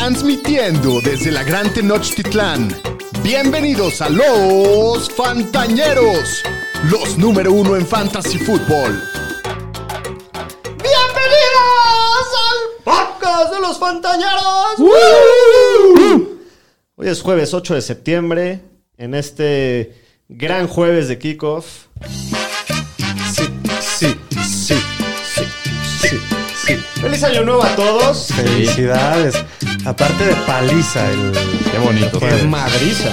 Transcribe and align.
Transmitiendo 0.00 1.02
desde 1.02 1.30
la 1.30 1.42
Gran 1.42 1.70
Tenochtitlán. 1.74 2.74
Bienvenidos 3.22 4.00
a 4.00 4.08
los 4.08 5.10
Fantañeros, 5.10 6.42
los 6.90 7.18
número 7.18 7.52
uno 7.52 7.76
en 7.76 7.86
Fantasy 7.86 8.38
Football. 8.38 8.98
¡Bienvenidos 10.64 12.26
al 12.48 12.82
podcast 12.82 13.52
de 13.52 13.60
los 13.60 13.78
Fantañeros! 13.78 14.78
Hoy 16.96 17.06
es 17.06 17.20
jueves 17.20 17.52
8 17.52 17.74
de 17.74 17.82
septiembre, 17.82 18.62
en 18.96 19.14
este 19.14 19.94
gran 20.30 20.66
jueves 20.66 21.08
de 21.08 21.18
kickoff. 21.18 21.88
¡Feliz 27.00 27.22
año 27.24 27.44
nuevo 27.44 27.62
a 27.64 27.74
todos! 27.76 28.28
Felicidades. 28.34 29.34
Aparte 29.86 30.24
de 30.26 30.34
paliza 30.46 31.10
el. 31.10 31.32
Qué 31.70 31.78
bonito. 31.78 32.18
Qué. 32.20 32.44
Madriza. 32.46 33.10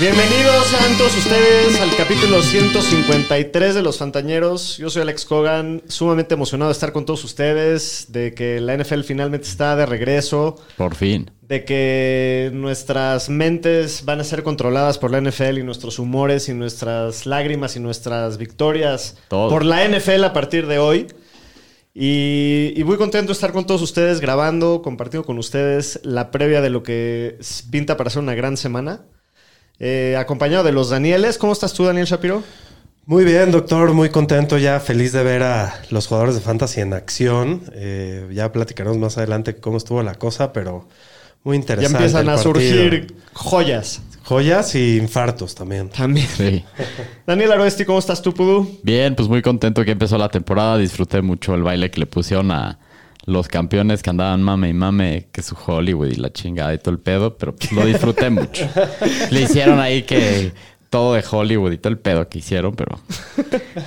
Bienvenidos 0.00 0.66
sean 0.68 0.96
todos 0.96 1.16
ustedes 1.16 1.80
al 1.80 1.94
capítulo 1.96 2.40
153 2.40 3.74
de 3.74 3.82
Los 3.82 3.98
Fantañeros. 3.98 4.76
Yo 4.78 4.90
soy 4.90 5.02
Alex 5.02 5.24
Cogan, 5.24 5.82
sumamente 5.88 6.34
emocionado 6.34 6.68
de 6.70 6.72
estar 6.74 6.92
con 6.92 7.04
todos 7.04 7.24
ustedes, 7.24 8.06
de 8.10 8.32
que 8.32 8.60
la 8.60 8.76
NFL 8.76 9.00
finalmente 9.02 9.48
está 9.48 9.74
de 9.74 9.86
regreso, 9.86 10.56
Por 10.76 10.94
fin. 10.94 11.30
de 11.42 11.64
que 11.64 12.50
nuestras 12.54 13.28
mentes 13.28 14.04
van 14.04 14.20
a 14.20 14.24
ser 14.24 14.44
controladas 14.44 14.98
por 14.98 15.10
la 15.10 15.20
NFL 15.20 15.58
y 15.58 15.62
nuestros 15.64 15.98
humores 15.98 16.48
y 16.48 16.54
nuestras 16.54 17.26
lágrimas 17.26 17.74
y 17.74 17.80
nuestras 17.80 18.38
victorias 18.38 19.16
Todo. 19.26 19.48
por 19.50 19.64
la 19.64 19.84
NFL 19.84 20.22
a 20.24 20.32
partir 20.32 20.68
de 20.68 20.78
hoy. 20.78 21.08
Y, 22.00 22.74
y 22.76 22.84
muy 22.84 22.96
contento 22.96 23.26
de 23.26 23.32
estar 23.32 23.50
con 23.50 23.66
todos 23.66 23.82
ustedes 23.82 24.20
grabando, 24.20 24.82
compartiendo 24.82 25.26
con 25.26 25.36
ustedes 25.36 25.98
la 26.04 26.30
previa 26.30 26.60
de 26.60 26.70
lo 26.70 26.84
que 26.84 27.38
pinta 27.72 27.96
para 27.96 28.08
ser 28.08 28.22
una 28.22 28.36
gran 28.36 28.56
semana. 28.56 29.00
Eh, 29.80 30.16
acompañado 30.16 30.62
de 30.62 30.70
los 30.70 30.90
Danieles. 30.90 31.38
¿Cómo 31.38 31.52
estás 31.52 31.72
tú, 31.72 31.84
Daniel 31.84 32.06
Shapiro? 32.06 32.44
Muy 33.04 33.24
bien, 33.24 33.50
doctor. 33.50 33.94
Muy 33.94 34.10
contento 34.10 34.58
ya. 34.58 34.78
Feliz 34.78 35.10
de 35.10 35.24
ver 35.24 35.42
a 35.42 35.82
los 35.90 36.06
jugadores 36.06 36.36
de 36.36 36.40
Fantasy 36.40 36.82
en 36.82 36.94
acción. 36.94 37.64
Eh, 37.72 38.28
ya 38.32 38.52
platicaremos 38.52 38.96
más 38.98 39.18
adelante 39.18 39.56
cómo 39.56 39.78
estuvo 39.78 40.00
la 40.04 40.14
cosa, 40.14 40.52
pero 40.52 40.86
muy 41.44 41.56
Ya 41.56 41.60
interesante. 41.60 41.96
empiezan 41.98 42.22
el 42.22 42.28
a 42.28 42.34
partido. 42.34 42.52
surgir 42.54 43.14
joyas 43.32 44.02
Joyas 44.24 44.74
y 44.74 44.98
infartos 44.98 45.54
también. 45.54 45.88
también. 45.88 46.26
Sí. 46.36 46.62
Daniel 47.26 47.50
Aroesti, 47.52 47.86
¿cómo 47.86 47.98
estás 47.98 48.20
tú, 48.20 48.34
Pudu? 48.34 48.78
Bien, 48.82 49.14
pues 49.14 49.26
muy 49.26 49.40
contento 49.40 49.82
que 49.86 49.92
empezó 49.92 50.18
la 50.18 50.28
temporada. 50.28 50.76
Disfruté 50.76 51.22
mucho 51.22 51.54
el 51.54 51.62
baile 51.62 51.90
que 51.90 52.00
le 52.00 52.04
pusieron 52.06 52.50
a 52.50 52.78
los 53.24 53.48
campeones 53.48 54.02
que 54.02 54.10
andaban 54.10 54.42
mame 54.42 54.68
y 54.68 54.74
mame, 54.74 55.28
que 55.32 55.42
su 55.42 55.56
Hollywood 55.66 56.08
y 56.08 56.16
la 56.16 56.30
chingada 56.30 56.74
y 56.74 56.78
todo 56.78 56.90
el 56.90 56.98
pedo, 57.00 57.38
pero 57.38 57.56
pues 57.56 57.72
lo 57.72 57.86
disfruté 57.86 58.28
mucho. 58.28 58.68
Le 59.30 59.42
hicieron 59.42 59.80
ahí 59.80 60.02
que 60.02 60.52
todo 60.90 61.14
de 61.14 61.24
Hollywood 61.30 61.72
y 61.72 61.78
todo 61.78 61.90
el 61.90 61.98
pedo 61.98 62.28
que 62.28 62.38
hicieron, 62.38 62.74
pero 62.74 62.98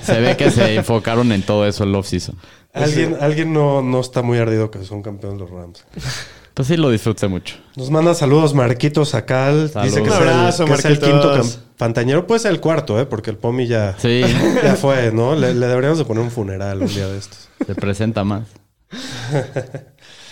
se 0.02 0.20
ve 0.20 0.36
que 0.36 0.50
se 0.50 0.74
enfocaron 0.76 1.30
en 1.32 1.42
todo 1.42 1.66
eso 1.68 1.84
el 1.84 1.94
off-season. 1.94 2.36
Alguien, 2.72 3.16
alguien 3.20 3.52
no, 3.52 3.80
no 3.82 4.00
está 4.00 4.22
muy 4.22 4.38
ardido 4.38 4.70
que 4.72 4.82
son 4.84 5.02
campeones 5.02 5.38
los 5.40 5.50
Rams. 5.50 5.84
Pues 6.54 6.68
sí, 6.68 6.76
lo 6.76 6.90
disfruté 6.90 7.28
mucho. 7.28 7.56
Nos 7.76 7.90
manda 7.90 8.14
saludos 8.14 8.52
Marquito 8.54 9.04
Sacal. 9.04 9.70
Saludos. 9.70 9.94
Dice 9.94 10.02
que, 10.02 10.10
Un 10.10 10.16
es 10.16 10.22
el- 10.22 10.28
abrazo, 10.28 10.64
que 10.66 10.72
es, 10.74 10.84
el, 10.84 11.00
quinto 11.00 11.42
fantañero. 11.76 12.26
Puede 12.26 12.40
ser 12.40 12.52
el 12.52 12.60
cuarto, 12.60 13.00
¿eh? 13.00 13.06
Porque 13.06 13.30
el 13.30 13.36
Pomi 13.38 13.66
ya, 13.66 13.96
Sí, 13.98 14.20
ya 14.62 14.74
fue, 14.76 15.10
¿no? 15.12 15.34
Le, 15.34 15.54
le 15.54 15.66
deberíamos 15.66 15.98
de 15.98 16.04
poner 16.04 16.22
un 16.22 16.30
funeral 16.30 16.82
un 16.82 16.88
día 16.88 17.08
de 17.08 17.18
estos. 17.18 17.48
se 17.66 17.74
presenta 17.74 18.22
más. 18.24 18.48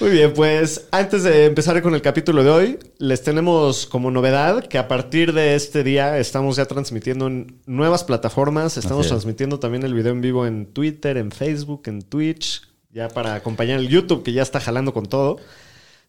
Muy 0.01 0.11
bien, 0.11 0.33
pues 0.33 0.87
antes 0.93 1.23
de 1.25 1.45
empezar 1.45 1.81
con 1.83 1.95
el 1.95 2.01
capítulo 2.01 2.43
de 2.43 2.51
hoy, 2.51 2.79
les 2.99 3.23
tenemos 3.23 3.87
como 3.87 4.11
novedad 4.11 4.65
que 4.67 4.79
a 4.79 4.89
partir 4.89 5.35
de 5.35 5.55
este 5.55 5.85
día 5.85 6.19
estamos 6.19 6.57
ya 6.57 6.65
transmitiendo 6.65 7.27
en 7.27 7.61
nuevas 7.67 8.05
plataformas. 8.05 8.77
Estamos 8.79 9.07
es. 9.07 9.11
transmitiendo 9.13 9.59
también 9.59 9.83
el 9.85 9.93
video 9.95 10.13
en 10.13 10.21
vivo 10.23 10.47
en 10.47 10.67
Twitter, 10.67 11.19
en 11.19 11.31
Facebook, 11.31 11.83
en 11.87 12.01
Twitch, 12.03 12.63
ya 12.93 13.09
para 13.09 13.35
acompañar 13.35 13.79
el 13.79 13.89
YouTube 13.89 14.23
que 14.23 14.33
ya 14.33 14.43
está 14.43 14.59
jalando 14.61 14.95
con 14.95 15.05
todo. 15.07 15.37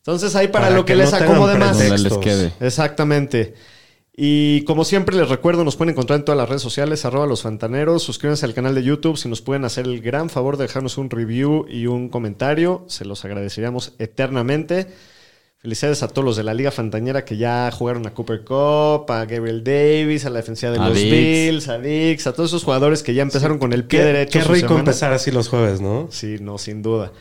Entonces 0.01 0.35
ahí 0.35 0.47
para, 0.47 0.65
Para 0.65 0.75
lo 0.77 0.85
que, 0.85 0.93
que 0.93 0.97
les 0.97 1.11
no 1.11 1.17
acomode 1.17 1.57
más. 1.57 1.77
Les 1.79 2.17
quede. 2.17 2.53
Exactamente. 2.59 3.53
Y 4.13 4.63
como 4.65 4.83
siempre 4.83 5.15
les 5.15 5.29
recuerdo, 5.29 5.63
nos 5.63 5.75
pueden 5.77 5.93
encontrar 5.93 6.19
en 6.19 6.25
todas 6.25 6.37
las 6.37 6.49
redes 6.49 6.61
sociales, 6.61 7.05
arroba 7.05 7.25
los 7.25 7.43
fantaneros, 7.43 8.03
suscríbanse 8.03 8.45
al 8.45 8.53
canal 8.53 8.75
de 8.75 8.83
YouTube, 8.83 9.17
si 9.17 9.29
nos 9.29 9.41
pueden 9.41 9.63
hacer 9.63 9.85
el 9.85 10.01
gran 10.01 10.29
favor 10.29 10.57
de 10.57 10.63
dejarnos 10.63 10.97
un 10.97 11.09
review 11.09 11.65
y 11.69 11.87
un 11.87 12.09
comentario, 12.09 12.83
se 12.87 13.05
los 13.05 13.23
agradeceríamos 13.25 13.93
eternamente. 13.99 14.87
Felicidades 15.59 16.01
a 16.03 16.07
todos 16.07 16.25
los 16.25 16.35
de 16.35 16.43
la 16.43 16.55
Liga 16.55 16.71
Fantañera 16.71 17.23
que 17.23 17.37
ya 17.37 17.69
jugaron 17.71 18.05
a 18.07 18.13
Cooper 18.15 18.43
Cup, 18.43 19.11
a 19.11 19.25
Gabriel 19.25 19.63
Davis, 19.63 20.25
a 20.25 20.31
la 20.31 20.37
defensiva 20.39 20.71
de 20.71 20.79
A 20.79 20.89
los 20.89 20.97
Dix. 20.97 21.11
Bills, 21.11 21.67
a 21.67 21.77
Dix, 21.77 22.25
a 22.27 22.33
todos 22.33 22.49
esos 22.49 22.63
jugadores 22.63 23.03
que 23.03 23.13
ya 23.13 23.21
empezaron 23.21 23.59
con 23.59 23.71
el 23.71 23.85
pie 23.85 23.99
Qué, 23.99 24.05
derecho. 24.05 24.39
qué 24.39 24.45
rico 24.45 24.55
semana. 24.69 24.79
empezar 24.79 25.13
así 25.13 25.29
los 25.31 25.47
jueves, 25.47 25.79
¿no? 25.79 26.07
Sí, 26.11 26.37
no, 26.41 26.57
sin 26.57 26.81
duda. 26.81 27.11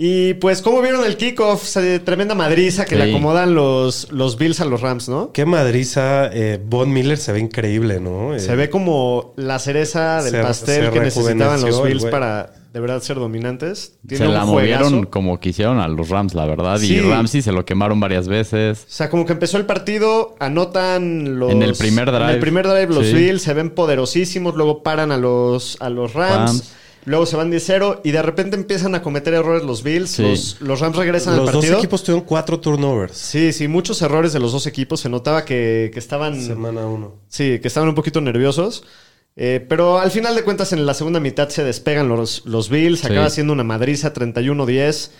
Y 0.00 0.34
pues, 0.34 0.62
¿cómo 0.62 0.80
vieron 0.80 1.04
el 1.04 1.16
kickoff? 1.16 1.64
Se- 1.64 1.98
Tremenda 1.98 2.36
madriza 2.36 2.84
que 2.84 2.94
le 2.94 3.10
acomodan 3.10 3.56
los, 3.56 4.12
los 4.12 4.38
Bills 4.38 4.60
a 4.60 4.64
los 4.64 4.80
Rams, 4.80 5.08
¿no? 5.08 5.32
Qué 5.32 5.44
madriza. 5.44 6.30
Eh, 6.32 6.60
Von 6.64 6.92
Miller 6.92 7.18
se 7.18 7.32
ve 7.32 7.40
increíble, 7.40 7.98
¿no? 7.98 8.32
Eh, 8.32 8.38
Se 8.38 8.54
ve 8.54 8.70
como 8.70 9.32
la 9.36 9.58
cereza 9.58 10.22
del 10.22 10.30
Se- 10.34 10.40
pastel 10.40 10.84
se 10.86 10.90
que 10.92 11.00
necesitaban 11.00 11.60
los 11.62 11.82
Bills 11.82 12.04
para 12.04 12.52
de 12.72 12.78
verdad 12.78 13.02
ser 13.02 13.16
dominantes. 13.16 13.94
Tiene 14.06 14.24
Se 14.24 14.28
un 14.28 14.34
la 14.34 14.42
juegazo. 14.42 14.84
movieron 14.84 15.06
como 15.06 15.40
quisieron 15.40 15.80
a 15.80 15.88
los 15.88 16.10
Rams, 16.10 16.32
la 16.34 16.46
verdad. 16.46 16.78
Sí. 16.78 16.94
Y 16.94 17.00
Ramsey 17.00 17.42
se 17.42 17.50
lo 17.50 17.64
quemaron 17.64 17.98
varias 17.98 18.28
veces. 18.28 18.84
O 18.88 18.92
sea, 18.92 19.10
como 19.10 19.26
que 19.26 19.32
empezó 19.32 19.56
el 19.56 19.66
partido, 19.66 20.36
anotan 20.38 21.40
los... 21.40 21.50
En 21.50 21.64
el 21.64 21.74
primer 21.74 22.06
drive. 22.12 22.22
En 22.24 22.30
el 22.30 22.38
primer 22.38 22.68
drive 22.68 22.86
los 22.94 23.06
Sí. 23.06 23.14
Bills 23.14 23.42
se 23.42 23.52
ven 23.52 23.70
poderosísimos, 23.70 24.54
luego 24.54 24.84
paran 24.84 25.10
a 25.10 25.16
los, 25.16 25.76
a 25.80 25.90
los 25.90 26.12
Rams, 26.12 26.36
Rams. 26.36 26.72
Luego 27.04 27.26
se 27.26 27.36
van 27.36 27.50
10-0 27.50 28.00
y 28.04 28.10
de 28.10 28.22
repente 28.22 28.56
empiezan 28.56 28.94
a 28.94 29.02
cometer 29.02 29.34
errores 29.34 29.62
los 29.64 29.82
Bills. 29.82 30.10
Sí. 30.10 30.22
Los, 30.22 30.60
los 30.60 30.80
Rams 30.80 30.96
regresan 30.96 31.36
Los 31.36 31.48
al 31.48 31.52
dos 31.52 31.62
partido. 31.62 31.78
equipos 31.78 32.02
tuvieron 32.02 32.24
cuatro 32.26 32.60
turnovers. 32.60 33.16
Sí, 33.16 33.52
sí, 33.52 33.68
muchos 33.68 34.00
errores 34.02 34.32
de 34.32 34.40
los 34.40 34.52
dos 34.52 34.66
equipos. 34.66 35.00
Se 35.00 35.08
notaba 35.08 35.44
que, 35.44 35.90
que 35.92 35.98
estaban... 35.98 36.40
Semana 36.40 36.86
uno. 36.86 37.14
Sí, 37.28 37.58
que 37.60 37.68
estaban 37.68 37.88
un 37.88 37.94
poquito 37.94 38.20
nerviosos. 38.20 38.84
Eh, 39.36 39.64
pero 39.68 39.98
al 39.98 40.10
final 40.10 40.34
de 40.34 40.42
cuentas, 40.42 40.72
en 40.72 40.84
la 40.84 40.94
segunda 40.94 41.20
mitad 41.20 41.48
se 41.48 41.62
despegan 41.62 42.08
los, 42.08 42.44
los 42.44 42.68
Bills. 42.68 43.00
Sí. 43.00 43.06
Acaba 43.06 43.30
siendo 43.30 43.52
una 43.52 43.64
madriza 43.64 44.12
31-10. 44.12 45.10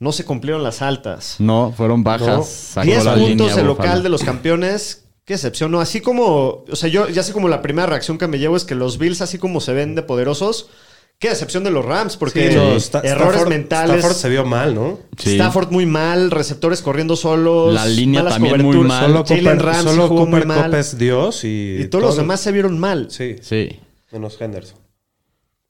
No 0.00 0.12
se 0.12 0.24
cumplieron 0.24 0.62
las 0.62 0.82
altas. 0.82 1.36
No, 1.38 1.72
fueron 1.76 2.04
bajas. 2.04 2.26
No. 2.28 2.42
Sacó 2.44 2.86
10 2.86 3.04
la 3.04 3.14
puntos 3.14 3.56
el 3.56 3.66
local 3.66 4.02
de 4.02 4.08
los 4.08 4.22
campeones. 4.22 5.04
Qué 5.24 5.34
excepción, 5.34 5.70
¿no? 5.70 5.80
Así 5.80 6.00
como, 6.00 6.64
o 6.70 6.76
sea, 6.76 6.88
yo 6.88 7.08
ya 7.08 7.22
sé 7.22 7.32
como 7.34 7.48
la 7.48 7.60
primera 7.60 7.86
reacción 7.86 8.16
que 8.16 8.26
me 8.28 8.38
llevo 8.38 8.56
es 8.56 8.64
que 8.64 8.74
los 8.74 8.96
Bills, 8.96 9.20
así 9.20 9.36
como 9.38 9.60
se 9.60 9.74
ven 9.74 9.94
de 9.94 10.02
poderosos, 10.02 10.70
qué 11.18 11.28
excepción 11.30 11.64
de 11.64 11.70
los 11.70 11.84
Rams, 11.84 12.16
porque 12.16 12.50
Sí, 12.50 12.54
no, 12.56 12.76
Sta- 12.78 13.00
errores 13.00 13.40
Stafford- 13.42 13.48
mentales. 13.48 13.96
Stafford 13.98 14.16
se 14.16 14.28
vio 14.28 14.44
mal, 14.44 14.74
¿no? 14.74 14.98
Sí. 15.16 15.34
Stafford 15.34 15.70
muy 15.70 15.84
mal, 15.86 16.30
receptores 16.30 16.80
corriendo 16.80 17.16
solos. 17.16 17.74
La 17.74 17.86
línea 17.86 18.20
malas 18.20 18.34
también 18.34 18.54
muy 18.62 18.76
coberturas. 18.76 18.88
mal. 18.88 19.06
Solo 19.06 19.24
Jalen 19.24 19.44
Cooper, 19.44 19.62
Ramsey 19.64 19.84
solo 19.92 20.08
jugó 20.08 20.26
muy 20.26 20.40
Cooper 20.42 20.46
mal. 20.70 20.84
Dios 20.98 21.44
y... 21.44 21.76
Y 21.80 21.88
todos 21.88 22.04
los 22.04 22.16
demás 22.16 22.40
se 22.40 22.52
vieron 22.52 22.78
mal. 22.78 23.08
Sí, 23.10 23.36
Sí. 23.40 23.80
menos 24.12 24.40
Henderson. 24.40 24.78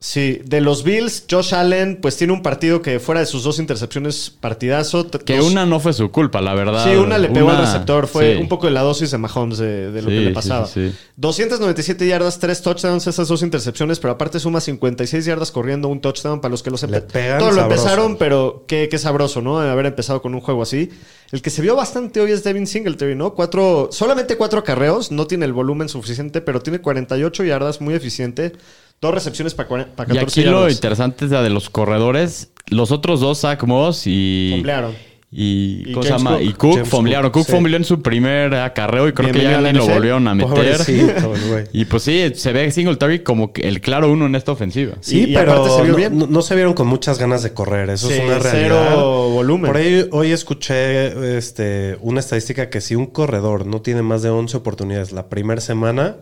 Sí, 0.01 0.39
de 0.45 0.61
los 0.61 0.85
Bills, 0.85 1.25
Josh 1.29 1.53
Allen, 1.53 1.97
pues 2.01 2.15
tiene 2.15 2.31
un 2.31 2.41
partido 2.41 2.81
que 2.81 3.01
fuera 3.01 3.19
de 3.19 3.25
sus 3.27 3.43
dos 3.43 3.59
intercepciones, 3.59 4.29
partidazo. 4.29 5.11
Que 5.11 5.35
dos- 5.35 5.51
una 5.51 5.65
no 5.65 5.81
fue 5.81 5.91
su 5.91 6.09
culpa, 6.09 6.39
la 6.39 6.53
verdad. 6.53 6.85
Sí, 6.85 6.91
una 6.95 7.17
le 7.17 7.27
pegó 7.27 7.49
al 7.49 7.57
receptor. 7.57 8.07
Fue 8.07 8.35
sí. 8.35 8.41
un 8.41 8.47
poco 8.47 8.67
de 8.67 8.71
la 8.71 8.79
dosis 8.81 9.11
de 9.11 9.17
Mahomes 9.17 9.57
de, 9.57 9.91
de 9.91 10.01
lo 10.01 10.07
Sí, 10.09 10.15
que 10.15 10.21
le 10.21 10.31
pasaba. 10.31 10.67
sí, 10.67 10.91
sí. 10.91 10.95
297 11.17 12.07
yardas, 12.07 12.39
3 12.39 12.61
touchdowns, 12.61 13.07
esas 13.07 13.27
dos 13.27 13.43
intercepciones, 13.43 13.99
pero 13.99 14.13
aparte 14.13 14.39
suma 14.39 14.61
56 14.61 15.25
yardas 15.25 15.51
corriendo, 15.51 15.89
un 15.89 15.99
touchdown 15.99 16.39
para 16.39 16.51
los 16.51 16.63
que 16.63 16.71
lo 16.71 16.77
sepan. 16.77 16.93
Le 16.93 17.01
pegan 17.01 17.39
Todo 17.39 17.49
lo 17.51 17.55
sabroso. 17.57 17.81
empezaron, 17.81 18.17
pero 18.17 18.63
qué, 18.67 18.87
qué 18.89 18.97
sabroso, 18.97 19.41
¿no? 19.41 19.59
Haber 19.59 19.85
empezado 19.87 20.21
con 20.21 20.33
un 20.33 20.39
juego 20.39 20.61
así. 20.61 20.91
El 21.33 21.41
que 21.41 21.49
se 21.49 21.61
vio 21.61 21.75
bastante 21.75 22.21
hoy 22.21 22.31
es 22.31 22.45
Devin 22.45 22.67
Singletary, 22.67 23.15
¿no? 23.15 23.33
Cuatro, 23.33 23.89
solamente 23.91 24.37
cuatro 24.37 24.59
acarreos, 24.59 25.11
no 25.11 25.27
tiene 25.27 25.45
el 25.45 25.51
volumen 25.51 25.89
suficiente, 25.89 26.39
pero 26.39 26.61
tiene 26.61 26.79
48 26.79 27.43
yardas, 27.43 27.81
muy 27.81 27.95
eficiente. 27.95 28.53
Dos 29.01 29.13
recepciones 29.13 29.53
para 29.53 29.67
14 29.69 30.13
Y 30.13 30.17
aquí 30.17 30.43
lo 30.43 30.69
interesante 30.69 31.25
es 31.25 31.31
la 31.31 31.41
de 31.41 31.49
los 31.49 31.69
corredores. 31.69 32.51
Los 32.67 32.91
otros 32.91 33.19
dos, 33.21 33.39
Zach 33.41 33.63
Moss 33.63 34.03
y. 34.05 34.49
Fomblearon. 34.55 35.09
Y, 35.31 35.83
Y 35.85 35.91
¿cómo 35.93 36.01
se 36.03 36.09
James 36.09 36.23
llama? 36.23 36.35
Cook. 36.37 36.41
Y 36.47 36.53
Cook 36.53 36.73
James 36.73 36.89
fomblearon. 36.89 37.29
Cook, 37.31 37.33
Cook 37.41 37.45
sí. 37.45 37.51
fombleó 37.51 37.77
en 37.77 37.83
su 37.83 38.01
primer 38.01 38.51
acarreo 38.55 39.07
y 39.07 39.13
creo 39.13 39.31
que 39.31 39.43
ya 39.43 39.61
ni 39.61 39.73
lo 39.73 39.85
volvieron 39.87 40.27
a 40.27 40.33
meter. 40.33 40.79
Y 41.71 41.85
pues 41.85 42.01
sí, 42.03 42.31
se 42.33 42.51
ve 42.51 42.69
Singletary 42.71 43.19
como 43.19 43.51
el 43.55 43.79
claro 43.79 44.11
uno 44.11 44.25
en 44.25 44.33
esta 44.33 44.51
ofensiva. 44.51 44.95
Sí, 45.01 45.19
Y- 45.19 45.23
y 45.31 45.33
pero 45.35 45.53
aparte 45.53 45.69
se 45.75 45.81
vio 45.83 45.91
no, 45.91 45.97
bien. 45.97 46.17
no- 46.17 46.25
no 46.27 46.41
se 46.41 46.55
vieron 46.55 46.73
con 46.73 46.87
muchas 46.87 47.19
ganas 47.19 47.43
de 47.43 47.53
correr. 47.53 47.91
Eso 47.91 48.07
Sí, 48.07 48.13
es 48.15 48.19
una 48.23 48.39
cero 48.41 48.51
realidad. 48.51 48.95
volumen. 48.95 49.67
Por 49.71 49.77
ahí 49.79 50.07
hoy 50.11 50.31
escuché 50.31 51.37
este, 51.37 51.97
una 52.01 52.21
estadística 52.21 52.69
que 52.71 52.81
si 52.81 52.95
un 52.95 53.05
corredor 53.05 53.67
no 53.67 53.81
tiene 53.81 54.01
más 54.01 54.23
de 54.23 54.29
11 54.31 54.57
oportunidades 54.57 55.11
la 55.11 55.29
primera 55.29 55.61
semana, 55.61 56.17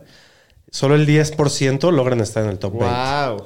solo 0.70 0.94
el 0.94 1.06
10% 1.06 1.90
logran 1.92 2.20
estar 2.20 2.44
en 2.44 2.50
el 2.50 2.58
top 2.58 2.78
20. 2.78 2.86
Wow. 2.86 3.44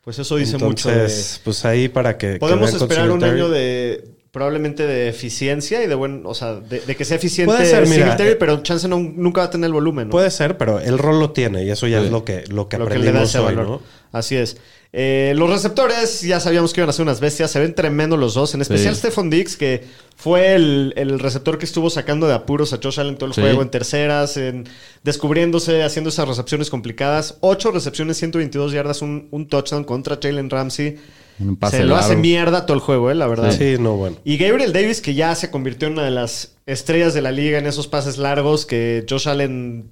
Pues 0.00 0.18
eso 0.18 0.36
dice 0.36 0.54
Entonces, 0.54 0.84
mucho 0.84 1.38
de... 1.38 1.44
pues 1.44 1.64
ahí 1.64 1.88
para 1.88 2.16
que... 2.16 2.34
que 2.34 2.38
Podemos 2.38 2.70
con 2.70 2.82
esperar 2.82 3.10
un 3.10 3.24
año 3.24 3.48
de 3.48 4.15
probablemente 4.36 4.86
de 4.86 5.08
eficiencia 5.08 5.82
y 5.82 5.86
de 5.86 5.94
buen, 5.94 6.20
o 6.26 6.34
sea, 6.34 6.56
de, 6.56 6.80
de 6.80 6.94
que 6.94 7.06
sea 7.06 7.16
eficiente 7.16 7.54
Puede 7.54 7.64
ser, 7.64 7.88
mira, 7.88 8.18
eh, 8.20 8.36
pero 8.38 8.62
chance 8.62 8.86
no- 8.86 8.98
nunca 8.98 9.40
va 9.40 9.46
a 9.46 9.50
tener 9.50 9.68
el 9.68 9.72
volumen. 9.72 10.08
¿no? 10.08 10.10
Puede 10.12 10.30
ser, 10.30 10.58
pero 10.58 10.78
el 10.78 10.98
rol 10.98 11.18
lo 11.18 11.30
tiene 11.30 11.64
y 11.64 11.70
eso 11.70 11.86
ya 11.86 12.00
Sí. 12.00 12.04
es 12.04 12.12
lo 12.12 12.22
que, 12.22 12.44
lo 12.48 12.68
que 12.68 12.76
lo 12.76 12.86
que 12.86 12.98
le 12.98 13.12
da 13.12 13.22
ese 13.22 13.38
hoy, 13.38 13.54
valor. 13.54 13.66
¿no? 13.66 13.80
Así 14.12 14.36
es. 14.36 14.58
Eh, 14.92 15.32
los 15.36 15.48
receptores 15.48 16.20
ya 16.20 16.38
sabíamos 16.38 16.74
que 16.74 16.80
iban 16.82 16.90
a 16.90 16.92
ser 16.92 17.02
unas 17.04 17.18
bestias. 17.20 17.50
Se 17.50 17.58
ven 17.60 17.74
tremendo 17.74 18.18
los 18.18 18.34
dos. 18.34 18.54
En 18.54 18.60
especial 18.60 18.94
Sí. 18.94 19.00
Stephon 19.00 19.30
Diggs, 19.30 19.56
que 19.56 19.84
fue 20.16 20.54
el, 20.54 20.92
el 20.96 21.18
receptor 21.18 21.56
que 21.56 21.64
estuvo 21.64 21.88
sacando 21.88 22.26
de 22.28 22.34
apuros 22.34 22.74
a 22.74 22.78
Josh 22.82 23.00
Allen 23.00 23.16
todo 23.16 23.28
el 23.28 23.34
Sí. 23.34 23.40
juego 23.40 23.62
en 23.62 23.70
terceras, 23.70 24.36
en 24.36 24.66
descubriéndose, 25.02 25.82
haciendo 25.82 26.10
esas 26.10 26.28
recepciones 26.28 26.68
complicadas. 26.68 27.36
Ocho 27.40 27.70
recepciones, 27.70 28.18
122 28.18 28.72
yardas, 28.72 29.00
un, 29.02 29.28
un 29.30 29.48
touchdown 29.48 29.84
contra 29.84 30.18
Jalen 30.22 30.50
Ramsey. 30.50 30.96
Un 31.38 31.56
pase 31.56 31.78
Se 31.78 31.84
lo 31.84 31.96
hace 31.96 32.16
mierda 32.16 32.66
todo 32.66 32.74
el 32.74 32.80
juego, 32.80 33.10
eh, 33.10 33.14
la 33.14 33.26
verdad. 33.26 33.50
Sí, 33.52 33.76
no, 33.78 33.96
bueno. 33.96 34.16
Y 34.24 34.38
Gabriel 34.38 34.72
Davis, 34.72 35.00
que 35.00 35.14
ya 35.14 35.34
se 35.34 35.50
convirtió 35.50 35.88
en 35.88 35.94
una 35.94 36.04
de 36.04 36.10
las 36.10 36.56
estrellas 36.66 37.14
de 37.14 37.22
la 37.22 37.32
liga 37.32 37.58
en 37.58 37.66
esos 37.66 37.86
pases 37.88 38.18
largos 38.18 38.66
que 38.66 39.04
Josh 39.08 39.28
Allen 39.28 39.90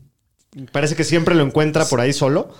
parece 0.73 0.94
que 0.96 1.05
siempre 1.05 1.35
lo 1.35 1.43
encuentra 1.44 1.85
por 1.87 2.00
ahí 2.00 2.12
solo. 2.12 2.50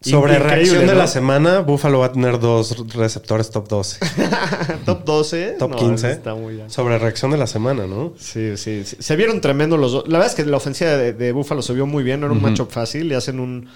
Sobre 0.00 0.34
Increíble, 0.34 0.56
reacción 0.56 0.86
de 0.86 0.92
¿no? 0.92 0.98
la 0.98 1.06
semana, 1.06 1.60
Buffalo 1.60 2.00
va 2.00 2.06
a 2.06 2.12
tener 2.12 2.38
dos 2.38 2.92
receptores 2.94 3.50
top 3.50 3.68
12. 3.68 4.00
Top 4.84 5.04
12. 5.04 5.56
Top 5.58 5.70
No, 5.70 5.76
15. 5.76 6.10
Está 6.10 6.34
muy 6.34 6.56
bien. 6.56 6.68
Sobre 6.68 6.98
reacción 6.98 7.30
de 7.30 7.38
la 7.38 7.46
semana, 7.46 7.86
¿no? 7.86 8.12
Sí, 8.18 8.58
sí, 8.58 8.82
sí. 8.84 8.96
Se 8.98 9.16
vieron 9.16 9.40
tremendo 9.40 9.78
los 9.78 9.92
dos. 9.92 10.04
La 10.06 10.18
verdad 10.18 10.26
es 10.28 10.34
que 10.34 10.44
la 10.44 10.58
ofensiva 10.58 10.90
de, 10.90 11.14
de 11.14 11.32
Buffalo 11.32 11.62
se 11.62 11.72
vio 11.72 11.86
muy 11.86 12.04
bien. 12.04 12.20
No 12.20 12.26
era 12.26 12.34
un 12.34 12.42
matchup 12.42 12.70
fácil. 12.70 13.10
Y 13.10 13.14
hacen 13.14 13.40
un... 13.40 13.68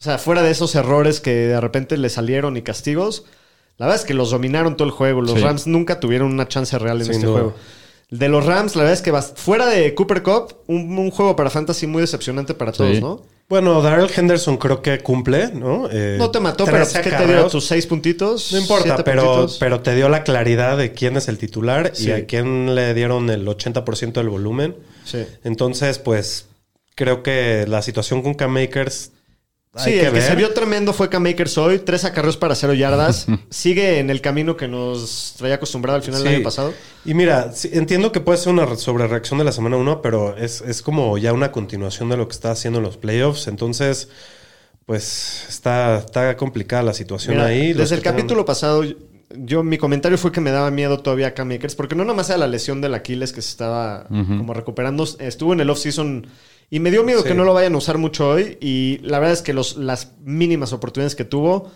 O 0.00 0.02
sea, 0.02 0.16
fuera 0.16 0.42
de 0.42 0.52
esos 0.52 0.74
errores 0.74 1.20
que 1.20 1.32
de 1.32 1.60
repente 1.60 1.98
le 1.98 2.08
salieron 2.08 2.56
y 2.56 2.62
castigos, 2.62 3.26
la 3.78 3.86
verdad 3.86 4.00
es 4.00 4.06
que 4.06 4.14
los 4.14 4.30
dominaron 4.30 4.76
todo 4.76 4.86
el 4.86 4.92
juego. 4.92 5.22
Los 5.22 5.32
Sí. 5.32 5.40
Rams 5.40 5.66
nunca 5.66 5.98
tuvieron 6.00 6.32
una 6.32 6.46
chance 6.48 6.78
real 6.78 6.98
en 6.98 7.04
Sin 7.06 7.14
este 7.14 7.26
duda. 7.26 7.38
juego. 7.40 7.54
De 8.10 8.28
los 8.28 8.44
Rams, 8.46 8.74
la 8.74 8.84
verdad 8.84 8.94
es 8.94 9.02
que 9.02 9.12
fuera 9.38 9.66
de 9.66 9.94
Cooper 9.94 10.22
Cup, 10.22 10.54
un, 10.66 10.98
un 10.98 11.10
juego 11.10 11.36
para 11.36 11.50
fantasy 11.50 11.86
muy 11.86 12.00
decepcionante 12.00 12.54
para 12.54 12.72
todos, 12.72 12.96
Sí. 12.96 13.00
¿no? 13.02 13.22
Bueno, 13.50 13.80
Darrell 13.80 14.10
Henderson 14.14 14.58
creo 14.58 14.82
que 14.82 14.98
cumple, 15.00 15.48
¿no? 15.52 15.88
Eh, 15.90 16.16
No 16.18 16.30
te 16.30 16.38
mató, 16.38 16.64
pero 16.66 16.78
13 16.78 17.00
pues, 17.00 17.04
¿qué 17.14 17.16
te 17.24 17.26
dio? 17.32 17.46
¿Tus 17.48 17.64
seis 17.66 17.86
puntitos? 17.86 18.52
No 18.52 18.58
importa, 18.58 18.84
¿Siete 18.84 19.02
pero, 19.04 19.22
puntitos? 19.24 19.56
pero 19.58 19.80
te 19.80 19.94
dio 19.94 20.08
la 20.10 20.22
claridad 20.22 20.76
de 20.76 20.92
quién 20.92 21.16
es 21.16 21.28
el 21.28 21.38
titular 21.38 21.92
Sí. 21.94 22.08
y 22.08 22.10
a 22.12 22.26
quién 22.26 22.74
le 22.74 22.92
dieron 22.94 23.30
el 23.30 23.46
80% 23.48 24.20
del 24.20 24.28
volumen. 24.28 24.76
Sí. 25.04 25.24
Entonces, 25.44 25.98
pues, 25.98 26.46
creo 26.94 27.22
que 27.22 27.64
la 27.68 27.80
situación 27.80 28.22
con 28.22 28.34
K-Makers 28.34 29.12
Sí, 29.78 29.90
el 29.94 29.98
que 30.00 30.04
que 30.06 30.10
ver. 30.12 30.22
se 30.22 30.34
vio 30.36 30.52
tremendo 30.52 30.92
fue 30.92 31.08
K-Makers 31.08 31.56
hoy. 31.58 31.78
Tres 31.78 32.04
acarreos 32.04 32.36
para 32.36 32.54
cero 32.54 32.74
yardas. 32.74 33.26
Sigue 33.50 33.98
en 33.98 34.10
el 34.10 34.20
camino 34.20 34.56
que 34.56 34.68
nos 34.68 35.34
traía 35.38 35.56
acostumbrado 35.56 35.96
al 35.96 36.02
final 36.02 36.20
Sí. 36.20 36.24
del 36.26 36.34
año 36.36 36.44
pasado. 36.44 36.72
Y 37.04 37.14
mira, 37.14 37.52
sí, 37.52 37.70
entiendo 37.72 38.12
que 38.12 38.20
puede 38.20 38.38
ser 38.38 38.52
una 38.52 38.76
sobre 38.76 39.06
reacción 39.06 39.38
de 39.38 39.44
la 39.44 39.52
semana 39.52 39.76
1, 39.76 40.02
pero 40.02 40.36
es, 40.36 40.60
es 40.60 40.82
como 40.82 41.16
ya 41.18 41.32
una 41.32 41.52
continuación 41.52 42.08
de 42.08 42.16
lo 42.16 42.26
que 42.28 42.32
está 42.34 42.50
haciendo 42.50 42.78
en 42.80 42.84
los 42.84 42.96
playoffs. 42.96 43.46
Entonces, 43.48 44.08
pues 44.86 45.44
está, 45.48 45.98
está 45.98 46.36
complicada 46.36 46.82
la 46.82 46.94
situación 46.94 47.36
Mira, 47.36 47.46
ahí. 47.48 47.68
Los 47.72 47.82
desde 47.90 47.96
el 47.96 48.02
tengan- 48.02 48.16
capítulo 48.16 48.44
pasado, 48.44 48.82
yo 49.36 49.62
mi 49.62 49.76
comentario 49.76 50.16
fue 50.16 50.32
que 50.32 50.40
me 50.40 50.50
daba 50.50 50.70
miedo 50.70 51.00
todavía 51.00 51.28
a 51.28 51.34
Cam 51.34 51.50
Akers, 51.50 51.74
porque 51.74 51.94
no 51.94 52.04
nomás 52.04 52.30
era 52.30 52.38
la 52.38 52.46
lesión 52.46 52.80
del 52.80 52.94
Aquiles 52.94 53.32
que 53.32 53.42
se 53.42 53.50
estaba 53.50 54.06
como 54.08 54.54
recuperando, 54.54 55.06
estuvo 55.18 55.52
en 55.52 55.60
el 55.60 55.68
off-season 55.68 56.26
y 56.70 56.80
me 56.80 56.90
dio 56.90 57.04
miedo 57.04 57.22
Sí. 57.22 57.28
que 57.28 57.34
no 57.34 57.44
lo 57.44 57.54
vayan 57.54 57.74
a 57.74 57.78
usar 57.78 57.98
mucho 57.98 58.28
hoy. 58.30 58.58
Y 58.60 58.98
la 59.02 59.18
verdad 59.18 59.32
es 59.34 59.42
que 59.42 59.52
los, 59.52 59.76
las 59.76 60.12
mínimas 60.22 60.72
oportunidades 60.72 61.14
que 61.14 61.24
tuvo 61.24 61.70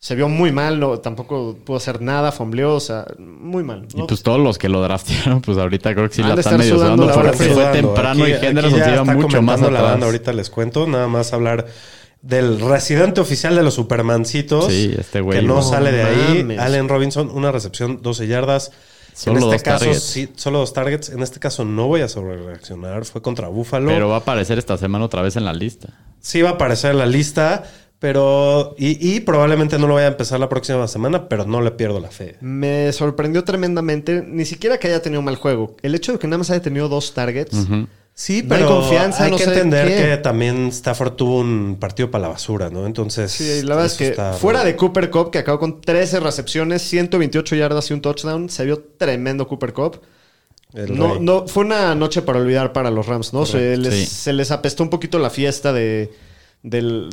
se 0.00 0.14
vio 0.14 0.28
muy 0.28 0.52
mal, 0.52 0.78
no, 0.78 1.00
tampoco 1.00 1.56
pudo 1.64 1.76
hacer 1.76 2.00
nada, 2.00 2.30
fombleó, 2.30 2.76
o 2.76 2.80
sea, 2.80 3.04
muy 3.18 3.64
mal. 3.64 3.88
Y 3.94 4.02
pues 4.04 4.22
todos 4.22 4.38
los 4.38 4.56
que 4.56 4.68
lo 4.68 4.80
draftearon, 4.80 5.40
pues 5.40 5.58
ahorita 5.58 5.92
creo 5.92 6.08
que 6.08 6.14
sí 6.14 6.22
Han 6.22 6.28
la 6.28 6.34
están 6.36 6.58
medio 6.58 6.76
sudando 6.76 7.12
porque 7.12 7.32
fue 7.32 7.48
Sudando. 7.52 7.72
temprano 7.72 8.22
Aquí- 8.24 8.32
y 8.32 8.46
Henderson 8.46 8.80
se 8.80 8.90
iba 8.92 9.02
mucho 9.04 9.42
más 9.42 9.60
la 9.60 9.66
atrás. 9.66 9.82
banda, 9.82 10.06
ahorita 10.06 10.32
les 10.32 10.50
cuento. 10.50 10.86
Nada 10.86 11.08
más 11.08 11.32
hablar 11.32 11.66
del 12.22 12.60
residente 12.60 13.20
oficial 13.20 13.56
de 13.56 13.62
los 13.64 13.74
Supermancitos. 13.74 14.66
Sí, 14.66 14.94
este 14.96 15.20
güey. 15.20 15.40
Que 15.40 15.46
no, 15.46 15.56
No 15.56 15.62
sale 15.62 15.90
de 15.90 16.02
ahí. 16.04 16.56
Allen 16.60 16.88
Robinson, 16.88 17.28
una 17.32 17.50
recepción, 17.50 18.00
12 18.00 18.28
yardas. 18.28 18.70
Solo 19.18 19.38
en 19.38 19.42
este 19.42 19.54
dos 19.54 19.62
caso, 19.62 19.84
targets. 19.86 20.02
sí, 20.02 20.28
solo 20.36 20.58
dos 20.60 20.72
targets. 20.72 21.08
En 21.08 21.22
este 21.22 21.40
caso 21.40 21.64
no 21.64 21.88
voy 21.88 22.02
a 22.02 22.08
sobrereaccionar. 22.08 23.04
Fue 23.04 23.20
contra 23.20 23.48
Buffalo. 23.48 23.88
Pero 23.88 24.08
va 24.08 24.16
a 24.16 24.18
aparecer 24.18 24.58
esta 24.58 24.76
semana 24.78 25.04
otra 25.04 25.22
vez 25.22 25.34
en 25.36 25.44
la 25.44 25.52
lista. 25.52 25.88
Sí 26.20 26.40
va 26.42 26.50
a 26.50 26.52
aparecer 26.52 26.92
en 26.92 26.98
la 26.98 27.06
lista, 27.06 27.64
pero... 27.98 28.74
Y, 28.78 29.16
y 29.16 29.20
probablemente 29.20 29.78
no 29.78 29.88
lo 29.88 29.94
vaya 29.94 30.06
a 30.06 30.10
empezar 30.10 30.38
la 30.38 30.48
próxima 30.48 30.86
semana, 30.86 31.28
pero 31.28 31.44
no 31.46 31.60
le 31.60 31.72
pierdo 31.72 31.98
la 31.98 32.10
fe. 32.10 32.36
Me 32.40 32.92
sorprendió 32.92 33.42
tremendamente, 33.42 34.22
ni 34.26 34.44
siquiera 34.44 34.78
que 34.78 34.86
haya 34.86 35.02
tenido 35.02 35.18
un 35.20 35.24
mal 35.24 35.36
juego. 35.36 35.76
El 35.82 35.94
hecho 35.96 36.12
de 36.12 36.18
que 36.20 36.26
nada 36.28 36.38
más 36.38 36.50
haya 36.50 36.62
tenido 36.62 36.88
dos 36.88 37.12
targets. 37.14 37.56
Sí, 38.20 38.42
No 38.42 38.56
hay 38.56 38.62
pero 38.62 38.80
confianza, 38.80 39.24
hay 39.26 39.30
no 39.30 39.36
que 39.36 39.44
entender 39.44 39.86
qué. 39.86 39.96
que 39.96 40.16
también 40.16 40.66
Stafford 40.70 41.12
tuvo 41.12 41.38
un 41.38 41.76
partido 41.78 42.10
para 42.10 42.22
la 42.22 42.28
basura, 42.30 42.68
¿no? 42.68 42.84
Entonces... 42.84 43.30
Sí, 43.30 43.62
la 43.62 43.76
verdad 43.76 43.86
es 43.86 43.94
que 43.94 44.12
fuera 44.40 44.64
de 44.64 44.74
Cooper 44.74 45.08
Cup, 45.08 45.30
que 45.30 45.38
acabó 45.38 45.60
con 45.60 45.80
13 45.80 46.18
recepciones, 46.18 46.82
128 46.82 47.54
yardas 47.54 47.88
y 47.90 47.94
un 47.94 48.00
touchdown, 48.00 48.48
se 48.50 48.64
vio 48.64 48.80
tremendo 48.98 49.46
Cooper 49.46 49.72
Cup. 49.72 50.00
No, 50.72 51.20
no, 51.20 51.46
fue 51.46 51.64
una 51.64 51.94
noche 51.94 52.20
para 52.22 52.40
olvidar 52.40 52.72
para 52.72 52.90
los 52.90 53.06
Rams, 53.06 53.32
¿no? 53.32 53.46
Se 53.46 53.76
les, 53.76 53.94
Sí. 53.94 54.06
se 54.06 54.32
les 54.32 54.50
apestó 54.50 54.82
un 54.82 54.90
poquito 54.90 55.20
la 55.20 55.30
fiesta 55.30 55.72
de 55.72 56.12
del 56.64 57.10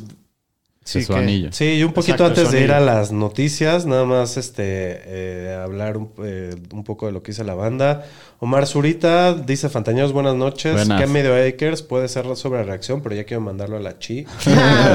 Sí, 0.87 1.01
su 1.03 1.13
que- 1.13 1.19
anillo. 1.19 1.49
Sí, 1.51 1.65
y 1.65 1.83
un 1.83 1.93
poquito 1.93 2.13
Exacto, 2.25 2.41
antes 2.41 2.51
de 2.53 2.61
ir 2.63 2.71
a 2.71 2.79
las 2.79 3.11
noticias, 3.11 3.87
nada 3.87 4.05
más 4.05 4.37
este 4.37 4.63
eh, 4.67 5.59
hablar 5.61 5.97
un, 5.97 6.11
eh, 6.23 6.53
un 6.71 6.83
poco 6.83 7.07
de 7.07 7.11
lo 7.11 7.23
que 7.23 7.31
dice 7.31 7.43
la 7.43 7.55
banda. 7.55 8.05
Omar 8.39 8.67
Zurita 8.67 9.33
dice, 9.33 9.67
Fantañeros, 9.69 10.13
buenas 10.13 10.35
noches. 10.35 10.73
Buenas. 10.75 11.01
¿Qué 11.01 11.07
medio 11.07 11.33
acres 11.33 11.81
puede 11.81 12.07
ser 12.07 12.25
sobre 12.35 12.63
reacción? 12.63 13.01
Pero 13.01 13.15
ya 13.15 13.23
quiero 13.23 13.41
mandarlo 13.41 13.77
a 13.77 13.79
la 13.79 13.97
chi. 13.97 14.27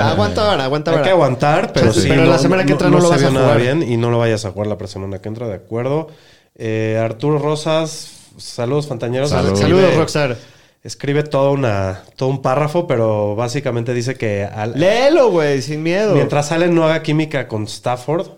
aguanta 0.02 0.48
ahora, 0.48 0.64
aguanta 0.64 0.92
Hay 0.92 0.96
ahora. 0.98 1.04
que 1.04 1.10
aguantar, 1.10 1.72
pero 1.72 1.92
Sí, 1.92 2.02
sí. 2.02 2.08
pero 2.08 2.24
la 2.24 2.38
semana 2.38 2.64
que 2.64 2.72
entra 2.72 2.88
no 2.88 2.98
lo 2.98 3.02
se 3.02 3.08
vas 3.08 3.22
a 3.24 3.28
vio 3.28 3.30
nada 3.32 3.54
jugar. 3.54 3.60
bien 3.60 3.82
y 3.82 3.96
no 3.96 4.10
lo 4.10 4.18
vayas 4.18 4.44
a 4.44 4.52
jugar 4.52 4.68
la 4.68 4.86
semana 4.86 5.18
que 5.20 5.28
entra, 5.28 5.48
de 5.48 5.54
acuerdo. 5.54 6.06
Eh, 6.54 7.00
Arturo 7.02 7.38
Rosas, 7.40 8.12
saludos 8.36 8.86
Fantañeros. 8.86 9.30
Saludos. 9.30 9.96
Rockstar. 9.96 10.36
Escribe 10.82 11.22
todo, 11.24 11.52
una, 11.52 12.02
todo 12.16 12.28
un 12.30 12.40
párrafo, 12.40 12.86
pero 12.86 13.36
básicamente 13.36 13.92
dice 13.92 14.14
que 14.14 14.44
al- 14.44 14.78
Léelo, 14.78 15.30
güey, 15.30 15.60
sin 15.60 15.82
miedo. 15.82 16.14
mientras 16.14 16.52
Allen 16.52 16.74
no 16.74 16.84
haga 16.84 17.02
química 17.02 17.48
con 17.48 17.64
Stafford, 17.64 18.28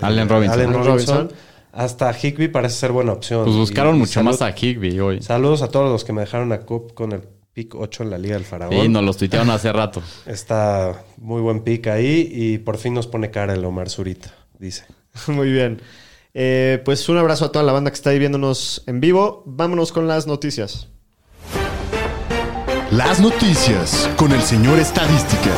Allen 0.00 0.28
Robinson. 0.28 0.60
Allen 0.60 0.72
Robinson, 0.72 1.16
Robinson. 1.18 1.32
hasta 1.72 2.12
Higby 2.12 2.48
parece 2.48 2.76
ser 2.76 2.92
buena 2.92 3.12
opción. 3.12 3.44
Pues 3.44 3.56
buscaron 3.56 3.94
Y- 3.94 3.98
y 3.98 4.00
mucho 4.00 4.12
salud- 4.14 4.30
más 4.30 4.42
a 4.42 4.50
Higby 4.50 4.98
hoy. 4.98 5.22
Saludos 5.22 5.62
a 5.62 5.68
todos 5.68 5.90
los 5.90 6.02
que 6.04 6.12
me 6.12 6.22
dejaron 6.22 6.50
a 6.52 6.60
Coop 6.62 6.92
con 6.94 7.12
el 7.12 7.22
pick 7.52 7.74
8 7.76 8.02
en 8.02 8.10
la 8.10 8.18
Liga 8.18 8.34
del 8.34 8.44
Faraón. 8.44 8.72
Sí, 8.72 8.88
nos 8.88 9.04
los 9.04 9.16
tuitearon 9.16 9.50
hace 9.50 9.72
rato. 9.72 10.02
Está 10.26 11.04
muy 11.18 11.40
buen 11.40 11.60
pick 11.62 11.86
ahí 11.86 12.28
y 12.32 12.58
por 12.58 12.78
fin 12.78 12.94
nos 12.94 13.06
pone 13.06 13.30
cara 13.30 13.52
el 13.54 13.64
Omar 13.64 13.88
Zurita, 13.90 14.34
dice. 14.58 14.86
Muy 15.28 15.52
bien. 15.52 15.80
Eh, 16.34 16.80
pues 16.84 17.06
un 17.10 17.18
abrazo 17.18 17.44
a 17.44 17.52
toda 17.52 17.62
la 17.64 17.72
banda 17.72 17.90
que 17.90 17.94
está 17.96 18.10
ahí 18.10 18.18
viéndonos 18.18 18.82
en 18.86 19.00
vivo. 19.00 19.42
Vámonos 19.46 19.92
con 19.92 20.08
las 20.08 20.26
noticias. 20.26 20.88
Las 22.92 23.20
noticias 23.20 24.08
con 24.16 24.32
el 24.32 24.42
señor 24.42 24.78
Estadística. 24.78 25.50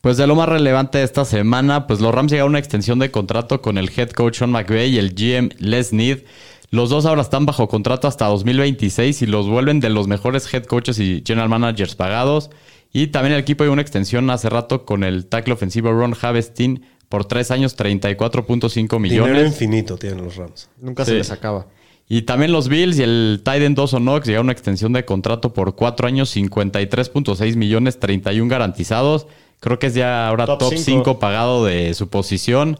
Pues 0.00 0.16
de 0.16 0.26
lo 0.26 0.34
más 0.34 0.48
relevante 0.48 0.98
de 0.98 1.04
esta 1.04 1.24
semana, 1.24 1.86
pues 1.86 2.00
los 2.00 2.12
Rams 2.12 2.32
llegaron 2.32 2.50
a 2.50 2.52
una 2.52 2.58
extensión 2.58 2.98
de 2.98 3.10
contrato 3.10 3.62
con 3.62 3.78
el 3.78 3.90
head 3.96 4.10
coach 4.10 4.38
Sean 4.38 4.50
McVay 4.50 4.94
y 4.94 4.98
el 4.98 5.14
GM 5.14 5.50
Les 5.58 5.92
Need. 5.92 6.24
Los 6.70 6.90
dos 6.90 7.06
ahora 7.06 7.22
están 7.22 7.46
bajo 7.46 7.68
contrato 7.68 8.08
hasta 8.08 8.26
2026 8.26 9.22
y 9.22 9.26
los 9.26 9.48
vuelven 9.48 9.78
de 9.78 9.90
los 9.90 10.08
mejores 10.08 10.52
head 10.52 10.64
coaches 10.64 10.98
y 10.98 11.22
general 11.24 11.48
managers 11.48 11.94
pagados. 11.94 12.50
Y 12.92 13.08
también 13.08 13.34
el 13.34 13.40
equipo 13.40 13.62
dio 13.64 13.72
una 13.72 13.82
extensión 13.82 14.28
hace 14.30 14.48
rato 14.50 14.84
con 14.84 15.04
el 15.04 15.26
tackle 15.26 15.54
ofensivo 15.54 15.92
Ron 15.92 16.14
Havestin 16.20 16.84
por 17.08 17.24
tres 17.26 17.50
años, 17.50 17.76
34.5 17.78 18.72
Dinero 18.74 18.98
millones. 19.26 19.46
infinito 19.52 19.96
tienen 19.96 20.24
los 20.24 20.36
Rams. 20.36 20.68
Nunca 20.80 21.04
Sí. 21.04 21.12
se 21.12 21.18
les 21.18 21.30
acaba. 21.30 21.66
Y 22.12 22.22
también 22.22 22.52
los 22.52 22.68
Bills 22.68 22.98
y 22.98 23.04
el 23.04 23.40
Titan 23.42 23.74
Dawson 23.74 24.02
Knox 24.02 24.26
llegaron 24.26 24.44
a 24.44 24.48
una 24.48 24.52
extensión 24.52 24.92
de 24.92 25.06
contrato 25.06 25.54
por 25.54 25.74
cuatro 25.74 26.06
años, 26.06 26.36
53.6 26.36 27.56
millones, 27.56 28.00
31 28.00 28.50
garantizados. 28.50 29.26
Creo 29.60 29.78
que 29.78 29.86
es 29.86 29.94
ya 29.94 30.28
ahora 30.28 30.44
Top 30.44 30.58
top 30.58 30.74
cinco. 30.74 31.04
5 31.04 31.18
pagado 31.18 31.64
de 31.64 31.94
su 31.94 32.10
posición. 32.10 32.78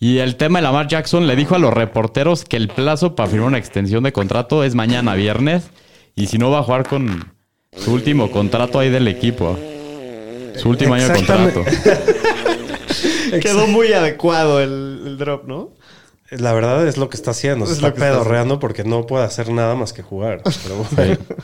Y 0.00 0.18
el 0.18 0.34
tema 0.34 0.58
de 0.58 0.64
Lamar 0.64 0.88
Jackson 0.88 1.28
le 1.28 1.36
dijo 1.36 1.54
a 1.54 1.60
los 1.60 1.72
reporteros 1.72 2.44
que 2.44 2.56
el 2.56 2.66
plazo 2.66 3.14
para 3.14 3.30
firmar 3.30 3.46
una 3.46 3.58
extensión 3.58 4.02
de 4.02 4.12
contrato 4.12 4.64
es 4.64 4.74
mañana 4.74 5.14
viernes. 5.14 5.70
Y 6.16 6.26
si 6.26 6.38
no, 6.38 6.50
va 6.50 6.58
a 6.58 6.62
jugar 6.64 6.88
con 6.88 7.32
su 7.76 7.92
último 7.92 8.32
contrato 8.32 8.80
ahí 8.80 8.90
del 8.90 9.06
equipo. 9.06 9.56
Su 10.56 10.68
último 10.68 10.94
año 10.94 11.06
de 11.06 11.14
contrato. 11.14 11.62
Quedó 13.40 13.68
muy 13.68 13.92
adecuado 13.92 14.60
el, 14.60 15.00
el 15.06 15.16
drop, 15.16 15.46
¿no? 15.46 15.70
La 16.30 16.52
verdad 16.52 16.86
es 16.86 16.96
lo 16.96 17.08
que 17.08 17.16
está 17.16 17.32
haciendo. 17.32 17.66
Se 17.66 17.74
Es 17.74 17.82
lo 17.82 17.88
está 17.88 18.00
pedorreando 18.00 18.58
porque 18.58 18.84
no 18.84 19.06
puede 19.06 19.24
hacer 19.24 19.50
nada 19.50 19.74
más 19.74 19.92
que 19.92 20.02
jugar. 20.02 20.42
Pero 20.62 20.76
bueno. 20.76 21.16
Sí. 21.28 21.34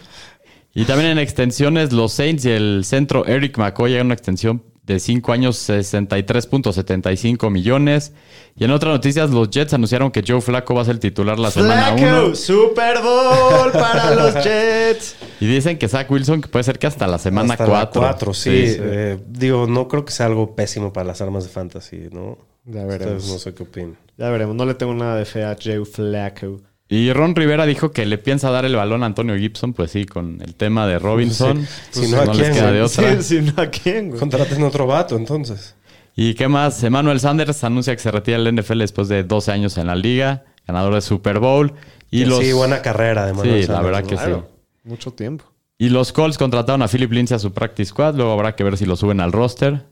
Y 0.72 0.84
también 0.84 1.10
en 1.10 1.18
extensiones, 1.18 1.92
los 1.92 2.12
Saints 2.12 2.44
y 2.44 2.50
el 2.50 2.82
centro 2.84 3.26
Eric 3.26 3.58
McCoy 3.58 3.90
llegan 3.90 4.06
a 4.06 4.08
una 4.08 4.14
extensión 4.14 4.62
de 4.84 4.98
5 5.00 5.32
años 5.32 5.68
63.75 5.68 7.50
millones. 7.50 8.12
Y 8.56 8.64
en 8.64 8.70
otras 8.70 8.92
noticias, 8.92 9.30
los 9.30 9.50
Jets 9.50 9.72
anunciaron 9.74 10.10
que 10.10 10.22
Joe 10.26 10.40
Flacco 10.40 10.74
va 10.74 10.82
a 10.82 10.84
ser 10.84 10.94
el 10.94 11.00
titular 11.00 11.38
la 11.38 11.50
semana 11.50 11.94
1. 11.94 12.34
Super 12.34 13.00
Bowl 13.02 13.72
para 13.72 14.14
los 14.16 14.34
Jets. 14.44 15.16
Y 15.40 15.46
dicen 15.46 15.78
que 15.78 15.88
Zach 15.88 16.10
Wilson 16.10 16.40
que 16.40 16.48
puede 16.48 16.64
ser 16.64 16.78
que 16.78 16.86
hasta 16.86 17.06
la 17.06 17.18
semana 17.18 17.54
Hasta 17.54 17.66
4. 17.66 18.02
la 18.02 18.08
4, 18.08 18.34
sí. 18.34 18.50
Eh, 18.52 19.18
digo, 19.28 19.66
no 19.66 19.88
creo 19.88 20.04
que 20.04 20.12
sea 20.12 20.26
algo 20.26 20.54
pésimo 20.54 20.92
para 20.92 21.06
las 21.06 21.20
armas 21.20 21.44
de 21.44 21.50
fantasy, 21.50 22.08
¿no? 22.12 22.38
Ya 22.70 22.82
Ustedes 22.82 22.98
veremos. 23.00 23.28
no 23.28 23.38
sé 23.38 23.54
qué 23.54 23.62
opinan. 23.62 23.96
Ya 24.16 24.30
veremos. 24.30 24.54
No 24.56 24.64
le 24.66 24.74
tengo 24.74 24.94
nada 24.94 25.16
de 25.16 25.24
fe 25.24 25.44
a 25.44 25.56
Joe 25.62 25.84
Flacco. 25.84 26.60
Y 26.88 27.12
Ron 27.12 27.36
Rivera 27.36 27.66
dijo 27.66 27.92
que 27.92 28.04
le 28.04 28.18
piensa 28.18 28.50
dar 28.50 28.64
el 28.64 28.74
balón 28.74 29.02
a 29.04 29.06
Antonio 29.06 29.36
Gibson, 29.36 29.72
pues 29.72 29.92
sí, 29.92 30.06
con 30.06 30.42
el 30.42 30.56
tema 30.56 30.86
de 30.88 30.98
Robinson. 30.98 31.64
Sí. 31.64 31.68
Pues 31.94 32.06
Si 32.06 32.12
no, 32.12 32.20
¿a 32.20 32.26
quién, 32.26 32.52
queda 32.52 32.62
güey? 32.62 32.74
de 32.74 32.82
otra. 32.82 33.22
Sí, 33.22 33.38
sí, 33.38 33.52
no, 33.56 33.62
¿a 33.62 33.66
quién, 33.68 34.08
güey? 34.08 34.18
Contraten 34.18 34.62
otro 34.64 34.86
vato, 34.88 35.16
entonces. 35.16 35.76
¿Y 36.16 36.34
qué 36.34 36.48
más? 36.48 36.82
Emmanuel 36.82 37.20
Sanders 37.20 37.62
anuncia 37.62 37.94
que 37.94 38.02
se 38.02 38.10
retira 38.10 38.38
del 38.42 38.54
NFL 38.56 38.78
después 38.80 39.06
de 39.08 39.22
12 39.22 39.52
años 39.52 39.78
en 39.78 39.86
la 39.86 39.94
liga, 39.94 40.44
ganador 40.66 40.94
de 40.94 41.00
Super 41.00 41.38
Bowl. 41.38 41.72
Y 42.10 42.24
los, 42.24 42.40
Sí, 42.40 42.52
buena 42.52 42.82
carrera 42.82 43.24
de 43.24 43.34
Manuel 43.34 43.62
Sí, 43.62 43.68
la 43.68 43.74
Sanders, 43.76 43.84
verdad 43.84 44.02
¿no? 44.02 44.08
que 44.08 44.16
sí. 44.16 44.88
Mucho 44.88 45.12
tiempo. 45.12 45.44
Y 45.78 45.88
los 45.90 46.12
Colts 46.12 46.36
contrataron 46.36 46.82
a 46.82 46.88
Philip 46.88 47.12
Lindsay 47.12 47.36
a 47.36 47.38
su 47.38 47.52
practice 47.52 47.90
squad. 47.90 48.16
Luego 48.16 48.32
habrá 48.32 48.56
que 48.56 48.64
ver 48.64 48.76
si 48.76 48.84
lo 48.84 48.96
suben 48.96 49.20
al 49.20 49.30
roster. 49.32 49.84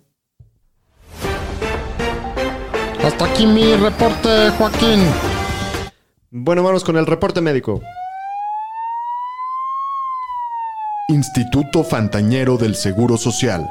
Hasta 3.09 3.25
aquí 3.25 3.47
mi 3.47 3.75
reporte, 3.75 4.50
Joaquín. 4.59 5.00
Bueno, 6.31 6.62
vamos 6.62 6.85
con 6.85 6.99
el 6.99 7.07
reporte 7.07 7.41
médico. 7.41 7.81
Instituto 11.09 11.85
Fantañero 11.85 12.59
del 12.59 12.75
Seguro 12.75 13.17
Social. 13.17 13.67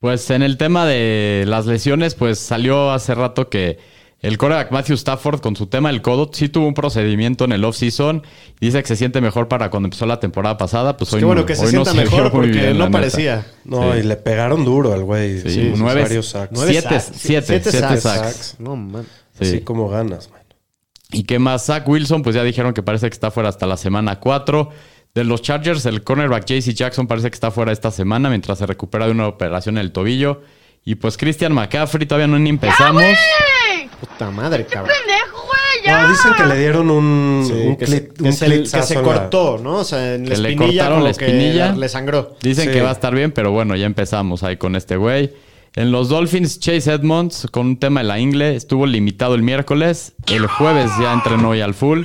Pues 0.00 0.30
en 0.30 0.42
el 0.42 0.56
tema 0.56 0.86
de 0.86 1.44
las 1.46 1.66
lesiones, 1.66 2.14
pues 2.14 2.38
salió 2.38 2.90
hace 2.90 3.14
rato 3.14 3.50
que 3.50 3.78
el 4.26 4.38
coreback 4.38 4.70
Matthew 4.72 4.94
Stafford 4.94 5.40
con 5.40 5.54
su 5.54 5.66
tema 5.66 5.90
del 5.90 6.00
codo 6.02 6.30
sí 6.32 6.48
tuvo 6.48 6.66
un 6.66 6.74
procedimiento 6.74 7.44
en 7.44 7.52
el 7.52 7.64
off-season. 7.64 8.22
Dice 8.60 8.80
que 8.82 8.88
se 8.88 8.96
siente 8.96 9.20
mejor 9.20 9.48
para 9.48 9.70
cuando 9.70 9.86
empezó 9.86 10.06
la 10.06 10.18
temporada 10.20 10.56
pasada. 10.56 10.96
Pues 10.96 11.12
hoy 11.12 11.20
Qué 11.20 11.24
bueno 11.26 11.42
no- 11.42 11.46
que 11.46 11.54
se 11.56 11.64
no 11.64 11.68
sienta 11.84 11.94
mejor 11.94 12.30
porque 12.32 12.48
bien, 12.48 12.78
no 12.78 12.90
parecía. 12.90 13.46
No, 13.64 13.92
Sí. 13.92 13.98
y 13.98 14.02
le 14.04 14.16
pegaron 14.16 14.64
duro 14.64 14.92
al 14.94 15.04
güey. 15.04 15.40
Sí, 15.42 15.50
Sí, 15.50 15.72
nueve- 15.76 16.02
varios 16.02 16.28
sacks. 16.28 16.52
Nueve 16.52 16.72
Siete, 16.72 17.00
sacks. 17.00 17.18
siete, 17.18 17.46
siete 17.60 17.70
sacks. 17.72 18.02
sacks. 18.02 18.56
No, 18.58 18.76
man. 18.76 19.06
Sí. 19.38 19.44
Así 19.46 19.60
como 19.60 19.88
ganas, 19.88 20.30
man. 20.30 20.40
¿Y 21.12 21.24
qué 21.24 21.38
más? 21.38 21.66
Zach 21.66 21.86
Wilson, 21.88 22.22
pues 22.22 22.34
ya 22.34 22.42
dijeron 22.42 22.72
que 22.74 22.82
parece 22.82 23.08
que 23.08 23.14
está 23.14 23.30
fuera 23.30 23.48
hasta 23.48 23.66
la 23.66 23.76
semana 23.76 24.18
4. 24.20 24.70
De 25.14 25.22
los 25.22 25.42
Chargers, 25.42 25.86
el 25.86 26.02
cornerback 26.02 26.44
JC 26.46 26.72
Jackson 26.74 27.06
parece 27.06 27.30
que 27.30 27.34
está 27.34 27.50
fuera 27.52 27.70
esta 27.72 27.90
semana 27.92 28.30
mientras 28.30 28.58
se 28.58 28.66
recupera 28.66 29.04
de 29.06 29.12
una 29.12 29.28
operación 29.28 29.76
en 29.76 29.82
el 29.82 29.92
tobillo. 29.92 30.40
Y 30.84 30.96
pues 30.96 31.16
Christian 31.16 31.52
McCaffrey, 31.52 32.06
todavía 32.06 32.26
no 32.26 32.38
ni 32.38 32.50
empezamos. 32.50 33.02
Puta 34.06 34.30
madre, 34.30 34.66
cabrón. 34.66 34.94
pendejo, 35.06 35.36
güey! 35.46 35.84
¡Ya! 35.86 36.02
No, 36.02 36.08
dicen 36.10 36.32
que 36.36 36.44
le 36.46 36.58
dieron 36.58 36.90
un, 36.90 37.44
Sí, 37.46 37.52
un 37.52 37.76
que, 37.76 37.86
se, 37.86 38.08
clit- 38.10 38.70
que 38.70 38.82
se- 38.82 38.94
que 38.94 39.02
cortó, 39.02 39.58
¿no? 39.58 39.76
O 39.76 39.84
sea, 39.84 40.14
en 40.14 40.28
la 40.28 40.34
Que 40.34 40.40
le 40.40 40.48
espinilla 40.50 40.66
cortaron 40.66 40.92
como 40.94 41.04
la 41.04 41.10
espinilla. 41.10 41.72
que 41.74 41.78
le 41.80 41.88
sangró. 41.88 42.36
Dicen 42.42 42.66
Sí. 42.66 42.70
que 42.72 42.80
va 42.82 42.90
a 42.90 42.92
estar 42.92 43.14
bien, 43.14 43.32
pero 43.32 43.50
bueno, 43.52 43.76
ya 43.76 43.86
empezamos 43.86 44.42
ahí 44.42 44.56
con 44.56 44.76
este 44.76 44.96
güey. 44.96 45.32
En 45.76 45.90
los 45.90 46.08
Dolphins, 46.08 46.60
Chase 46.60 46.92
Edmonds, 46.92 47.48
con 47.50 47.66
un 47.66 47.76
tema 47.78 48.00
de 48.00 48.06
la 48.06 48.18
ingle, 48.20 48.54
estuvo 48.54 48.86
limitado 48.86 49.34
el 49.34 49.42
miércoles. 49.42 50.12
El 50.28 50.46
jueves 50.46 50.90
ya 51.00 51.12
entrenó 51.12 51.52
ya 51.54 51.64
al 51.64 51.74
full. 51.74 52.04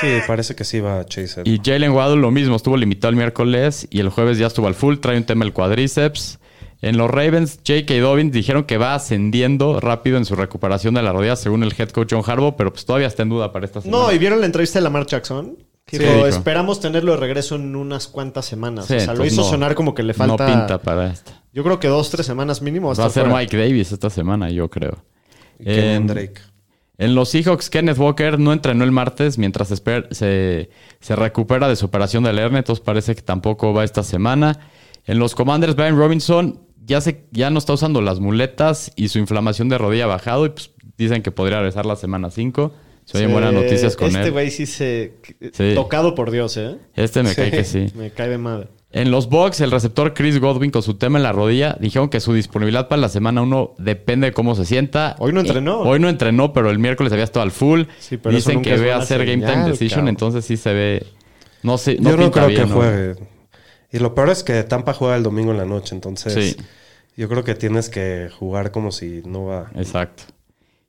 Sí, 0.00 0.08
parece 0.26 0.54
que 0.54 0.64
sí 0.64 0.80
va 0.80 1.04
Chase. 1.04 1.42
Y 1.44 1.60
Jalen 1.64 1.90
Waddle 1.92 2.20
lo 2.20 2.30
mismo, 2.30 2.54
estuvo 2.56 2.76
limitado 2.76 3.10
el 3.10 3.16
miércoles 3.16 3.86
y 3.90 3.98
el 4.00 4.10
jueves 4.10 4.38
ya 4.38 4.46
estuvo 4.46 4.66
al 4.68 4.74
full, 4.74 4.96
trae 4.98 5.16
un 5.16 5.24
tema 5.24 5.44
el 5.44 5.52
cuadríceps. 5.52 6.38
En 6.84 6.98
los 6.98 7.10
Ravens, 7.10 7.60
J.K. 7.66 7.94
Dobbins 8.00 8.32
dijeron 8.32 8.64
que 8.64 8.76
va 8.76 8.94
ascendiendo 8.94 9.80
rápido 9.80 10.18
en 10.18 10.24
su 10.24 10.36
recuperación 10.36 10.94
de 10.94 11.02
la 11.02 11.12
rodilla, 11.12 11.36
según 11.36 11.62
el 11.62 11.72
head 11.78 11.88
coach 11.90 12.12
John 12.12 12.22
Harbaugh, 12.26 12.56
pero 12.56 12.72
pues 12.72 12.84
todavía 12.84 13.06
está 13.08 13.22
en 13.22 13.30
duda 13.30 13.52
para 13.52 13.64
esta 13.64 13.80
semana. 13.80 14.02
No, 14.04 14.12
¿y 14.12 14.18
vieron 14.18 14.40
la 14.40 14.46
entrevista 14.46 14.78
de 14.78 14.82
Lamar 14.84 15.06
Jackson? 15.06 15.56
Sí, 15.86 15.98
Dijo, 15.98 16.26
esperamos 16.26 16.80
tenerlo 16.80 17.12
de 17.12 17.18
regreso 17.18 17.56
en 17.56 17.74
unas 17.76 18.06
cuantas 18.08 18.46
semanas. 18.46 18.86
Sí, 18.86 18.96
o 18.96 19.00
sea, 19.00 19.14
lo 19.14 19.24
hizo 19.24 19.42
no- 19.42 19.48
sonar 19.48 19.74
como 19.74 19.94
que 19.94 20.02
le 20.02 20.14
falta... 20.14 20.46
No 20.46 20.52
pinta 20.54 20.78
para 20.78 21.10
esta. 21.10 21.42
Yo 21.52 21.62
creo 21.62 21.78
que 21.78 21.88
dos, 21.88 22.10
tres 22.10 22.26
semanas 22.26 22.60
mínimo. 22.62 22.94
Va 22.94 23.06
a 23.06 23.10
ser 23.10 23.24
fuera. 23.24 23.38
Mike 23.38 23.56
Davis 23.56 23.92
esta 23.92 24.10
semana, 24.10 24.50
yo 24.50 24.68
creo. 24.70 25.04
Y 25.58 25.72
En- 25.72 26.06
Drake. 26.06 26.40
En 26.96 27.14
los 27.14 27.28
Seahawks, 27.30 27.70
Kenneth 27.70 27.98
Walker 27.98 28.38
no 28.38 28.52
entrenó 28.52 28.84
el 28.84 28.92
martes 28.92 29.36
mientras 29.36 29.72
esper- 29.72 30.06
se, 30.12 30.70
se 31.00 31.16
recupera 31.16 31.66
de 31.68 31.76
su 31.76 31.86
operación 31.86 32.24
del 32.24 32.38
hernia, 32.38 32.58
entonces 32.58 32.84
parece 32.84 33.14
que 33.14 33.22
tampoco 33.22 33.72
va 33.72 33.84
esta 33.84 34.02
semana. 34.02 34.58
En 35.06 35.18
los 35.18 35.34
Commanders, 35.34 35.74
Brian 35.76 35.98
Robinson 35.98 36.60
ya, 36.86 37.00
se, 37.00 37.24
ya 37.30 37.50
no 37.50 37.58
está 37.58 37.72
usando 37.72 38.00
las 38.00 38.20
muletas 38.20 38.92
y 38.96 39.08
su 39.08 39.18
inflamación 39.18 39.68
de 39.68 39.78
rodilla 39.78 40.04
ha 40.04 40.08
bajado 40.08 40.46
y 40.46 40.50
pues 40.50 40.70
dicen 40.96 41.22
que 41.22 41.30
podría 41.30 41.58
regresar 41.58 41.86
la 41.86 41.96
semana 41.96 42.30
5. 42.30 42.72
Se 43.04 43.18
oyen 43.18 43.28
Sí, 43.28 43.32
buenas 43.32 43.52
noticias 43.52 43.96
con 43.96 44.08
este 44.08 44.22
él. 44.22 44.32
güey 44.32 44.50
sí 44.50 44.64
se... 44.66 45.14
Sí. 45.52 45.72
Tocado 45.74 46.14
por 46.14 46.30
Dios, 46.30 46.56
¿eh? 46.56 46.76
Este 46.94 47.22
me 47.22 47.34
cae 47.34 47.50
que 47.50 47.64
sí. 47.64 47.86
Me 47.94 48.10
cae 48.10 48.28
de 48.30 48.38
madre. 48.38 48.68
En 48.92 49.10
los 49.10 49.28
Bucks, 49.28 49.60
el 49.60 49.72
receptor 49.72 50.14
Chris 50.14 50.38
Godwin 50.38 50.70
con 50.70 50.82
su 50.82 50.94
tema 50.94 51.18
en 51.18 51.24
la 51.24 51.32
rodilla 51.32 51.76
dijeron 51.80 52.08
que 52.08 52.20
su 52.20 52.32
disponibilidad 52.32 52.86
para 52.88 53.00
la 53.02 53.08
semana 53.08 53.42
1 53.42 53.74
depende 53.78 54.28
de 54.28 54.32
cómo 54.32 54.54
se 54.54 54.64
sienta. 54.64 55.16
Hoy 55.18 55.32
no 55.32 55.40
entrenó. 55.40 55.80
Hoy 55.80 55.98
no 55.98 56.08
entrenó, 56.08 56.52
pero 56.52 56.70
el 56.70 56.78
miércoles 56.78 57.12
había 57.12 57.24
estado 57.24 57.42
al 57.42 57.50
full. 57.50 57.82
Sí, 57.98 58.16
pero 58.18 58.36
eso 58.36 58.50
Dicen 58.50 58.54
nunca 58.62 58.70
que 58.70 58.76
ve 58.80 58.92
a 58.92 58.98
hacer 58.98 59.26
game 59.26 59.44
time 59.44 59.64
decision, 59.68 59.88
cabrón. 60.02 60.08
entonces 60.10 60.44
sí 60.44 60.56
se 60.56 60.72
ve. 60.72 61.06
No 61.64 61.76
sé, 61.76 61.96
no 62.00 62.10
Yo 62.10 62.16
no 62.16 62.22
pinta 62.24 62.46
creo 62.46 62.48
bien, 62.48 62.62
que 62.62 62.68
¿no? 62.68 62.74
juegue. 62.76 63.14
Y 63.94 64.00
lo 64.00 64.14
peor 64.14 64.28
es 64.30 64.42
que 64.42 64.62
Tampa 64.64 64.92
juega 64.92 65.16
el 65.16 65.22
domingo 65.22 65.52
en 65.52 65.58
la 65.58 65.64
noche, 65.64 65.94
entonces 65.94 66.32
Sí. 66.34 66.56
yo 67.16 67.28
creo 67.28 67.44
que 67.44 67.54
tienes 67.54 67.88
que 67.88 68.28
jugar 68.38 68.72
como 68.72 68.90
si 68.90 69.22
no 69.24 69.44
va. 69.46 69.70
Exacto. 69.76 70.24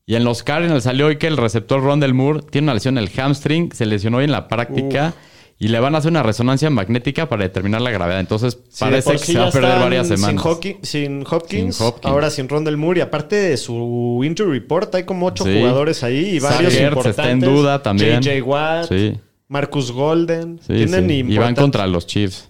Y 0.08 0.16
en 0.16 0.24
los 0.24 0.42
Cardinals 0.44 0.84
salió 0.84 1.08
hoy 1.08 1.18
que 1.18 1.28
el 1.28 1.38
receptor 1.38 1.82
Rondell 1.84 2.14
Moore 2.14 2.42
tiene 2.50 2.66
una 2.66 2.74
lesión 2.74 2.98
en 2.98 3.04
el 3.04 3.10
hamstring, 3.20 3.72
se 3.74 3.86
lesionó 3.86 4.18
hoy 4.18 4.26
en 4.26 4.32
la 4.32 4.48
práctica 4.48 5.14
y 5.58 5.68
le 5.70 5.80
van 5.80 5.96
a 5.96 6.00
hacer 6.00 6.12
una 6.12 6.22
resonancia 6.24 6.70
magnética 6.70 7.30
para 7.30 7.44
determinar 7.44 7.82
la 7.82 7.90
gravedad. 7.92 8.20
Entonces 8.20 8.58
Sí, 8.70 8.80
parece 8.80 9.14
que 9.14 9.18
sí 9.20 9.32
se 9.34 9.40
va 9.40 9.48
a 9.48 9.52
perder 9.52 9.80
varias 9.80 10.08
sin 10.08 10.18
semanas. 10.18 10.42
Sin, 10.44 10.52
Hopkins, 10.52 10.90
Sin 10.90 11.24
Hopkins. 11.30 11.82
ahora 12.04 12.30
sin 12.32 12.50
Rondell 12.50 12.76
Moore. 12.78 13.00
Y 13.00 13.02
aparte 13.02 13.36
de 13.36 13.58
su 13.58 14.22
injury 14.24 14.60
report, 14.60 14.94
hay 14.96 15.04
como 15.04 15.28
ocho 15.28 15.44
Sí. 15.44 15.58
jugadores 15.58 16.04
ahí 16.04 16.38
y 16.38 16.40
varios 16.40 16.74
importantes. 16.74 17.10
está 17.20 17.30
en 17.32 17.40
duda 17.40 17.82
también. 17.82 18.22
J.J. 18.24 18.44
Watt, 18.44 18.90
Sí. 18.90 19.18
Marcus 19.48 19.92
Golden. 19.92 20.60
Sí, 20.66 20.74
Tienen 20.74 21.08
sí. 21.08 21.24
Y 21.34 21.38
van 21.38 21.56
contra 21.56 21.86
los 21.88 22.06
Chiefs. 22.08 22.50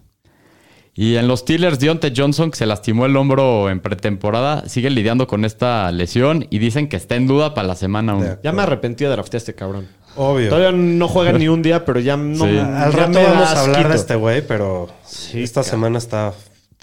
Y 0.97 1.17
en 1.17 1.27
los 1.27 1.41
Steelers, 1.41 1.77
Deontay 1.79 2.13
Johnson, 2.15 2.51
que 2.51 2.57
se 2.57 2.65
lastimó 2.65 3.05
el 3.05 3.17
hombro 3.17 3.69
en 3.69 3.81
pretemporada, 3.81 4.67
sigue 4.69 4.89
lidiando 4.89 5.27
con 5.27 5.43
esta 5.43 5.91
lesión 5.91 6.47
y 6.49 6.59
dicen 6.59 6.87
que 6.87 6.95
está 6.95 7.15
en 7.15 7.27
duda 7.27 7.53
para 7.53 7.67
la 7.67 7.75
semana 7.75 8.15
1. 8.15 8.23
De- 8.25 8.37
Ya 8.43 8.53
me 8.53 8.61
arrepentí 8.61 9.03
de 9.03 9.09
draftear 9.09 9.35
a 9.35 9.41
este 9.41 9.55
cabrón. 9.55 9.89
Obvio. 10.15 10.47
Todavía 10.47 10.71
no 10.71 11.07
juega 11.09 11.33
ni 11.37 11.49
un 11.49 11.61
día, 11.61 11.83
pero 11.83 11.99
ya 11.99 12.15
no. 12.15 12.45
Sí. 12.45 12.57
Al 12.57 12.91
ya 12.93 12.97
rato 12.97 13.19
vamos 13.21 13.47
a 13.49 13.59
hablar 13.61 13.69
asquito. 13.75 13.89
de 13.89 13.95
este 13.95 14.15
güey, 14.15 14.41
pero 14.47 14.89
Sí, 15.05 15.43
esta 15.43 15.61
cabrón. 15.61 15.71
semana 15.71 15.97
está, 15.97 16.33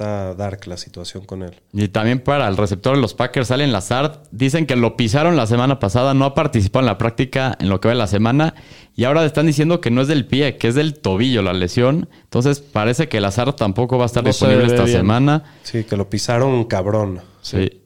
está 0.03 0.35
dark 0.35 0.67
la 0.67 0.77
situación 0.77 1.25
con 1.25 1.43
él. 1.43 1.61
Y 1.73 1.89
también 1.89 2.21
para 2.21 2.49
el 2.49 2.57
receptor 2.57 2.97
de 2.97 3.01
los 3.01 3.15
Packers, 3.15 3.51
Allen 3.51 3.73
Lazard, 3.73 4.19
dicen 4.31 4.67
que 4.67 4.77
lo 4.77 4.97
pisaron 4.97 5.37
la 5.37 5.47
semana 5.47 5.79
pasada, 5.79 6.15
no 6.15 6.25
ha 6.25 6.35
participado 6.35 6.81
en 6.83 6.87
la 6.87 6.99
práctica 6.99 7.57
en 7.61 7.69
lo 7.69 7.81
que 7.81 7.89
va 7.89 7.95
de 7.95 7.99
la 7.99 8.07
semana 8.07 8.55
y 8.97 9.05
ahora 9.05 9.25
están 9.25 9.47
diciendo 9.47 9.81
que 9.81 9.91
no 9.91 10.03
es 10.03 10.09
del 10.09 10.27
pie, 10.27 10.57
que 10.57 10.69
es 10.69 10.75
del 10.75 10.99
tobillo 10.99 11.43
la 11.43 11.53
lesión. 11.53 12.09
Entonces 12.25 12.61
parece 12.61 13.09
que 13.09 13.21
Lazard 13.21 13.55
tampoco 13.55 13.97
va 13.99 14.05
a 14.05 14.07
estar 14.07 14.23
No 14.23 14.29
disponible 14.31 14.67
esta 14.67 14.85
bien. 14.85 14.99
semana. 14.99 15.45
Sí, 15.63 15.85
que 15.85 15.97
lo 15.97 16.11
pisaron 16.11 16.65
cabrón. 16.65 17.21
Sí. 17.41 17.79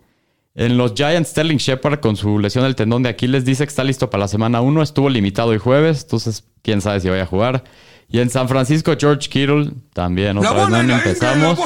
En 0.55 0.79
los 0.79 0.95
Giants, 0.95 1.31
Sterling 1.31 1.59
Shepard 1.59 2.01
con 2.01 2.17
su 2.17 2.39
lesión 2.39 2.65
del 2.65 2.75
tendón 2.75 3.03
de 3.03 3.11
Aquiles 3.11 3.45
dice 3.45 3.65
que 3.65 3.69
está 3.69 3.85
listo 3.85 4.09
para 4.09 4.23
la 4.23 4.29
semana 4.29 4.63
1. 4.63 4.83
Estuvo 4.83 5.11
limitado 5.11 5.53
el 5.53 5.59
jueves, 5.59 6.03
entonces 6.05 6.45
quién 6.63 6.81
sabe 6.81 7.01
si 7.01 7.11
vaya 7.11 7.25
a 7.25 7.27
jugar. 7.27 7.65
Y 8.09 8.21
en 8.21 8.31
San 8.31 8.49
Francisco, 8.49 8.95
George 8.99 9.29
Kittle 9.29 9.73
también, 9.93 10.39
otra 10.39 10.53
vez 10.67 10.85
no 10.85 10.95
empezamos. 10.95 11.59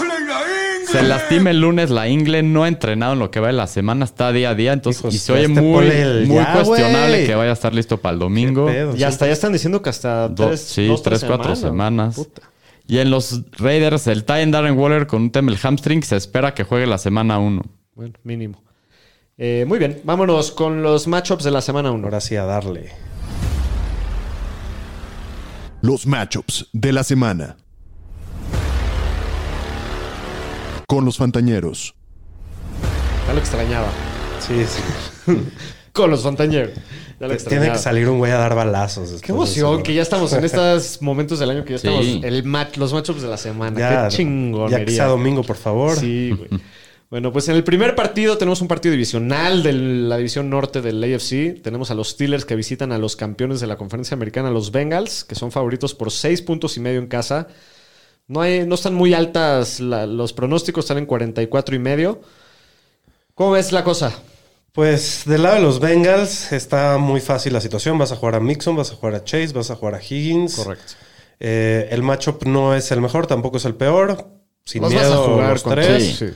Se 0.92 1.02
lastima 1.02 1.50
el 1.50 1.60
lunes 1.60 1.90
la 1.90 2.08
ingle, 2.08 2.42
no 2.42 2.64
ha 2.64 2.68
entrenado 2.68 3.12
en 3.12 3.18
lo 3.20 3.30
que 3.30 3.38
va 3.40 3.46
de 3.48 3.52
la 3.52 3.66
semana, 3.66 4.04
está 4.04 4.32
día 4.32 4.50
a 4.50 4.54
día, 4.54 4.72
entonces 4.72 5.00
Hijos, 5.02 5.14
y 5.14 5.18
se 5.18 5.32
oye 5.32 5.42
este 5.44 5.60
muy, 5.60 5.86
el 5.86 6.26
muy 6.26 6.36
ya, 6.36 6.52
cuestionable 6.52 7.26
que 7.26 7.34
vaya 7.34 7.50
a 7.50 7.52
estar 7.52 7.72
listo 7.74 7.98
para 7.98 8.14
el 8.14 8.18
domingo. 8.18 8.68
Y 8.96 9.02
hasta 9.04 9.26
ya 9.26 9.32
están 9.32 9.52
diciendo 9.52 9.82
que 9.82 9.90
hasta 9.90 10.28
Do- 10.28 10.48
tres, 10.48 10.60
sí, 10.62 10.86
dos, 10.86 11.02
tres, 11.02 11.24
cuatro 11.24 11.54
semanas. 11.54 12.16
Puta. 12.16 12.42
Y 12.88 12.98
en 12.98 13.10
los 13.10 13.42
Raiders, 13.52 14.08
el 14.08 14.24
Titan 14.24 14.50
Darren 14.50 14.76
Waller 14.76 15.06
con 15.06 15.22
un 15.22 15.30
tema 15.30 15.52
el 15.52 15.58
hamstring 15.58 16.02
se 16.02 16.16
espera 16.16 16.54
que 16.54 16.64
juegue 16.64 16.86
la 16.86 16.98
semana 16.98 17.38
1. 17.38 17.62
Bueno, 17.94 18.14
mínimo. 18.24 18.62
Eh, 19.38 19.64
muy 19.68 19.78
bien, 19.78 20.00
vámonos 20.02 20.50
con 20.50 20.82
los 20.82 21.06
matchups 21.06 21.44
de 21.44 21.52
la 21.52 21.60
semana 21.60 21.92
1. 21.92 22.04
Ahora 22.04 22.20
sí 22.20 22.34
a 22.34 22.44
darle. 22.44 22.90
Los 25.82 26.06
matchups 26.06 26.68
de 26.72 26.92
la 26.92 27.04
semana. 27.04 27.56
Con 30.90 31.04
los 31.04 31.18
Fantañeros. 31.18 31.94
Ya 33.28 33.32
lo 33.32 33.38
extrañaba. 33.38 33.86
Sí, 34.40 34.64
sí. 34.66 35.32
con 35.92 36.10
los 36.10 36.24
Fantañeros. 36.24 36.72
Ya 36.74 36.80
lo 36.80 37.18
Tiene 37.28 37.34
extrañaba. 37.34 37.72
que 37.74 37.78
salir 37.78 38.08
un 38.08 38.18
güey 38.18 38.32
a 38.32 38.38
dar 38.38 38.56
balazos. 38.56 39.20
Qué 39.22 39.30
emoción, 39.30 39.84
que 39.84 39.94
ya 39.94 40.02
estamos 40.02 40.32
en 40.32 40.42
estos 40.44 41.00
momentos 41.00 41.38
del 41.38 41.50
año 41.50 41.64
que 41.64 41.74
ya 41.74 41.78
Sí. 41.78 41.86
estamos. 41.86 42.24
El 42.24 42.42
match, 42.42 42.76
los 42.76 42.92
matchups 42.92 43.22
de 43.22 43.28
la 43.28 43.36
semana. 43.36 43.78
Ya, 43.78 44.08
Qué 44.08 44.16
chingonería. 44.16 44.78
ya 44.80 44.84
que 44.84 44.90
sea 44.90 45.06
domingo, 45.06 45.44
por 45.44 45.54
favor. 45.54 45.96
Sí, 45.96 46.32
güey. 46.36 46.50
Bueno, 47.08 47.32
pues 47.32 47.48
en 47.48 47.54
el 47.56 47.64
primer 47.64 47.96
partido 47.96 48.38
tenemos 48.38 48.60
un 48.60 48.68
partido 48.68 48.92
divisional 48.92 49.64
de 49.64 49.72
la 49.72 50.16
división 50.16 50.48
norte 50.50 50.80
del 50.80 51.02
AFC. 51.02 51.60
Tenemos 51.60 51.90
a 51.90 51.94
los 51.96 52.10
Steelers 52.10 52.44
que 52.44 52.54
visitan 52.54 52.90
a 52.92 52.98
los 52.98 53.14
campeones 53.16 53.58
de 53.60 53.66
la 53.66 53.76
conferencia 53.76 54.14
americana, 54.14 54.48
los 54.50 54.70
Bengals, 54.70 55.24
que 55.24 55.34
son 55.36 55.50
favoritos 55.50 55.92
por 55.96 56.12
seis 56.12 56.40
puntos 56.40 56.76
y 56.76 56.80
medio 56.80 57.00
en 57.00 57.08
casa. 57.08 57.48
No, 58.30 58.40
hay, 58.42 58.64
no 58.64 58.76
están 58.76 58.94
muy 58.94 59.12
altas 59.12 59.80
la- 59.80 60.06
los 60.06 60.32
pronósticos, 60.32 60.84
están 60.84 60.98
en 60.98 61.06
44 61.06 61.74
y 61.74 61.78
medio. 61.80 62.20
¿Cómo 63.34 63.50
ves 63.52 63.72
la 63.72 63.82
cosa? 63.82 64.12
Pues 64.72 65.22
del 65.26 65.42
lado 65.42 65.56
de 65.56 65.62
los 65.62 65.80
Bengals 65.80 66.52
está 66.52 66.96
muy 66.98 67.20
fácil 67.20 67.52
la 67.52 67.60
situación. 67.60 67.98
Vas 67.98 68.12
a 68.12 68.16
jugar 68.16 68.36
a 68.36 68.40
Mixon, 68.40 68.76
vas 68.76 68.92
a 68.92 68.94
jugar 68.94 69.16
a 69.16 69.24
Chase, 69.24 69.52
vas 69.52 69.70
a 69.72 69.74
jugar 69.74 69.96
a 69.96 69.98
Higgins. 70.00 70.54
Correcto. 70.54 70.92
Eh, 71.40 71.88
el 71.90 72.02
matchup 72.04 72.44
no 72.44 72.74
es 72.76 72.92
el 72.92 73.00
mejor, 73.00 73.26
tampoco 73.26 73.56
es 73.56 73.64
el 73.64 73.74
peor. 73.74 74.28
Sin 74.64 74.86
miedo, 74.86 75.10
vas 75.10 75.10
a 75.28 75.32
jugar 75.32 75.52
los 75.54 75.62
con 75.64 75.74
tres. 75.74 76.16
sí. 76.16 76.26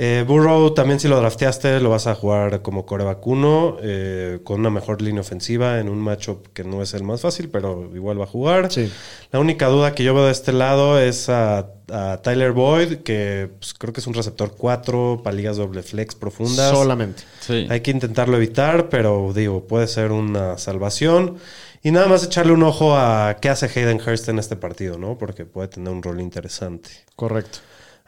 Eh, 0.00 0.24
Burrow 0.24 0.74
también 0.74 1.00
si 1.00 1.08
lo 1.08 1.18
drafteaste 1.18 1.80
lo 1.80 1.90
vas 1.90 2.06
a 2.06 2.14
jugar 2.14 2.62
como 2.62 2.86
coreback 2.86 3.26
uno, 3.26 3.78
eh, 3.82 4.38
con 4.44 4.60
una 4.60 4.70
mejor 4.70 5.02
línea 5.02 5.22
ofensiva 5.22 5.80
en 5.80 5.88
un 5.88 5.98
matchup 5.98 6.46
que 6.52 6.62
no 6.62 6.82
es 6.82 6.94
el 6.94 7.02
más 7.02 7.22
fácil, 7.22 7.48
pero 7.48 7.90
igual 7.92 8.20
va 8.20 8.22
a 8.22 8.28
jugar. 8.28 8.70
Sí. 8.70 8.92
La 9.32 9.40
única 9.40 9.66
duda 9.66 9.96
que 9.96 10.04
yo 10.04 10.14
veo 10.14 10.26
de 10.26 10.30
este 10.30 10.52
lado 10.52 11.00
es 11.00 11.28
a, 11.28 11.70
a 11.90 12.20
Tyler 12.22 12.52
Boyd, 12.52 12.98
que 12.98 13.50
pues, 13.58 13.74
creo 13.74 13.92
que 13.92 13.98
es 13.98 14.06
un 14.06 14.14
receptor 14.14 14.54
4 14.56 15.22
para 15.24 15.34
ligas 15.34 15.56
doble 15.56 15.82
flex 15.82 16.14
profundas. 16.14 16.70
Solamente. 16.70 17.24
Sí. 17.40 17.66
Hay 17.68 17.80
que 17.80 17.90
intentarlo 17.90 18.36
evitar, 18.36 18.90
pero 18.90 19.32
digo, 19.34 19.66
puede 19.66 19.88
ser 19.88 20.12
una 20.12 20.58
salvación. 20.58 21.38
Y 21.82 21.90
nada 21.90 22.06
más 22.06 22.22
echarle 22.22 22.52
un 22.52 22.62
ojo 22.62 22.96
a 22.96 23.38
qué 23.40 23.48
hace 23.48 23.66
Hayden 23.66 24.00
Hurst 24.00 24.28
en 24.28 24.38
este 24.38 24.54
partido, 24.54 24.96
¿no? 24.96 25.18
Porque 25.18 25.44
puede 25.44 25.66
tener 25.66 25.92
un 25.92 26.04
rol 26.04 26.20
interesante. 26.20 26.90
Correcto. 27.16 27.58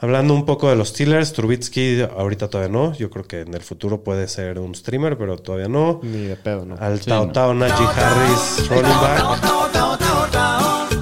Hablando 0.02 0.33
un 0.33 0.47
poco 0.47 0.71
de 0.71 0.76
los 0.76 0.88
Steelers, 0.88 1.35
Trubitsky 1.35 2.00
ahorita 2.16 2.49
todavía 2.49 2.73
no. 2.73 2.95
Yo 2.95 3.11
creo 3.11 3.26
que 3.26 3.42
en 3.42 3.52
el 3.52 3.61
futuro 3.61 4.02
puede 4.02 4.28
ser 4.28 4.59
un 4.59 4.75
streamer, 4.75 5.19
pero 5.19 5.37
todavía 5.37 5.69
no. 5.69 6.00
Ni 6.02 6.23
de 6.25 6.37
pedo, 6.37 6.64
¿no? 6.64 6.75
Al 6.80 7.00
Sí, 7.00 7.11
Tao 7.11 7.26
no. 7.26 7.33
Tao 7.33 7.52
Najee 7.52 7.85
Harris, 7.85 8.66
running 8.71 8.85
back. 8.85 9.45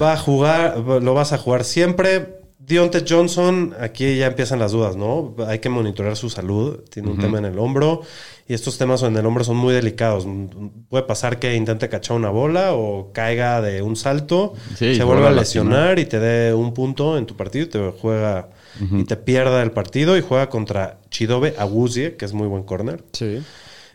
Va 0.02 0.14
a 0.14 0.16
jugar, 0.16 0.78
lo 0.78 1.14
vas 1.14 1.32
a 1.32 1.38
jugar 1.38 1.62
siempre. 1.62 2.40
Dionte 2.58 3.04
Johnson, 3.08 3.74
aquí 3.80 4.16
ya 4.16 4.26
empiezan 4.26 4.58
las 4.58 4.72
dudas, 4.72 4.96
¿no? 4.96 5.34
Hay 5.46 5.60
que 5.60 5.68
monitorear 5.68 6.16
su 6.16 6.28
salud. 6.28 6.80
Tiene 6.90 7.10
un 7.10 7.18
tema 7.18 7.38
en 7.38 7.44
el 7.44 7.58
hombro. 7.58 8.02
Y 8.48 8.54
estos 8.54 8.78
temas 8.78 9.02
en 9.02 9.16
el 9.16 9.24
hombro 9.24 9.44
son 9.44 9.56
muy 9.56 9.72
delicados. 9.72 10.26
Puede 10.88 11.04
pasar 11.04 11.38
que 11.38 11.54
intente 11.54 11.88
cachar 11.88 12.16
una 12.16 12.30
bola 12.30 12.74
o 12.74 13.12
caiga 13.12 13.60
de 13.62 13.80
un 13.80 13.94
salto, 13.94 14.54
Sí, 14.76 14.94
se 14.96 15.04
vuelva 15.04 15.28
a 15.28 15.32
lesionar 15.32 15.98
y 15.98 16.06
te 16.06 16.18
dé 16.18 16.52
un 16.52 16.74
punto 16.74 17.16
en 17.16 17.26
tu 17.26 17.36
partido 17.36 17.66
y 17.66 17.68
te 17.68 17.92
juega 18.00 18.48
y 18.92 19.04
te 19.04 19.16
pierda 19.16 19.62
el 19.62 19.70
partido 19.70 20.16
y 20.16 20.20
juega 20.20 20.48
contra 20.48 20.98
Chidobe 21.10 21.54
Awuzie, 21.58 22.16
que 22.16 22.24
es 22.24 22.32
muy 22.32 22.48
buen 22.48 22.62
corner. 22.64 23.04
Sí. 23.12 23.40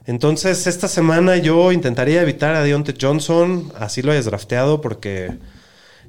Entonces, 0.06 0.68
esta 0.68 0.88
semana 0.88 1.38
yo 1.38 1.72
intentaría 1.72 2.22
evitar 2.22 2.56
a 2.56 2.64
Deontay 2.64 2.96
Johnson, 3.00 3.72
así 3.78 4.02
lo 4.02 4.12
hayas 4.12 4.26
drafteado, 4.26 4.82
porque 4.82 5.32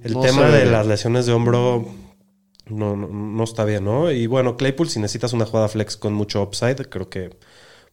el 0.02 0.12
No 0.12 0.20
tema 0.20 0.48
de 0.48 0.66
las 0.66 0.86
lesiones 0.86 1.26
de 1.26 1.32
hombro 1.32 1.86
no, 2.66 2.96
no, 2.96 3.08
no 3.08 3.44
está 3.44 3.64
bien, 3.64 3.84
¿no? 3.84 4.10
Y 4.10 4.26
bueno, 4.26 4.56
Claypool, 4.56 4.88
si 4.88 4.98
necesitas 5.00 5.32
una 5.32 5.46
jugada 5.46 5.68
flex 5.68 5.96
con 5.96 6.12
mucho 6.14 6.42
upside, 6.42 6.76
creo 6.88 7.08
que 7.08 7.30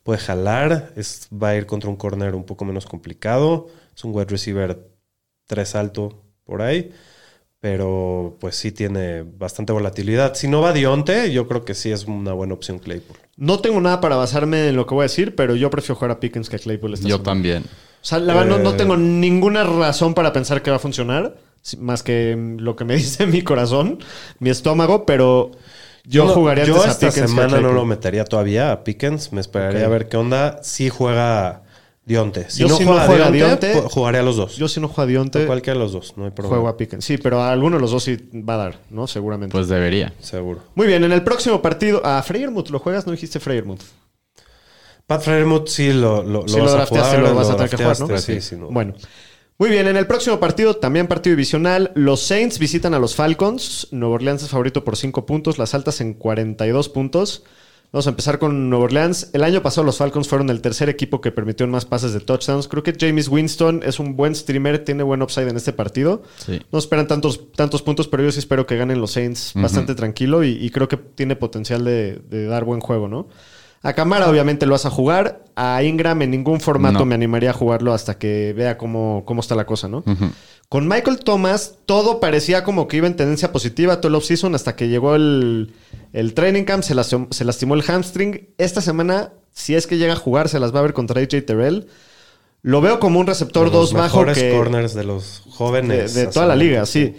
puede 0.03 0.19
jalar. 0.19 0.93
Es, 0.95 1.27
va 1.31 1.49
a 1.49 1.55
ir 1.55 1.65
contra 1.65 1.89
un 1.89 1.95
corner 1.95 2.35
un 2.35 2.43
poco 2.45 2.65
menos 2.65 2.85
complicado. 2.85 3.67
Es 3.95 4.03
un 4.03 4.13
wide 4.15 4.25
receiver 4.29 4.89
3 5.47 5.75
alto 5.75 6.23
por 6.45 6.61
ahí. 6.61 6.91
Pero 7.59 8.37
pues 8.39 8.55
sí 8.55 8.71
tiene 8.71 9.21
bastante 9.21 9.71
volatilidad. 9.71 10.33
Si 10.33 10.47
no 10.47 10.61
va 10.61 10.73
Dionte, 10.73 11.31
yo 11.31 11.47
creo 11.47 11.63
que 11.63 11.75
sí 11.75 11.91
es 11.91 12.05
una 12.05 12.33
buena 12.33 12.55
opción 12.55 12.79
Claypool. 12.79 13.17
No 13.37 13.59
tengo 13.59 13.79
nada 13.79 14.01
para 14.01 14.15
basarme 14.15 14.69
en 14.69 14.75
lo 14.75 14.87
que 14.87 14.95
voy 14.95 15.01
a 15.03 15.03
decir, 15.03 15.35
pero 15.35 15.55
yo 15.55 15.69
prefiero 15.69 15.93
jugar 15.95 16.09
a 16.11 16.19
Pickens 16.19 16.49
que 16.49 16.55
a 16.55 16.59
Claypool 16.59 16.95
esta 16.95 17.07
Yo 17.07 17.17
semana. 17.17 17.23
también. 17.31 17.63
O 17.65 18.03
sea, 18.05 18.17
la 18.17 18.33
verdad, 18.33 18.57
no, 18.57 18.63
no 18.63 18.71
Eh. 18.71 18.77
tengo 18.77 18.97
ninguna 18.97 19.63
razón 19.63 20.15
para 20.15 20.33
pensar 20.33 20.63
que 20.63 20.71
va 20.71 20.77
a 20.77 20.79
funcionar, 20.79 21.37
más 21.79 22.03
que 22.03 22.35
mm, 22.35 22.57
lo 22.59 22.75
que 22.75 22.85
me 22.85 22.95
dice 22.97 23.25
mi 23.27 23.41
corazón, 23.41 23.99
mi 24.39 24.49
estómago, 24.49 25.05
pero 25.05 25.51
yo, 26.05 26.25
no- 26.25 26.33
jugaría 26.33 26.65
yo 26.65 26.75
antes 26.75 26.87
a 26.87 26.91
esta 26.91 27.07
a 27.07 27.27
semana 27.27 27.59
no 27.61 27.71
lo 27.73 27.85
metería 27.85 28.25
todavía 28.25 28.71
a 28.71 28.83
Pickens. 28.83 29.31
Me 29.33 29.41
esperaría 29.41 29.85
a 29.85 29.89
ver 29.89 30.07
qué 30.09 30.17
onda. 30.17 30.59
Si 30.63 30.89
juega 30.89 31.63
Dionte. 32.03 32.49
Si 32.49 32.61
Yo 32.61 32.67
no 32.67 32.77
si 32.77 32.83
no 32.83 32.91
juega, 32.93 33.05
juega 33.05 33.31
Dionte, 33.31 33.81
jugaré 33.89 34.17
a 34.17 34.23
los 34.23 34.35
dos. 34.35 34.55
Yo 34.57 34.67
si 34.67 34.79
no 34.79 34.87
juego 34.87 35.03
a 35.03 35.05
Dionte, 35.05 35.45
Cualquiera 35.45 35.77
de 35.77 35.83
los 35.85 35.93
dos, 35.93 36.13
no 36.17 36.25
hay 36.25 36.31
problema. 36.31 36.55
juego 36.55 36.67
a 36.67 36.75
Pickens. 36.75 37.05
Sí, 37.05 37.17
pero 37.19 37.39
a 37.41 37.51
alguno 37.51 37.75
de 37.77 37.81
los 37.81 37.91
dos 37.91 38.03
sí 38.03 38.17
va 38.33 38.55
a 38.55 38.57
dar, 38.57 38.79
¿no? 38.89 39.05
Seguramente. 39.05 39.51
Pues 39.51 39.67
debería. 39.67 40.11
Seguro. 40.19 40.61
Muy 40.73 40.87
bien, 40.87 41.03
en 41.03 41.11
el 41.11 41.23
próximo 41.23 41.61
partido, 41.61 42.01
a 42.03 42.21
Freyermuth, 42.23 42.69
¿lo 42.69 42.79
juegas? 42.79 43.05
No 43.05 43.11
dijiste 43.11 43.39
Freyermuth. 43.39 43.81
Pat 45.05 45.21
Frermuth 45.21 45.67
sí 45.67 45.93
lo, 45.93 46.23
lo, 46.23 46.47
Si 46.47 46.53
lo 46.57 46.59
lo 46.59 46.63
vas 46.65 46.73
a 46.73 46.75
drafteaste, 46.77 47.17
jugar. 47.17 47.29
lo 47.31 47.35
vas 47.35 47.49
a 47.49 47.55
tener 47.55 47.69
que 47.69 47.77
jugar, 47.77 47.99
¿no? 47.99 48.17
Sí, 48.17 48.41
sí, 48.41 48.55
no. 48.55 48.67
Bueno. 48.69 48.93
Muy 49.61 49.69
bien, 49.69 49.85
en 49.85 49.95
el 49.95 50.07
próximo 50.07 50.39
partido, 50.39 50.77
también 50.77 51.05
partido 51.05 51.35
divisional, 51.35 51.91
los 51.93 52.21
Saints 52.21 52.57
visitan 52.57 52.95
a 52.95 52.99
los 52.99 53.13
Falcons. 53.13 53.89
Nueva 53.91 54.15
Orleans 54.15 54.41
es 54.41 54.49
favorito 54.49 54.83
por 54.83 54.97
5 54.97 55.27
puntos, 55.27 55.59
las 55.59 55.75
altas 55.75 56.01
en 56.01 56.15
42 56.15 56.89
puntos. 56.89 57.43
Vamos 57.91 58.07
a 58.07 58.09
empezar 58.09 58.39
con 58.39 58.71
Nueva 58.71 58.85
Orleans. 58.85 59.29
El 59.33 59.43
año 59.43 59.61
pasado 59.61 59.85
los 59.85 59.97
Falcons 59.97 60.27
fueron 60.27 60.49
el 60.49 60.61
tercer 60.61 60.89
equipo 60.89 61.21
que 61.21 61.31
permitió 61.31 61.67
más 61.67 61.85
pases 61.85 62.11
de 62.11 62.21
touchdowns. 62.21 62.67
Creo 62.67 62.81
que 62.81 62.95
James 62.99 63.27
Winston 63.27 63.81
es 63.85 63.99
un 63.99 64.15
buen 64.15 64.33
streamer, 64.33 64.83
tiene 64.83 65.03
buen 65.03 65.21
upside 65.21 65.49
en 65.49 65.57
este 65.57 65.73
partido. 65.73 66.23
Sí. 66.43 66.59
No 66.71 66.79
esperan 66.79 67.07
tantos, 67.07 67.51
tantos 67.51 67.83
puntos, 67.83 68.07
pero 68.07 68.23
yo 68.23 68.31
sí 68.31 68.39
espero 68.39 68.65
que 68.65 68.77
ganen 68.77 68.99
los 68.99 69.11
Saints 69.11 69.51
bastante 69.53 69.93
tranquilo 69.93 70.43
y, 70.43 70.57
y 70.59 70.71
creo 70.71 70.87
que 70.87 70.97
tiene 70.97 71.35
potencial 71.35 71.85
de, 71.85 72.19
de 72.31 72.47
dar 72.47 72.63
buen 72.63 72.79
juego, 72.79 73.07
¿no? 73.07 73.27
A 73.83 73.93
Camara 73.93 74.29
obviamente 74.29 74.65
lo 74.65 74.73
vas 74.73 74.85
a 74.85 74.89
jugar. 74.91 75.43
A 75.55 75.81
Ingram 75.83 76.21
en 76.21 76.31
ningún 76.31 76.59
formato 76.59 76.99
No. 76.99 77.05
me 77.05 77.15
animaría 77.15 77.49
a 77.49 77.53
jugarlo 77.53 77.93
hasta 77.93 78.17
que 78.17 78.53
vea 78.55 78.77
cómo, 78.77 79.23
cómo 79.25 79.41
está 79.41 79.55
la 79.55 79.65
cosa, 79.65 79.87
¿no? 79.87 80.03
Con 80.69 80.87
Michael 80.87 81.19
Thomas 81.19 81.75
todo 81.85 82.19
parecía 82.19 82.63
como 82.63 82.87
que 82.87 82.97
iba 82.97 83.07
en 83.07 83.15
tendencia 83.15 83.51
positiva 83.51 83.99
todo 83.99 84.07
el 84.09 84.15
offseason 84.15 84.55
hasta 84.55 84.75
que 84.75 84.87
llegó 84.87 85.15
el, 85.15 85.73
el 86.13 86.33
training 86.33 86.63
camp, 86.63 86.83
se, 86.83 86.95
lastimó- 86.95 87.27
se 87.31 87.43
lastimó 87.43 87.73
el 87.75 87.81
hamstring. 87.83 88.49
Esta 88.57 88.81
semana, 88.81 89.33
si 89.51 89.75
es 89.75 89.87
que 89.87 89.97
llega 89.97 90.13
a 90.13 90.17
jugar, 90.17 90.47
se 90.47 90.59
las 90.59 90.73
va 90.73 90.79
a 90.79 90.83
ver 90.83 90.93
contra 90.93 91.19
AJ 91.19 91.43
Terrell. 91.45 91.87
Lo 92.61 92.79
veo 92.81 92.99
como 92.99 93.19
un 93.19 93.25
receptor 93.27 93.65
De 93.69 93.73
los 93.77 93.89
2 93.91 93.93
bajo 93.99 94.19
mejores 94.19 94.37
que 94.37 94.51
corners 94.55 94.93
de 94.93 95.03
los 95.03 95.41
de, 95.45 95.51
jóvenes. 95.51 96.13
de 96.13 96.21
hasta 96.21 96.33
toda 96.33 96.45
la 96.45 96.55
liga, 96.55 96.85
sí. 96.85 97.15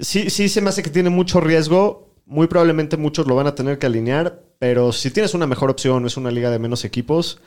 Sí, 0.00 0.28
sí 0.28 0.48
se 0.48 0.60
me 0.60 0.70
hace 0.70 0.82
que 0.82 0.90
tiene 0.90 1.08
mucho 1.10 1.40
riesgo. 1.40 2.10
Muy 2.26 2.46
probablemente 2.46 2.96
muchos 2.96 3.26
lo 3.26 3.34
van 3.34 3.46
a 3.46 3.54
tener 3.54 3.78
que 3.78 3.86
alinear, 3.86 4.42
pero 4.58 4.92
si 4.92 5.10
tienes 5.10 5.34
una 5.34 5.46
mejor 5.46 5.70
opción, 5.70 6.06
es 6.06 6.16
una 6.16 6.30
liga 6.30 6.50
de 6.50 6.58
menos 6.58 6.84
equipos, 6.84 7.38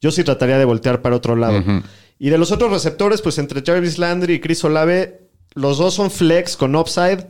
yo 0.00 0.10
sí 0.10 0.24
trataría 0.24 0.58
de 0.58 0.64
voltear 0.64 1.02
para 1.02 1.16
otro 1.16 1.36
lado. 1.36 1.62
Y 2.18 2.30
de 2.30 2.38
los 2.38 2.52
otros 2.52 2.70
receptores, 2.70 3.20
pues 3.20 3.38
entre 3.38 3.62
Jarvis 3.62 3.98
Landry 3.98 4.34
y 4.34 4.40
Chris 4.40 4.64
Olave, 4.64 5.28
los 5.54 5.78
dos 5.78 5.94
son 5.94 6.10
flex 6.10 6.56
con 6.56 6.74
upside. 6.76 7.26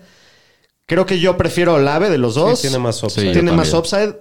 Creo 0.87 1.07
que 1.07 1.19
yo 1.19 1.37
prefiero 1.37 1.75
Olave 1.75 2.11
de 2.11 2.19
los 2.19 2.35
dos. 2.35 2.61
Sí, 2.61 2.69
tiene 2.69 2.83
más 2.83 2.97
Sí, 2.99 3.07
upside. 3.07 3.27
yo 3.27 3.33
Tiene 3.33 3.53
más 3.53 3.73
upside, 3.73 4.17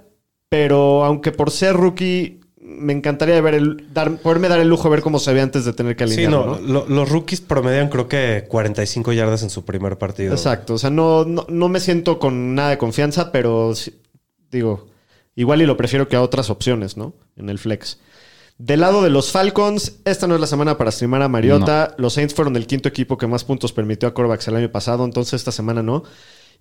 pero 0.49 1.03
aunque 1.03 1.31
por 1.31 1.51
ser 1.51 1.75
rookie, 1.75 2.39
me 2.65 2.93
encantaría 2.93 3.39
ver 3.41 3.55
el, 3.55 3.93
dar, 3.93 4.17
poderme 4.17 4.47
dar 4.47 4.59
el 4.59 4.69
lujo 4.69 4.83
de 4.85 4.91
ver 4.91 5.01
cómo 5.01 5.19
se 5.19 5.33
ve 5.33 5.41
antes 5.41 5.65
de 5.65 5.73
tener 5.73 5.95
que 5.95 6.07
Sí, 6.07 6.13
alinearlo. 6.23 6.45
no, 6.45 6.61
¿no? 6.61 6.67
lo- 6.67 6.85
los 6.87 7.09
rookies 7.09 7.41
promedian 7.41 7.89
creo 7.89 8.07
que 8.07 8.45
45 8.47 9.11
yardas 9.13 9.43
en 9.43 9.49
su 9.49 9.65
primer 9.65 9.97
partido. 9.97 10.33
Exacto, 10.33 10.75
o 10.75 10.77
sea, 10.77 10.89
no, 10.89 11.25
no, 11.25 11.45
no 11.49 11.69
me 11.69 11.79
siento 11.79 12.19
con 12.19 12.55
nada 12.55 12.69
de 12.69 12.77
confianza, 12.77 13.31
pero 13.31 13.75
sí- 13.75 13.93
digo, 14.51 14.87
igual 15.35 15.61
y 15.61 15.65
lo 15.65 15.75
prefiero 15.77 16.07
que 16.07 16.15
a 16.15 16.21
otras 16.21 16.49
opciones, 16.49 16.95
¿no? 16.97 17.13
En 17.35 17.49
el 17.49 17.59
flex. 17.59 17.99
Del 18.59 18.81
lado 18.81 19.01
de 19.01 19.09
los 19.09 19.31
Falcons, 19.31 19.99
esta 20.05 20.27
no 20.27 20.35
es 20.35 20.39
la 20.41 20.47
semana 20.47 20.77
para 20.77 20.91
streamar 20.91 21.23
a 21.23 21.27
Mariota. 21.27 21.95
Los 21.97 22.13
Saints 22.13 22.35
fueron 22.35 22.55
el 22.55 22.67
quinto 22.67 22.87
equipo 22.87 23.17
que 23.17 23.25
más 23.27 23.43
puntos 23.43 23.73
permitió 23.73 24.07
a 24.07 24.13
Corvax 24.13 24.47
el 24.47 24.55
año 24.55 24.71
pasado, 24.71 25.03
entonces 25.05 25.33
esta 25.33 25.51
semana 25.51 25.81
no. 25.81 26.03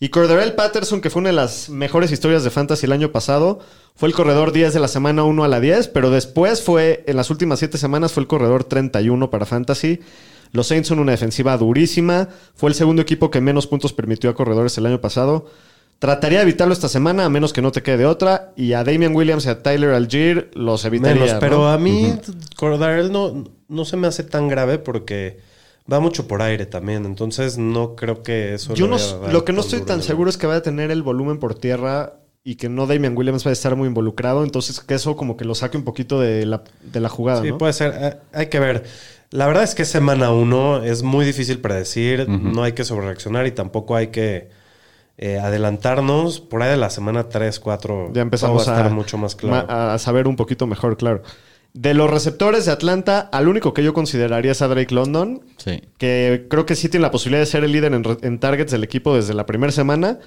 Y 0.02 0.08
Cordarel 0.08 0.54
Patterson, 0.54 1.00
que 1.00 1.10
fue 1.10 1.20
una 1.20 1.28
de 1.28 1.36
las 1.36 1.68
mejores 1.68 2.10
historias 2.10 2.42
de 2.42 2.50
Fantasy 2.50 2.86
el 2.86 2.92
año 2.92 3.12
pasado, 3.12 3.60
fue 3.94 4.08
el 4.08 4.16
corredor 4.16 4.50
10 4.50 4.74
de 4.74 4.80
la 4.80 4.88
semana 4.88 5.22
1 5.22 5.44
a 5.44 5.46
la 5.46 5.60
10, 5.60 5.86
pero 5.86 6.10
después 6.10 6.60
fue, 6.60 7.04
en 7.06 7.14
las 7.14 7.30
últimas 7.30 7.60
7 7.60 7.78
semanas, 7.78 8.10
fue 8.10 8.24
el 8.24 8.26
corredor 8.26 8.64
31 8.64 9.30
para 9.30 9.46
Fantasy. 9.46 10.00
Los 10.50 10.66
Saints 10.66 10.88
son 10.88 10.98
una 10.98 11.12
defensiva 11.12 11.56
durísima. 11.56 12.28
Fue 12.56 12.68
el 12.68 12.74
segundo 12.74 13.00
equipo 13.00 13.30
que 13.30 13.40
menos 13.40 13.68
puntos 13.68 13.92
permitió 13.92 14.28
a 14.28 14.34
corredores 14.34 14.76
el 14.76 14.86
año 14.86 15.00
pasado. 15.00 15.46
Trataría 16.00 16.38
de 16.38 16.46
evitarlo 16.46 16.74
esta 16.74 16.88
semana, 16.88 17.26
a 17.26 17.28
menos 17.28 17.52
que 17.52 17.62
no 17.62 17.70
te 17.70 17.84
quede 17.84 18.04
otra. 18.04 18.50
Y 18.56 18.72
a 18.72 18.82
Damian 18.82 19.14
Williams 19.14 19.46
y 19.46 19.50
a 19.50 19.62
Tyler 19.62 19.90
Algier 19.90 20.50
los 20.54 20.84
evitaría. 20.84 21.26
Menos, 21.26 21.36
pero 21.38 21.58
¿no? 21.58 21.68
a 21.70 21.78
mí 21.78 22.12
Cordarel 22.56 23.12
no, 23.12 23.44
no 23.68 23.84
se 23.84 23.96
me 23.96 24.08
hace 24.08 24.24
tan 24.24 24.48
grave 24.48 24.80
porque 24.80 25.51
va 25.90 26.00
mucho 26.00 26.26
por 26.28 26.42
aire 26.42 26.66
también. 26.66 27.04
Entonces 27.04 27.58
no 27.58 27.96
creo 27.96 28.22
que 28.22 28.54
eso 28.54 28.74
Yo 28.74 28.86
no, 28.86 28.96
vaya 28.96 29.32
lo 29.32 29.44
que 29.44 29.52
no 29.52 29.60
estoy 29.60 29.82
tan 29.82 30.02
seguro 30.02 30.30
es 30.30 30.36
que 30.36 30.46
vaya 30.46 30.58
a 30.58 30.62
tener 30.62 30.90
el 30.90 31.02
volumen 31.02 31.38
por 31.38 31.54
tierra 31.54 32.18
y 32.44 32.56
que 32.56 32.68
no 32.68 32.86
Damian 32.86 33.16
Williams 33.16 33.46
va 33.46 33.50
a 33.50 33.52
estar 33.52 33.76
muy 33.76 33.88
involucrado. 33.88 34.44
Entonces, 34.44 34.80
que 34.80 34.94
eso 34.94 35.16
como 35.16 35.36
que 35.36 35.44
lo 35.44 35.54
saque 35.54 35.76
un 35.76 35.84
poquito 35.84 36.20
de 36.20 36.44
la, 36.46 36.64
de 36.82 37.00
la 37.00 37.08
jugada, 37.08 37.42
Sí, 37.42 37.50
¿no? 37.50 37.58
puede 37.58 37.72
ser. 37.72 37.94
Eh, 37.96 38.16
hay 38.32 38.46
que 38.46 38.58
ver. 38.58 38.84
La 39.30 39.46
verdad 39.46 39.62
es 39.62 39.74
que 39.74 39.84
semana 39.84 40.30
uno 40.32 40.82
es 40.82 41.02
muy 41.02 41.24
difícil 41.24 41.60
predecir. 41.60 42.28
No 42.28 42.64
hay 42.64 42.72
que 42.72 42.84
sobrereaccionar 42.84 43.46
y 43.46 43.52
tampoco 43.52 43.96
hay 43.96 44.08
que 44.08 44.50
eh, 45.16 45.38
adelantarnos. 45.38 46.40
Por 46.40 46.62
ahí 46.62 46.70
de 46.70 46.76
la 46.76 46.90
semana 46.90 47.30
3, 47.30 47.58
4 47.58 48.10
Ya 48.12 48.20
empezamos 48.20 48.68
a 48.68 48.72
a, 48.72 48.76
estar 48.76 48.92
mucho 48.92 49.16
más 49.16 49.34
claro. 49.34 49.66
a 49.70 49.98
saber 49.98 50.28
un 50.28 50.36
poquito 50.36 50.66
mejor, 50.66 50.98
claro. 50.98 51.22
De 51.74 51.94
los 51.94 52.10
receptores 52.10 52.66
de 52.66 52.72
Atlanta, 52.72 53.20
al 53.32 53.48
único 53.48 53.72
que 53.72 53.82
yo 53.82 53.94
consideraría 53.94 54.52
es 54.52 54.60
a 54.60 54.68
Drake 54.68 54.94
London, 54.94 55.40
Sí. 55.56 55.80
que 55.96 56.46
creo 56.50 56.66
que 56.66 56.76
sí 56.76 56.88
tiene 56.90 57.02
la 57.02 57.10
posibilidad 57.10 57.40
de 57.40 57.46
ser 57.46 57.64
el 57.64 57.72
líder 57.72 57.92
en, 57.94 58.38
targets 58.38 58.72
del 58.72 58.84
equipo 58.84 59.14
desde 59.16 59.32
la 59.32 59.46
primera 59.46 59.72
semana, 59.72 60.18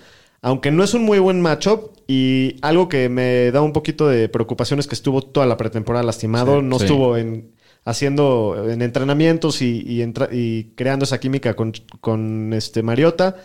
aunque 0.41 0.71
no 0.71 0.83
es 0.83 0.95
un 0.95 1.03
muy 1.03 1.19
buen 1.19 1.41
matchup 1.41 1.91
y 2.07 2.55
algo 2.63 2.89
que 2.89 3.09
me 3.09 3.51
da 3.51 3.61
un 3.61 3.73
poquito 3.73 4.07
de 4.07 4.27
preocupación 4.27 4.79
es 4.79 4.87
que 4.87 4.95
estuvo 4.95 5.21
toda 5.21 5.45
la 5.45 5.55
pretemporada 5.57 6.03
lastimado, 6.03 6.61
Sí, 6.61 6.65
no 6.65 6.79
sí. 6.79 6.85
estuvo 6.85 7.15
en 7.17 7.51
haciendo 7.87 8.65
en 8.67 8.81
entrenamientos 8.81 9.61
y, 9.61 9.83
y 9.85 10.01
entra- 10.01 10.29
y 10.31 10.71
creando 10.75 11.05
esa 11.05 11.19
química 11.19 11.55
con, 11.55 11.71
con 12.01 12.51
este 12.53 12.81
Mariota. 12.81 13.35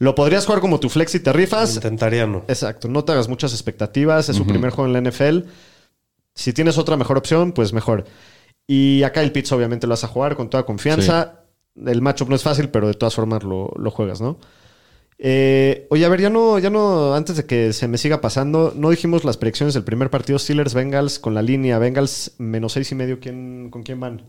Lo 0.00 0.16
podrías 0.16 0.44
jugar 0.44 0.60
como 0.60 0.80
tu 0.80 0.88
flex 0.88 1.14
y 1.14 1.20
te 1.20 1.32
rifas. 1.32 1.76
Intentaría 1.76 2.26
no. 2.26 2.42
Exacto, 2.48 2.88
no 2.88 3.04
te 3.04 3.12
hagas 3.12 3.28
muchas 3.28 3.52
expectativas, 3.52 4.28
es 4.28 4.34
su 4.36 4.44
primer 4.44 4.70
juego 4.70 4.88
en 4.92 4.92
la 5.04 5.08
NFL. 5.10 5.44
Si 6.36 6.52
tienes 6.52 6.78
otra 6.78 6.96
mejor 6.96 7.18
opción, 7.18 7.50
pues 7.52 7.72
mejor. 7.72 8.04
Y 8.68 9.02
acá 9.02 9.22
el 9.22 9.32
Pitts 9.32 9.50
obviamente 9.52 9.86
lo 9.86 9.92
vas 9.92 10.04
a 10.04 10.08
jugar 10.08 10.36
con 10.36 10.48
toda 10.50 10.64
confianza. 10.64 11.40
El 11.84 12.02
matchup 12.02 12.28
no 12.28 12.36
es 12.36 12.42
fácil, 12.42 12.68
pero 12.68 12.86
de 12.86 12.94
todas 12.94 13.14
formas 13.14 13.42
lo, 13.42 13.72
lo 13.76 13.90
juegas, 13.90 14.20
¿no? 14.20 14.38
Eh, 15.18 15.86
oye, 15.88 16.04
a 16.04 16.08
ver, 16.10 16.20
ya 16.20 16.30
no, 16.30 16.58
ya 16.58 16.68
no, 16.68 17.14
antes 17.14 17.36
de 17.36 17.46
que 17.46 17.72
se 17.72 17.88
me 17.88 17.96
siga 17.96 18.20
pasando, 18.20 18.74
no 18.76 18.90
dijimos 18.90 19.24
las 19.24 19.38
predicciones 19.38 19.72
del 19.72 19.82
primer 19.82 20.10
partido 20.10 20.38
Steelers-Bengals 20.38 21.18
con 21.20 21.32
la 21.34 21.40
línea 21.40 21.78
Bengals 21.78 22.32
menos 22.38 22.72
seis 22.74 22.92
y 22.92 22.94
medio. 22.94 23.18
¿quién, 23.18 23.70
¿Con 23.70 23.82
quién 23.82 23.98
van? 23.98 24.22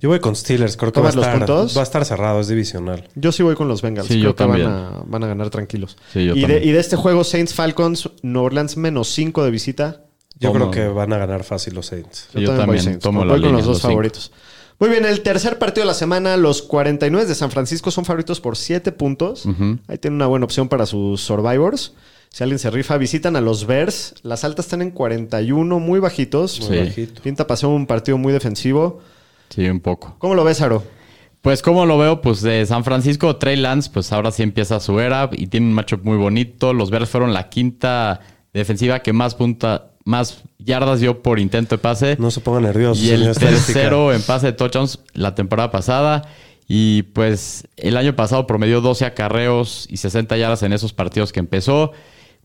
Yo 0.00 0.10
voy 0.10 0.20
con 0.20 0.36
Steelers. 0.36 0.76
Creo 0.76 0.92
que 0.92 1.00
va 1.00 1.08
a, 1.08 1.12
¿Tomas 1.12 1.48
los 1.48 1.76
va 1.76 1.80
a 1.80 1.84
estar 1.84 2.04
cerrado. 2.04 2.40
Es 2.40 2.48
divisional. 2.48 3.08
Yo 3.14 3.32
sí 3.32 3.42
voy 3.42 3.54
con 3.54 3.68
los 3.68 3.80
Bengals. 3.80 4.08
Sí, 4.08 4.14
Creo 4.14 4.32
yo 4.32 4.36
que 4.36 4.44
van 4.44 4.60
también. 4.60 4.70
a, 4.70 5.02
van 5.06 5.24
a 5.24 5.26
ganar 5.26 5.48
tranquilos. 5.48 5.96
Sí, 6.12 6.26
yo 6.26 6.34
y, 6.34 6.40
de, 6.40 6.46
también. 6.46 6.68
y 6.68 6.72
de 6.72 6.80
este 6.80 6.96
juego, 6.96 7.24
Saints-Falcons, 7.24 8.10
New 8.22 8.42
Orleans 8.42 8.76
menos 8.76 9.08
5 9.08 9.44
de 9.44 9.50
visita. 9.50 10.03
Yo 10.38 10.50
Tomo- 10.52 10.70
creo 10.70 10.70
que 10.70 10.88
van 10.92 11.12
a 11.12 11.18
ganar 11.18 11.44
fácil 11.44 11.74
los 11.74 11.86
Saints. 11.86 12.28
Yo 12.34 12.50
voy 12.50 12.58
también 12.58 12.82
Saints. 12.82 13.02
tomo 13.02 13.20
Voy 13.20 13.28
la 13.28 13.34
con 13.34 13.40
línea, 13.42 13.56
los 13.58 13.64
dos 13.66 13.74
los 13.74 13.78
cinco. 13.82 13.88
favoritos. 13.92 14.32
Muy 14.80 14.90
bien, 14.90 15.04
el 15.04 15.20
tercer 15.22 15.58
partido 15.58 15.82
de 15.84 15.88
la 15.88 15.94
semana, 15.94 16.36
los 16.36 16.60
49 16.62 17.26
de 17.26 17.34
San 17.36 17.50
Francisco 17.52 17.90
son 17.92 18.04
favoritos 18.04 18.40
por 18.40 18.56
7 18.56 18.90
puntos. 18.90 19.46
Ahí 19.86 19.98
tienen 19.98 20.16
una 20.16 20.26
buena 20.26 20.44
opción 20.44 20.68
para 20.68 20.84
sus 20.86 21.20
Survivors. 21.20 21.92
Si 22.30 22.42
alguien 22.42 22.58
se 22.58 22.68
rifa, 22.70 22.98
visitan 22.98 23.36
a 23.36 23.40
los 23.40 23.66
Bears. 23.66 24.16
Las 24.22 24.42
altas 24.42 24.66
están 24.66 24.82
en 24.82 24.90
41, 24.90 25.78
muy 25.78 26.00
bajitos. 26.00 26.58
Muy 26.60 26.68
Sí. 26.78 26.84
bajito. 26.84 27.22
Pinta 27.22 27.46
pasó 27.46 27.68
un 27.68 27.86
partido 27.86 28.18
muy 28.18 28.32
defensivo. 28.32 28.98
Sí, 29.50 29.68
un 29.68 29.78
poco. 29.78 30.16
¿Cómo 30.18 30.34
lo 30.34 30.42
ves, 30.42 30.60
Aro? 30.60 30.82
Pues 31.40 31.62
como 31.62 31.86
lo 31.86 31.96
veo, 31.96 32.20
pues 32.20 32.40
de 32.42 32.66
San 32.66 32.82
Francisco, 32.82 33.36
Trey 33.36 33.54
Lance, 33.56 33.88
pues 33.92 34.10
ahora 34.12 34.32
sí 34.32 34.42
empieza 34.42 34.80
su 34.80 34.98
era 34.98 35.30
y 35.32 35.46
tiene 35.46 35.66
un 35.68 35.74
matchup 35.74 36.02
muy 36.02 36.16
bonito. 36.16 36.72
Los 36.72 36.90
Bears 36.90 37.08
fueron 37.10 37.32
la 37.32 37.48
quinta 37.48 38.18
defensiva 38.52 39.00
que 39.00 39.12
más 39.12 39.36
punta, 39.36 39.92
más 40.04 40.42
yardas 40.58 41.00
dio 41.00 41.22
por 41.22 41.38
intento 41.38 41.76
de 41.76 41.78
pase. 41.82 42.16
No 42.18 42.30
se 42.30 42.40
ponga 42.40 42.60
nervioso. 42.60 43.02
y 43.02 43.10
el 43.10 43.34
tercero 43.36 44.12
en 44.12 44.22
pase 44.22 44.46
de 44.46 44.52
touchdowns 44.52 45.00
la 45.14 45.34
temporada 45.34 45.70
pasada. 45.70 46.22
Y 46.66 47.02
pues 47.02 47.68
el 47.76 47.96
año 47.96 48.16
pasado 48.16 48.46
promedió 48.46 48.80
12 48.80 49.04
acarreos 49.04 49.86
y 49.90 49.98
60 49.98 50.36
yardas 50.36 50.62
en 50.62 50.72
esos 50.72 50.92
partidos 50.92 51.30
que 51.32 51.40
empezó. 51.40 51.92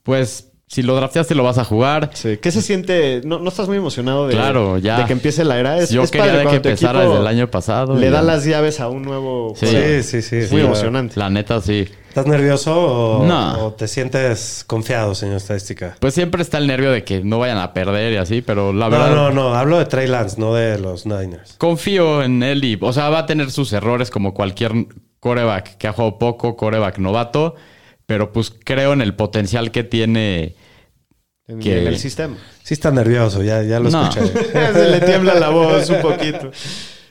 Pues 0.04 0.52
si 0.67 0.84
lo 0.84 0.95
drafteaste 0.95 1.34
lo 1.36 1.43
vas 1.43 1.58
a 1.58 1.63
jugar. 1.63 2.12
Sí. 2.13 2.38
¿Qué 2.38 2.52
se 2.52 2.62
siente? 2.62 3.22
¿No, 3.24 3.39
no 3.39 3.50
estás 3.50 3.67
muy 3.67 3.78
emocionado 3.78 4.28
de, 4.28 4.34
Claro, 4.36 4.78
ya. 4.78 5.00
de 5.00 5.06
que 5.06 5.13
empiece 5.13 5.43
la 5.43 5.58
era? 5.58 5.78
Es, 5.80 5.89
Yo 5.89 6.04
es 6.04 6.12
quería 6.12 6.28
padre 6.28 6.39
de 6.43 6.50
que 6.50 6.56
empezara 6.58 7.02
desde 7.06 7.17
el 7.19 7.28
año 7.28 7.50
pasado. 7.50 7.95
Le 7.98 8.10
da 8.10 8.22
las 8.22 8.45
llaves 8.45 8.80
a 8.80 8.88
un 8.89 9.02
nuevo 9.04 9.54
Sí. 9.56 9.65
jugador. 9.67 9.89
Sí, 9.89 10.04
sí, 10.04 10.22
sí. 10.22 10.36
Es 10.36 10.52
muy 10.52 10.62
sí. 10.62 10.67
emocionante. 10.67 11.19
La 11.19 11.30
neta, 11.30 11.60
sí. 11.62 11.88
¿Estás 12.10 12.26
nervioso 12.26 12.76
o, 13.19 13.26
No. 13.26 13.67
o 13.67 13.74
te 13.74 13.88
sientes 13.88 14.63
confiado, 14.67 15.13
señor 15.15 15.38
estadística? 15.38 15.95
Pues 16.00 16.13
siempre 16.15 16.41
está 16.41 16.58
el 16.58 16.67
nervio 16.67 16.91
de 16.91 17.04
que 17.04 17.24
no 17.24 17.39
vayan 17.39 17.58
a 17.60 17.72
perder 17.74 18.13
y 18.13 18.17
así, 18.17 18.41
pero 18.41 18.74
la 18.74 18.86
No, 18.86 18.91
verdad. 18.91 19.15
no, 19.15 19.30
no. 19.32 19.54
Hablo 19.56 19.78
de 19.78 19.86
Trey 19.86 20.08
Lance, 20.08 20.39
no 20.39 20.54
de 20.56 20.80
los 20.80 21.06
Niners. 21.06 21.54
Confío 21.60 22.24
en 22.24 22.41
él 22.43 22.63
y, 22.63 22.78
o 22.82 22.91
sea, 22.93 23.10
va 23.10 23.19
a 23.19 23.26
tener 23.26 23.52
sus 23.52 23.72
errores 23.74 24.10
como 24.10 24.34
cualquier 24.34 24.72
coreback 25.19 25.78
que 25.78 25.88
ha 25.88 25.93
jugado 25.93 26.17
poco, 26.17 26.56
coreback 26.58 26.98
novato, 26.98 27.56
pero 28.06 28.32
pues 28.34 28.52
creo 28.65 28.93
en 28.93 29.02
el 29.02 29.15
potencial 29.15 29.69
que 29.72 29.84
tiene. 29.84 30.56
En, 31.48 31.60
Que- 31.60 31.82
en 31.82 31.88
el 31.88 31.98
sistema. 31.98 32.38
Sí 32.63 32.74
está 32.76 32.91
nervioso, 32.91 33.41
ya, 33.43 33.62
ya 33.63 33.80
lo 33.80 33.89
No. 33.89 34.10
escuché. 34.10 34.28
Se 34.74 34.89
le 34.89 35.00
tiembla 35.02 35.36
la 35.36 35.50
voz 35.50 35.89
un 35.89 36.02
poquito. 36.02 36.52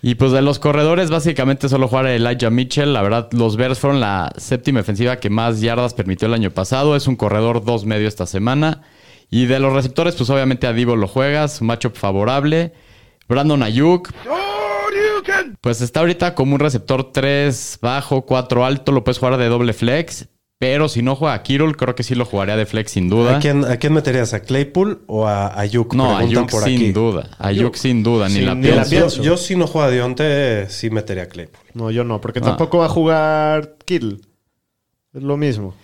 Y 0.01 0.15
pues 0.15 0.31
de 0.33 0.43
los 0.43 0.59
corredores, 0.59 1.11
básicamente 1.11 1.69
solo 1.69 1.89
jugar 1.89 2.07
Elijah 2.07 2.51
Mitchell. 2.51 2.93
La 2.93 3.03
verdad, 3.03 3.29
los 3.33 3.57
Bears 3.57 3.81
fueron 3.81 4.01
la 4.01 4.33
séptima 4.37 4.81
ofensiva 4.81 5.17
que 5.17 5.31
más 5.31 5.61
yardas 5.61 5.95
permitió 5.95 6.27
el 6.27 6.35
año 6.35 6.51
pasado. 6.51 6.95
Es 6.95 7.09
un 7.09 7.17
corredor 7.17 7.65
dos 7.65 7.85
medio 7.85 8.07
esta 8.07 8.27
semana. 8.27 8.83
Y 9.31 9.47
de 9.47 9.59
los 9.59 9.73
receptores, 9.73 10.15
pues 10.15 10.31
obviamente 10.31 10.67
a 10.67 10.73
Divo 10.73 10.97
lo 10.97 11.09
juegas, 11.09 11.61
un 11.61 11.67
matchup 11.67 11.97
favorable. 11.97 12.73
Brandon 13.29 13.63
Ayuk. 13.63 14.11
Pues 15.61 15.81
está 15.81 16.01
ahorita 16.01 16.35
como 16.35 16.55
un 16.55 16.61
receptor 16.61 17.13
3 17.13 17.79
bajo, 17.83 18.25
4 18.25 18.65
alto, 18.65 18.93
lo 18.93 19.05
puedes 19.05 19.19
jugar 19.19 19.37
de 19.37 19.49
doble 19.49 19.73
flex. 19.73 20.29
Pero 20.61 20.89
si 20.89 21.03
no 21.03 21.15
juega 21.15 21.35
a 21.35 21.43
Kirul, 21.45 21.77
creo 21.77 21.95
que 21.95 22.03
sí 22.03 22.17
lo 22.17 22.25
jugaría 22.25 22.57
de 22.57 22.67
flex 22.67 22.91
sin 22.91 23.09
duda. 23.09 23.37
¿A 23.37 23.41
quién, 23.41 23.65
¿A 23.65 23.77
quién 23.77 23.93
meterías? 23.93 24.35
¿A 24.35 24.41
Claypool 24.41 25.03
o 25.07 25.27
a 25.29 25.57
Ayuk? 25.59 25.95
No, 25.95 26.17
Preguntan 26.17 26.39
Ayuk 26.39 26.51
por 26.51 26.65
sin 26.65 26.77
aquí. 26.77 26.93
duda. 26.93 27.31
Ayuk 27.39 27.77
sin 27.77 28.03
duda, 28.03 28.29
ni 28.29 28.35
Sin- 28.35 28.47
la 28.47 28.55
ni 28.57 28.69
la 28.69 28.85
pienso. 28.85 29.23
Yo, 29.23 29.37
si 29.37 29.55
no 29.55 29.69
juega 29.69 29.87
a 29.87 29.91
Dionte, 29.93 30.69
sí 30.69 30.91
metería 30.91 31.25
a 31.25 31.27
Claypool. 31.27 31.63
No, 31.75 31.93
yo 31.93 32.03
no, 32.03 32.21
porque 32.21 32.41
Ah. 32.41 32.47
tampoco 32.47 32.79
va 32.79 32.87
a 32.87 32.89
jugar 32.89 33.77
Kittle. 33.85 34.17
Es 35.15 35.23
lo 35.23 35.37
mismo. 35.37 35.75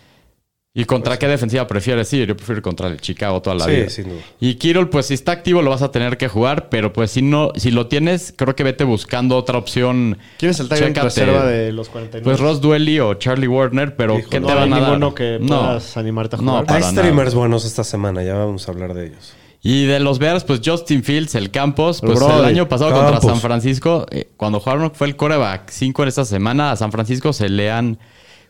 ¿Y 0.77 0.87
contra 0.87 1.17
qué 1.21 1.29
defensiva 1.29 1.69
prefieres 1.69 2.13
ir? 2.13 2.27
Yo 2.27 2.37
prefiero 2.37 2.59
ir 2.59 2.63
contra 2.63 2.89
el 2.89 3.01
Chicago 3.01 3.41
toda 3.41 3.55
la 3.55 3.65
sí, 3.67 3.71
vida. 3.71 3.91
sin 3.91 4.09
duda. 4.09 4.21
Y 4.41 4.57
Kirol, 4.57 4.89
pues 4.91 5.07
si 5.07 5.15
está 5.15 5.31
activo 5.31 5.63
lo 5.63 5.71
vas 5.71 5.83
a 5.83 5.93
tener 5.93 6.17
que 6.19 6.27
jugar, 6.27 6.69
pero 6.69 6.93
pues 6.93 7.13
si 7.13 7.23
no, 7.23 7.53
si 7.55 7.71
lo 7.71 7.87
tienes, 7.87 8.35
creo 8.37 8.57
que 8.57 8.65
vete 8.65 8.83
buscando 8.83 9.37
otra 9.37 9.57
opción. 9.57 10.19
¿Quién 10.37 10.51
es 10.51 10.59
el 10.59 10.69
Chécate. 10.69 11.01
reserva 11.03 11.47
de 11.47 11.71
los 11.71 11.89
49? 11.91 12.25
Pues 12.25 12.41
Ross 12.41 12.61
Duelly 12.61 12.99
o 12.99 13.15
Charlie 13.15 13.47
Warner, 13.47 13.95
pero 13.95 14.19
Hijo, 14.19 14.29
¿qué 14.29 14.41
no 14.41 14.49
te 14.49 14.55
van 14.55 14.73
a 14.73 14.81
dar? 14.81 14.89
ninguno 14.89 15.15
que 15.15 15.39
puedas 15.47 15.97
animarte 15.97 16.35
a 16.35 16.39
No, 16.41 16.51
jugar. 16.51 16.67
para 16.67 16.77
Hay 16.79 16.83
nada. 16.83 16.93
streamers 17.03 17.35
buenos 17.37 17.65
esta 17.65 17.85
semana, 17.85 18.25
ya 18.25 18.35
vamos 18.35 18.67
a 18.67 18.73
hablar 18.73 18.95
de 18.95 19.07
ellos. 19.07 19.33
Y 19.63 19.87
de 19.87 20.01
los 20.01 20.19
Bears, 20.19 20.43
pues 20.43 20.61
Justin 20.63 21.05
Fields, 21.05 21.37
el 21.37 21.53
Campos, 21.53 22.01
pues 22.01 22.21
el 22.21 22.45
año 22.45 22.69
pasado 22.69 22.91
contra. 22.93 23.21
San 23.21 23.39
Francisco, 23.41 24.07
eh, 24.11 24.29
cuando 24.37 24.59
jugaron 24.59 24.91
fue 24.93 25.07
el 25.07 25.15
coreback 25.15 25.71
5 25.71 26.03
en 26.03 26.09
esta 26.09 26.25
semana, 26.25 26.73
a 26.73 26.77
San 26.77 26.91
Francisco 26.91 27.33
se 27.33 27.49
le 27.49 27.71
han, 27.71 27.99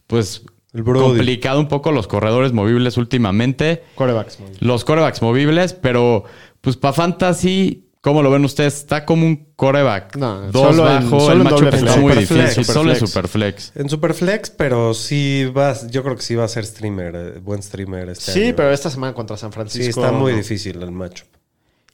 pues, 0.07 0.43
El 0.75 0.83
Brody. 0.83 1.05
complicado 1.05 1.61
un 1.61 1.69
poco 1.69 1.93
los 1.93 2.07
corredores 2.09 2.53
movibles 2.53 2.97
últimamente. 2.99 3.83
Corebacks. 3.95 4.39
bien. 4.39 4.51
los 4.61 4.85
corebacks 4.85 5.23
movibles, 5.23 5.73
pero 5.73 6.25
pues 6.61 6.77
para 6.77 6.93
fantasy, 6.93 7.89
¿cómo 8.01 8.23
lo 8.23 8.31
ven 8.31 8.45
ustedes? 8.45 8.75
Está 8.79 9.05
como 9.05 9.25
un 9.27 9.53
coreback. 9.57 10.17
No, 10.17 10.51
dos 10.51 10.75
solo 10.75 10.91
en- 10.91 11.05
bajo, 11.11 11.21
solo 11.21 11.33
el 11.33 11.41
en 11.43 11.49
doble 11.49 11.69
está 11.69 11.79
flex. 11.93 11.99
muy 11.99 12.13
difícil. 12.15 12.65
Solo 12.65 12.91
en 12.93 13.07
superflex. 13.07 13.73
En 13.77 13.89
Superflex, 13.89 14.51
pero 14.51 14.95
sí 14.95 15.45
va, 15.57 15.75
yo 15.89 16.03
creo 16.03 16.17
que 16.17 16.23
sí 16.23 16.35
va 16.35 16.45
a 16.45 16.49
ser 16.49 16.67
streamer, 16.67 17.15
eh, 17.15 17.39
buen 17.41 17.63
streamer 17.63 18.09
este 18.09 18.33
Sí, 18.33 18.45
año. 18.47 18.57
pero 18.57 18.73
esta 18.73 18.91
semana 18.91 19.15
contra 19.15 19.37
San 19.37 19.51
Sí, 19.51 19.55
Francisco. 19.55 20.01
está 20.01 20.13
muy 20.13 20.33
no. 20.33 20.39
difícil 20.39 20.83
el 20.83 20.91
matchup. 20.91 21.29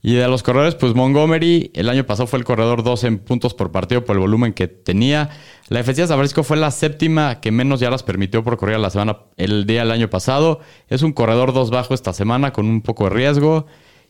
Y 0.02 0.14
de 0.14 0.26
los 0.28 0.42
corredores, 0.42 0.76
pues 0.76 0.94
Montgomery, 0.94 1.70
el 1.74 1.90
año 1.90 2.06
pasado 2.06 2.26
fue 2.26 2.38
el 2.38 2.44
corredor 2.44 2.82
12 2.82 3.06
en 3.06 3.18
puntos 3.18 3.52
por 3.52 3.70
partido 3.70 4.04
por 4.04 4.16
el 4.16 4.20
volumen 4.20 4.54
que 4.54 4.66
tenía. 4.66 5.28
La 5.68 5.78
defensiva 5.78 6.04
de 6.04 6.08
San 6.08 6.16
Francisco 6.16 6.42
fue 6.42 6.56
la 6.56 6.70
séptima 6.70 7.40
que 7.40 7.50
menos 7.50 7.80
yardas 7.80 8.02
permitió 8.02 8.42
por 8.42 8.56
correr 8.56 8.80
la 8.80 8.88
semana, 8.88 9.18
el 9.36 9.66
día 9.66 9.80
del 9.80 9.90
año 9.90 10.08
pasado. 10.08 10.60
Es 10.88 11.02
un 11.02 11.12
corredor 11.12 11.52
2 11.52 11.70
bajo 11.70 11.92
esta 11.92 12.14
semana 12.14 12.52
con 12.52 12.66
un 12.66 12.80
poco 12.80 13.04
de 13.04 13.10
riesgo. 13.10 13.66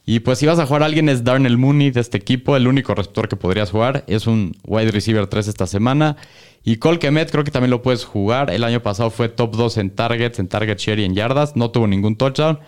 Y 0.07 0.21
pues 0.21 0.39
si 0.39 0.47
vas 0.47 0.59
a 0.61 0.67
jugar 0.67 0.83
a 0.83 0.87
alguien 0.87 1.09
es 1.09 1.25
Darnell 1.25 1.59
Mooney 1.59 1.91
de 1.91 2.01
este 2.01 2.19
equipo, 2.19 2.57
el 2.57 2.69
único 2.69 2.95
receptor 2.95 3.29
que 3.29 3.37
podrías 3.37 3.71
jugar. 3.71 4.05
Es 4.07 4.29
un 4.29 4.57
wide 4.67 4.93
receiver 4.93 5.27
3 5.27 5.49
esta 5.49 5.67
semana. 5.67 6.17
Y 6.63 6.77
Cole 6.77 6.99
creo 6.99 7.45
que 7.45 7.51
también 7.51 7.71
lo 7.71 7.83
puedes 7.83 8.05
jugar. 8.05 8.51
El 8.51 8.63
año 8.63 8.81
pasado 8.81 9.11
fue 9.11 9.29
top 9.29 9.57
2 9.57 9.77
en 9.79 9.91
targets, 9.91 10.39
en 10.39 10.49
target 10.49 10.79
share 10.79 11.01
y 11.01 11.05
en 11.05 11.15
yardas. 11.15 11.57
No 11.57 11.71
tuvo 11.71 11.87
ningún 11.87 12.17
touchdown. 12.17 12.61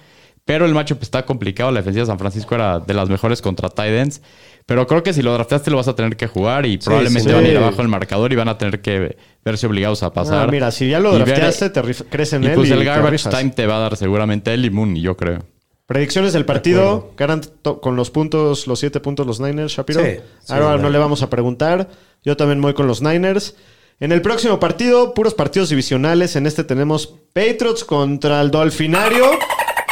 Pero 0.45 0.67
el 0.67 0.75
matchup 0.75 1.03
está 1.03 1.25
complicado. 1.25 1.71
La 1.71 1.81
defensiva 1.81 2.03
de 2.03 2.07
San 2.09 2.19
Francisco 2.19 2.55
era 2.55 2.81
de 2.81 2.95
las 2.95 3.09
mejores 3.09 3.41
contra 3.41 3.69
tight 3.69 3.93
ends. 3.95 4.23
Pero 4.67 4.87
creo 4.87 5.03
que 5.03 5.13
si 5.13 5.23
lo 5.23 5.33
draftaste 5.33 5.71
lo 5.71 5.77
vas 5.77 5.89
a 5.89 5.95
tener 5.95 6.17
que 6.17 6.27
jugar 6.27 6.67
y 6.67 6.79
probablemente 6.79 7.29
sí. 7.29 7.35
van 7.35 7.45
a 7.45 7.49
ir 7.49 7.57
abajo 7.57 7.83
el 7.83 7.89
marcador 7.89 8.33
y 8.33 8.37
van 8.37 8.49
a 8.49 8.59
tener 8.59 8.81
que 8.81 9.17
verse 9.45 9.67
obligados 9.67 10.03
a 10.03 10.13
pasar. 10.13 10.49
Ah, 10.49 10.51
mira, 10.51 10.71
si 10.71 10.89
ya 10.89 10.99
lo 11.01 11.11
Y 11.15 11.19
ver- 11.19 11.27
drafteaste, 11.27 11.71
te 11.71 11.83
crees 12.07 12.33
en 12.33 12.45
y 12.45 12.47
él. 12.47 12.55
pues 12.55 12.69
y 12.71 12.73
el 12.73 12.85
garbage 12.85 13.29
time 13.29 13.51
te 13.51 13.67
va 13.67 13.77
a 13.77 13.81
dar 13.81 13.97
seguramente 13.97 14.53
él 14.55 14.65
y 14.65 14.71
Moon, 14.71 14.95
yo 14.97 15.17
creo. 15.17 15.45
Predicciones 15.87 16.33
del 16.33 16.45
partido. 16.45 17.13
Ganan 17.17 17.43
con 17.81 17.97
los 17.97 18.11
puntos, 18.11 18.67
los 18.67 18.79
siete 18.79 19.01
puntos 19.01 19.27
los 19.27 19.41
Niners, 19.41 19.73
Shapiro. 19.73 20.01
Sí, 20.01 20.17
sí, 20.43 20.53
Ahora 20.53 20.79
no 20.79 20.91
le 20.91 20.99
vamos 20.99 21.23
a 21.23 21.29
preguntar. 21.31 21.89
Yo 22.25 22.37
también 22.37 22.61
voy 22.63 22.73
con 22.75 22.87
los 22.87 23.03
Niners. 23.03 23.57
En 24.01 24.11
el 24.11 24.23
próximo 24.23 24.59
partido, 24.59 25.13
puros 25.13 25.35
partidos 25.35 25.69
divisionales. 25.69 26.35
En 26.37 26.47
este 26.47 26.65
tenemos 26.65 27.15
Patriots 27.33 27.85
contra 27.85 28.41
el 28.41 28.51
Dolfinario. 28.51 29.27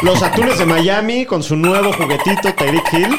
Los 0.03 0.23
Atunes 0.23 0.59
de 0.59 0.65
Miami 0.65 1.27
con 1.27 1.43
su 1.43 1.57
nuevo 1.57 1.93
juguetito 1.93 2.55
Tyreek 2.55 2.93
Hill. 2.93 3.19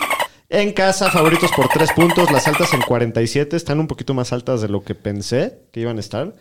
En 0.50 0.74
casa, 0.74 1.12
favoritos 1.12 1.52
por 1.52 1.68
3 1.68 1.92
puntos. 1.94 2.32
Las 2.32 2.48
altas 2.48 2.74
en 2.74 2.82
47. 2.82 3.56
Están 3.56 3.80
un 3.80 3.88
poquito 3.88 4.16
más 4.16 4.34
altas 4.34 4.62
de 4.62 4.68
lo 4.68 4.84
que 4.84 4.96
pensé 4.96 5.60
que 5.72 5.82
iban 5.82 5.98
a 5.98 6.00
estar. 6.00 6.34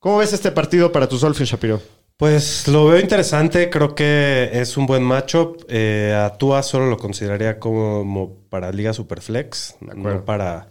¿Cómo 0.00 0.18
ves 0.18 0.32
este 0.32 0.50
partido 0.50 0.90
para 0.90 1.08
tus 1.08 1.20
Dolphins, 1.20 1.50
Shapiro? 1.50 1.80
Pues 2.16 2.66
lo 2.66 2.86
veo 2.86 2.98
interesante, 2.98 3.70
creo 3.70 3.94
que 3.94 4.50
es 4.52 4.76
un 4.76 4.86
buen 4.86 5.02
matchup. 5.02 5.64
Eh, 5.68 6.12
a 6.18 6.36
Tua 6.36 6.62
solo 6.62 6.86
lo 6.86 6.96
consideraría 6.96 7.60
como 7.60 8.38
para 8.48 8.72
Liga 8.72 8.92
Superflex, 8.94 9.76
no 9.80 10.24
para, 10.24 10.68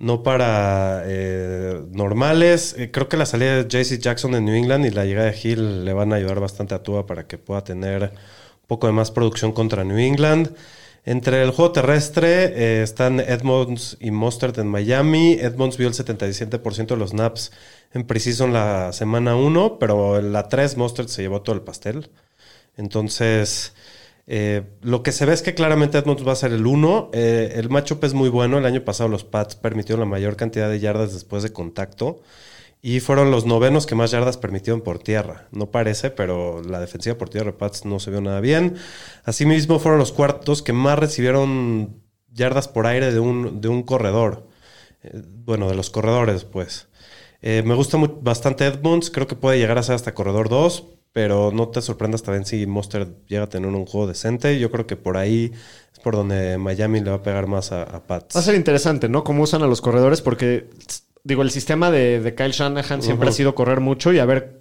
no 0.00 0.22
para 0.22 1.02
eh, 1.04 1.80
normales. 1.92 2.74
Eh, 2.78 2.90
creo 2.90 3.08
que 3.08 3.16
la 3.18 3.26
salida 3.26 3.62
de 3.62 3.68
JC 3.68 4.00
Jackson 4.00 4.32
de 4.32 4.40
New 4.40 4.54
England 4.54 4.86
y 4.86 4.90
la 4.90 5.04
llegada 5.04 5.30
de 5.30 5.38
Hill 5.40 5.84
le 5.84 5.92
van 5.92 6.12
a 6.12 6.16
ayudar 6.16 6.40
bastante 6.40 6.74
a 6.74 6.82
Tua 6.82 7.06
para 7.06 7.26
que 7.26 7.38
pueda 7.38 7.62
tener 7.62 8.04
un 8.04 8.66
poco 8.66 8.86
de 8.86 8.94
más 8.94 9.10
producción 9.10 9.52
contra 9.52 9.84
New 9.84 9.98
England. 9.98 10.56
Entre 11.04 11.42
el 11.42 11.50
juego 11.50 11.72
terrestre 11.72 12.44
eh, 12.44 12.82
están 12.82 13.20
Edmonds 13.20 13.98
y 14.00 14.10
Mustard 14.10 14.58
en 14.58 14.68
Miami. 14.68 15.34
Edmonds 15.34 15.76
vio 15.76 15.88
el 15.88 15.94
77% 15.94 16.86
de 16.86 16.96
los 16.96 17.12
naps 17.12 17.52
en 17.92 18.06
Precision 18.06 18.54
la 18.54 18.92
semana 18.94 19.36
1, 19.36 19.78
pero 19.78 20.18
en 20.18 20.32
la 20.32 20.48
3 20.48 20.78
Mustard 20.78 21.08
se 21.08 21.22
llevó 21.22 21.42
todo 21.42 21.54
el 21.54 21.62
pastel. 21.62 22.10
Entonces, 22.76 23.74
eh, 24.26 24.62
lo 24.82 25.02
que 25.02 25.12
se 25.12 25.26
ve 25.26 25.32
es 25.32 25.42
que 25.42 25.54
claramente 25.54 25.98
Edmonds 25.98 26.26
va 26.26 26.32
a 26.32 26.36
ser 26.36 26.52
el 26.52 26.66
1. 26.66 27.10
Eh, 27.12 27.54
el 27.56 27.68
matchup 27.68 28.04
es 28.04 28.14
muy 28.14 28.28
bueno. 28.28 28.58
El 28.58 28.66
año 28.66 28.84
pasado 28.84 29.08
los 29.08 29.24
Pats 29.24 29.56
permitieron 29.56 30.00
la 30.00 30.06
mayor 30.06 30.36
cantidad 30.36 30.68
de 30.68 30.80
yardas 30.80 31.12
después 31.12 31.42
de 31.42 31.52
contacto. 31.52 32.22
Y 32.82 33.00
fueron 33.00 33.30
los 33.30 33.44
novenos 33.44 33.86
que 33.86 33.94
más 33.94 34.10
yardas 34.10 34.38
permitieron 34.38 34.80
por 34.80 35.00
tierra. 35.00 35.48
No 35.50 35.70
parece, 35.70 36.10
pero 36.10 36.62
la 36.62 36.80
defensiva 36.80 37.18
por 37.18 37.28
tierra 37.28 37.52
de 37.52 37.58
Pats 37.58 37.84
no 37.84 38.00
se 38.00 38.10
vio 38.10 38.20
nada 38.20 38.40
bien. 38.40 38.76
Asimismo, 39.24 39.78
fueron 39.78 39.98
los 39.98 40.12
cuartos 40.12 40.62
que 40.62 40.72
más 40.72 40.98
recibieron 40.98 42.00
yardas 42.32 42.68
por 42.68 42.86
aire 42.86 43.12
de 43.12 43.20
un, 43.20 43.60
de 43.60 43.68
un 43.68 43.82
corredor. 43.82 44.48
Eh, 45.02 45.22
bueno, 45.44 45.68
de 45.68 45.74
los 45.74 45.90
corredores, 45.90 46.44
pues. 46.44 46.88
Me 47.42 47.74
gusta 47.74 47.98
bastante 48.20 48.66
Edmonds. 48.66 49.10
Creo 49.10 49.26
que 49.26 49.34
puede 49.34 49.58
llegar 49.58 49.78
a 49.78 49.82
ser 49.82 49.94
hasta 49.94 50.14
corredor 50.14 50.50
2. 50.50 50.99
Pero 51.12 51.50
no 51.52 51.68
te 51.68 51.82
sorprendas 51.82 52.22
también 52.22 52.44
si 52.44 52.66
Monster 52.66 53.08
llega 53.26 53.44
a 53.44 53.48
tener 53.48 53.68
un 53.68 53.86
juego 53.86 54.06
decente. 54.06 54.58
Yo 54.60 54.70
creo 54.70 54.86
que 54.86 54.96
por 54.96 55.16
ahí 55.16 55.52
es 55.92 55.98
por 55.98 56.14
donde 56.14 56.56
Miami 56.56 57.00
le 57.00 57.10
va 57.10 57.16
a 57.16 57.22
pegar 57.22 57.46
más 57.48 57.72
a, 57.72 57.82
a 57.82 58.06
Pats. 58.06 58.36
Va 58.36 58.40
a 58.40 58.44
ser 58.44 58.54
interesante, 58.54 59.08
¿no? 59.08 59.24
Cómo 59.24 59.42
usan 59.42 59.62
a 59.62 59.66
los 59.66 59.80
corredores, 59.80 60.22
porque 60.22 60.68
digo, 61.24 61.42
el 61.42 61.50
sistema 61.50 61.90
de, 61.90 62.34
Kyle 62.36 62.52
Shanahan 62.52 63.02
siempre 63.02 63.28
ha 63.28 63.32
sido 63.32 63.54
correr 63.54 63.80
mucho 63.80 64.12
y 64.12 64.18
a 64.18 64.24
ver 64.24 64.60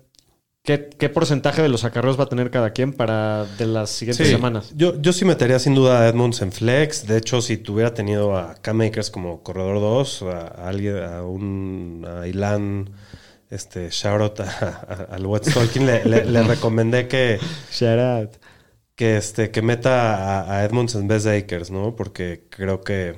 qué, 0.64 1.10
porcentaje 1.10 1.62
de 1.62 1.70
los 1.70 1.84
acarreos 1.84 2.20
va 2.20 2.26
a 2.26 2.30
tener 2.30 2.52
cada 2.52 2.72
quien 2.72 2.94
para 2.94 3.46
de 3.58 3.66
las 3.66 3.90
siguientes 3.90 4.28
semanas. 4.28 4.74
Yo, 4.76 5.00
yo 5.02 5.14
sí 5.14 5.26
metería 5.26 5.60
sin 5.60 5.76
duda 5.76 6.02
a 6.02 6.08
Edmonds 6.08 6.42
en 6.42 6.52
flex. 6.52 7.08
De 7.08 7.18
hecho, 7.18 7.42
si 7.42 7.58
tuviera 7.58 7.94
tenido 7.94 8.38
a 8.38 8.56
Cam 8.56 8.78
Makers 8.78 9.10
como 9.10 9.42
corredor 9.42 9.80
2, 9.80 10.24
a, 10.24 10.48
alguien, 10.68 10.98
a 10.98 11.24
un 11.24 12.06
a 12.08 12.28
Ilan, 12.28 12.92
este, 13.50 13.90
shout 13.90 14.40
al 14.40 15.26
Wet 15.26 15.46
Stalking, 15.46 15.86
le, 15.86 16.06
le, 16.06 16.44
recomendé 16.44 17.08
que. 17.08 17.40
Shout 17.72 18.38
Que, 18.96 19.18
este, 19.18 19.50
que 19.52 19.62
meta 19.62 20.42
a, 20.42 20.58
a 20.58 20.66
Edmonds 20.66 20.96
en 20.96 21.08
vez 21.08 21.24
de 21.24 21.38
Akers, 21.38 21.72
¿no? 21.72 21.96
Porque 21.96 22.48
creo 22.50 22.82
que 22.82 23.16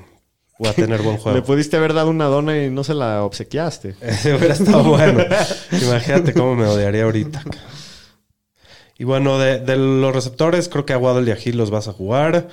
o 0.62 0.68
a 0.68 0.74
tener 0.74 1.02
buen 1.02 1.18
juego. 1.18 1.38
Le 1.38 1.44
pudiste 1.44 1.78
haber 1.78 1.94
dado 1.94 2.10
una 2.10 2.26
dona 2.26 2.64
y 2.64 2.70
no 2.70 2.84
se 2.84 2.94
la 2.94 3.24
obsequiaste. 3.24 3.96
hubiera 4.26 4.54
estado 4.54 4.84
bueno. 4.84 5.24
Imagínate 5.72 6.34
cómo 6.34 6.56
me 6.56 6.66
odiaría 6.66 7.04
ahorita. 7.04 7.44
Y 8.98 9.04
bueno, 9.04 9.40
de, 9.40 9.76
los 9.76 10.14
receptores, 10.14 10.70
creo 10.70 10.86
que 10.86 10.94
a 10.94 10.98
Waddle 10.98 11.28
y 11.28 11.32
a 11.32 11.56
los 11.56 11.72
vas 11.72 11.88
a 11.88 11.94
jugar. 11.94 12.50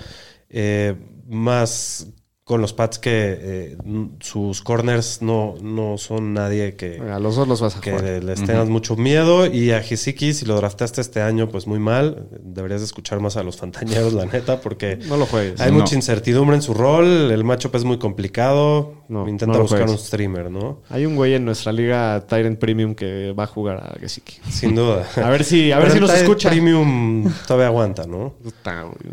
Eh, 0.49 0.95
más 1.27 2.07
con 2.49 2.63
los 2.63 2.73
Pats 2.73 2.99
que 2.99 3.39
eh, 3.39 3.77
sus 4.21 4.63
corners 4.63 5.21
no, 5.21 5.57
no 5.61 5.99
son 5.99 6.33
nadie 6.33 6.77
que, 6.77 6.99
a 6.99 7.19
los 7.19 7.37
dos 7.37 7.47
los 7.47 7.61
vas 7.61 7.77
a 7.77 7.81
que 7.83 8.23
les 8.23 8.43
tengas 8.43 8.71
mucho 8.71 8.97
miedo. 8.97 9.45
Y 9.47 9.73
a 9.73 9.83
Hisiki, 9.83 10.33
si 10.33 10.47
lo 10.47 10.57
draftaste 10.57 11.03
este 11.03 11.21
año, 11.21 11.51
pues 11.51 11.67
muy 11.67 11.79
mal. 11.79 12.27
Deberías 12.43 12.81
escuchar 12.81 13.21
más 13.21 13.37
a 13.37 13.43
los 13.43 13.59
fantañeros, 13.59 14.15
la 14.15 14.25
neta, 14.25 14.63
porque 14.63 14.97
no 14.97 15.19
lo 15.19 15.27
juegues. 15.27 15.61
hay 15.61 15.71
mucha 15.71 15.95
incertidumbre 15.95 16.57
en 16.57 16.63
su 16.63 16.73
rol. 16.73 17.31
El 17.31 17.45
matchup 17.45 17.75
es 17.75 17.85
muy 17.85 17.99
complicado. 17.99 18.95
No, 19.09 19.29
Intenta 19.29 19.59
buscar 19.59 19.87
un 19.87 19.99
streamer, 19.99 20.51
¿no? 20.51 20.81
Hay 20.89 21.05
un 21.05 21.17
güey 21.17 21.35
en 21.35 21.45
nuestra 21.45 21.71
liga 21.71 22.25
Tyrant 22.27 22.59
Premium 22.59 22.95
que 22.95 23.33
va 23.33 23.45
a 23.45 23.47
jugar 23.47 23.77
a 23.77 23.99
Gesicki. 24.01 24.41
Sin 24.51 24.75
duda. 24.75 25.07
a 25.17 25.29
ver 25.29 25.45
si, 25.45 25.71
a 25.71 25.79
ver 25.79 25.91
si 25.91 26.01
nos 26.01 26.15
escucha. 26.15 26.49
Premium 26.49 27.31
todavía 27.47 27.67
aguanta, 27.67 28.07
¿no? 28.07 28.37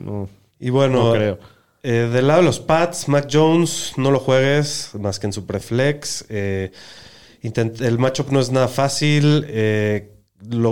no 0.06 0.30
y 0.58 0.70
bueno, 0.70 1.12
creo. 1.12 1.55
Eh, 1.88 2.10
del 2.12 2.26
lado 2.26 2.40
de 2.40 2.48
los 2.48 2.60
Pats, 2.60 3.08
Mac 3.08 3.28
Jones, 3.32 3.94
no 3.98 4.10
lo 4.10 4.20
juegues 4.20 4.90
más 5.00 5.20
que 5.20 5.28
en 5.28 5.34
su 5.34 5.46
preflex. 5.46 6.26
Eh, 6.30 6.72
el 7.44 8.00
matchup 8.00 8.32
no 8.32 8.40
es 8.40 8.52
nada 8.52 8.68
fácil. 8.68 9.46
Eh, 9.48 10.12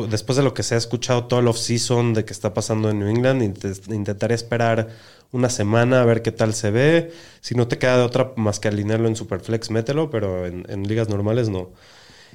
después 0.10 0.38
de 0.38 0.41
lo 0.41 0.56
que 0.56 0.63
se 0.63 0.73
ha 0.73 0.78
escuchado 0.80 1.28
todo 1.28 1.39
el 1.39 1.47
off-season 1.47 2.15
de 2.15 2.26
que 2.26 2.34
está 2.34 2.56
pasando 2.56 2.89
en 2.89 2.97
New 2.97 3.10
England, 3.10 3.43
intentaría 3.89 4.34
esperar 4.34 4.88
una 5.32 5.52
semana 5.52 6.02
a 6.02 6.06
ver 6.06 6.23
qué 6.23 6.32
tal 6.32 6.56
se 6.56 6.71
ve. 6.71 7.12
Si 7.41 7.54
no 7.54 7.67
te 7.67 7.78
queda 7.78 7.97
de 7.97 8.04
otra 8.04 8.34
más 8.36 8.60
que 8.60 8.69
alinearlo 8.69 9.08
en 9.08 9.15
Superflex, 9.15 9.69
mételo, 9.69 10.10
pero 10.10 10.47
en 10.47 10.88
ligas 10.88 11.10
normales 11.10 11.47
no. 11.47 11.69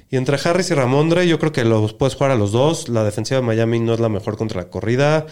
Y 0.09 0.17
entre 0.17 0.37
Harris 0.43 0.71
y 0.71 0.73
Ramondre, 0.73 1.27
yo 1.27 1.37
creo 1.37 1.51
que 1.51 1.63
los 1.63 1.93
puedes 1.93 2.15
jugar 2.15 2.31
a 2.31 2.35
los 2.35 2.51
dos. 2.51 2.89
La 2.89 3.03
defensiva 3.03 3.39
de 3.39 3.45
Miami 3.45 3.79
no 3.79 3.93
es 3.93 3.99
la 3.99 4.09
mejor 4.09 4.37
contra 4.37 4.61
la 4.61 4.69
corrida. 4.69 5.27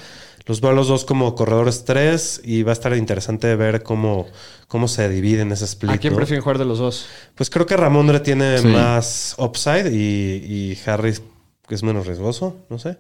Los 0.46 0.62
veo 0.62 0.72
a 0.72 0.74
los 0.74 0.88
dos 0.88 1.04
como 1.04 1.36
corredores 1.36 1.84
tres 1.84 2.40
y 2.44 2.64
va 2.64 2.72
a 2.72 2.74
estar 2.74 2.96
interesante 2.96 3.54
ver 3.56 3.84
cómo, 3.84 4.28
cómo 4.68 4.88
se 4.88 5.10
dividen 5.10 5.52
ese 5.52 5.66
split. 5.66 5.92
¿A 5.92 5.98
quién 5.98 6.16
prefieren 6.16 6.42
jugar 6.42 6.58
de 6.58 6.66
los 6.66 6.80
dos? 6.80 7.08
Pues 7.36 7.50
creo 7.50 7.66
que 7.66 7.76
Ramondre 7.76 8.22
tiene 8.22 8.62
más 8.62 9.36
upside 9.38 9.92
y, 9.92 10.46
y, 10.46 10.80
Harris 10.86 11.22
es 11.70 11.84
menos 11.84 12.08
riesgoso, 12.08 12.56
no 12.70 12.80
sé. 12.80 12.98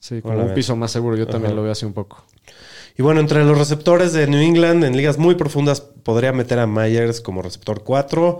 Sí, 0.00 0.20
como 0.20 0.44
un 0.44 0.54
piso 0.54 0.76
más 0.76 0.90
seguro. 0.90 1.16
Yo 1.16 1.26
también 1.26 1.56
lo 1.56 1.62
veo 1.62 1.72
así 1.72 1.86
un 1.86 1.94
poco. 1.94 2.24
Y 2.98 3.02
bueno, 3.02 3.20
entre 3.20 3.44
los 3.44 3.56
receptores 3.56 4.12
de 4.12 4.26
New 4.26 4.40
England 4.40 4.84
en 4.84 4.96
ligas 4.96 5.18
muy 5.18 5.34
profundas 5.34 5.80
podría 5.80 6.32
meter 6.32 6.58
a 6.58 6.66
Myers 6.66 7.20
como 7.20 7.42
receptor 7.42 7.84
4, 7.84 8.38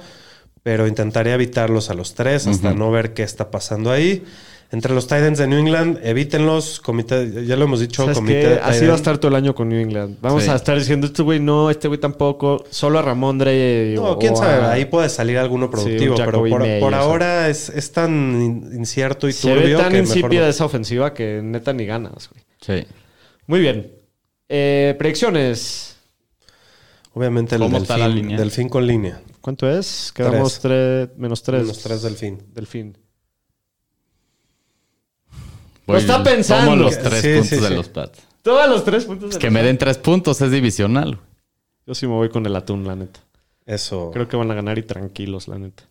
pero 0.66 0.88
intentaría 0.88 1.34
evitarlos 1.34 1.90
a 1.90 1.94
los 1.94 2.14
tres 2.14 2.48
hasta 2.48 2.74
no 2.74 2.90
ver 2.90 3.14
qué 3.14 3.22
está 3.22 3.52
pasando 3.52 3.92
ahí. 3.92 4.24
Entre 4.72 4.92
los 4.92 5.04
Titans 5.06 5.38
de 5.38 5.46
New 5.46 5.60
England, 5.60 6.00
evítenlos. 6.02 6.80
Comité, 6.80 7.46
ya 7.46 7.54
lo 7.54 7.66
hemos 7.66 7.78
dicho, 7.78 8.04
comité 8.12 8.58
Así 8.60 8.84
va 8.84 8.94
a 8.94 8.96
estar 8.96 9.16
todo 9.18 9.28
el 9.28 9.36
año 9.36 9.54
con 9.54 9.68
New 9.68 9.78
England. 9.78 10.16
Vamos 10.20 10.48
a 10.48 10.56
estar 10.56 10.76
diciendo, 10.76 11.06
este 11.06 11.22
güey 11.22 11.38
no, 11.38 11.70
este 11.70 11.86
güey 11.86 12.00
tampoco. 12.00 12.64
Solo 12.68 12.98
a 12.98 13.02
Ramondre. 13.02 13.94
No, 13.94 14.18
quién 14.18 14.36
sabe. 14.36 14.66
Ahí 14.66 14.86
puede 14.86 15.08
salir 15.08 15.38
alguno 15.38 15.70
productivo. 15.70 16.16
pero 16.16 16.44
por, 16.80 16.94
ahora 16.94 17.48
es, 17.48 17.68
es, 17.68 17.92
tan 17.92 18.72
incierto 18.74 19.28
y 19.28 19.32
Se 19.34 19.42
turbio. 19.42 19.78
Ve 19.78 19.84
tan 19.84 19.94
insípida 19.94 20.48
esa 20.48 20.64
ofensiva 20.64 21.14
que 21.14 21.42
neta 21.44 21.72
ni 21.74 21.86
ganas, 21.86 22.28
güey. 22.28 22.42
Sí. 22.82 22.88
Muy 23.46 23.60
bien. 23.60 23.92
Eh, 24.48 24.96
predicciones. 24.98 25.96
Obviamente 27.14 27.54
el 27.54 27.70
delfín, 27.70 28.36
delfín 28.36 28.68
con 28.68 28.84
línea. 28.84 29.20
¿Cuánto 29.46 29.70
es? 29.70 30.10
Quedamos 30.12 30.58
tres. 30.58 31.08
menos 31.16 31.40
tres. 31.40 31.62
Menos 31.62 31.78
tres 31.78 32.02
delfín. 32.02 32.42
Delfín. 32.52 32.98
Lo 35.86 35.96
está 35.96 36.20
pensando. 36.24 36.72
Tomo 36.72 36.82
los 36.82 36.98
tres 36.98 37.38
puntos 37.38 37.70
de 37.70 37.76
los 37.76 37.88
Pats. 37.88 38.18
Todos 38.42 38.68
los 38.68 38.84
tres 38.84 39.04
puntos 39.04 39.34
de 39.34 39.38
Que 39.38 39.48
me 39.52 39.62
den 39.62 39.78
tres 39.78 39.98
puntos, 39.98 40.40
es 40.40 40.50
divisional. 40.50 41.20
Yo 41.86 41.94
sí 41.94 42.08
me 42.08 42.14
voy 42.14 42.28
con 42.28 42.44
el 42.44 42.56
atún, 42.56 42.88
la 42.88 42.96
neta. 42.96 43.20
Eso. 43.66 44.10
Creo 44.12 44.26
que 44.26 44.36
van 44.36 44.50
a 44.50 44.54
ganar 44.54 44.78
y 44.78 44.82
tranquilos, 44.82 45.46
la 45.46 45.60
neta. 45.60 45.84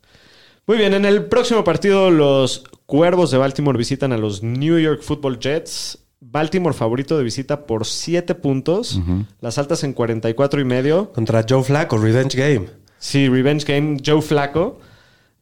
Muy 0.67 0.77
bien, 0.77 0.93
en 0.93 1.05
el 1.05 1.27
próximo 1.27 1.63
partido 1.63 2.11
los 2.11 2.65
Cuervos 2.85 3.31
de 3.31 3.37
Baltimore 3.37 3.77
visitan 3.77 4.11
a 4.11 4.17
los 4.17 4.43
New 4.43 4.77
York 4.79 5.01
Football 5.01 5.39
Jets. 5.39 5.99
Baltimore 6.19 6.75
favorito 6.75 7.17
de 7.17 7.23
visita 7.23 7.65
por 7.65 7.85
siete 7.85 8.35
puntos. 8.35 8.99
Las 9.39 9.57
altas 9.57 9.85
en 9.85 9.93
44 9.93 10.59
y 10.59 10.65
medio. 10.65 11.13
Contra 11.13 11.45
Joe 11.47 11.63
Flacco, 11.63 11.97
Revenge 11.97 12.35
Game. 12.37 12.83
Sí, 13.05 13.29
Revenge 13.29 13.63
Game, 13.67 13.97
Joe 14.03 14.19
Flacco. 14.19 14.79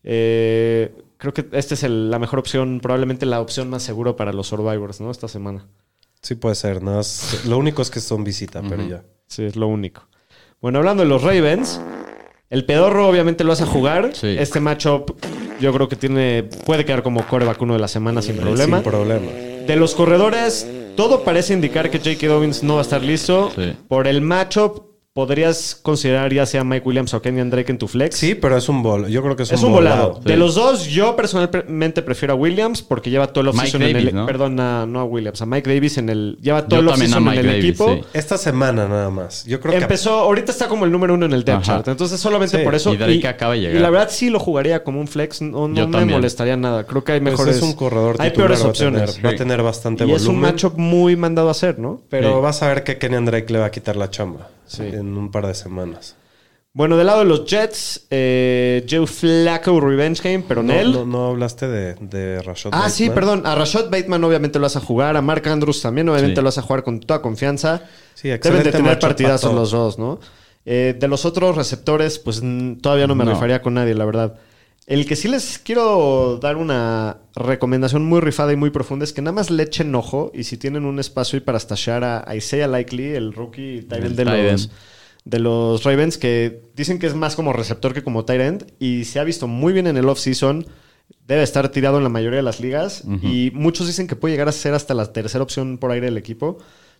Eh, 0.03 0.93
creo 1.15 1.33
que 1.33 1.47
esta 1.53 1.73
es 1.75 1.83
la 1.83 2.19
mejor 2.19 2.39
opción, 2.39 2.81
probablemente 2.81 3.25
la 3.25 3.39
opción 3.39 3.69
más 3.69 3.83
segura 3.83 4.17
para 4.17 4.33
los 4.33 4.47
Survivors, 4.47 4.99
¿no? 4.99 5.09
Esta 5.09 5.29
semana. 5.29 5.65
Sí, 6.21 6.35
puede 6.35 6.55
ser. 6.55 6.83
¿no? 6.83 6.99
lo 7.47 7.57
único 7.57 7.81
es 7.81 7.89
que 7.89 8.01
son 8.01 8.25
visita, 8.25 8.61
pero 8.67 8.85
ya. 8.85 9.05
Sí, 9.27 9.45
es 9.45 9.55
lo 9.55 9.67
único. 9.67 10.09
Bueno, 10.59 10.79
hablando 10.79 11.03
de 11.03 11.09
los 11.09 11.23
Ravens, 11.23 11.79
el 12.49 12.65
pedorro 12.65 13.07
obviamente 13.07 13.45
lo 13.45 13.51
vas 13.51 13.61
a 13.61 13.65
jugar. 13.65 14.11
Este 14.21 14.59
matchup 14.59 15.15
yo 15.61 15.71
creo 15.71 15.87
que 15.87 15.95
tiene 15.95 16.43
puede 16.43 16.83
quedar 16.83 17.01
como 17.01 17.25
coreback 17.25 17.61
uno 17.61 17.75
de 17.75 17.79
la 17.79 17.87
semana 17.87 18.21
sin 18.21 18.35
problema. 18.35 18.81
Sin 18.81 18.91
problema. 18.91 19.31
De 19.31 19.75
los 19.77 19.95
corredores, 19.95 20.67
todo 20.97 21.23
parece 21.23 21.53
indicar 21.53 21.89
que 21.89 21.99
J.K. 21.99 22.27
Dobbins 22.27 22.61
no 22.61 22.73
va 22.73 22.79
a 22.79 22.83
estar 22.83 23.01
listo. 23.01 23.53
Por 23.87 24.07
el 24.07 24.19
matchup, 24.19 24.92
podrías 25.13 25.75
considerar 25.79 26.33
ya 26.33 26.45
sea 26.47 26.63
Mike 26.63 26.87
Williams 26.87 27.13
o 27.13 27.21
Kenyan 27.21 27.51
Drake 27.51 27.71
en 27.71 27.77
tu 27.77 27.87
flex. 27.87 28.15
Sí, 28.17 28.33
pero 28.33 28.57
es 28.57 28.67
un 28.67 28.81
bol. 28.81 29.07
Yo 29.07 29.21
creo 29.21 29.35
que 29.35 29.43
es, 29.43 29.51
Es 29.51 29.59
un, 29.61 29.67
un 29.67 29.73
volado. 29.73 30.07
volado. 30.13 30.21
De 30.25 30.35
los 30.37 30.55
dos, 30.55 30.87
yo 30.87 31.15
personalmente 31.15 32.01
prefiero 32.01 32.33
a 32.33 32.35
Williams 32.35 32.81
porque 32.81 33.11
lleva 33.11 33.27
todo 33.27 33.41
el 33.43 33.49
offseason 33.49 33.83
en 33.83 33.95
el... 33.95 34.15
¿no? 34.15 34.25
Perdón, 34.25 34.59
a- 34.59 34.87
no 34.87 34.99
a 34.99 35.03
Williams, 35.03 35.39
a 35.43 35.45
Mike 35.45 35.71
Davis 35.71 35.99
en 35.99 36.09
el... 36.09 36.37
Lleva 36.41 36.65
todo 36.65 36.77
Yo 36.77 36.81
el 36.81 36.87
offseason 36.89 37.27
en 37.27 37.37
el 37.37 37.45
Davis, 37.45 37.63
equipo. 37.63 37.93
sí. 37.93 38.01
Esta 38.13 38.39
semana 38.39 38.87
nada 38.87 39.11
más. 39.11 39.45
Yo 39.45 39.59
creo 39.59 39.73
que 39.75 39.81
Empezó, 39.83 40.13
ahorita 40.19 40.51
está 40.51 40.67
como 40.67 40.85
el 40.85 40.91
número 40.91 41.13
uno 41.13 41.27
en 41.27 41.33
el 41.33 41.43
depth 41.43 41.57
Ajá. 41.61 41.73
chart. 41.73 41.87
Entonces, 41.89 42.19
solamente 42.19 42.57
Sí, 42.57 42.63
por 42.63 42.73
eso. 42.73 42.91
y 42.91 42.97
Drake 42.97 43.27
acaba 43.27 43.53
de 43.53 43.59
llegar. 43.61 43.75
Y 43.75 43.79
la 43.79 43.91
verdad, 43.91 44.09
sí 44.09 44.31
lo 44.31 44.39
jugaría 44.39 44.83
como 44.83 44.99
un 44.99 45.07
flex. 45.07 45.43
No, 45.43 45.67
no 45.67 45.67
me 45.67 45.81
también. 45.81 46.09
molestaría 46.09 46.57
nada. 46.57 46.85
Creo 46.87 47.03
que 47.03 47.11
hay 47.11 47.19
pues, 47.19 47.33
mejores. 47.33 47.57
es 47.57 47.61
un 47.61 47.73
corredor 47.73 48.15
Hay 48.17 48.31
peores 48.31 48.65
va 48.65 48.69
a 48.69 48.73
tener- 48.73 48.99
opciones. 49.03 49.19
Va 49.23 49.29
a 49.29 49.35
tener 49.35 49.61
bastante 49.61 50.05
Y 50.07 50.11
es 50.11 50.21
un 50.21 50.27
volumen. 50.37 50.51
matchup 50.53 50.73
muy 50.77 51.15
mandado 51.15 51.49
a 51.49 51.51
hacer, 51.51 51.77
¿no? 51.77 52.01
Pero 52.09 52.37
Sí. 52.37 52.41
vas 52.41 52.63
a 52.63 52.67
ver 52.69 52.83
que 52.83 52.97
Kenyan 52.97 53.25
Drake 53.25 53.53
le 53.53 53.59
va 53.59 53.65
a 53.67 53.71
quitar 53.71 53.95
la 53.95 54.09
chamba 54.09 54.49
Sí. 54.77 54.83
en 54.83 55.17
un 55.17 55.31
par 55.31 55.47
de 55.47 55.53
semanas. 55.53 56.15
Bueno, 56.75 56.97
del 56.97 57.05
lado 57.05 57.19
de 57.19 57.25
los 57.25 57.45
Jets, 57.45 58.07
eh, 58.09 58.83
Joe 58.89 59.05
Flacco 59.05 59.79
Revenge 59.79 60.21
Game, 60.23 60.43
pero 60.47 60.63
No, 60.63 60.73
Nel. 60.73 60.91
no, 60.91 61.05
no 61.05 61.27
hablaste 61.27 61.67
de, 61.67 61.93
de 61.95 62.41
Rashad 62.41 62.71
Ah, 62.73 62.89
sí, 62.89 63.11
perdón. 63.11 63.43
A 63.45 63.53
Rashad 63.53 63.91
Bateman 63.91 64.23
obviamente 64.23 64.57
lo 64.57 64.63
vas 64.63 64.75
a 64.75 64.79
jugar. 64.79 65.15
A 65.15 65.21
Mark 65.21 65.47
Andrews 65.47 65.83
también 65.83 66.09
obviamente 66.09 66.35
Sí. 66.37 66.41
lo 66.41 66.45
vas 66.45 66.57
a 66.57 66.63
jugar 66.63 66.83
con 66.83 66.99
toda 66.99 67.21
confianza. 67.21 67.83
Sí, 68.15 68.29
Deben 68.29 68.63
de 68.63 68.71
tener 68.71 68.97
partidazos 68.97 69.53
los 69.53 69.69
dos, 69.69 69.99
¿no? 69.99 70.19
Eh, 70.65 70.95
de 70.99 71.07
los 71.07 71.25
otros 71.25 71.55
receptores, 71.55 72.17
pues 72.17 72.41
todavía 72.81 73.05
no 73.05 73.13
me 73.13 73.25
No. 73.25 73.33
rifaría 73.33 73.61
con 73.61 73.75
nadie, 73.75 73.93
la 73.93 74.05
verdad. 74.05 74.33
El 74.85 75.05
que 75.05 75.15
sí 75.15 75.29
les 75.29 75.59
quiero 75.59 76.39
dar 76.41 76.57
una 76.57 77.17
recomendación 77.35 78.03
muy 78.03 78.19
rifada 78.19 78.51
y 78.51 78.57
muy 78.57 78.69
profunda 78.69 79.05
es 79.05 79.13
que 79.13 79.21
nada 79.21 79.33
más 79.33 79.49
le 79.49 79.63
echen 79.63 79.95
ojo 79.95 80.31
y 80.33 80.43
si 80.43 80.57
tienen 80.57 80.83
un 80.83 80.99
espacio 80.99 81.37
ahí 81.37 81.41
para 81.41 81.59
stashar 81.59 82.03
a 82.03 82.35
Isaiah 82.35 82.67
Likely, 82.67 83.15
el 83.15 83.33
rookie 83.33 83.83
tight 83.83 84.03
de 84.03 84.25
los, 84.25 84.69
de 85.23 85.39
los 85.39 85.83
Ravens, 85.83 86.17
que 86.17 86.63
dicen 86.75 86.99
que 86.99 87.07
es 87.07 87.15
más 87.15 87.35
como 87.35 87.53
receptor 87.53 87.93
que 87.93 88.03
como 88.03 88.25
tight 88.25 88.41
end 88.41 88.73
y 88.77 89.05
se 89.05 89.19
ha 89.19 89.23
visto 89.23 89.47
muy 89.47 89.71
bien 89.71 89.87
en 89.87 89.95
el 89.95 90.09
off-season. 90.09 90.65
Debe 91.27 91.43
estar 91.43 91.69
tirado 91.69 91.97
en 91.97 92.03
la 92.03 92.09
mayoría 92.09 92.37
de 92.37 92.43
las 92.43 92.59
ligas 92.59 93.03
y 93.21 93.51
muchos 93.53 93.87
dicen 93.87 94.07
que 94.07 94.17
puede 94.17 94.33
llegar 94.33 94.49
a 94.49 94.51
ser 94.51 94.73
hasta 94.73 94.93
la 94.93 95.13
tercera 95.13 95.43
opción 95.43 95.77
por 95.77 95.91
aire 95.91 96.07
del 96.07 96.17
equipo. 96.17 96.57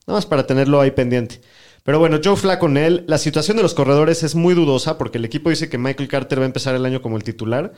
Nada 0.08 0.18
más 0.18 0.26
para 0.26 0.48
tenerlo 0.48 0.80
ahí 0.80 0.92
pendiente. 0.92 1.42
Pero 1.84 2.00
bueno, 2.00 2.20
Joe 2.24 2.36
Flacco 2.38 2.62
con 2.62 2.78
él. 2.78 3.04
La 3.08 3.18
situación 3.18 3.58
de 3.58 3.64
los 3.64 3.74
corredores 3.74 4.24
es 4.24 4.36
muy 4.36 4.54
dudosa 4.54 4.98
porque 4.98 5.18
el 5.18 5.26
equipo 5.26 5.50
dice 5.50 5.68
que 5.70 5.78
Michael 5.78 6.08
Carter 6.10 6.40
va 6.40 6.44
a 6.44 6.46
empezar 6.48 6.76
el 6.76 6.86
año 6.86 7.02
como 7.02 7.18
el 7.18 7.24
titular. 7.24 7.74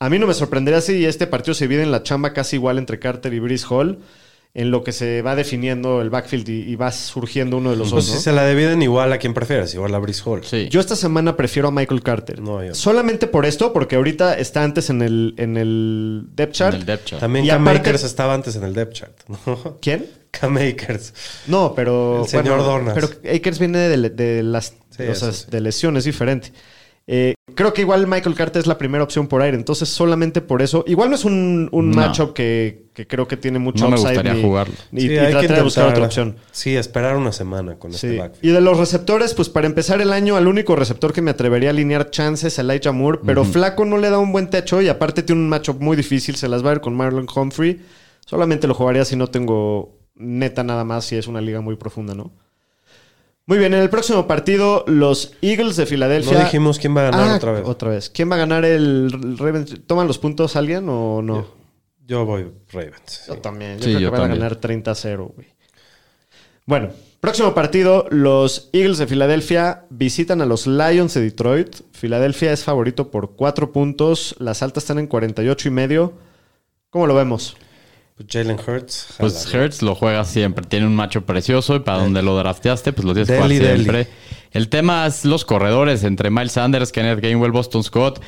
A 0.00 0.08
mí 0.10 0.18
no 0.18 0.26
me 0.26 0.34
sorprendería 0.34 0.80
si 0.80 1.04
este 1.04 1.26
partido 1.26 1.54
se 1.54 1.66
divide 1.68 1.82
en 1.82 1.92
la 1.92 2.02
chamba 2.02 2.32
casi 2.32 2.56
igual 2.56 2.78
entre 2.78 2.98
Carter 2.98 3.32
y 3.34 3.38
Brice 3.38 3.66
Hall, 3.70 3.98
en 4.54 4.72
lo 4.72 4.82
que 4.82 4.90
se 4.90 5.22
va 5.22 5.36
definiendo 5.36 6.00
el 6.02 6.10
backfield 6.10 6.48
y, 6.48 6.62
y 6.62 6.74
va 6.74 6.90
surgiendo 6.90 7.58
uno 7.58 7.70
de 7.70 7.76
los 7.76 7.90
Pues 7.92 8.06
dos. 8.06 8.10
si 8.12 8.14
¿no? 8.14 8.20
se 8.20 8.32
la 8.32 8.48
dividen 8.48 8.82
igual 8.82 9.12
a 9.12 9.18
quien 9.18 9.32
prefieres, 9.34 9.74
igual 9.74 9.94
a 9.94 9.98
Brice 9.98 10.22
Hall. 10.24 10.42
Sí. 10.44 10.68
Yo 10.70 10.80
esta 10.80 10.96
semana 10.96 11.36
prefiero 11.36 11.68
a 11.68 11.70
Michael 11.70 12.02
Carter. 12.02 12.40
No, 12.40 12.64
yo. 12.64 12.74
Solamente 12.74 13.28
por 13.28 13.46
esto, 13.46 13.72
porque 13.72 13.94
ahorita 13.94 14.34
está 14.38 14.64
antes 14.64 14.90
en 14.90 15.02
el, 15.02 15.34
en 15.36 15.56
el 15.56 16.24
depth 16.34 16.48
en 16.50 16.52
chart. 16.54 16.74
el 16.76 16.86
depth 16.86 17.04
chart. 17.04 17.20
También 17.20 17.46
Cam 17.46 17.62
aparte- 17.62 17.90
Akers 17.90 18.02
estaba 18.02 18.34
antes 18.34 18.56
en 18.56 18.64
el 18.64 18.72
depth 18.74 18.94
chart. 18.94 19.12
¿no? 19.28 19.78
¿Quién? 19.80 20.06
Cam 20.30 20.56
Akers. 20.56 21.12
No, 21.46 21.74
pero. 21.74 22.22
El 22.22 22.28
señor 22.28 22.58
Dornas. 22.60 22.94
Pero 22.94 23.08
Akers 23.36 23.58
viene 23.58 23.78
de, 23.78 24.10
de 24.10 24.42
las 24.42 24.74
Sí, 24.96 25.04
o 25.04 25.14
sea, 25.14 25.32
sí. 25.32 25.46
de 25.50 25.60
lesiones, 25.60 26.04
diferente. 26.04 26.52
Eh, 27.12 27.34
creo 27.56 27.72
que 27.72 27.80
igual 27.80 28.06
Michael 28.06 28.36
Carter 28.36 28.60
es 28.60 28.66
la 28.68 28.78
primera 28.78 29.02
opción 29.02 29.26
por 29.26 29.42
aire, 29.42 29.56
entonces 29.56 29.88
solamente 29.88 30.40
por 30.40 30.62
eso. 30.62 30.84
Igual 30.86 31.08
no 31.10 31.16
es 31.16 31.24
un, 31.24 31.68
un 31.72 31.90
No. 31.90 31.96
matchup 31.96 32.34
que, 32.34 32.84
que 32.94 33.06
creo 33.08 33.26
que 33.26 33.36
tiene 33.36 33.58
mucho 33.58 33.84
No 33.84 33.90
me 33.90 33.94
upside 33.96 34.10
gustaría 34.14 34.34
ni- 34.34 34.42
jugarlo. 34.42 34.74
Sí, 34.74 35.06
y, 35.06 35.18
hay 35.18 35.26
que 35.26 35.38
tratar 35.40 35.56
de 35.56 35.62
buscar 35.62 35.88
otra 35.88 36.04
opción. 36.04 36.36
Sí, 36.52 36.76
esperar 36.76 37.16
una 37.16 37.32
semana 37.32 37.76
con 37.76 37.92
Sí. 37.92 38.06
este 38.08 38.18
backfield. 38.18 38.44
Y 38.44 38.54
de 38.54 38.60
los 38.60 38.78
receptores, 38.78 39.34
pues 39.34 39.48
para 39.48 39.66
empezar 39.66 40.00
el 40.00 40.12
año, 40.12 40.36
al 40.36 40.46
único 40.46 40.76
receptor 40.76 41.12
que 41.12 41.22
me 41.22 41.32
atrevería 41.32 41.70
a 41.70 41.72
alinear 41.72 42.10
chances, 42.10 42.56
Elijah 42.60 42.92
Moore, 42.92 43.18
pero 43.26 43.44
Flaco 43.44 43.84
no 43.84 43.96
le 43.96 44.10
da 44.10 44.18
un 44.18 44.30
buen 44.30 44.48
techo 44.50 44.80
y 44.80 44.88
aparte 44.88 45.24
tiene 45.24 45.40
un 45.40 45.48
matchup 45.48 45.80
muy 45.80 45.96
difícil, 45.96 46.36
se 46.36 46.46
las 46.48 46.62
va 46.64 46.68
a 46.70 46.74
ver 46.74 46.80
con 46.80 46.94
Marlon 46.94 47.26
Humphrey. 47.34 47.80
Solamente 48.24 48.68
lo 48.68 48.74
jugaría 48.74 49.04
si 49.04 49.16
no 49.16 49.26
tengo 49.26 49.98
neta 50.14 50.62
nada 50.64 50.84
más, 50.84 51.04
si 51.04 51.16
es 51.16 51.26
una 51.26 51.40
liga 51.40 51.60
muy 51.60 51.76
profunda, 51.76 52.14
¿no? 52.14 52.32
Muy 53.46 53.58
bien, 53.58 53.74
en 53.74 53.80
el 53.80 53.90
próximo 53.90 54.26
partido, 54.28 54.84
los 54.86 55.32
Eagles 55.42 55.76
de 55.76 55.86
Filadelfia. 55.86 56.34
No 56.38 56.44
dijimos 56.44 56.78
quién 56.78 56.96
va 56.96 57.00
a 57.08 57.10
ganar 57.10 57.28
Ah, 57.30 57.36
otra 57.36 57.52
vez. 57.52 57.62
Otra 57.66 57.90
vez. 57.90 58.08
¿Quién 58.10 58.30
va 58.30 58.36
a 58.36 58.38
ganar 58.38 58.64
el 58.64 59.36
Ravens? 59.38 59.74
¿Toman 59.86 60.06
los 60.06 60.18
puntos 60.18 60.54
alguien 60.54 60.86
o 60.88 61.20
no? 61.20 61.46
Yo 62.06 62.24
voy 62.24 62.46
Ravens. 62.72 63.00
sí. 63.06 63.22
Yo 63.28 63.38
también. 63.38 63.78
Yo 63.78 63.84
Sí, 63.84 63.90
creo 63.90 64.00
yo 64.00 64.12
que 64.12 64.18
van 64.20 64.30
a 64.30 64.34
ganar 64.34 64.60
30-0, 64.60 65.32
güey. 65.34 65.48
Bueno, 66.66 66.90
próximo 67.20 67.52
partido. 67.52 68.06
Los 68.10 68.68
Eagles 68.72 68.98
de 68.98 69.08
Filadelfia 69.08 69.84
visitan 69.90 70.40
a 70.42 70.46
los 70.46 70.68
Lions 70.68 71.14
de 71.14 71.20
Detroit. 71.22 71.74
Filadelfia 71.92 72.52
es 72.52 72.62
favorito 72.62 73.10
por 73.10 73.34
4 73.34 73.72
puntos. 73.72 74.36
Las 74.38 74.62
altas 74.62 74.84
están 74.84 75.00
en 75.00 75.08
48 75.08 75.66
y 75.66 75.70
medio. 75.72 76.12
¿Cómo 76.90 77.08
lo 77.08 77.14
vemos? 77.14 77.56
Pues 78.20 78.28
Jalen 78.30 78.58
Hurts. 78.60 79.14
Pues. 79.18 79.54
Hertz 79.54 79.80
lo 79.80 79.94
juega 79.94 80.24
siempre. 80.24 80.66
Tiene 80.66 80.86
un 80.86 80.94
macho 80.94 81.24
precioso 81.24 81.76
y 81.76 81.80
para 81.80 81.98
donde 81.98 82.22
lo 82.22 82.36
drafteaste, 82.36 82.92
pues 82.92 83.06
lo 83.06 83.14
tienes 83.14 83.28
que 83.28 83.36
jugar 83.36 83.48
deli. 83.48 83.64
siempre. 83.64 84.08
El 84.50 84.68
tema 84.68 85.06
es 85.06 85.24
los 85.24 85.46
corredores 85.46 86.04
entre 86.04 86.30
Miles 86.30 86.52
Sanders, 86.52 86.92
Kenneth 86.92 87.20
Gainwell, 87.20 87.50
Boston 87.50 87.82
Scott. 87.82 88.20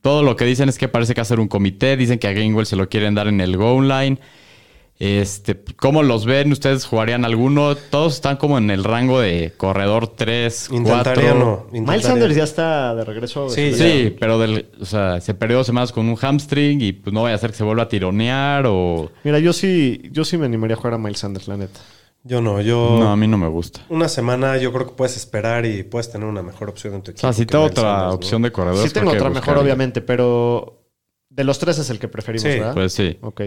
Todo 0.00 0.24
lo 0.24 0.34
que 0.34 0.44
dicen 0.44 0.68
es 0.68 0.78
que 0.78 0.88
parece 0.88 1.14
que 1.14 1.24
ser 1.24 1.38
un 1.38 1.46
comité. 1.46 1.96
Dicen 1.96 2.18
que 2.18 2.26
a 2.26 2.32
Gainwell 2.32 2.66
se 2.66 2.74
lo 2.74 2.88
quieren 2.88 3.14
dar 3.14 3.28
en 3.28 3.40
el 3.40 3.56
goal 3.56 3.86
line. 3.88 4.18
Este, 4.98 5.62
¿Cómo 5.76 6.02
los 6.02 6.24
ven? 6.24 6.50
¿Ustedes 6.52 6.86
jugarían 6.86 7.24
alguno? 7.26 7.74
Todos 7.74 8.14
están 8.14 8.36
como 8.38 8.56
en 8.56 8.70
el 8.70 8.82
rango 8.82 9.20
de 9.20 9.52
corredor 9.56 10.08
3, 10.16 10.68
4. 10.70 10.76
Intentaría 10.78 11.34
no. 11.34 11.66
Miles 11.70 11.76
intentaría. 11.80 12.02
Sanders 12.08 12.34
ya 12.36 12.44
está 12.44 12.94
de 12.94 13.04
regreso. 13.04 13.50
Sí, 13.50 13.74
Sí, 13.74 14.16
pero 14.18 14.38
del, 14.38 14.70
o 14.80 14.86
sea, 14.86 15.20
se 15.20 15.34
perdió 15.34 15.58
dos 15.58 15.66
semanas 15.66 15.92
con 15.92 16.08
un 16.08 16.16
hamstring 16.16 16.80
y 16.80 16.92
pues 16.92 17.12
no 17.12 17.22
vaya 17.24 17.34
a 17.34 17.38
ser 17.38 17.50
que 17.50 17.56
se 17.58 17.64
vuelva 17.64 17.82
a 17.82 17.88
tironear 17.88 18.64
o... 18.66 19.10
Mira, 19.22 19.38
yo 19.38 19.52
sí, 19.52 20.00
yo 20.12 20.24
sí 20.24 20.38
me 20.38 20.46
animaría 20.46 20.76
a 20.76 20.78
jugar 20.78 20.94
a 20.94 20.98
Miles 20.98 21.18
Sanders, 21.18 21.46
la 21.48 21.58
neta. 21.58 21.78
Yo 22.24 22.40
no, 22.40 22.60
yo. 22.60 22.96
No, 22.98 23.12
a 23.12 23.16
mí 23.16 23.28
no 23.28 23.38
me 23.38 23.46
gusta. 23.48 23.82
Una 23.88 24.08
semana 24.08 24.56
yo 24.56 24.72
creo 24.72 24.86
que 24.86 24.94
puedes 24.94 25.16
esperar 25.16 25.64
y 25.66 25.82
puedes 25.84 26.10
tener 26.10 26.26
una 26.26 26.42
mejor 26.42 26.70
opción 26.70 26.94
en 26.94 27.02
tu 27.02 27.10
O 27.10 27.12
equipo. 27.12 27.20
sea, 27.20 27.32
si 27.32 27.44
tengo 27.46 27.64
Miles 27.64 27.78
otra 27.78 27.90
Sanders, 27.90 28.08
¿no? 28.08 28.14
opción 28.14 28.42
de 28.42 28.50
corredor... 28.50 28.88
Sí 28.88 28.94
tengo 28.94 29.10
otra 29.12 29.28
mejor, 29.30 29.58
obviamente, 29.58 30.00
pero 30.00 30.82
de 31.28 31.44
los 31.44 31.58
tres 31.58 31.78
es 31.78 31.90
el 31.90 31.98
que 31.98 32.08
preferimos, 32.08 32.42
Sí, 32.50 32.58
¿verdad? 32.58 32.72
Pues 32.74 32.92
sí. 32.94 33.18
Ok. 33.20 33.42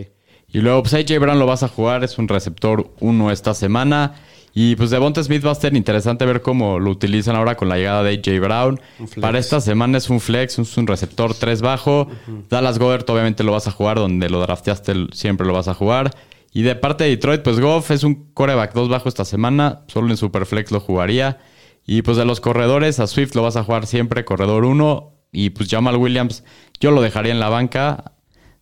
Y 0.52 0.60
luego, 0.60 0.84
pues 0.84 0.94
AJ 0.94 1.20
Brown 1.20 1.40
lo 1.40 1.46
vas 1.46 1.64
a 1.64 1.68
jugar, 1.68 2.04
es 2.04 2.18
un 2.18 2.28
receptor 2.28 2.92
uno 3.00 3.32
esta 3.32 3.54
semana. 3.54 4.16
Y 4.54 4.76
pues 4.76 4.90
Devonta 4.90 5.24
Smith 5.24 5.46
va 5.46 5.52
a 5.52 5.56
ser 5.56 5.76
interesante 5.76 6.26
ver 6.26 6.42
cómo 6.42 6.80
lo 6.80 6.90
utilizan 6.90 7.36
ahora 7.36 7.56
con 7.56 7.70
la 7.70 7.78
llegada 7.78 8.04
de 8.04 8.16
AJ 8.16 8.40
Brown. 8.42 8.80
Para 9.22 9.38
esta 9.38 9.62
semana 9.62 10.00
es 10.00 10.10
un 10.10 10.20
flex, 10.20 10.58
es 10.58 10.78
un 10.78 10.88
receptor 10.88 11.36
3 11.36 11.62
bajo. 11.62 12.08
Dallas 12.50 12.80
Goddard 12.80 13.10
obviamente 13.10 13.44
lo 13.44 13.52
vas 13.52 13.68
a 13.68 13.72
jugar, 13.72 13.98
donde 13.98 14.30
lo 14.30 14.42
drafteaste 14.42 15.08
siempre 15.14 15.46
lo 15.46 15.54
vas 15.54 15.68
a 15.68 15.76
jugar. 15.76 16.12
Y 16.52 16.64
de 16.64 16.76
parte 16.76 17.04
de 17.04 17.12
Detroit, 17.12 17.44
pues 17.44 17.60
Goff 17.60 17.92
es 17.92 18.04
un 18.04 18.34
coreback 18.34 18.74
2 18.74 18.90
bajo 18.90 19.08
esta 19.08 19.24
semana, 19.24 19.84
solo 19.88 20.10
en 20.10 20.18
Superflex 20.18 20.72
lo 20.72 20.80
jugaría. 20.80 21.38
Y 21.86 22.02
pues 22.02 22.18
de 22.18 22.26
los 22.26 22.42
corredores, 22.42 23.00
a 23.00 23.08
Swift 23.08 23.36
lo 23.36 23.44
vas 23.44 23.56
a 23.56 23.64
jugar 23.64 23.86
siempre, 23.86 24.26
corredor 24.26 24.66
1. 24.66 25.14
Y 25.32 25.52
pues 25.52 25.70
Jamal 25.70 25.98
Williams, 25.98 26.44
yo 26.80 26.90
lo 26.90 27.02
dejaría 27.02 27.32
en 27.32 27.40
la 27.40 27.50
banca. 27.50 28.14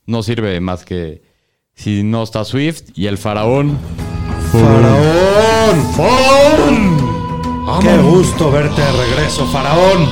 No 0.05 0.21
sirve 0.21 0.59
más 0.59 0.83
que 0.85 1.26
si 1.77 2.03
no 2.03 2.23
está 2.23 2.43
Swift. 2.43 2.89
Y 2.95 3.05
el 3.07 3.17
faraón, 3.17 3.77
¡Faraón! 5.95 6.97
¡Qué 7.81 7.97
gusto 7.99 8.51
verte 8.51 8.81
de 8.81 8.91
regreso, 8.91 9.45
Faraón! 9.47 10.09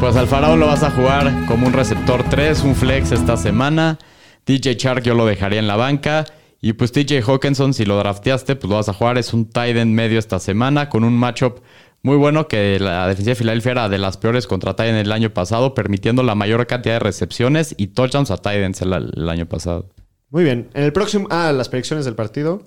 Pues 0.00 0.16
al 0.16 0.26
Faraón 0.26 0.60
lo 0.60 0.66
vas 0.66 0.82
a 0.82 0.90
jugar 0.90 1.46
como 1.46 1.66
un 1.66 1.72
receptor 1.72 2.24
3, 2.28 2.62
un 2.64 2.74
flex 2.74 3.12
esta 3.12 3.36
semana. 3.36 3.98
DJ 4.44 4.74
Shark 4.74 5.02
yo 5.02 5.14
lo 5.14 5.24
dejaría 5.24 5.60
en 5.60 5.66
la 5.66 5.76
banca. 5.76 6.24
Y 6.60 6.72
pues 6.72 6.92
TJ 6.92 7.22
Hawkinson, 7.26 7.74
si 7.74 7.84
lo 7.84 7.96
drafteaste, 7.98 8.56
pues 8.56 8.68
lo 8.68 8.76
vas 8.76 8.88
a 8.88 8.94
jugar. 8.94 9.18
Es 9.18 9.34
un 9.34 9.48
tight 9.48 9.76
end 9.76 9.92
medio 9.94 10.18
esta 10.18 10.38
semana 10.38 10.88
con 10.88 11.04
un 11.04 11.16
matchup 11.16 11.60
muy 12.02 12.16
bueno 12.16 12.48
que 12.48 12.78
la 12.80 13.06
defensa 13.06 13.30
de 13.30 13.34
Filadelfia 13.36 13.72
era 13.72 13.88
de 13.88 13.98
las 13.98 14.16
peores 14.16 14.46
contra 14.46 14.74
tight 14.74 14.90
end 14.90 14.98
el 14.98 15.12
año 15.12 15.30
pasado, 15.30 15.74
permitiendo 15.74 16.22
la 16.22 16.34
mayor 16.34 16.66
cantidad 16.66 16.94
de 16.94 17.00
recepciones 17.00 17.74
y 17.78 17.88
touchdowns 17.88 18.30
a 18.30 18.38
tight 18.38 18.62
ends 18.62 18.82
el, 18.82 18.92
el 18.92 19.28
año 19.28 19.46
pasado. 19.46 19.90
Muy 20.30 20.44
bien. 20.44 20.68
En 20.74 20.84
el 20.84 20.92
próximo. 20.92 21.26
Ah, 21.30 21.52
las 21.52 21.68
predicciones 21.68 22.04
del 22.04 22.14
partido. 22.14 22.62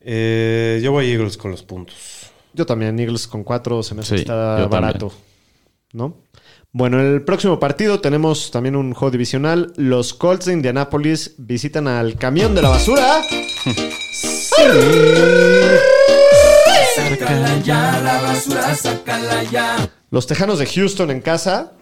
Eh, 0.00 0.80
yo 0.82 0.92
voy 0.92 1.10
Eagles 1.10 1.36
con 1.36 1.50
los 1.50 1.62
puntos. 1.62 2.30
Yo 2.52 2.64
también, 2.66 2.98
Eagles 2.98 3.26
con 3.26 3.44
4 3.44 3.82
se 3.82 3.94
me 3.94 4.00
hace 4.02 4.16
Sí, 4.16 4.20
está 4.22 4.56
también. 4.58 4.70
barato. 4.70 5.12
¿No? 5.92 6.16
Bueno, 6.70 7.00
en 7.00 7.06
el 7.14 7.22
próximo 7.22 7.58
partido 7.58 8.00
tenemos 8.00 8.50
también 8.50 8.76
un 8.76 8.92
juego 8.94 9.10
divisional. 9.10 9.72
Los 9.76 10.12
Colts 10.14 10.46
de 10.46 10.52
Indianapolis 10.52 11.34
visitan 11.38 11.88
al 11.88 12.16
camión 12.16 12.54
de 12.54 12.62
la 12.62 12.68
basura. 12.68 13.22
Sácala 16.94 17.58
ya, 17.62 18.00
la 18.02 18.22
basura, 18.22 18.74
sácala 18.74 19.42
ya. 19.44 19.90
Los 20.10 20.26
Tejanos 20.26 20.58
de 20.58 20.66
Houston 20.66 21.10
en 21.10 21.20
casa. 21.20 21.72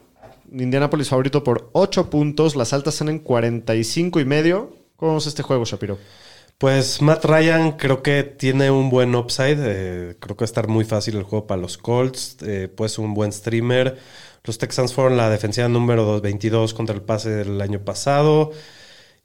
Indianapolis 0.52 1.08
favorito 1.08 1.42
por 1.42 1.70
8 1.72 2.08
puntos. 2.10 2.54
Las 2.56 2.72
altas 2.72 2.94
están 2.94 3.08
en 3.08 3.18
45 3.18 4.20
y 4.20 4.24
medio. 4.24 4.74
¿Cómo 4.96 5.12
vamos 5.12 5.26
este 5.26 5.42
juego, 5.42 5.64
Shapiro? 5.64 5.98
Pues 6.58 7.02
Matt 7.02 7.24
Ryan 7.26 7.72
creo 7.72 8.02
que 8.02 8.22
tiene 8.22 8.70
un 8.70 8.88
buen 8.88 9.14
upside. 9.14 9.58
eh, 9.60 10.16
creo 10.18 10.36
que 10.36 10.42
va 10.42 10.46
a 10.46 10.52
estar 10.52 10.68
muy 10.68 10.84
fácil 10.84 11.16
el 11.16 11.22
juego 11.22 11.46
para 11.46 11.60
los 11.60 11.76
Colts. 11.76 12.38
Eh, 12.42 12.68
puede 12.74 12.88
ser 12.88 13.04
un 13.04 13.12
buen 13.12 13.30
streamer. 13.32 13.98
Los 14.44 14.56
Texans 14.58 14.94
fueron 14.94 15.16
la 15.18 15.28
defensiva 15.28 15.68
número 15.68 16.04
2, 16.04 16.22
22 16.22 16.72
contra 16.72 16.94
el 16.94 17.02
pase 17.02 17.28
del 17.30 17.60
año 17.60 17.80
pasado. 17.80 18.52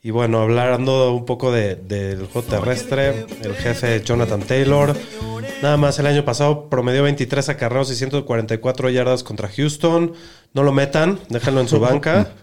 Y 0.04 0.10
bueno, 0.10 0.42
hablando 0.42 1.14
un 1.14 1.26
poco 1.26 1.52
de- 1.52 1.76
del 1.76 2.26
juego 2.26 2.48
terrestre, 2.50 3.28
el 3.44 3.56
jefe 3.56 4.02
Jonathan 4.04 4.42
Taylor. 4.42 4.94
Nada 5.62 5.78
más 5.78 6.00
el 6.00 6.08
año 6.08 6.26
pasado 6.26 6.70
promedió 6.70 7.04
23 7.04 7.48
acarreos 7.50 7.92
y 7.92 7.96
144 7.96 8.90
yardas 8.90 9.24
contra 9.24 9.48
Houston. 9.48 10.14
No 10.54 10.64
lo 10.64 10.72
metan, 10.74 11.20
déjenlo 11.30 11.62
en 11.62 11.68
su 11.70 11.80
banca. 11.80 12.34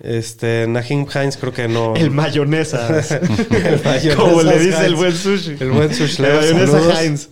Este, 0.00 0.66
Nahim 0.68 1.06
Hines 1.14 1.36
creo 1.36 1.52
que 1.52 1.68
no. 1.68 1.94
El 1.96 2.10
mayonesa. 2.10 2.88
El 3.50 3.80
mayonesa 3.84 4.16
Como 4.16 4.42
le 4.42 4.58
dice 4.58 4.78
el 4.86 4.92
Hines. 4.94 4.98
buen 4.98 5.12
sushi. 5.14 5.56
El 5.60 5.70
buen 5.70 5.94
sushi. 5.94 6.22
El 6.24 6.34
mayonesa 6.34 6.72
saludos. 6.72 7.00
Heinz. 7.00 7.28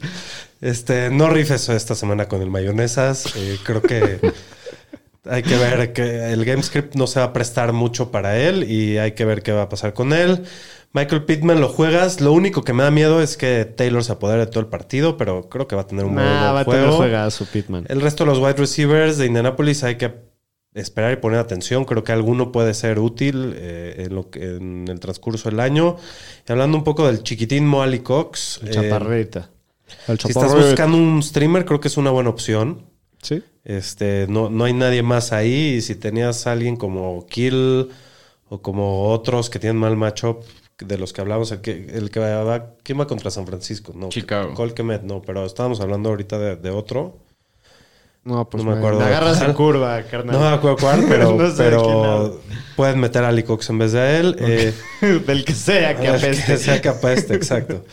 Este, 0.61 1.11
no 1.11 1.29
rifes 1.31 1.69
esta 1.69 1.95
semana 1.95 2.27
con 2.27 2.43
el 2.43 2.51
mayonesas. 2.51 3.25
Eh, 3.37 3.59
creo 3.63 3.81
que 3.81 4.19
hay 5.25 5.43
que 5.43 5.57
ver 5.57 5.93
que 5.93 6.33
el 6.33 6.45
game 6.45 6.63
script 6.63 6.95
no 6.97 7.07
se 7.07 7.21
va 7.21 7.27
a 7.27 7.33
prestar 7.33 7.73
mucho 7.73 8.11
para 8.11 8.39
él 8.39 8.65
y 8.71 8.99
hay 8.99 9.13
que 9.13 9.25
ver 9.25 9.43
qué 9.43 9.53
va 9.53 9.63
a 9.63 9.69
pasar 9.69 9.93
con 9.95 10.13
él. 10.13 10.43
Michael 10.95 11.25
Pittman 11.25 11.61
lo 11.61 11.69
juegas. 11.69 12.21
Lo 12.21 12.33
único 12.33 12.65
que 12.65 12.73
me 12.73 12.83
da 12.83 12.91
miedo 12.91 13.21
es 13.23 13.37
que 13.37 13.65
Taylor 13.67 14.03
se 14.03 14.13
apodere 14.13 14.41
de 14.41 14.47
todo 14.47 14.61
el 14.61 14.67
partido, 14.67 15.17
pero 15.17 15.49
creo 15.49 15.69
que 15.69 15.77
va 15.77 15.83
a 15.83 15.87
tener 15.87 16.07
un 16.07 16.15
Nah, 16.15 16.23
buen 16.23 16.55
va 16.57 16.61
a 16.61 16.65
tener 16.65 16.81
juego. 16.81 16.97
juegazo, 16.97 17.45
Pitman. 17.47 17.85
El 17.89 18.01
resto 18.01 18.25
de 18.25 18.31
los 18.31 18.39
wide 18.39 18.55
receivers 18.55 19.19
de 19.19 19.27
Indianapolis 19.27 19.85
hay 19.85 19.97
que 19.97 20.13
esperar 20.79 21.13
y 21.13 21.17
poner 21.17 21.39
atención. 21.39 21.85
Creo 21.85 22.05
que 22.05 22.13
alguno 22.13 22.53
puede 22.53 22.75
ser 22.75 22.99
útil 22.99 23.55
eh, 23.57 24.05
en, 24.07 24.15
lo 24.15 24.31
que- 24.31 24.57
en 24.57 24.87
el 24.89 25.01
transcurso 25.01 25.51
del 25.51 25.61
año. 25.61 25.97
Y 26.49 26.53
hablando 26.53 26.77
un 26.79 26.85
poco 26.85 27.07
del 27.07 27.23
chiquitín 27.23 27.67
Moali 27.67 28.01
Cox. 28.01 28.61
El 28.63 28.69
eh, 28.69 28.71
chaparrita. 28.73 29.51
El 30.07 30.19
si 30.19 30.29
estás 30.29 30.55
buscando 30.55 30.97
un 30.99 31.23
streamer, 31.23 31.65
creo 31.65 31.81
que 31.81 31.89
es 31.89 31.97
una 31.97 32.11
buena 32.11 32.31
opción. 32.31 32.85
Sí. 33.23 33.43
Este, 33.65 34.27
no, 34.29 34.49
no 34.51 34.65
hay 34.65 34.73
nadie 34.73 35.03
más 35.03 35.33
ahí. 35.33 35.75
Y 35.77 35.81
si 35.83 35.95
tenías 35.95 36.47
a 36.47 36.53
alguien 36.53 36.77
como 36.77 37.27
Kill 37.27 37.89
o 38.49 38.63
como 38.63 39.09
otros 39.11 39.51
que 39.51 39.59
tienen 39.59 39.77
mal 39.79 39.97
matchup 39.97 40.43
de 40.79 40.97
los 40.97 41.13
que 41.13 41.21
hablamos, 41.21 41.51
el 41.53 41.61
que, 41.61 41.87
el 41.93 42.11
que 42.11 42.21
va, 42.21 42.75
¿quién 42.85 43.01
va 43.01 43.07
contra 43.07 43.31
San 43.31 43.47
Francisco? 43.47 43.93
No, 43.97 44.11
Chicago. 44.11 44.55
Colquemet, 44.55 45.03
no, 45.03 45.21
pero 45.23 45.45
estábamos 45.45 45.81
hablando 45.81 46.11
ahorita 46.11 46.39
de, 46.39 46.57
de 46.57 46.71
otro. 46.71 47.19
No, 48.25 48.49
pues 48.49 48.63
No 48.63 48.71
me 48.73 48.77
acuerdo 48.79 48.99
me 49.01 49.07
agarras 49.07 49.41
en 49.41 49.53
curva, 49.55 50.03
carnal. 50.03 50.37
No 50.37 50.41
me 50.41 50.55
acuerdo 50.55 50.77
cuál, 50.79 51.05
pero, 51.09 51.33
No 51.39 51.51
sé 51.51 51.57
pero 51.57 52.41
pueden 52.77 53.01
meter 53.01 53.25
a 53.25 53.29
Ali 53.29 53.43
Cox 53.43 53.71
en 53.71 53.79
vez 53.79 53.93
de 53.93 54.19
él. 54.21 54.37
Eh, 54.39 54.75
Del 55.27 55.45
que 55.45 55.55
sea 55.55 55.97
que 55.97 56.09
apeste. 56.09 56.45
que 56.45 56.59
sea 56.59 56.81
que 56.81 56.89
apeste, 56.89 57.35
exacto. 57.35 57.85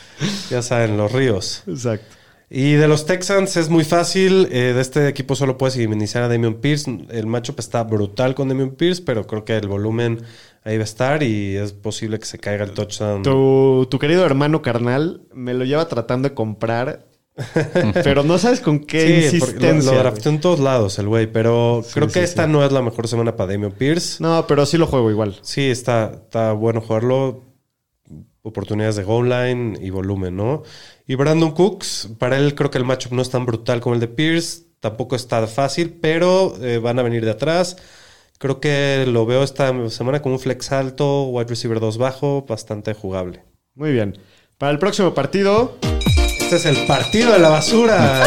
Ya 0.50 0.62
saben, 0.62 0.96
los 0.96 1.10
ríos. 1.12 1.62
Exacto. 1.66 2.14
Y 2.48 2.74
de 2.74 2.86
los 2.86 3.06
Texans 3.06 3.56
es 3.56 3.68
muy 3.70 3.82
fácil. 3.84 4.48
eh, 4.52 4.72
de 4.72 4.80
este 4.80 5.08
equipo 5.08 5.34
solo 5.34 5.58
puedes 5.58 5.76
iniciar 5.76 6.22
a 6.22 6.28
Damian 6.28 6.54
Pierce. 6.54 6.88
El 7.10 7.26
matchup 7.26 7.58
está 7.58 7.82
brutal 7.82 8.34
con 8.36 8.48
Damian 8.48 8.70
Pierce, 8.70 9.02
pero 9.04 9.26
creo 9.26 9.44
que 9.44 9.56
el 9.56 9.66
volumen 9.66 10.22
ahí 10.62 10.76
va 10.76 10.82
a 10.82 10.84
estar 10.84 11.22
y 11.24 11.56
es 11.56 11.72
posible 11.72 12.20
que 12.20 12.26
se 12.26 12.38
caiga 12.38 12.62
el 12.64 12.70
touchdown. 12.72 13.24
Tu, 13.24 13.88
tu 13.90 13.98
querido 13.98 14.24
hermano 14.24 14.62
carnal 14.62 15.22
me 15.34 15.54
lo 15.54 15.64
lleva 15.64 15.88
tratando 15.88 16.28
de 16.28 16.34
comprar, 16.36 17.06
pero 18.04 18.22
no 18.22 18.38
sabes 18.38 18.60
con 18.60 18.80
qué 18.80 19.28
Sí, 19.30 19.38
lo, 19.38 19.46
lo 19.46 19.82
güey. 19.82 19.98
drafteó 19.98 20.32
en 20.32 20.40
todos 20.40 20.58
lados 20.60 20.98
el 20.98 21.06
güey, 21.08 21.26
pero 21.26 21.84
creo 21.92 22.08
que 22.08 22.22
esta 22.22 22.46
no 22.46 22.64
es 22.64 22.72
la 22.72 22.82
mejor 22.82 23.08
semana 23.08 23.36
para 23.36 23.52
Damian 23.52 23.72
Pierce. 23.72 24.22
No, 24.22 24.46
pero 24.46 24.64
sí 24.66 24.78
lo 24.78 24.86
juego 24.86 25.10
igual. 25.10 25.36
Sí, 25.42 25.70
está, 25.70 26.12
está 26.24 26.52
bueno 26.52 26.80
jugarlo. 26.80 27.42
Oportunidades 28.42 28.96
de 28.96 29.02
goal 29.02 29.28
line 29.28 29.78
y 29.82 29.90
volumen, 29.90 30.36
¿no? 30.36 30.62
Y 31.06 31.16
Brandon 31.16 31.50
Cooks, 31.50 32.10
para 32.18 32.36
él 32.38 32.54
creo 32.54 32.70
que 32.70 32.78
el 32.78 32.84
matchup 32.84 33.12
no 33.12 33.20
es 33.22 33.28
tan 33.30 33.44
brutal 33.44 33.80
como 33.80 33.94
el 33.94 34.00
de 34.00 34.08
Pierce. 34.08 34.62
Tampoco 34.80 35.16
está 35.16 35.44
fácil, 35.48 35.98
pero 36.00 36.54
eh, 36.62 36.78
van 36.78 36.98
a 36.98 37.02
venir 37.02 37.24
de 37.24 37.32
atrás. 37.32 37.76
Creo 38.38 38.60
que 38.60 39.04
lo 39.08 39.26
veo 39.26 39.42
esta 39.42 39.72
semana 39.90 40.22
como 40.22 40.36
un 40.36 40.40
flex 40.40 40.70
alto, 40.70 41.24
wide 41.24 41.48
receiver 41.48 41.80
2 41.80 41.98
bajo, 41.98 42.44
bastante 42.48 42.94
jugable. 42.94 43.42
Muy 43.74 43.92
bien. 43.92 44.16
Para 44.58 44.70
el 44.72 44.78
próximo 44.78 45.12
partido, 45.12 45.76
Este 46.46 46.56
es 46.58 46.64
el 46.66 46.86
partido 46.86 47.32
de 47.32 47.40
la 47.40 47.48
basura. 47.48 48.22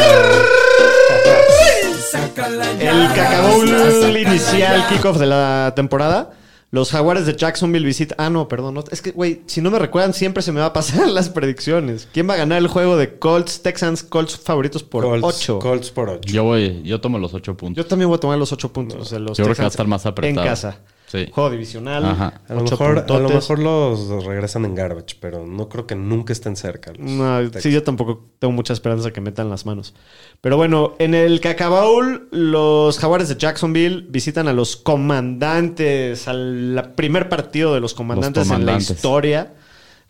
El 2.78 3.07
cacabowl 3.15 4.17
inicial, 4.17 4.89
kickoff 4.89 5.17
de 5.17 5.26
la 5.26 5.72
temporada. 5.74 6.32
Los 6.70 6.91
jaguares 6.91 7.26
de 7.26 7.38
Jacksonville 7.38 7.86
visitan. 7.86 8.17
Ah, 8.20 8.30
no, 8.30 8.49
perdón. 8.49 8.74
no, 8.74 8.84
es 8.91 9.01
que, 9.01 9.11
güey, 9.11 9.43
si 9.45 9.61
no 9.61 9.72
me 9.72 9.80
recuerdan, 9.80 10.13
siempre 10.13 10.43
se 10.43 10.51
me 10.51 10.59
va 10.59 10.65
a 10.65 10.74
pasar 10.74 11.07
las 11.11 11.30
predicciones. 11.30 12.09
¿Quién 12.11 12.30
va 12.30 12.34
a 12.34 12.38
ganar 12.38 12.57
el 12.57 12.67
juego 12.67 12.97
de 12.97 13.17
Colts, 13.17 13.61
Texans, 13.61 14.03
Colts 14.03 14.38
favoritos 14.38 14.84
por 14.84 15.05
Colts, 15.05 15.26
8? 15.49 15.59
Colts 15.59 15.89
por 15.89 16.09
8. 16.09 16.20
Yo 16.30 16.43
voy, 16.43 16.82
yo 16.84 16.99
tomo 16.99 17.20
los 17.20 17.34
ocho 17.34 17.53
Yo 17.53 17.57
puntos. 17.57 17.88
también 17.88 18.09
voy 18.09 18.17
a 18.17 18.20
tomar 18.20 18.38
los 18.38 18.51
8 18.51 18.74
puntos. 18.74 19.13
los 19.13 19.38
Yo 19.38 19.45
creo 19.45 19.55
que 19.55 19.61
va 19.61 19.67
a 19.67 19.72
estar 19.72 19.88
más 19.88 20.05
apretado. 20.05 20.41
En 20.45 20.49
casa. 20.49 20.78
Sí. 21.10 21.28
Juego 21.32 21.49
divisional. 21.49 22.05
Ajá. 22.05 22.41
A 22.47 22.53
lo, 22.53 22.62
mejor, 22.62 22.99
a 22.99 23.20
lo 23.20 23.30
mejor 23.30 23.57
los 23.57 24.24
regresan 24.24 24.64
en 24.66 24.76
garbage, 24.76 25.18
pero 25.20 25.47
no 25.47 25.68
creo 25.68 25.88
que 25.88 25.95
nunca 25.95 26.34
estén 26.34 26.55
cerca. 26.55 26.93
No, 26.99 27.49
sí, 27.60 27.72
yo 27.72 27.82
tampoco 27.82 28.28
tengo 28.38 28.51
mucha 28.51 28.74
esperanza 28.74 29.10
que 29.10 29.20
metan 29.20 29.49
las 29.49 29.66
manos. 29.66 29.95
Pero 30.39 30.55
bueno, 30.55 30.93
en 30.99 31.16
el 31.16 31.41
Cacabaul, 31.41 32.28
los 32.30 32.99
jaguares 32.99 33.28
de 33.28 33.38
Jacksonville 33.38 34.05
visitan 34.07 34.47
a 34.47 34.53
los 34.53 34.76
comandantes, 34.76 36.28
al 36.28 36.93
primer 36.95 37.28
partido 37.28 37.74
de 37.74 37.80
los 37.80 37.95
comandantes, 37.95 38.51
en 38.51 38.68
la 38.68 38.78
historia. 38.78 39.53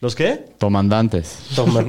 ¿Los 0.01 0.15
qué? 0.15 0.47
Tomandantes. 0.57 1.39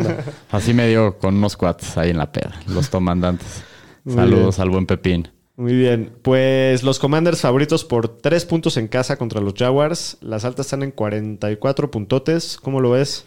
Así 0.53 0.73
me 0.73 0.87
dio 0.87 1.19
con 1.19 1.37
unos 1.37 1.57
cuates 1.57 1.97
ahí 1.97 2.11
en 2.11 2.19
la 2.19 2.31
peda. 2.31 2.61
Los 2.69 2.91
tomandantes. 2.91 3.65
Saludos 4.07 4.61
al 4.61 4.71
buen 4.71 4.87
Pepín. 4.87 5.29
Muy 5.61 5.75
bien. 5.75 6.11
Pues 6.23 6.83
los 6.83 6.99
commanders 6.99 7.43
favoritos 7.43 7.85
por 7.85 8.09
tres 8.09 8.47
puntos 8.47 8.79
en 8.79 8.89
casa 8.89 9.17
contra 9.17 9.43
los 9.43 9.53
Jaguars. 9.53 10.17
Las 10.23 10.47
altas 10.47 10.65
están 10.65 10.83
en 10.83 10.91
44 10.91 11.91
puntotes. 11.91 12.57
¿Cómo 12.63 12.81
lo 12.81 12.93
ves? 12.93 13.27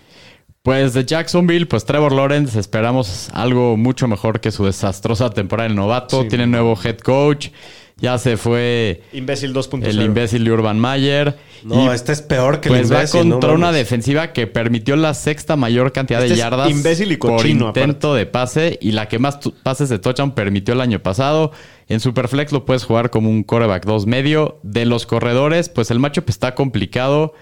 Pues 0.63 0.95
de 0.95 1.05
Jacksonville, 1.05 1.67
pues 1.67 1.85
Trevor 1.85 2.11
Lawrence, 2.11 2.59
esperamos 2.59 3.29
algo 3.33 3.77
mucho 3.77 4.07
mejor 4.07 4.39
que 4.39 4.49
su 4.49 4.65
desastrosa 4.65 5.29
temporada 5.29 5.67
del 5.67 5.75
novato. 5.75 6.23
Sí, 6.23 6.29
Tiene 6.29 6.47
nuevo 6.47 6.75
head 6.83 6.97
coach. 6.97 7.49
Ya 7.97 8.17
se 8.17 8.37
fue 8.37 9.03
Imbécil 9.13 9.53
2.0. 9.53 9.85
el 9.85 10.01
imbécil 10.01 10.43
de 10.43 10.51
Urban 10.51 10.79
Mayer. 10.79 11.37
No, 11.63 11.85
Y, 11.85 11.89
este 11.89 12.13
es 12.13 12.23
peor 12.23 12.59
que 12.59 12.69
el 12.69 12.75
Pues 12.75 12.91
va 12.91 12.95
imbécil, 12.95 13.29
no 13.29 13.35
contra 13.35 13.53
una 13.53 13.71
defensiva 13.71 14.33
que 14.33 14.47
permitió 14.47 14.95
la 14.95 15.13
sexta 15.13 15.55
mayor 15.55 15.91
cantidad 15.91 16.19
Este 16.21 16.29
de 16.29 16.33
es 16.33 16.39
yardas 16.39 16.71
imbécil 16.71 17.11
y 17.11 17.17
por 17.17 17.37
cochino, 17.37 17.67
intento 17.67 18.15
de 18.15 18.25
pase 18.25 18.79
y 18.81 18.93
la 18.93 19.07
que 19.07 19.19
más 19.19 19.37
pases 19.61 19.89
de 19.89 19.99
touchdown 19.99 20.31
permitió 20.31 20.73
el 20.73 20.81
año 20.81 20.99
pasado. 20.99 21.51
En 21.87 21.99
Superflex 21.99 22.51
lo 22.51 22.65
puedes 22.65 22.85
jugar 22.85 23.09
como 23.09 23.29
un 23.29 23.43
coreback 23.43 23.85
2 23.85 24.05
medio. 24.05 24.59
De 24.63 24.85
los 24.85 25.05
corredores, 25.05 25.69
pues 25.69 25.91
el 25.91 25.99
matchup 25.99 26.29
está 26.29 26.55
complicado. 26.55 27.33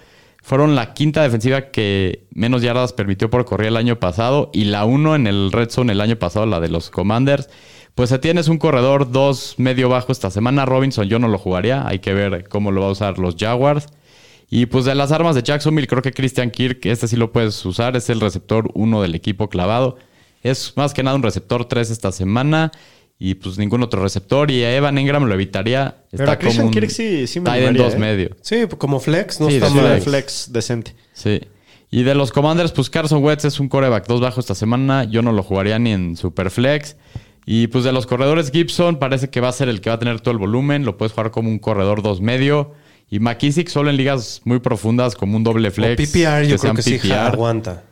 Fueron 0.42 0.74
la 0.74 0.92
quinta 0.92 1.22
defensiva 1.22 1.70
que 1.70 2.24
menos 2.34 2.62
yardas 2.62 2.92
permitió 2.92 3.30
por 3.30 3.44
correr 3.44 3.68
el 3.68 3.76
año 3.76 4.00
pasado 4.00 4.50
y 4.52 4.64
la 4.64 4.84
uno 4.84 5.14
en 5.14 5.28
el 5.28 5.52
red 5.52 5.70
zone 5.70 5.92
el 5.92 6.00
año 6.00 6.16
pasado, 6.16 6.46
la 6.46 6.58
de 6.58 6.68
los 6.68 6.90
Commanders. 6.90 7.48
Pues 7.94 8.10
si 8.10 8.18
tienes 8.18 8.48
un 8.48 8.58
corredor 8.58 9.12
2 9.12 9.56
medio 9.58 9.88
bajo 9.88 10.10
esta 10.10 10.30
semana, 10.30 10.64
Robinson 10.64 11.08
yo 11.08 11.18
no 11.18 11.28
lo 11.28 11.38
jugaría. 11.38 11.86
Hay 11.86 12.00
que 12.00 12.12
ver 12.12 12.48
cómo 12.48 12.72
lo 12.72 12.80
va 12.80 12.88
a 12.88 12.92
usar 12.92 13.18
los 13.18 13.36
Jaguars. 13.36 13.86
Y 14.50 14.66
pues 14.66 14.84
de 14.84 14.94
las 14.94 15.12
armas 15.12 15.34
de 15.34 15.42
Jacksonville, 15.42 15.86
creo 15.86 16.02
que 16.02 16.12
Christian 16.12 16.50
Kirk, 16.50 16.84
este 16.86 17.08
sí 17.08 17.16
lo 17.16 17.32
puedes 17.32 17.64
usar, 17.64 17.96
es 17.96 18.10
el 18.10 18.20
receptor 18.20 18.70
1 18.74 19.00
del 19.00 19.14
equipo 19.14 19.48
clavado. 19.48 19.96
Es 20.42 20.74
más 20.76 20.92
que 20.92 21.02
nada 21.02 21.16
un 21.16 21.22
receptor 21.22 21.66
3 21.66 21.90
esta 21.90 22.12
semana 22.12 22.72
y 23.24 23.34
pues 23.34 23.56
ningún 23.56 23.82
otro 23.84 24.02
receptor. 24.02 24.50
Y 24.50 24.64
a 24.64 24.74
Evan 24.76 24.98
Engram 24.98 25.24
lo 25.26 25.34
evitaría. 25.34 25.96
Pero 26.10 26.30
a 26.30 26.36
Christian 26.38 26.70
Kirk 26.72 26.90
sí- 26.90 27.26
sí 27.28 27.38
me 27.38 27.50
animaría, 27.50 27.84
2 27.84 27.94
¿eh? 27.94 27.98
medio. 27.98 28.36
Sí, 28.40 28.56
como 28.78 28.98
flex, 28.98 29.40
no 29.40 29.48
Sí, 29.48 29.54
está 29.56 29.68
Sí, 29.68 29.74
mal. 29.76 30.00
flex 30.00 30.52
decente. 30.52 30.94
Sí. 31.12 31.40
Y 31.90 32.02
de 32.02 32.14
los 32.16 32.32
Commanders, 32.32 32.72
pues 32.72 32.90
Carson 32.90 33.22
Wentz 33.22 33.44
es 33.44 33.60
un 33.60 33.68
coreback 33.68 34.06
2 34.08 34.20
bajo 34.20 34.40
esta 34.40 34.54
semana. 34.56 35.04
Yo 35.04 35.22
no 35.22 35.30
lo 35.30 35.42
jugaría 35.44 35.78
ni 35.78 35.92
en 35.92 36.16
Superflex. 36.16 36.96
Y 37.46 37.66
pues 37.68 37.84
de 37.84 37.92
los 37.92 38.06
corredores, 38.06 38.50
Gibson 38.50 38.98
parece 38.98 39.30
que 39.30 39.40
va 39.40 39.48
a 39.48 39.52
ser 39.52 39.68
el 39.68 39.80
que 39.80 39.90
va 39.90 39.96
a 39.96 39.98
tener 40.00 40.20
todo 40.20 40.32
el 40.32 40.38
volumen. 40.38 40.84
Lo 40.84 40.96
puedes 40.96 41.12
jugar 41.12 41.30
como 41.30 41.48
un 41.48 41.58
corredor 41.58 42.02
2 42.02 42.20
medio. 42.20 42.72
Y 43.10 43.20
McKissick 43.20 43.68
solo 43.68 43.90
en 43.90 43.98
ligas 43.98 44.40
muy 44.44 44.58
profundas, 44.58 45.14
como 45.16 45.36
un 45.36 45.44
doble 45.44 45.68
O 45.68 45.70
flex. 45.70 46.10
PPR, 46.10 46.42
yo 46.42 46.56
creo 46.56 46.58
sean 46.58 46.76
que 46.76 46.82
sí 46.82 46.98
PPR. 46.98 47.12
aguanta. 47.34 47.84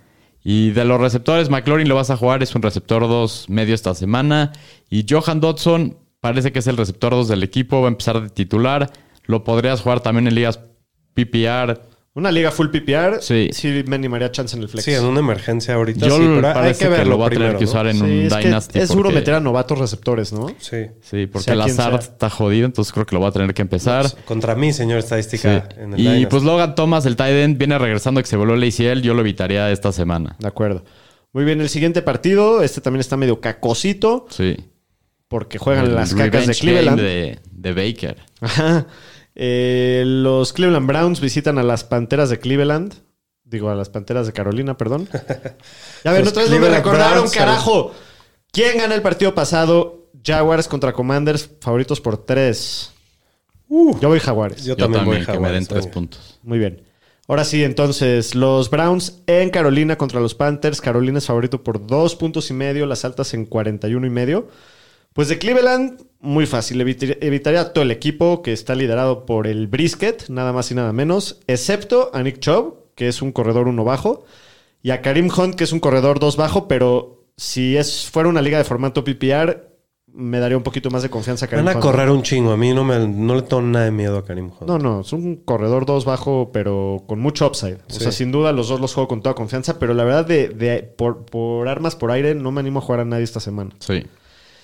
Y 0.43 0.71
de 0.71 0.85
los 0.85 1.01
receptores, 1.01 1.51
McLaurin 1.51 1.89
lo 1.89 1.95
vas 1.95 2.11
a 2.11 2.17
jugar, 2.17 2.43
es 2.43 2.55
un 2.55 2.63
receptor 2.63 3.03
2 3.03 3.51
medio 3.51 3.75
esta 3.75 3.95
semana. 3.95 4.53
Y 4.89 5.05
Johan 5.09 5.41
Dodson 5.41 5.99
parece 6.21 6.53
que 6.53 6.61
es 6.61 6.67
el 6.67 6.77
receptor 6.77 7.13
2 7.13 7.29
del 7.29 7.43
equipo, 7.43 7.81
va 7.81 7.89
a 7.89 7.91
empezar 7.91 8.23
de 8.23 8.31
titular. 8.31 8.91
Lo 9.25 9.45
podrías 9.45 9.83
jugar 9.83 10.01
también 10.01 10.29
en 10.29 10.35
ligas 10.35 10.61
PPR 11.15 11.90
Una 12.13 12.33
liga 12.33 12.51
full 12.51 12.69
PPR, 12.71 13.23
Sí. 13.23 13.51
sí 13.53 13.85
me 13.87 13.95
animaría 13.95 14.33
chance 14.33 14.57
en 14.57 14.63
el 14.65 14.69
flex. 14.69 14.85
Sí, 14.85 14.93
en 14.93 15.05
una 15.05 15.21
emergencia 15.21 15.75
ahorita 15.75 16.09
Yo 16.09 16.17
sí, 16.17 16.25
pero 16.35 16.49
hay 16.49 16.55
parece 16.55 16.89
que 16.89 17.05
lo 17.05 17.19
va 17.19 17.27
a 17.27 17.31
tener 17.31 17.39
primero, 17.55 17.59
que 17.61 17.65
¿no? 17.67 17.71
usar 17.71 17.87
en 17.87 17.97
Sí, 17.99 18.03
un 18.03 18.11
es, 18.11 18.35
que 18.35 18.39
Dynasty. 18.41 18.79
es 18.81 18.89
duro 18.89 19.03
porque- 19.05 19.15
meter 19.15 19.35
a 19.35 19.41
novatos 19.41 19.79
receptores, 19.79 20.33
¿no? 20.33 20.49
Sí. 20.59 20.87
Sí, 21.03 21.27
porque 21.29 21.55
Lazard 21.55 22.03
sea. 22.03 22.11
está 22.13 22.29
jodido, 22.29 22.67
entonces 22.67 22.93
creo 22.93 23.07
que 23.07 23.15
lo 23.15 23.21
va 23.21 23.29
a 23.29 23.33
tener 23.33 23.55
que 23.55 23.63
empezar. 23.63 24.03
Pues, 24.03 24.17
Contra 24.25 24.57
mí, 24.57 24.73
señor 24.73 24.99
estadística. 24.99 25.69
Sí. 25.71 25.81
En 25.81 25.93
el 25.95 26.01
Y 26.01 26.03
Dynasty. 26.03 26.27
pues 26.27 26.43
Logan 26.43 26.75
Thomas, 26.75 27.07
el 27.07 27.15
tight 27.15 27.33
end, 27.37 27.59
viene 27.59 27.79
regresando 27.79 28.21
que 28.21 28.27
se 28.29 28.37
voló 28.37 28.55
el 28.55 28.63
ACL. 28.65 29.03
Yo 29.03 29.15
lo 29.15 29.21
evitaría 29.21 29.71
esta 29.71 29.93
semana. 29.93 30.35
De 30.41 30.49
acuerdo. 30.49 30.85
Muy 31.33 31.45
bien, 31.45 31.61
el 31.61 31.69
siguiente 31.69 32.03
partido, 32.03 32.61
este 32.65 32.81
también 32.81 33.01
está 33.03 33.17
medio 33.17 33.41
cacosito, 33.41 34.27
Sí. 34.31 34.57
porque 35.29 35.59
juegan 35.59 35.87
El 35.87 35.95
las 35.95 36.13
cacas 36.13 36.49
de 36.49 36.55
Cleveland. 36.57 36.99
game 36.99 37.09
De, 37.09 37.39
de 37.53 37.73
Baker. 37.73 38.17
Ajá. 38.41 38.87
Eh, 39.35 40.03
los 40.07 40.53
Cleveland 40.53 40.87
Browns 40.87 41.21
visitan 41.21 41.59
a 41.59 41.63
las 41.63 41.85
Panteras 41.85 42.31
de 42.31 42.39
Cleveland. 42.39 42.95
Digo, 43.45 43.71
a 43.71 43.75
las 43.75 43.89
Panteras 43.89 44.27
de 44.27 44.33
Carolina, 44.33 44.77
perdón. 44.77 45.09
Ya 46.05 46.13
ven, 46.13 46.27
otra 46.27 46.43
vez 46.43 46.51
no 46.51 46.59
me 46.59 46.69
recordaron, 46.71 47.13
Browns, 47.13 47.33
carajo. 47.33 47.93
¿Quién 48.53 48.79
gana 48.79 48.95
el 48.95 49.03
partido 49.03 49.35
pasado? 49.35 50.09
Jaguars 50.25 50.67
contra 50.67 50.93
Commanders, 50.93 51.51
favoritos 51.61 52.01
por 52.01 52.25
tres. 52.25 52.91
Yo 53.69 54.09
voy 54.09 54.19
Jaguares. 54.19 54.65
Yo, 54.65 54.77
Yo 54.77 54.85
también, 54.85 55.05
voy 55.05 55.17
también, 55.17 55.27
que 55.27 55.41
me 55.41 55.53
den 55.53 55.65
Jaguares, 55.65 55.69
tres 55.69 55.87
puntos. 55.87 56.39
Muy 56.43 56.59
bien. 56.59 56.83
Ahora 57.29 57.45
sí, 57.45 57.63
entonces, 57.63 58.35
los 58.35 58.71
Browns 58.71 59.23
en 59.29 59.51
Carolina 59.51 59.97
contra 59.97 60.19
los 60.19 60.35
Panthers. 60.35 60.81
Carolina 60.81 61.19
es 61.19 61.27
favorito 61.27 61.63
por 61.63 61.87
dos 61.87 62.17
puntos 62.17 62.51
y 62.51 62.55
medio, 62.55 62.87
las 62.87 63.05
altas 63.05 63.35
en 63.35 63.47
41 63.47 64.05
y 64.05 64.11
medio. 64.11 64.49
Pues 65.13 65.29
de 65.29 65.39
Cleveland, 65.39 66.01
muy 66.21 66.47
fácil. 66.47 66.81
Evitar- 66.81 67.19
evitaría 67.21 67.61
a 67.63 67.73
todo 67.73 67.83
el 67.83 67.91
equipo 67.91 68.43
que 68.43 68.53
está 68.53 68.75
liderado 68.75 69.27
por 69.27 69.47
el 69.47 69.67
Brisket, 69.67 70.29
nada 70.29 70.53
más 70.53 70.71
y 70.71 70.75
nada 70.75 70.93
menos, 70.93 71.41
excepto 71.47 72.11
a 72.15 72.23
Nick 72.23 72.39
Chubb, 72.39 72.75
que 72.95 73.09
es 73.09 73.21
un 73.23 73.33
corredor 73.33 73.67
uno 73.69 73.85
bajo, 73.85 74.25
y 74.83 74.91
a 74.91 75.03
Karim 75.03 75.29
Hunt, 75.37 75.57
que 75.57 75.65
es 75.65 75.73
un 75.73 75.81
corredor 75.81 76.21
dos 76.21 76.37
bajo, 76.37 76.69
pero 76.69 77.25
si 77.37 77.77
es, 77.77 78.09
fuera 78.09 78.29
una 78.29 78.43
liga 78.43 78.59
de 78.59 78.65
formato 78.65 79.03
PPR, 79.05 79.69
me 80.13 80.41
daría 80.41 80.57
un 80.57 80.63
poquito 80.65 80.91
más 80.91 81.03
de 81.03 81.11
confianza 81.11 81.47
a 81.47 81.49
Karim 81.49 81.65
Van 81.65 81.75
a 81.77 81.79
Hunt. 81.79 81.85
correr 81.85 82.11
un 82.11 82.23
chingo. 82.23 82.51
A 82.51 82.57
mí 82.57 82.73
no, 82.75 82.83
me, 82.85 83.07
no 83.09 83.35
le 83.37 83.43
tengo 83.43 83.63
nada 83.63 83.85
de 83.85 83.91
miedo 83.93 84.19
a 84.19 84.25
Karim 84.25 84.47
Hunt. 84.47 84.63
No, 84.69 84.79
no, 84.79 85.01
es 85.03 85.13
un 85.13 85.37
corredor 85.37 85.87
2 85.87 86.05
bajo, 86.05 86.51
pero 86.53 87.05
con 87.07 87.21
mucho 87.21 87.47
upside. 87.47 87.77
O 87.89 87.93
Sí. 87.93 88.01
sea, 88.01 88.13
sin 88.13 88.33
duda 88.33 88.53
los 88.53 88.69
dos 88.69 88.81
los 88.81 88.93
juego 88.95 89.07
con 89.09 89.23
toda 89.23 89.35
confianza, 89.35 89.79
pero 89.79 89.95
la 89.95 90.05
verdad, 90.05 90.27
de, 90.27 90.49
de- 90.49 90.83
por, 90.83 91.25
por 91.27 91.69
armas 91.69 91.95
por 91.97 92.11
aire, 92.11 92.35
no 92.35 92.51
me 92.53 92.61
animo 92.61 92.81
a 92.81 92.83
jugar 92.83 93.01
a 93.01 93.05
nadie 93.05 93.23
esta 93.25 93.39
semana. 93.41 93.71
Sí. 93.79 94.03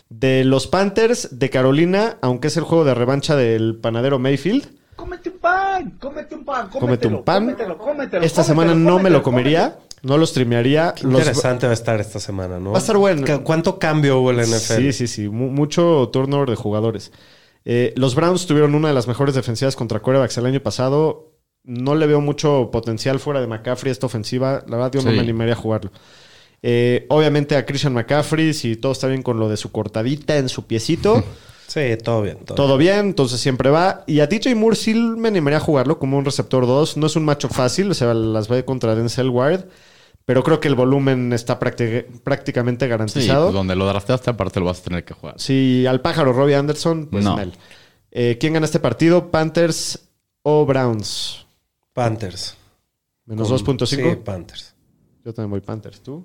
De 0.09 0.45
los 0.45 0.67
Panthers 0.69 1.39
de 1.39 1.51
Carolina, 1.51 2.19
aunque 2.23 2.47
es 2.49 2.57
el 2.57 2.63
juego 2.65 2.85
de 2.85 2.95
revancha 2.95 3.35
del 3.37 3.77
panadero 3.77 4.19
Mayfield, 4.19 4.67
Cómete 4.95 5.29
un 5.29 5.39
pan, 5.39 5.91
cómete 6.01 6.35
un 6.35 6.45
pan, 6.45 6.69
cómete 6.69 6.81
cómetelo, 6.81 7.19
un 7.19 7.25
pan. 7.25 7.45
cómetelo, 7.45 7.77
cómetelo, 7.79 8.25
Esta 8.25 8.43
cómetelo, 8.43 8.45
semana 8.45 8.75
no 8.75 8.99
me 8.99 9.11
lo 9.11 9.23
comería, 9.23 9.79
no 10.03 10.17
lo 10.17 10.25
streamearía. 10.27 10.95
Qué 10.97 11.05
Los- 11.05 11.19
interesante 11.19 11.67
va 11.67 11.73
a 11.73 11.75
estar 11.75 12.01
esta 12.01 12.19
semana, 12.19 12.59
¿no? 12.59 12.71
Va 12.73 12.79
a 12.79 12.81
estar 12.81 12.97
bueno. 12.97 13.27
¿Cu- 13.27 13.45
¿Cuánto 13.45 13.79
cambio 13.79 14.19
hubo 14.21 14.31
en 14.31 14.39
la 14.39 14.45
NFL? 14.45 14.77
Sí, 14.81 14.93
sí, 14.95 15.07
sí. 15.07 15.29
Mu- 15.29 15.51
mucho 15.51 16.09
turnover 16.13 16.49
de 16.49 16.57
jugadores. 16.57 17.13
Eh, 17.67 17.93
los 17.97 18.15
Browns 18.15 18.47
tuvieron 18.47 18.75
una 18.75 18.89
de 18.89 18.95
las 18.95 19.07
mejores 19.07 19.35
defensivas 19.35 19.77
contra 19.77 20.01
quarterbacks 20.01 20.39
el 20.39 20.47
año 20.47 20.61
pasado. 20.61 21.35
No 21.63 21.95
le 21.95 22.07
veo 22.07 22.23
mucho 22.23 22.71
potencial 22.73 23.19
fuera 23.21 23.41
de 23.43 23.49
McCaffrey 23.49 23.91
esta 23.93 24.07
ofensiva. 24.07 24.65
La 24.67 24.77
verdad, 24.79 24.93
yo 24.93 25.03
no 25.03 25.11
me 25.13 25.21
animaría 25.21 25.53
a 25.55 25.57
jugarlo. 25.57 25.91
Eh, 26.63 27.07
obviamente 27.11 27.57
a 27.57 27.65
Christian 27.67 27.93
McCaffrey, 27.95 28.53
si 28.55 28.77
todo 28.77 28.93
está 28.93 29.07
bien 29.07 29.23
con 29.23 29.39
lo 29.39 29.49
de 29.49 29.57
su 29.57 29.71
cortadita 29.73 30.37
en 30.37 30.49
su 30.49 30.67
piecito, 30.67 31.23
Sí, 31.69 31.81
todo 32.03 32.23
bien. 32.23 32.39
Todo, 32.45 32.55
todo 32.55 32.79
bien, 32.79 33.01
entonces 33.01 33.41
siempre 33.41 33.71
va. 33.71 34.05
Y 34.07 34.21
a 34.21 34.27
DJ 34.29 34.55
Moore 34.55 34.77
sí 34.77 34.95
me 34.95 35.29
animaría 35.29 35.59
a 35.59 35.61
jugarlo 35.61 35.99
como 35.99 36.17
un 36.17 36.25
receptor 36.25 36.65
2. 36.65 36.97
No 36.97 37.07
es 37.09 37.17
un 37.17 37.25
macho 37.25 37.49
fácil, 37.49 37.91
o 37.91 37.95
sea, 37.95 38.15
las 38.15 38.51
va 38.51 38.63
contra 38.63 38.95
Denzel 38.95 39.29
Ward, 39.31 39.65
pero 40.25 40.45
creo 40.45 40.61
que 40.61 40.69
el 40.69 40.77
volumen 40.77 41.33
está 41.33 41.59
prácti- 41.59 42.05
prácticamente 42.23 42.87
Sí, 42.87 42.89
garantizado. 42.91 43.47
pues 43.47 43.55
donde 43.55 43.75
lo 43.75 43.85
drafteaste, 43.87 44.31
aparte 44.31 44.61
lo 44.61 44.67
vas 44.67 44.79
a 44.79 44.85
tener 44.85 45.05
que 45.05 45.13
jugar. 45.15 45.35
Si 45.41 45.85
al 45.87 46.01
pájaro 46.01 46.33
Robbie 46.33 46.55
Anderson, 46.55 47.09
pues 47.11 47.25
No. 47.25 47.37
Eh, 48.13 48.39
¿Quién 48.41 48.53
gana 48.55 48.65
este 48.65 48.79
partido? 48.81 49.31
¿Panthers 49.33 50.09
o 50.43 50.65
Browns? 50.65 51.47
Panthers. 51.93 52.57
Menos 53.27 53.49
Con- 53.49 53.77
2.5. 53.77 53.87
Sí, 53.87 54.17
Panthers. 54.25 54.73
Yo 55.25 55.35
también 55.35 55.51
voy 55.51 55.61
Panthers. 55.61 56.01
¿Tú? 56.01 56.25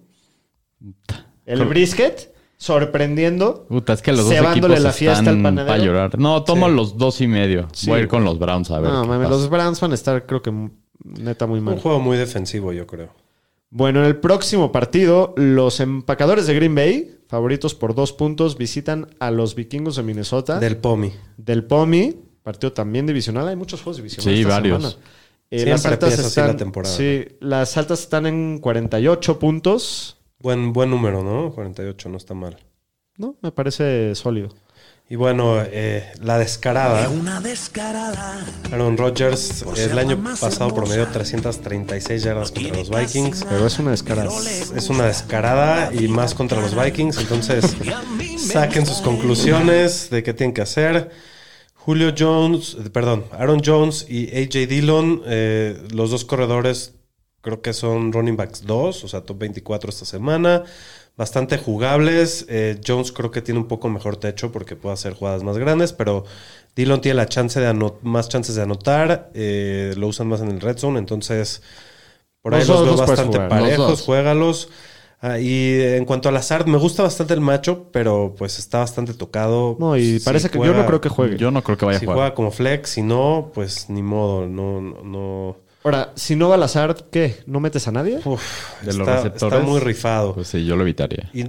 El 1.45 1.65
brisket, 1.65 2.33
sorprendiendo. 2.57 3.65
Puta, 3.67 3.93
es 3.93 4.01
que 4.01 4.11
los 4.11 4.25
dos 4.25 4.33
equipos 4.33 4.79
la 4.79 4.91
fiesta 4.91 5.19
están 5.19 5.37
al 5.37 5.43
panadero. 5.43 5.67
para 5.73 5.83
llorar. 5.83 6.19
No, 6.19 6.43
tomo 6.43 6.67
Sí. 6.69 6.73
los 6.75 6.97
dos 6.97 7.21
y 7.21 7.27
medio. 7.27 7.67
Sí, 7.73 7.89
Voy 7.89 7.99
a 7.99 8.01
ir 8.03 8.07
con 8.07 8.23
los 8.23 8.39
Browns 8.39 8.71
a 8.71 8.79
ver. 8.79 8.91
No, 8.91 9.01
qué 9.03 9.07
mames, 9.07 9.27
pasa. 9.27 9.39
los 9.39 9.49
Browns 9.49 9.79
van 9.81 9.91
a 9.91 9.95
estar, 9.95 10.25
creo 10.25 10.41
que 10.41 10.51
neta 11.03 11.47
muy 11.47 11.59
Un 11.59 11.65
mal. 11.65 11.79
juego 11.79 11.99
muy 11.99 12.17
defensivo, 12.17 12.71
yo 12.73 12.85
creo. 12.87 13.09
Bueno, 13.69 13.99
en 14.01 14.05
el 14.05 14.17
próximo 14.17 14.71
partido, 14.71 15.33
los 15.37 15.79
empacadores 15.79 16.45
de 16.45 16.53
Green 16.53 16.75
Bay, 16.75 17.15
favoritos 17.27 17.73
por 17.73 17.95
dos 17.95 18.11
puntos, 18.11 18.57
visitan 18.57 19.07
a 19.19 19.31
los 19.31 19.55
vikingos 19.55 19.95
de 19.95 20.03
Minnesota. 20.03 20.59
Del 20.59 20.77
POMI. 20.77 21.13
Del 21.37 21.63
POMI, 21.63 22.15
partido 22.43 22.73
también 22.73 23.07
divisional. 23.07 23.47
Hay 23.47 23.55
muchos 23.55 23.81
juegos 23.81 23.97
divisionales. 23.97 24.35
Sí, 24.37 24.41
esta 24.41 24.53
varios. 24.53 24.83
semana. 24.83 24.99
Eh, 25.51 25.65
las 25.65 25.85
altas 25.85 26.17
están, 26.19 26.47
la 26.47 26.57
temporada. 26.57 26.93
Sí, 26.95 27.25
las 27.39 27.75
altas 27.77 28.01
están 28.01 28.25
en 28.25 28.59
48 28.59 29.39
puntos. 29.39 30.17
Buen, 30.41 30.73
buen 30.73 30.89
número, 30.89 31.23
¿no? 31.23 31.51
48, 31.53 32.09
no 32.09 32.17
está 32.17 32.33
mal. 32.33 32.57
No, 33.17 33.35
me 33.41 33.51
parece 33.51 34.15
sólido. 34.15 34.49
Y 35.11 35.17
bueno, 35.17 35.61
eh, 35.61 36.09
la 36.21 36.37
descarada. 36.37 37.09
Una 37.09 37.41
descarada. 37.41 38.45
Aaron 38.71 38.97
Rodgers 38.97 39.65
el 39.77 39.99
año 39.99 40.17
pasado 40.23 40.69
hermosa. 40.69 40.73
promedió 40.73 41.07
336 41.07 42.23
yardas 42.23 42.51
contra 42.51 42.77
los 42.77 42.89
Vikings. 42.89 43.43
Pero 43.43 43.67
es 43.67 43.77
una 43.77 43.91
descarada. 43.91 44.31
Es 44.73 44.89
una 44.89 45.07
descarada 45.07 45.93
y 45.93 46.07
más 46.07 46.33
contra 46.33 46.61
los 46.61 46.81
Vikings. 46.81 47.17
Entonces, 47.17 47.75
saquen 48.37 48.85
sus 48.85 49.01
conclusiones 49.01 50.09
de 50.09 50.23
qué 50.23 50.33
tienen 50.33 50.53
que 50.53 50.61
hacer. 50.61 51.11
Julio 51.75 52.13
Jones, 52.17 52.77
eh, 52.79 52.89
perdón, 52.89 53.25
Aaron 53.31 53.61
Jones 53.65 54.05
y 54.07 54.29
AJ 54.29 54.69
Dillon, 54.69 55.23
eh, 55.25 55.87
los 55.91 56.11
dos 56.11 56.23
corredores 56.23 56.93
creo 57.41 57.61
que 57.61 57.73
son 57.73 58.11
running 58.13 58.37
backs 58.37 58.65
2, 58.65 59.03
o 59.03 59.07
sea, 59.07 59.21
top 59.21 59.39
24 59.39 59.89
esta 59.89 60.05
semana. 60.05 60.63
Bastante 61.17 61.57
jugables. 61.57 62.45
Eh, 62.49 62.79
Jones 62.85 63.11
creo 63.11 63.31
que 63.31 63.41
tiene 63.41 63.59
un 63.59 63.67
poco 63.67 63.89
mejor 63.89 64.17
techo 64.17 64.51
porque 64.51 64.75
puede 64.75 64.93
hacer 64.93 65.13
jugadas 65.13 65.43
más 65.43 65.57
grandes, 65.57 65.91
pero 65.93 66.23
Dillon 66.75 67.01
tiene 67.01 67.15
la 67.15 67.25
chance 67.27 67.59
de 67.59 67.91
más 68.01 68.29
chances 68.29 68.55
de 68.55 68.61
anotar. 68.61 69.29
eh, 69.33 69.93
lo 69.97 70.07
usan 70.07 70.27
más 70.27 70.41
en 70.41 70.49
el 70.49 70.61
red 70.61 70.77
zone, 70.77 70.99
entonces 70.99 71.61
por 72.41 72.55
ahí 72.55 72.65
Los 72.65 72.81
veo 72.81 72.85
los 72.91 72.99
bastante 72.99 73.37
jugar, 73.37 73.49
parejos. 73.49 74.01
Juégalos. 74.01 74.69
Ah, 75.23 75.37
y 75.37 75.79
en 75.79 76.05
cuanto 76.05 76.29
al 76.29 76.37
azar, 76.37 76.65
me 76.65 76.79
gusta 76.79 77.03
bastante 77.03 77.35
el 77.35 77.41
macho, 77.41 77.89
pero 77.91 78.33
pues 78.35 78.57
está 78.57 78.79
bastante 78.79 79.13
tocado. 79.13 79.77
No, 79.79 79.95
y 79.95 80.17
Si 80.19 80.25
parece 80.25 80.49
que 80.49 80.57
yo 80.57 80.73
no 80.73 80.85
creo 80.87 80.99
que 81.01 81.09
juegue. 81.09 81.37
Yo 81.37 81.51
no 81.51 81.61
creo 81.61 81.77
que 81.77 81.85
vaya 81.85 81.99
Si 81.99 82.05
a 82.05 82.07
jugar. 82.07 82.17
juega 82.17 82.33
como 82.33 82.49
flex, 82.51 82.89
si 82.89 83.03
no, 83.03 83.51
pues 83.53 83.87
ni 83.89 84.01
modo, 84.01 84.47
no, 84.47 84.81
no, 84.81 85.03
no. 85.03 85.57
Ahora, 85.83 86.11
si 86.15 86.35
no 86.35 86.49
va 86.49 86.55
al 86.55 86.63
azar, 86.63 86.95
¿qué? 87.11 87.37
¿No 87.47 87.59
metes 87.59 87.87
a 87.87 87.91
nadie? 87.91 88.19
Uf, 88.23 88.41
De 88.81 88.87
los 88.93 88.99
está, 88.99 89.15
receptores. 89.17 89.59
está 89.59 89.69
muy 89.71 89.79
rifado. 89.79 90.35
Pues 90.35 90.47
sí, 90.47 90.63
yo 90.65 90.75
lo 90.75 90.83
evitaría. 90.83 91.29
Y 91.33 91.45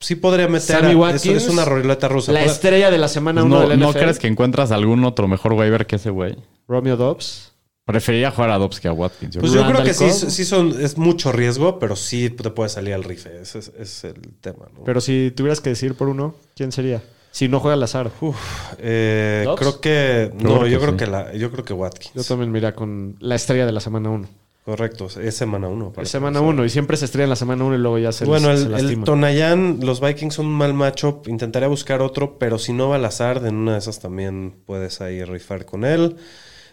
sí 0.00 0.14
podría 0.16 0.48
meter 0.48 0.76
Sammy 0.80 0.92
a- 0.92 0.96
Watkins, 0.96 1.36
es, 1.36 1.42
es 1.44 1.48
una 1.50 1.64
ruleta 1.64 2.08
rusa. 2.08 2.32
La 2.32 2.44
estrella 2.44 2.90
de 2.90 2.98
la 2.98 3.08
semana 3.08 3.42
1 3.44 3.60
No, 3.62 3.68
del 3.68 3.78
¿No 3.78 3.92
crees 3.92 4.18
que 4.18 4.28
encuentras 4.28 4.70
algún 4.72 5.04
otro 5.04 5.28
mejor 5.28 5.52
waiver 5.52 5.86
que 5.86 5.96
ese 5.96 6.10
güey? 6.10 6.36
Romeo 6.66 6.96
Dobbs. 6.96 7.48
Preferiría 7.84 8.30
jugar 8.30 8.50
a 8.50 8.58
Dobbs 8.58 8.78
que 8.78 8.86
a 8.88 8.92
Watkins. 8.92 9.34
yo 9.34 9.40
Pues 9.40 9.52
creo. 9.52 9.64
yo 9.64 9.70
creo 9.72 9.84
que 9.84 9.94
sí, 9.94 10.10
sí 10.10 10.44
son, 10.44 10.80
es 10.80 10.96
mucho 10.96 11.32
riesgo, 11.32 11.78
pero 11.80 11.96
sí 11.96 12.30
te 12.30 12.48
puede 12.50 12.68
salir 12.70 12.94
al 12.94 13.02
rife. 13.04 13.40
Ese 13.42 13.58
es, 13.58 13.68
ese 13.68 13.82
es 13.82 14.04
el 14.04 14.34
tema. 14.40 14.66
¿no? 14.72 14.84
Pero 14.84 15.00
si 15.00 15.32
tuvieras 15.34 15.60
que 15.60 15.70
decir 15.70 15.94
por 15.94 16.08
uno, 16.08 16.34
¿quién 16.54 16.70
sería? 16.72 17.02
Si 17.32 17.48
no 17.48 17.60
juega 17.60 17.74
al 17.74 17.82
azar. 17.82 18.10
Uf, 18.20 18.36
eh, 18.78 19.46
creo 19.56 19.80
que. 19.80 20.32
Creo 20.38 20.58
No, 20.58 20.64
que 20.64 20.70
yo 20.70 20.78
creo 20.80 20.90
sí. 20.92 20.96
que 20.98 21.06
la, 21.06 21.32
yo 21.34 21.50
creo 21.50 21.64
que 21.64 21.72
Watkins. 21.72 22.12
Yo 22.14 22.24
también 22.24 22.50
mira 22.50 22.74
con 22.74 23.16
la 23.20 23.34
estrella 23.36 23.66
de 23.66 23.72
la 23.72 23.80
semana 23.80 24.10
1. 24.10 24.26
Correcto, 24.64 25.06
es 25.20 25.34
semana 25.34 25.68
uno. 25.68 25.90
para 25.90 26.06
semana 26.06 26.38
comenzar. 26.38 26.54
1 26.60 26.64
y 26.66 26.68
siempre 26.68 26.96
se 26.96 27.06
estrella 27.06 27.24
en 27.24 27.30
la 27.30 27.36
semana 27.36 27.64
1 27.64 27.74
y 27.76 27.78
luego 27.78 27.98
ya 27.98 28.12
se, 28.12 28.24
Bueno, 28.26 28.48
se 28.48 28.62
el, 28.62 28.66
el 28.66 28.72
lastima. 28.72 29.04
Tonayan, 29.04 29.78
los 29.82 30.00
Vikings 30.00 30.34
son 30.34 30.46
un 30.46 30.52
mal 30.52 30.74
matchup. 30.74 31.28
Intentaría 31.28 31.66
buscar 31.66 32.02
otro, 32.02 32.36
pero 32.38 32.58
si 32.58 32.72
no 32.72 32.90
va 32.90 32.96
al 32.96 33.04
azar, 33.04 33.38
en 33.46 33.54
una 33.56 33.72
de 33.72 33.78
esas 33.78 34.00
también 34.00 34.54
puedes 34.66 35.00
ahí 35.00 35.24
rifar 35.24 35.64
con 35.64 35.84
él. 35.84 36.16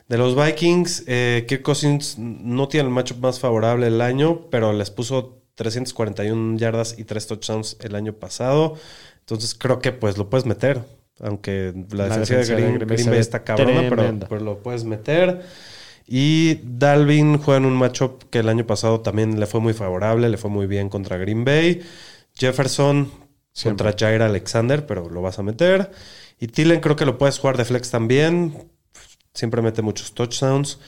De 0.09 0.17
los 0.17 0.35
Vikings, 0.35 1.05
eh, 1.07 1.45
Kirk 1.47 1.61
Cousins 1.63 2.17
no 2.17 2.67
tiene 2.67 2.87
el 2.89 2.93
matchup 2.93 3.17
más 3.19 3.39
favorable 3.39 3.85
del 3.85 4.01
año, 4.01 4.41
pero 4.51 4.73
les 4.73 4.91
puso 4.91 5.37
341 5.55 6.57
yardas 6.57 6.95
y 6.99 7.03
3 7.03 7.27
touchdowns 7.27 7.77
el 7.81 7.95
año 7.95 8.13
pasado. 8.13 8.75
Entonces 9.27 9.55
creo 9.55 9.79
que 9.79 9.91
pues 9.91 10.17
lo 10.17 10.29
puedes 10.29 10.45
meter. 10.45 10.81
Aunque 11.19 11.73
la, 11.91 12.07
La 12.07 12.17
defensiva 12.17 12.39
de 12.39 12.45
defensa 12.45 12.55
de 12.55 12.61
Green, 12.61 12.75
Green 12.75 12.87
Bay 12.87 12.97
Green 13.03 13.13
está 13.19 13.43
cabrona, 13.43 13.89
pero, 13.89 14.19
pero 14.29 14.41
lo 14.41 14.59
puedes 14.59 14.85
meter. 14.85 15.41
Y 16.07 16.61
Dalvin 16.63 17.37
juega 17.37 17.57
en 17.57 17.65
un 17.65 17.75
matchup 17.75 18.29
que 18.29 18.39
el 18.39 18.47
año 18.47 18.65
pasado 18.65 19.01
también 19.01 19.37
le 19.37 19.45
fue 19.45 19.59
muy 19.59 19.73
favorable, 19.73 20.29
le 20.29 20.37
fue 20.37 20.49
muy 20.49 20.65
bien 20.65 20.87
contra 20.87 21.17
Green 21.17 21.43
Bay. 21.43 21.81
Jefferson 22.35 23.11
Siempre. 23.51 23.83
contra 23.83 24.07
Jair 24.07 24.21
Alexander, 24.21 24.85
pero 24.85 25.09
lo 25.09 25.21
vas 25.21 25.39
a 25.39 25.43
meter. 25.43 25.91
Y 26.39 26.47
Tillen 26.47 26.79
creo 26.79 26.95
que 26.95 27.05
lo 27.05 27.17
puedes 27.17 27.37
jugar 27.39 27.57
de 27.57 27.65
flex 27.65 27.91
también. 27.91 28.69
Siempre 29.33 29.61
mete 29.61 29.81
muchos 29.81 30.13
touchdowns. 30.13 30.79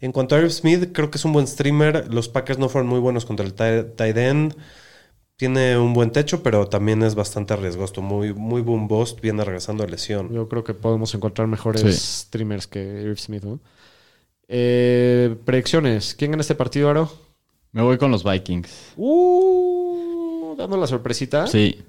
En 0.00 0.12
cuanto 0.12 0.34
a 0.34 0.38
Irv 0.38 0.50
Smith, 0.50 0.90
creo 0.94 1.10
que 1.10 1.18
es 1.18 1.24
un 1.26 1.34
buen 1.34 1.46
streamer. 1.46 2.12
Los 2.12 2.30
Packers 2.30 2.58
no 2.58 2.70
fueron 2.70 2.88
muy 2.88 3.00
buenos 3.00 3.26
contra 3.26 3.44
el 3.44 3.52
tight 3.52 4.16
end. 4.16 4.56
Tiene 5.42 5.76
un 5.76 5.92
buen 5.92 6.12
techo, 6.12 6.40
pero 6.40 6.68
también 6.68 7.02
es 7.02 7.16
bastante 7.16 7.52
arriesgoso. 7.52 8.00
Muy, 8.00 8.32
muy 8.32 8.62
boom 8.62 8.86
bust. 8.86 9.20
Viene 9.20 9.44
regresando 9.44 9.82
de 9.82 9.90
lesión. 9.90 10.32
Yo 10.32 10.48
creo 10.48 10.62
que 10.62 10.72
podemos 10.72 11.12
encontrar 11.16 11.48
mejores 11.48 11.80
Sí. 11.82 11.92
streamers 11.92 12.68
que 12.68 13.02
Irv 13.02 13.18
Smith, 13.18 13.42
¿no? 13.42 13.58
Eh, 14.46 15.34
predicciones. 15.44 16.14
¿Quién 16.14 16.30
gana 16.30 16.42
este 16.42 16.54
partido, 16.54 16.88
Aro? 16.90 17.10
Me 17.72 17.82
voy 17.82 17.98
con 17.98 18.12
los 18.12 18.22
Vikings. 18.22 18.92
Uh, 18.96 20.54
dando 20.56 20.76
la 20.76 20.86
sorpresita. 20.86 21.48
Sí. 21.48 21.82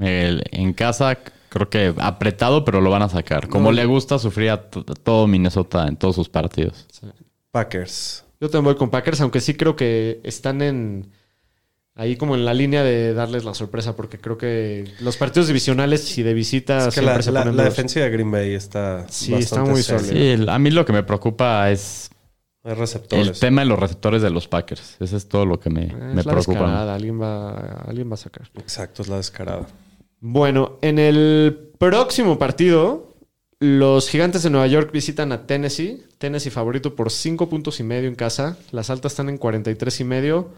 El- 0.00 0.42
en 0.50 0.72
casa 0.72 1.18
creo 1.50 1.70
que 1.70 1.94
apretado, 1.98 2.64
pero 2.64 2.80
lo 2.80 2.90
van 2.90 3.02
a 3.02 3.08
sacar. 3.08 3.46
Como 3.46 3.66
No. 3.66 3.76
le 3.76 3.84
gusta 3.84 4.18
sufrir 4.18 4.50
a 4.50 4.68
todo 4.70 5.28
Minnesota 5.28 5.86
en 5.86 5.94
todos 5.96 6.16
sus 6.16 6.28
partidos. 6.28 6.88
Packers. 7.52 8.24
Yo 8.40 8.50
también 8.50 8.72
voy 8.74 8.74
con 8.76 8.90
Packers, 8.90 9.20
aunque 9.20 9.40
sí 9.40 9.54
creo 9.54 9.76
que 9.76 10.20
están 10.24 10.62
en 10.62 11.12
ahí 11.98 12.16
como 12.16 12.34
en 12.36 12.44
la 12.46 12.54
línea 12.54 12.82
de 12.82 13.12
darles 13.12 13.44
la 13.44 13.52
sorpresa, 13.52 13.94
porque 13.96 14.18
creo 14.18 14.38
que 14.38 14.84
los 15.00 15.16
partidos 15.18 15.48
divisionales 15.48 16.16
y 16.16 16.22
de 16.22 16.32
visita 16.32 16.88
Es 16.88 16.94
que 16.94 17.02
la, 17.02 17.08
siempre 17.12 17.22
se 17.24 17.32
la- 17.32 17.40
ponen 17.40 17.56
la 17.56 17.62
duros. 17.64 17.76
defensiva 17.76 18.04
de 18.06 18.10
Green 18.12 18.30
Bay 18.30 18.54
está 18.54 19.04
Sí, 19.10 19.34
está 19.34 19.62
muy 19.64 19.82
sólida. 19.82 20.12
Sí, 20.12 20.18
el- 20.28 20.48
a 20.48 20.58
mí 20.58 20.70
lo 20.70 20.86
que 20.86 20.92
me 20.94 21.02
preocupa 21.02 21.70
es 21.70 22.08
Hay 22.64 22.72
el 22.72 22.78
receptores. 22.78 23.38
tema 23.40 23.60
de 23.62 23.66
los 23.66 23.78
receptores 23.78 24.22
de 24.22 24.30
los 24.30 24.48
Packers. 24.48 24.96
Eso 25.00 25.16
es 25.16 25.28
todo 25.28 25.44
lo 25.44 25.60
que 25.60 25.68
me, 25.70 25.82
Eh, 25.86 25.92
me 25.94 26.20
es 26.20 26.26
la 26.26 26.32
preocupa. 26.32 26.58
descarada, 26.60 26.94
alguien 26.94 27.20
va, 27.20 27.50
alguien 27.86 28.08
va 28.10 28.14
a 28.14 28.18
sacar. 28.18 28.48
Exacto, 28.58 29.02
es 29.02 29.08
la 29.08 29.16
descarada. 29.16 29.66
Bueno, 30.20 30.78
en 30.82 30.98
el 30.98 31.70
próximo 31.78 32.38
partido, 32.38 33.12
los 33.60 34.08
gigantes 34.08 34.44
de 34.44 34.50
Nueva 34.50 34.66
York 34.68 34.90
visitan 34.92 35.32
a 35.32 35.46
Tennessee. 35.46 36.04
Tennessee 36.18 36.50
favorito 36.50 36.94
por 36.94 37.10
5 37.10 37.48
puntos 37.48 37.80
y 37.80 37.82
medio 37.82 38.08
en 38.08 38.14
casa. 38.14 38.56
Las 38.70 38.88
altas 38.90 39.12
están 39.12 39.28
en 39.28 39.38
43 39.38 40.00
y 40.00 40.04
medio. 40.04 40.50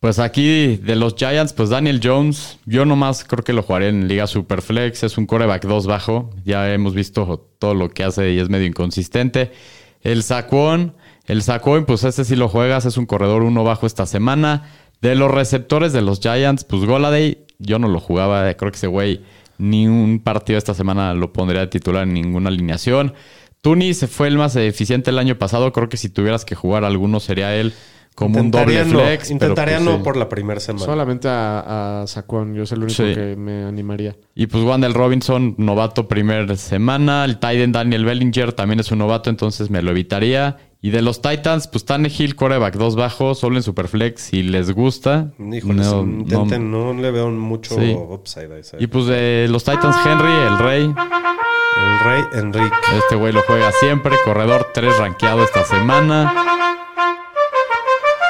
Pues 0.00 0.18
aquí 0.18 0.78
de 0.78 0.96
los 0.96 1.14
Giants, 1.14 1.52
pues 1.52 1.68
Daniel 1.68 2.00
Jones, 2.02 2.58
yo 2.64 2.86
nomás 2.86 3.22
creo 3.22 3.44
que 3.44 3.52
lo 3.52 3.62
jugaré 3.62 3.88
en 3.90 4.08
Liga 4.08 4.26
Superflex, 4.26 5.02
es 5.02 5.18
un 5.18 5.26
coreback 5.26 5.66
2 5.66 5.86
bajo, 5.86 6.30
ya 6.42 6.72
hemos 6.72 6.94
visto 6.94 7.50
todo 7.58 7.74
lo 7.74 7.90
que 7.90 8.04
hace 8.04 8.32
y 8.32 8.38
es 8.38 8.48
medio 8.48 8.66
inconsistente. 8.66 9.52
El 10.00 10.22
Saquon, 10.22 10.94
el 11.26 11.42
Saquon, 11.42 11.84
pues 11.84 12.04
ese 12.04 12.24
sí 12.24 12.34
lo 12.34 12.48
juegas, 12.48 12.86
es 12.86 12.96
un 12.96 13.04
corredor 13.04 13.42
1 13.42 13.62
bajo 13.62 13.86
esta 13.86 14.06
semana. 14.06 14.70
De 15.02 15.14
los 15.14 15.30
receptores 15.30 15.92
de 15.92 16.00
los 16.00 16.20
Giants, 16.20 16.64
pues 16.64 16.86
Goladay, 16.86 17.44
yo 17.58 17.78
no 17.78 17.88
lo 17.88 18.00
jugaba, 18.00 18.54
creo 18.54 18.72
que 18.72 18.78
ese 18.78 18.86
güey 18.86 19.20
ni 19.58 19.86
un 19.86 20.20
partido 20.20 20.56
esta 20.56 20.72
semana 20.72 21.12
lo 21.12 21.34
pondría 21.34 21.60
de 21.60 21.66
titular 21.66 22.04
en 22.04 22.14
ninguna 22.14 22.48
alineación. 22.48 23.12
Tuni 23.60 23.92
se 23.92 24.06
fue 24.06 24.28
el 24.28 24.38
más 24.38 24.56
eficiente 24.56 25.10
el 25.10 25.18
año 25.18 25.36
pasado, 25.36 25.70
creo 25.74 25.90
que 25.90 25.98
si 25.98 26.08
tuvieras 26.08 26.46
que 26.46 26.54
jugar 26.54 26.86
alguno 26.86 27.20
sería 27.20 27.54
él 27.54 27.74
como 28.14 28.38
un 28.40 28.50
doble 28.50 28.74
Intentaría 28.74 28.84
no, 28.92 29.00
flex. 29.08 29.30
Intentaría 29.30 29.76
pues, 29.78 29.84
no 29.88 29.96
sí. 29.96 30.02
por 30.04 30.16
la 30.16 30.28
primera 30.28 30.60
semana. 30.60 30.84
Solamente 30.84 31.28
a, 31.28 32.02
a 32.02 32.06
Saquon, 32.06 32.54
yo 32.54 32.66
soy 32.66 32.76
el 32.76 32.84
único 32.84 33.02
Sí. 33.02 33.14
que 33.14 33.34
me 33.36 33.64
animaría. 33.64 34.16
Y 34.34 34.46
pues 34.46 34.62
Wandel 34.64 34.92
Robinson, 34.94 35.54
novato 35.58 36.06
primer 36.08 36.56
semana. 36.58 37.24
El 37.24 37.36
Titan 37.38 37.72
Daniel 37.72 38.04
Bellinger 38.04 38.52
también 38.52 38.80
es 38.80 38.90
un 38.92 38.98
novato, 38.98 39.30
entonces 39.30 39.70
me 39.70 39.80
lo 39.82 39.90
evitaría. 39.92 40.58
Y 40.82 40.90
de 40.90 41.02
los 41.02 41.20
Titans, 41.20 41.68
pues 41.68 41.84
Tannehill, 41.84 42.34
coreback, 42.36 42.74
dos 42.76 42.96
bajos, 42.96 43.38
solo 43.38 43.56
en 43.56 43.62
Superflex, 43.62 44.20
si 44.22 44.42
les 44.42 44.70
gusta. 44.72 45.30
Híjole, 45.38 45.74
No, 45.82 46.02
intenten, 46.02 46.70
no- 46.70 46.94
no, 46.94 47.00
le 47.02 47.10
veo 47.10 47.30
mucho 47.30 47.74
Sí. 47.74 47.94
upside 47.94 48.50
a 48.52 48.58
ese. 48.58 48.76
Y 48.80 48.86
pues 48.86 49.04
de 49.06 49.46
los 49.50 49.62
Titans, 49.64 49.96
Henry, 50.06 50.32
el 50.32 50.58
rey. 50.58 50.82
El 50.84 51.98
rey 52.04 52.22
Enrique. 52.32 52.76
Este 52.98 53.14
güey 53.16 53.32
lo 53.32 53.42
juega 53.42 53.70
siempre. 53.72 54.14
Corredor 54.24 54.68
3 54.74 54.96
rankeado 54.98 55.44
esta 55.44 55.64
semana. 55.64 56.32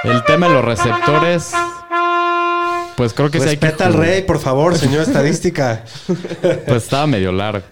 El 0.04 0.24
tema 0.24 0.48
de 0.48 0.54
los 0.54 0.64
receptores. 0.64 1.52
Pues 2.96 3.14
creo 3.14 3.30
que 3.30 3.40
sí 3.40 3.48
hay 3.48 3.56
que 3.56 3.66
Respeta 3.66 3.86
al 3.86 3.94
rey, 3.94 4.22
por 4.22 4.38
favor, 4.40 4.76
señor 4.76 5.02
estadística. 5.02 5.84
Pues 6.66 6.84
estaba 6.84 7.06
medio 7.06 7.32
largo. 7.32 7.64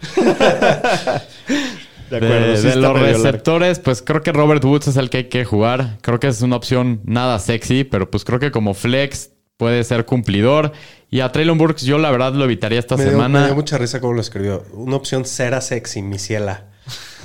De 2.11 2.21
De, 2.21 2.27
acuerdo, 2.27 2.57
sí 2.57 2.63
de 2.69 2.77
los 2.77 2.83
largo. 2.95 2.99
receptores, 2.99 3.79
pues 3.79 4.01
creo 4.03 4.23
que 4.23 4.33
Robert 4.33 4.65
Woods 4.65 4.89
es 4.89 4.97
el 4.97 5.11
que 5.11 5.19
hay 5.19 5.25
que 5.29 5.45
jugar. 5.45 5.99
Creo 6.01 6.19
que 6.19 6.29
es 6.29 6.41
una 6.41 6.57
opción 6.57 7.01
nada 7.05 7.39
sexy, 7.39 7.85
pero 7.85 8.11
pues 8.11 8.25
creo 8.25 8.39
que 8.39 8.51
como 8.51 8.73
flex 8.73 9.31
puede 9.59 9.85
ser 9.85 10.07
cumplidor. 10.07 10.73
Y 11.11 11.21
a 11.21 11.31
Traylon 11.33 11.59
Burks 11.59 11.83
yo 11.83 11.99
la 11.99 12.11
verdad 12.11 12.33
lo 12.33 12.45
evitaría 12.45 12.79
esta 12.79 12.97
me, 12.97 13.03
dio, 13.05 13.13
semana. 13.13 13.41
me 13.41 13.47
dio 13.47 13.55
mucha 13.55 13.77
risa 13.77 14.01
cómo 14.01 14.15
lo 14.15 14.21
escribió. 14.23 14.65
Una 14.73 14.97
opción 14.97 15.25
cera 15.27 15.61
sexy, 15.61 16.01
mi 16.01 16.19
ciela. 16.19 16.68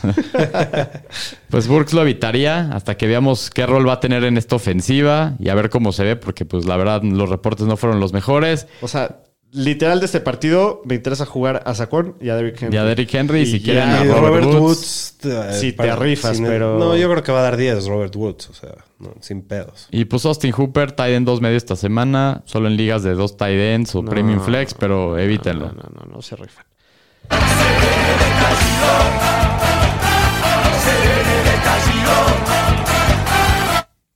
Pues 1.50 1.68
Burks 1.68 1.94
lo 1.94 2.02
evitaría 2.02 2.70
hasta 2.74 2.96
que 2.98 3.08
veamos 3.08 3.50
qué 3.50 3.66
rol 3.66 3.88
va 3.88 3.94
a 3.94 4.00
tener 4.00 4.24
en 4.24 4.38
esta 4.38 4.56
ofensiva 4.56 5.34
y 5.40 5.50
a 5.50 5.56
ver 5.56 5.70
cómo 5.70 5.92
se 5.92 6.04
ve, 6.04 6.16
porque 6.16 6.46
pues 6.46 6.66
la 6.66 6.78
verdad 6.78 7.04
los 7.04 7.30
reportes 7.30 7.68
no 7.68 7.78
fueron 7.78 8.00
los 8.00 8.12
mejores. 8.14 8.68
O 8.82 8.88
sea, 8.88 9.20
literal 9.52 10.00
de 10.00 10.08
este 10.08 10.20
partido 10.20 10.82
me 10.86 10.96
interesa 10.96 11.28
jugar 11.28 11.62
a 11.68 11.76
Saquon 11.76 12.16
y 12.20 12.30
a 12.30 12.36
Derrick 12.36 12.60
Henry. 12.64 12.76
Y 12.76 12.80
a 12.80 12.84
Derrick 12.86 13.14
Henry, 13.14 13.46
si 13.46 13.60
ya. 13.60 13.66
quieren 13.66 13.90
a 13.90 14.04
Y 14.04 14.08
Robert, 14.10 14.46
Woods. 14.48 15.18
eh, 15.26 15.50
Sí, 15.60 15.74
te 15.74 15.96
rifas, 15.96 16.38
sin- 16.38 16.46
pero- 16.48 16.80
No, 16.80 16.96
yo 16.98 17.08
creo 17.12 17.22
que 17.22 17.32
va 17.32 17.40
a 17.42 17.44
dar 17.44 17.56
10 17.58 17.86
Robert 17.86 18.16
Woods, 18.16 18.50
o 18.50 18.54
sea, 18.56 18.72
no, 18.98 19.14
sin 19.22 19.44
pedos. 19.44 19.88
Y 19.92 20.06
pues 20.06 20.26
Austin 20.26 20.52
Hooper, 20.54 20.92
tight 20.94 21.14
end 21.14 21.28
2 21.28 21.40
medio 21.40 21.58
esta 21.58 21.76
semana, 21.76 22.42
solo 22.46 22.68
en 22.68 22.76
ligas 22.78 23.04
de 23.04 23.14
dos 23.14 23.38
tight 23.38 23.60
ends 23.60 23.94
o 23.94 24.02
No. 24.02 24.10
premium 24.10 24.40
flex, 24.40 24.74
pero 24.74 25.20
evítenlo. 25.20 25.68
No, 25.68 25.74
no, 25.74 25.90
no, 26.08 26.16
no 26.16 26.22
se 26.24 26.36
rifan. 26.36 26.66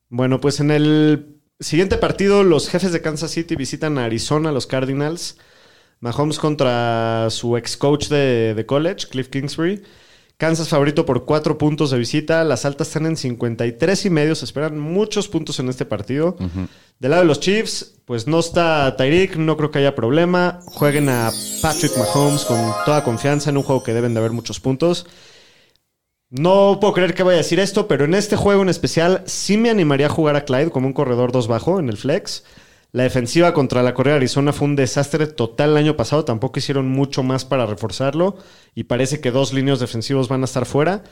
Bueno, 0.10 0.40
pues 0.42 0.60
en 0.60 0.72
el 0.72 1.42
siguiente 1.60 1.98
partido, 1.98 2.44
los 2.44 2.70
jefes 2.70 2.92
de 2.92 3.02
Kansas 3.02 3.32
City 3.32 3.56
visitan 3.56 3.98
a 3.98 4.06
Arizona, 4.06 4.52
los 4.52 4.68
Cardinals. 4.68 5.38
Mahomes 6.00 6.40
contra 6.40 7.28
su 7.30 7.58
ex 7.58 7.76
coach 7.76 8.08
de, 8.08 8.54
de 8.54 8.66
college, 8.66 9.08
Cliff 9.10 9.30
Kingsbury. 9.30 9.84
Kansas 10.38 10.70
favorito 10.70 11.04
por 11.04 11.26
cuatro 11.26 11.58
puntos 11.58 11.90
de 11.90 11.98
visita. 11.98 12.44
Las 12.44 12.64
altas 12.64 12.90
están 12.90 13.08
en 13.08 13.18
53 13.18 14.06
y 14.06 14.10
medio. 14.12 14.36
Se 14.36 14.46
esperan 14.46 14.78
muchos 14.78 15.28
puntos 15.28 15.60
en 15.60 15.68
este 15.68 15.84
partido. 15.84 16.38
Del 17.00 17.12
lado 17.12 17.24
de 17.24 17.28
los 17.28 17.40
Chiefs, 17.40 17.96
pues 18.06 18.28
no 18.28 18.40
está 18.40 18.96
Tyreek. 18.98 19.36
No 19.38 19.58
creo 19.58 19.72
que 19.72 19.80
haya 19.80 19.96
problema. 19.96 20.60
Jueguen 20.66 21.10
a 21.10 21.32
Patrick 21.64 21.98
Mahomes 21.98 22.46
con 22.46 22.72
toda 22.86 23.04
confianza 23.04 23.50
en 23.50 23.58
un 23.58 23.64
juego 23.64 23.82
que 23.82 23.96
deben 23.96 24.14
de 24.14 24.20
haber 24.20 24.32
muchos 24.32 24.60
puntos. 24.60 25.08
No 26.30 26.80
puedo 26.82 26.94
creer 26.94 27.14
que 27.14 27.24
vaya 27.24 27.36
a 27.36 27.44
decir 27.44 27.60
esto, 27.60 27.88
pero 27.88 28.06
en 28.06 28.14
este 28.14 28.36
juego 28.36 28.62
en 28.62 28.70
especial 28.70 29.24
sí 29.26 29.58
me 29.58 29.70
animaría 29.70 30.08
a 30.08 30.10
jugar 30.10 30.36
a 30.36 30.44
Clyde 30.44 30.72
como 30.72 30.88
un 30.88 30.94
corredor 30.94 31.32
2 31.32 31.48
bajo 31.48 31.80
en 31.80 31.88
el 31.88 31.98
flex. 31.98 32.44
La 32.92 33.04
defensiva 33.04 33.54
contra 33.54 33.84
la 33.84 33.94
Correa 33.94 34.14
de 34.14 34.20
Arizona 34.20 34.54
fue 34.54 34.68
un 34.68 34.76
desastre 34.76 35.28
total 35.28 35.72
el 35.72 35.78
año 35.78 35.96
pasado. 35.96 36.26
Tampoco 36.26 36.60
hicieron 36.60 36.90
mucho 36.90 37.24
más 37.24 37.46
para 37.46 37.66
reforzarlo. 37.66 38.38
Y 38.76 38.86
parece 38.86 39.22
que 39.22 39.32
dos 39.32 39.54
líneas 39.54 39.80
defensivos 39.80 40.28
van 40.28 40.42
a 40.42 40.46
estar 40.46 40.66
fuera. 40.66 41.04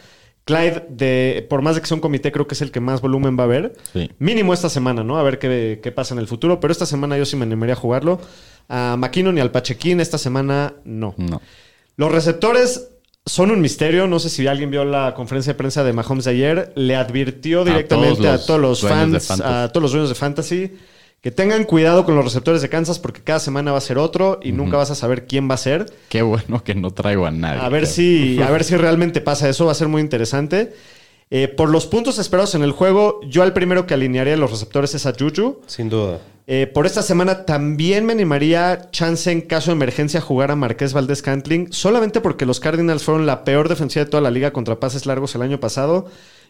Clyde, 0.45 0.85
de, 0.89 1.45
por 1.49 1.61
más 1.61 1.75
de 1.75 1.81
que 1.81 1.87
sea 1.87 1.95
un 1.95 2.01
comité, 2.01 2.31
creo 2.31 2.47
que 2.47 2.55
es 2.55 2.61
el 2.61 2.71
que 2.71 2.79
más 2.79 3.01
volumen 3.01 3.37
va 3.37 3.43
a 3.43 3.45
haber. 3.45 3.73
Sí. 3.93 4.11
Mínimo 4.19 4.53
esta 4.53 4.69
semana, 4.69 5.03
¿no? 5.03 5.17
A 5.17 5.23
ver 5.23 5.37
qué, 5.37 5.79
qué 5.81 5.91
pasa 5.91 6.13
en 6.13 6.19
el 6.19 6.27
futuro. 6.27 6.59
Pero 6.59 6.71
esta 6.71 6.85
semana 6.85 7.17
yo 7.17 7.25
sí 7.25 7.35
me 7.35 7.43
animaría 7.43 7.73
a 7.73 7.77
jugarlo. 7.77 8.19
A 8.67 8.95
McKinnon 8.97 9.37
y 9.37 9.41
al 9.41 9.51
Pachequín 9.51 9.99
esta 9.99 10.17
semana 10.17 10.75
no. 10.85 11.13
No. 11.17 11.41
Los 11.97 12.11
receptores 12.11 12.89
son 13.25 13.51
un 13.51 13.61
misterio. 13.61 14.07
No 14.07 14.19
sé 14.19 14.29
si 14.29 14.45
alguien 14.47 14.69
vio 14.69 14.85
la 14.85 15.13
conferencia 15.15 15.53
de 15.53 15.57
prensa 15.57 15.83
de 15.83 15.93
Mahomes 15.93 16.25
de 16.25 16.31
ayer. 16.31 16.73
Le 16.75 16.95
advirtió 16.95 17.63
directamente 17.65 18.27
a 18.27 18.37
todos 18.37 18.59
los 18.59 18.81
fans, 18.81 19.31
a 19.31 19.69
todos 19.69 19.81
los 19.81 19.91
dueños 19.91 20.09
de 20.09 20.15
fantasy, 20.15 20.71
que 21.21 21.31
tengan 21.31 21.63
cuidado 21.63 22.05
con 22.05 22.15
los 22.15 22.23
receptores 22.23 22.61
de 22.61 22.69
Kansas 22.69 22.99
porque 22.99 23.21
cada 23.21 23.39
semana 23.39 23.71
va 23.71 23.79
a 23.79 23.81
ser 23.81 23.97
otro 23.97 24.39
y 24.43 24.51
nunca 24.51 24.77
vas 24.77 24.91
a 24.91 24.95
saber 24.95 25.25
quién 25.25 25.49
va 25.49 25.55
a 25.55 25.57
ser. 25.57 25.87
Qué 26.09 26.21
bueno 26.21 26.63
que 26.63 26.75
no 26.75 26.91
traigo 26.91 27.25
a 27.25 27.31
nadie. 27.31 27.61
A 27.61 27.69
ver 27.69 27.87
si, 27.87 28.41
a 28.41 28.51
ver 28.51 28.63
si 28.65 28.75
realmente 28.77 29.21
pasa 29.21 29.49
eso. 29.49 29.65
Va 29.65 29.71
a 29.71 29.75
ser 29.75 29.87
muy 29.87 30.01
interesante. 30.01 30.73
Eh, 31.31 31.47
por 31.47 31.69
los 31.69 31.87
puntos 31.87 32.19
esperados 32.19 32.53
en 32.55 32.61
el 32.63 32.71
juego, 32.71 33.19
yo 33.27 33.41
al 33.43 33.53
primero 33.53 33.87
que 33.87 33.93
alinearía 33.95 34.37
los 34.37 34.51
receptores 34.51 34.93
es 34.93 35.05
a 35.05 35.13
Juju. 35.17 35.61
Sin 35.65 35.89
duda. 35.89 36.19
Eh, 36.47 36.67
por 36.71 36.85
esta 36.85 37.01
semana 37.01 37.45
también 37.45 38.05
me 38.05 38.13
animaría, 38.13 38.89
chance 38.91 39.31
en 39.31 39.41
caso 39.41 39.71
de 39.71 39.75
emergencia, 39.75 40.19
a 40.19 40.23
jugar 40.23 40.51
a 40.51 40.55
Marqués 40.55 40.93
Valdés 40.93 41.23
Cantling, 41.23 41.73
solamente 41.73 42.21
porque 42.21 42.45
los 42.45 42.59
Cardinals 42.59 43.03
fueron 43.03 43.25
la 43.25 43.43
peor 43.43 43.67
defensiva 43.69 44.05
de 44.05 44.11
toda 44.11 44.21
la 44.21 44.29
liga 44.29 44.53
contra 44.53 44.79
pases 44.79 45.07
largos 45.07 45.33
el 45.33 45.41
año 45.41 45.59
pasado. 45.59 46.05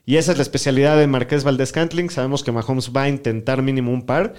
Y 0.05 0.17
esa 0.17 0.33
es 0.33 0.37
la 0.37 0.41
especialidad 0.43 0.97
de 0.97 1.07
Marqués 1.07 1.45
Valdés 1.45 1.71
Cantling. 1.71 2.09
Sabemos 2.09 2.43
que 2.43 2.51
Mahomes 2.51 2.91
va 2.95 3.03
a 3.03 3.09
intentar 3.09 3.61
mínimo 3.61 3.91
un 3.91 4.05
par. 4.05 4.33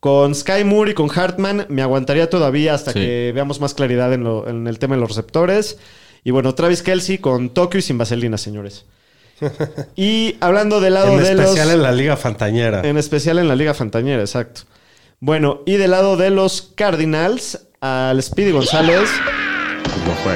Con 0.00 0.34
Sky 0.34 0.64
Moore 0.64 0.90
y 0.90 0.94
con 0.94 1.08
Hartman 1.16 1.66
me 1.70 1.80
aguantaría 1.82 2.28
todavía 2.28 2.74
hasta 2.74 2.92
Sí. 2.92 2.98
que 2.98 3.32
veamos 3.34 3.60
más 3.60 3.72
claridad 3.74 4.12
en, 4.12 4.24
lo- 4.24 4.46
en 4.48 4.66
el 4.66 4.78
tema 4.80 4.96
de 4.96 5.00
los 5.00 5.08
receptores. 5.10 5.78
Y 6.24 6.32
bueno, 6.32 6.54
Travis 6.56 6.82
Kelsey 6.82 7.18
con 7.18 7.50
Tokio 7.50 7.78
y 7.78 7.82
sin 7.82 7.96
vaselina, 7.96 8.36
señores. 8.36 8.84
y 9.96 10.36
hablando 10.40 10.80
del 10.80 10.94
lado 10.94 11.12
En 11.12 11.18
de 11.18 11.30
especial 11.30 11.68
los... 11.68 11.76
en 11.76 11.82
la 11.82 11.92
Liga 11.92 12.16
Fantañera. 12.16 12.82
En 12.84 12.96
especial 12.96 13.38
en 13.38 13.48
la 13.48 13.56
Liga 13.56 13.74
Fantañera, 13.74 14.20
exacto. 14.20 14.62
Bueno, 15.20 15.60
y 15.66 15.76
del 15.76 15.92
lado 15.92 16.16
de 16.16 16.30
los 16.30 16.72
Cardinals, 16.74 17.66
al 17.80 18.22
Speedy 18.22 18.52
González. 18.52 19.08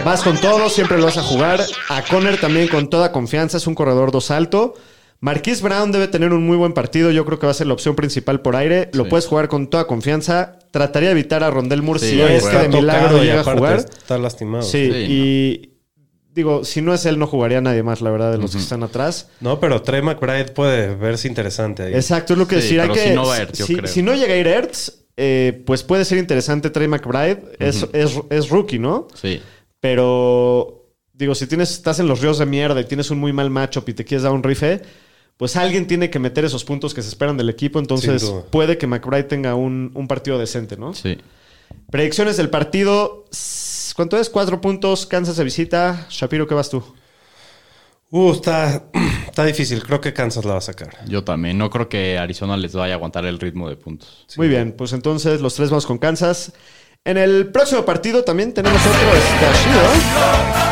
Vas 0.05 0.23
con 0.23 0.39
todo, 0.39 0.69
siempre 0.69 0.99
lo 0.99 1.05
vas 1.05 1.19
a 1.19 1.23
jugar. 1.23 1.61
A 1.89 2.03
Conner 2.03 2.41
también 2.41 2.69
con 2.69 2.89
toda 2.89 3.13
confianza, 3.13 3.57
es 3.59 3.67
un 3.67 3.75
corredor 3.75 4.11
dos 4.11 4.31
alto. 4.31 4.75
Marquise 5.21 5.63
Brown 5.63 5.93
debe 5.93 6.09
tener 6.09 6.33
un 6.33 6.47
muy 6.47 6.57
buen 6.57 6.73
partido. 6.73 7.11
Yo 7.11 7.27
creo 7.27 7.39
que 7.39 7.47
va 7.47 7.51
a 7.51 7.55
ser 7.55 7.67
la 7.67 7.75
opción 7.75 7.95
principal 7.95 8.41
por 8.41 8.57
aire. 8.57 8.89
Lo 8.95 9.07
puedes 9.07 9.27
jugar 9.27 9.49
con 9.49 9.69
toda 9.69 9.87
confianza. 9.87 10.59
Trataría 10.71 11.11
de 11.11 11.13
evitar 11.13 11.45
a 11.45 11.51
Rondell 11.51 11.83
Moore 11.83 12.01
Sí, 12.01 12.13
si 12.13 12.21
es 12.21 12.45
que 12.47 12.57
de 12.57 12.69
milagro 12.69 13.23
llega 13.23 13.41
a 13.41 13.45
jugar. 13.45 13.77
Está 13.77 14.17
lastimado. 14.17 14.63
Sí, 14.63 14.91
Sí, 14.91 15.07
y 15.09 15.71
digo, 16.35 16.65
si 16.65 16.83
no 16.83 16.95
es 16.95 17.05
él, 17.07 17.19
no 17.19 17.27
jugaría 17.27 17.61
nadie 17.61 17.83
más, 17.83 18.01
la 18.01 18.11
verdad, 18.11 18.33
de 18.33 18.39
los 18.39 18.53
que 18.53 18.59
están 18.59 18.83
atrás. 18.83 19.29
No, 19.41 19.61
pero 19.61 19.83
Trey 19.83 20.03
McBride 20.03 20.47
puede 20.53 20.95
verse 20.95 21.29
interesante 21.29 21.85
ahí. 21.85 21.95
Exacto, 21.95 22.35
es 22.35 22.39
lo 22.39 22.47
que 22.47 22.57
Sí, 22.57 22.63
decir. 22.63 22.81
Hay 22.81 22.89
pero 22.89 22.95
que, 23.03 23.09
si 23.09 23.15
no 23.15 23.27
va 23.27 23.39
Ertz, 23.39 23.59
yo 23.59 23.67
creo. 23.67 23.87
si 23.87 24.03
no 24.03 24.15
llega 24.15 24.35
a 24.35 24.37
ir 24.37 24.47
Ertz, 24.47 24.93
eh, 25.17 25.63
pues 25.67 25.83
puede 25.83 26.05
ser 26.05 26.19
interesante 26.19 26.71
Trey 26.71 26.89
McBride. 26.89 27.43
Es, 27.59 27.87
es, 27.93 28.21
es 28.31 28.49
rookie, 28.49 28.79
¿no? 28.79 29.09
Sí. 29.15 29.41
Pero, 29.81 30.87
digo, 31.13 31.35
si 31.35 31.47
tienes, 31.47 31.71
estás 31.73 31.99
en 32.01 32.07
los 32.07 32.21
ríos 32.21 32.39
de 32.39 32.47
mierda 32.47 32.81
y 32.81 32.85
tienes 32.85 33.11
un 33.11 33.19
muy 33.19 33.33
mal 33.33 33.51
matchup 33.51 33.89
y 33.89 33.95
te 33.95 34.05
quieres 34.05 34.23
dar 34.23 34.33
un 34.33 34.43
rife, 34.43 34.81
pues 35.37 35.57
alguien 35.57 35.87
tiene 35.87 36.11
que 36.11 36.19
meter 36.19 36.45
esos 36.45 36.65
puntos 36.65 36.95
que 36.95 37.03
se 37.03 37.09
esperan 37.09 37.37
del 37.37 37.49
equipo. 37.49 37.79
Entonces, 37.79 38.31
puede 38.51 38.79
que 38.79 38.87
McBride 38.87 39.25
tenga 39.25 39.55
un, 39.55 39.91
un 39.95 40.07
partido 40.07 40.39
decente, 40.39 40.77
¿no? 40.77 40.95
Sí. 40.95 41.19
Predicciones 41.91 42.37
del 42.37 42.51
partido. 42.51 43.25
¿Cuánto 43.95 44.19
es? 44.19 44.31
Cuatro 44.31 44.61
puntos. 44.61 45.07
Kansas 45.07 45.37
de 45.37 45.45
visita. 45.45 46.07
Shapiro, 46.11 46.47
¿qué 46.47 46.55
vas 46.55 46.71
tú? 46.71 46.83
Uh, 48.11 48.33
está, 48.33 48.85
está 49.27 49.45
difícil. 49.45 49.83
Creo 49.83 50.01
que 50.01 50.13
Kansas 50.13 50.45
la 50.45 50.53
va 50.53 50.59
a 50.59 50.63
sacar. 50.63 50.97
Yo 51.07 51.25
también. 51.25 51.59
No 51.59 51.71
creo 51.71 51.89
que 51.89 52.19
Arizona 52.19 52.57
les 52.57 52.75
vaya 52.75 52.95
a 52.95 52.97
aguantar 52.97 53.25
el 53.27 53.39
ritmo 53.39 53.69
de 53.69 53.77
puntos. 53.77 54.27
Muy 54.37 54.49
bien, 54.49 54.73
pues 54.73 54.93
entonces 54.93 55.41
los 55.41 55.55
tres 55.55 55.71
vamos 55.71 55.87
con 55.87 55.99
Kansas. 55.99 56.53
En 57.05 57.17
el 57.17 57.51
próximo 57.51 57.85
partido 57.85 58.25
también 58.25 58.53
tenemos 58.53 58.81
otro 58.81 59.15
estallido. 59.15 60.70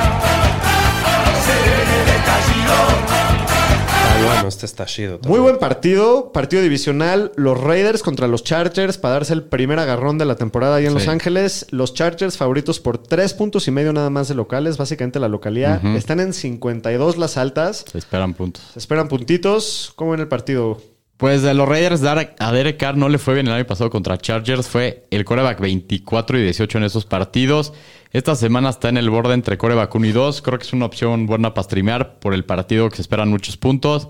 Este 4.48 4.66
está 4.66 4.86
chido. 4.86 5.20
Muy 5.26 5.38
buen 5.40 5.58
partido, 5.58 6.32
partido 6.32 6.62
divisional. 6.62 7.30
Los 7.36 7.60
Raiders 7.60 8.02
contra 8.02 8.26
los 8.26 8.42
Chargers 8.44 8.98
para 8.98 9.14
darse 9.14 9.34
el 9.34 9.42
primer 9.44 9.78
agarrón 9.78 10.18
de 10.18 10.24
la 10.24 10.36
temporada 10.36 10.76
ahí 10.76 10.84
en 10.86 10.92
Sí. 10.92 10.98
Los 10.98 11.08
Ángeles. 11.08 11.66
Los 11.70 11.94
Chargers 11.94 12.36
favoritos 12.36 12.80
por 12.80 12.98
tres 12.98 13.34
puntos 13.34 13.68
y 13.68 13.70
medio 13.70 13.92
nada 13.92 14.10
más 14.10 14.28
de 14.28 14.34
locales, 14.34 14.76
básicamente 14.78 15.20
la 15.20 15.28
localidad. 15.28 15.78
Ujú. 15.84 15.96
Están 15.96 16.20
en 16.20 16.32
52 16.32 17.16
las 17.18 17.36
altas. 17.36 17.84
Se 17.90 17.98
esperan 17.98 18.34
puntos. 18.34 18.64
Se 18.72 18.78
esperan 18.78 19.08
puntitos. 19.08 19.92
¿Cómo 19.94 20.14
en 20.14 20.20
el 20.20 20.28
partido? 20.28 20.80
Pues 21.18 21.42
de 21.42 21.52
los 21.52 21.68
Raiders, 21.68 22.00
dar 22.00 22.36
a 22.38 22.52
Derek 22.52 22.76
Carr 22.76 22.96
no 22.96 23.08
le 23.08 23.18
fue 23.18 23.34
bien 23.34 23.48
el 23.48 23.52
año 23.52 23.66
pasado 23.66 23.90
contra 23.90 24.16
Chargers. 24.18 24.68
Fue 24.68 25.04
el 25.10 25.24
coreback 25.24 25.58
24 25.60 26.38
y 26.38 26.42
18 26.44 26.78
en 26.78 26.84
esos 26.84 27.06
partidos. 27.06 27.72
Esta 28.12 28.36
semana 28.36 28.70
está 28.70 28.88
en 28.88 28.96
el 28.98 29.10
borde 29.10 29.34
entre 29.34 29.58
coreback 29.58 29.92
1 29.92 30.06
y 30.06 30.12
2. 30.12 30.42
Creo 30.42 30.58
que 30.58 30.64
es 30.64 30.72
una 30.72 30.86
opción 30.86 31.26
buena 31.26 31.54
para 31.54 31.64
streamear 31.64 32.20
por 32.20 32.34
el 32.34 32.44
partido 32.44 32.88
que 32.88 32.94
se 32.96 33.02
esperan 33.02 33.30
muchos 33.30 33.56
puntos. 33.56 34.06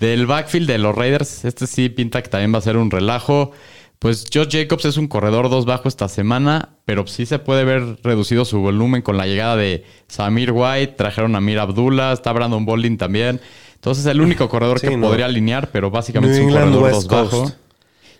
Del 0.00 0.26
backfield 0.26 0.66
de 0.68 0.78
los 0.78 0.94
Raiders, 0.94 1.44
este 1.44 1.66
sí 1.66 1.88
pinta 1.88 2.22
que 2.22 2.28
también 2.28 2.52
va 2.54 2.58
a 2.58 2.62
ser 2.62 2.76
un 2.76 2.90
relajo. 2.90 3.52
Pues 4.00 4.26
Josh 4.32 4.48
Jacobs 4.50 4.84
es 4.84 4.96
un 4.98 5.08
corredor 5.08 5.48
2 5.48 5.64
bajo 5.64 5.88
esta 5.88 6.08
semana, 6.08 6.70
pero 6.84 7.06
sí 7.06 7.24
se 7.24 7.38
puede 7.38 7.64
ver 7.64 7.96
reducido 8.02 8.44
su 8.44 8.58
volumen 8.60 9.00
con 9.02 9.16
la 9.16 9.26
llegada 9.26 9.56
de 9.56 9.84
Samir 10.08 10.52
White. 10.52 10.94
Trajeron 10.98 11.34
a 11.36 11.40
Mir 11.40 11.58
Abdullah, 11.58 12.12
está 12.12 12.32
Brandon 12.32 12.64
Bolin 12.66 12.98
también. 12.98 13.40
Entonces 13.76 14.04
el 14.06 14.20
único 14.20 14.48
corredor 14.48 14.78
Sí, 14.80 14.88
que 14.88 14.96
no. 14.96 15.06
podría 15.08 15.26
alinear, 15.26 15.70
pero 15.70 15.90
básicamente 15.90 16.38
New 16.38 16.48
es 16.48 16.52
un 16.52 16.58
England 16.58 16.74
corredor 16.76 16.94
West 16.98 17.10
2 17.10 17.30
bajo. 17.30 17.52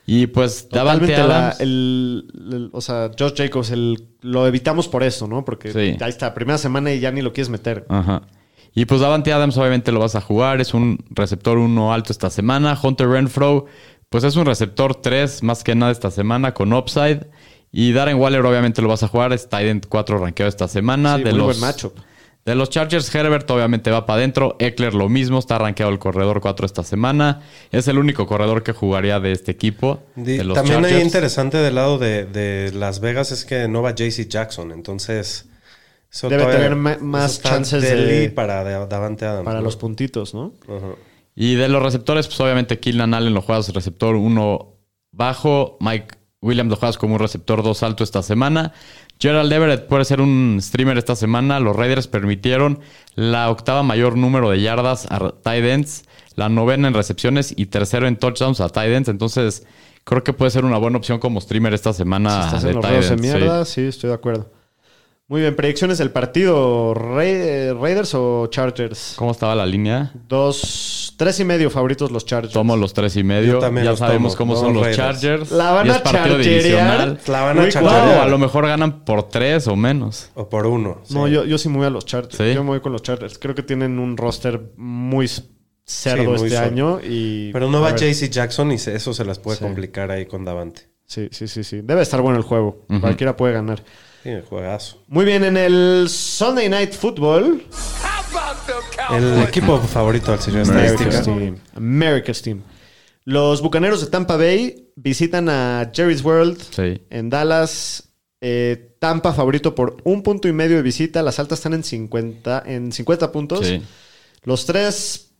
Y 0.06 0.26
pues 0.28 0.68
Davante 0.70 1.06
Totalmente 1.06 1.28
la- 1.28 1.38
Adams. 1.48 1.60
el, 1.60 2.26
el- 2.52 2.70
o 2.72 2.80
sea, 2.80 3.10
Josh 3.18 3.34
Jacobs, 3.36 3.70
el- 3.70 4.04
lo 4.22 4.46
evitamos 4.46 4.86
por 4.88 5.02
eso, 5.02 5.26
¿no? 5.26 5.44
Porque 5.44 5.72
Sí. 5.72 5.96
ahí 6.00 6.10
está, 6.10 6.32
primera 6.34 6.56
semana 6.58 6.92
y 6.92 7.00
ya 7.00 7.10
ni 7.10 7.20
lo 7.22 7.32
quieres 7.32 7.48
meter. 7.50 7.84
Ajá. 7.88 8.22
Y 8.74 8.86
pues 8.86 9.00
Davante 9.00 9.32
Adams 9.32 9.56
obviamente 9.56 9.92
lo 9.92 10.00
vas 10.00 10.16
a 10.16 10.20
jugar, 10.20 10.60
es 10.60 10.74
un 10.74 10.98
receptor 11.10 11.58
1 11.58 11.92
alto 11.94 12.12
esta 12.12 12.28
semana. 12.30 12.78
Hunter 12.82 13.08
Renfro, 13.08 13.66
pues 14.08 14.24
es 14.24 14.34
un 14.36 14.46
receptor 14.46 14.96
3 14.96 15.42
más 15.44 15.62
que 15.62 15.74
nada 15.74 15.92
esta 15.92 16.10
semana 16.10 16.54
con 16.54 16.72
upside. 16.72 17.28
Y 17.70 17.92
Darren 17.92 18.16
Waller 18.18 18.44
obviamente 18.44 18.82
lo 18.82 18.88
vas 18.88 19.02
a 19.02 19.08
jugar, 19.08 19.32
es 19.32 19.48
end 19.52 19.86
4 19.88 20.18
rankeado 20.18 20.48
esta 20.48 20.68
semana. 20.68 21.16
Sí, 21.16 21.22
de 21.24 21.30
muy 21.30 21.38
los, 21.38 21.46
buen 21.46 21.60
matchup. 21.60 21.94
De 22.44 22.54
los 22.54 22.68
Chargers, 22.68 23.12
Herbert 23.14 23.50
obviamente 23.50 23.90
va 23.90 24.04
para 24.06 24.18
adentro. 24.18 24.56
Eckler 24.58 24.92
lo 24.94 25.08
mismo, 25.08 25.38
está 25.38 25.56
rankeado 25.58 25.90
el 25.90 25.98
corredor 25.98 26.40
4 26.40 26.66
esta 26.66 26.82
semana. 26.84 27.40
Es 27.72 27.88
el 27.88 27.96
único 27.98 28.26
corredor 28.26 28.62
que 28.62 28.72
jugaría 28.72 29.18
de 29.18 29.32
este 29.32 29.50
equipo. 29.52 30.02
Di- 30.14 30.36
de 30.36 30.44
los 30.44 30.54
También 30.54 30.78
hay 30.84 30.90
Chargers. 30.90 31.04
interesante 31.06 31.56
del 31.58 31.74
lado 31.76 31.98
de, 31.98 32.26
de 32.26 32.70
Las 32.72 33.00
Vegas 33.00 33.32
es 33.32 33.44
que 33.44 33.66
no 33.66 33.82
va 33.82 33.94
JC 33.94 34.28
Jackson, 34.28 34.72
entonces 34.72 35.46
Debe 36.22 36.36
todavía- 36.42 36.68
tener 36.70 37.00
más 37.02 37.42
chances 37.42 37.82
deli 37.82 38.18
de- 38.20 38.30
para 38.30 38.64
de- 38.64 38.86
Davante 38.86 39.26
Adams. 39.26 39.44
Para 39.44 39.58
¿no? 39.58 39.64
los 39.64 39.76
puntitos, 39.76 40.34
¿no? 40.34 40.52
Y 41.34 41.56
de 41.56 41.68
los 41.68 41.82
receptores, 41.82 42.26
pues 42.28 42.38
obviamente 42.40 42.78
Killian 42.78 43.12
Allen 43.14 43.34
lo 43.34 43.42
juegas 43.42 43.72
receptor 43.74 44.14
1 44.14 44.76
bajo. 45.12 45.76
Mike 45.80 46.16
Williams 46.40 46.70
lo 46.70 46.76
juegas 46.76 46.98
como 46.98 47.14
un 47.14 47.20
receptor 47.20 47.62
2 47.62 47.82
alto 47.82 48.04
esta 48.04 48.22
semana. 48.22 48.72
Gerald 49.18 49.52
Everett 49.52 49.86
puede 49.86 50.04
ser 50.04 50.20
un 50.20 50.58
streamer 50.60 50.98
esta 50.98 51.16
semana. 51.16 51.58
Los 51.60 51.74
Raiders 51.76 52.06
permitieron 52.06 52.80
la 53.14 53.50
octava 53.50 53.82
mayor 53.82 54.16
número 54.16 54.50
de 54.50 54.60
yardas 54.60 55.06
a 55.10 55.30
tight 55.42 55.64
ends, 55.64 56.04
la 56.36 56.48
novena 56.48 56.88
en 56.88 56.94
recepciones 56.94 57.52
y 57.56 57.66
tercero 57.66 58.06
en 58.06 58.16
touchdowns 58.16 58.60
a 58.60 58.68
tight 58.68 58.92
ends. 58.92 59.08
Entonces, 59.08 59.66
creo 60.04 60.22
que 60.22 60.32
puede 60.32 60.50
ser 60.50 60.64
una 60.64 60.78
buena 60.78 60.98
opción 60.98 61.18
como 61.18 61.40
streamer 61.40 61.74
esta 61.74 61.92
semana 61.92 62.40
si 62.42 62.46
estás 62.46 62.62
de 62.64 62.70
en 62.70 62.74
los 62.76 62.82
tight 62.82 62.92
ruedos 62.94 63.08
de 63.08 63.14
ends, 63.14 63.26
sí. 63.26 63.36
mierda, 63.38 63.64
sí. 63.64 63.80
estoy 63.82 64.08
de 64.10 64.14
acuerdo. 64.14 64.50
Muy 65.26 65.40
bien, 65.40 65.56
predicciones 65.56 65.96
del 65.96 66.10
partido. 66.10 66.92
Ra- 66.92 67.24
eh, 67.24 67.72
¿Raiders 67.72 68.14
o 68.14 68.46
Chargers? 68.48 69.14
¿Cómo 69.16 69.30
estaba 69.30 69.54
la 69.54 69.64
línea? 69.64 70.12
Dos, 70.28 71.14
tres 71.16 71.40
y 71.40 71.44
medio 71.46 71.70
favoritos 71.70 72.10
los 72.10 72.26
Chargers. 72.26 72.52
Tomo 72.52 72.76
los 72.76 72.92
tres 72.92 73.16
y 73.16 73.24
medio. 73.24 73.54
Yo 73.54 73.58
también 73.58 73.84
ya 73.86 73.90
los 73.92 74.00
sabemos 74.00 74.36
tomo. 74.36 74.52
cómo 74.52 74.60
son 74.60 74.74
los 74.74 74.82
Raiders. 74.82 75.20
Chargers. 75.22 75.50
La 75.50 75.70
van 75.72 75.90
a 75.90 75.96
es 75.96 76.02
partido 76.02 76.24
chargerear. 76.36 76.62
divisional. 76.62 77.20
La 77.26 77.40
van 77.42 77.58
a 77.58 77.60
Muy 77.62 77.70
chargerear. 77.70 78.02
claro. 78.04 78.18
O 78.20 78.22
a 78.22 78.28
lo 78.28 78.36
mejor 78.38 78.66
ganan 78.66 79.04
por 79.06 79.28
tres 79.30 79.66
o 79.66 79.76
menos. 79.76 80.30
O 80.34 80.50
por 80.50 80.66
uno. 80.66 81.00
No, 81.08 81.26
yo, 81.26 81.46
yo 81.46 81.56
sí 81.56 81.70
me 81.70 81.78
voy 81.78 81.86
a 81.86 81.90
los 81.90 82.04
Chargers. 82.04 82.36
¿Sí? 82.36 82.52
Yo 82.54 82.62
me 82.62 82.70
voy 82.70 82.80
con 82.80 82.92
los 82.92 83.00
Chargers. 83.00 83.38
Creo 83.38 83.54
que 83.54 83.62
tienen 83.62 83.98
un 83.98 84.18
roster 84.18 84.72
muy 84.76 85.26
cerdo 85.86 86.36
Sí, 86.36 86.42
muy 86.42 86.48
este 86.48 86.58
año. 86.58 87.00
Y, 87.02 87.50
Pero 87.52 87.70
no 87.70 87.80
va. 87.80 87.94
JC 87.96 88.28
Jackson 88.28 88.72
y 88.72 88.74
eso 88.74 89.14
se 89.14 89.24
las 89.24 89.38
puede 89.38 89.56
Sí. 89.56 89.64
complicar 89.64 90.10
ahí 90.10 90.26
con 90.26 90.44
Davante. 90.44 90.82
Sí, 91.06 91.28
sí, 91.32 91.48
sí, 91.48 91.64
sí. 91.64 91.80
Debe 91.82 92.02
estar 92.02 92.20
bueno 92.20 92.36
el 92.36 92.44
juego. 92.44 92.84
Cualquiera 93.00 93.38
puede 93.38 93.54
ganar. 93.54 93.82
Sí, 94.24 94.30
juegazo. 94.48 95.02
Muy 95.06 95.24
bien, 95.26 95.44
en 95.44 95.56
el 95.56 96.06
Sunday 96.08 96.68
Night 96.68 96.92
Football. 96.94 97.62
El 99.10 99.42
equipo 99.42 99.78
favorito 99.80 100.30
del 100.32 100.40
señor 100.40 100.62
America's 100.68 100.92
Estadística. 101.02 101.22
Team. 101.38 101.56
America's 101.74 102.42
Team. 102.42 102.62
Los 103.24 103.60
Bucaneros 103.62 104.00
de 104.00 104.06
Tampa 104.08 104.36
Bay 104.36 104.88
visitan 104.96 105.48
a 105.48 105.90
Jerry's 105.94 106.24
World 106.24 106.58
Sí. 106.74 107.02
en 107.10 107.30
Dallas. 107.30 108.08
Eh, 108.40 108.96
Tampa 108.98 109.32
favorito 109.34 109.74
por 109.74 109.98
un 110.04 110.22
punto 110.22 110.48
y 110.48 110.52
medio 110.52 110.76
de 110.76 110.82
visita. 110.82 111.22
Las 111.22 111.38
altas 111.38 111.58
están 111.58 111.74
en 111.74 111.84
50, 111.84 112.62
en 112.66 112.92
50 112.92 113.30
puntos. 113.32 113.66
Sí. 113.66 113.82
Los 114.42 114.64
tres, 114.66 115.32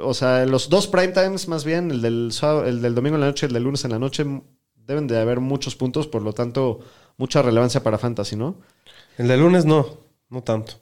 o 0.00 0.12
sea, 0.14 0.44
los 0.46 0.68
dos 0.68 0.86
prime 0.88 1.08
times 1.08 1.46
más 1.48 1.64
bien, 1.64 1.90
el 1.90 2.02
del, 2.02 2.30
sábado- 2.32 2.64
el 2.66 2.82
del 2.82 2.94
domingo 2.94 3.14
en 3.16 3.20
la 3.22 3.26
noche 3.28 3.46
y 3.46 3.48
el 3.48 3.54
del 3.54 3.62
lunes 3.64 3.84
en 3.84 3.92
la 3.92 3.98
noche, 4.00 4.24
deben 4.76 5.06
de 5.06 5.18
haber 5.20 5.40
muchos 5.40 5.74
puntos, 5.76 6.06
por 6.06 6.22
lo 6.22 6.32
tanto, 6.32 6.80
mucha 7.16 7.42
relevancia 7.42 7.82
para 7.82 7.98
Fantasy, 7.98 8.36
¿no? 8.36 8.56
El 9.18 9.28
de 9.28 9.36
lunes 9.36 9.64
no, 9.64 9.86
no 10.30 10.42
tanto. 10.42 10.74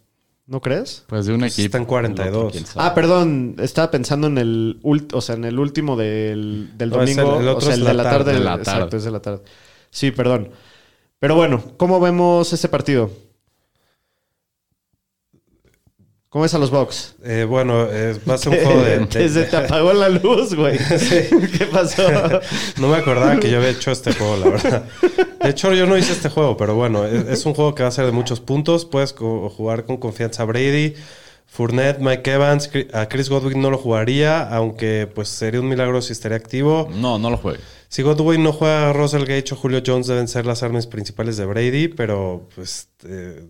¿No 0.47 0.61
crees? 0.61 1.05
Pues 1.07 1.27
de 1.27 1.33
un 1.35 1.41
Pues 1.41 1.53
equipo. 1.53 1.67
está 1.67 1.79
en 1.79 1.85
42. 1.85 2.55
el 2.55 2.63
otro. 2.65 2.73
Ah, 2.83 2.95
perdón, 2.95 3.55
estaba 3.61 3.91
pensando 3.91 4.27
en 4.27 4.39
el, 4.39 4.81
ult- 4.83 5.15
o 5.15 5.21
sea, 5.21 5.37
en 5.37 5.45
el 5.45 5.59
último 5.59 5.97
del, 5.97 6.71
del 6.77 6.91
No, 6.91 6.99
domingo, 6.99 7.37
el- 7.37 7.43
el 7.43 7.49
otro 7.49 7.59
o 7.59 7.61
sea, 7.61 7.73
es 7.75 7.79
el 7.79 7.85
de 7.87 7.95
la 7.95 8.03
tarde. 8.03 8.19
tarde. 8.25 8.33
De 8.39 8.41
la 8.45 8.55
Exacto, 8.57 8.81
tarde. 8.81 8.97
es 8.99 9.05
de 9.05 9.11
la 9.11 9.21
tarde. 9.21 9.41
Sí, 9.91 10.11
perdón. 10.11 10.51
Pero 11.21 11.37
bueno, 11.37 11.63
¿cómo 11.77 12.01
vemos 12.01 12.53
este 12.53 12.69
partido? 12.69 13.11
¿Cómo 16.33 16.45
ves 16.45 16.55
a 16.55 16.59
los 16.59 16.71
Bucks? 16.71 17.15
Eh, 17.23 17.45
bueno, 17.47 17.87
eh, 17.91 18.19
va 18.29 18.35
a 18.35 18.39
ser 18.39 18.53
un 18.59 18.59
juego 18.65 18.83
de... 18.83 18.99
de- 19.01 19.29
se 19.29 19.43
te 19.45 19.55
apagó 19.57 19.93
la 19.93 20.09
luz, 20.09 20.55
güey. 20.55 20.79
¿Qué 21.59 21.67
pasó? 21.71 22.03
No 22.81 22.89
me 22.89 22.97
acordaba 22.97 23.39
que 23.39 23.51
yo 23.51 23.59
había 23.59 23.69
hecho 23.69 23.91
este 23.93 24.15
juego, 24.15 24.39
la 24.39 24.49
verdad. 24.49 24.85
De 25.43 25.51
hecho, 25.51 25.75
yo 25.75 25.85
no 25.87 25.99
hice 25.99 26.13
este 26.13 26.31
juego, 26.31 26.57
pero 26.57 26.75
bueno, 26.75 27.05
es, 27.05 27.29
es 27.29 27.45
un 27.45 27.53
juego 27.53 27.75
que 27.75 27.83
va 27.83 27.91
a 27.91 27.93
ser 27.93 28.07
de 28.07 28.13
muchos 28.13 28.41
puntos. 28.41 28.87
Puedes 28.87 29.13
co- 29.13 29.51
jugar 29.51 29.85
con 29.85 29.99
confianza 29.99 30.45
a 30.45 30.47
Brady, 30.47 30.95
Fournette, 31.45 31.99
Mike 31.99 32.33
Evans. 32.33 32.71
A 32.95 33.09
Chris 33.11 33.29
Godwin 33.29 33.61
no 33.61 33.71
lo 33.71 33.77
jugaría, 33.77 34.41
aunque 34.49 35.07
pues 35.15 35.29
sería 35.29 35.61
un 35.61 35.69
milagro 35.69 36.01
si 36.01 36.13
estaría 36.15 36.39
activo. 36.39 36.89
No, 36.95 37.19
no 37.19 37.29
lo 37.29 37.37
juegue. 37.37 37.61
Si 37.89 38.01
Godwin 38.01 38.43
no 38.43 38.55
juega, 38.55 38.91
Russell 38.95 39.25
Gage 39.27 39.53
o 39.53 39.57
Julio 39.57 39.83
Jones 39.87 40.07
deben 40.07 40.29
ser 40.29 40.47
las 40.47 40.63
armas 40.63 40.87
principales 40.87 41.37
de 41.37 41.45
Brady, 41.45 41.89
pero 41.89 42.49
pues 42.55 42.89
eh, 43.07 43.45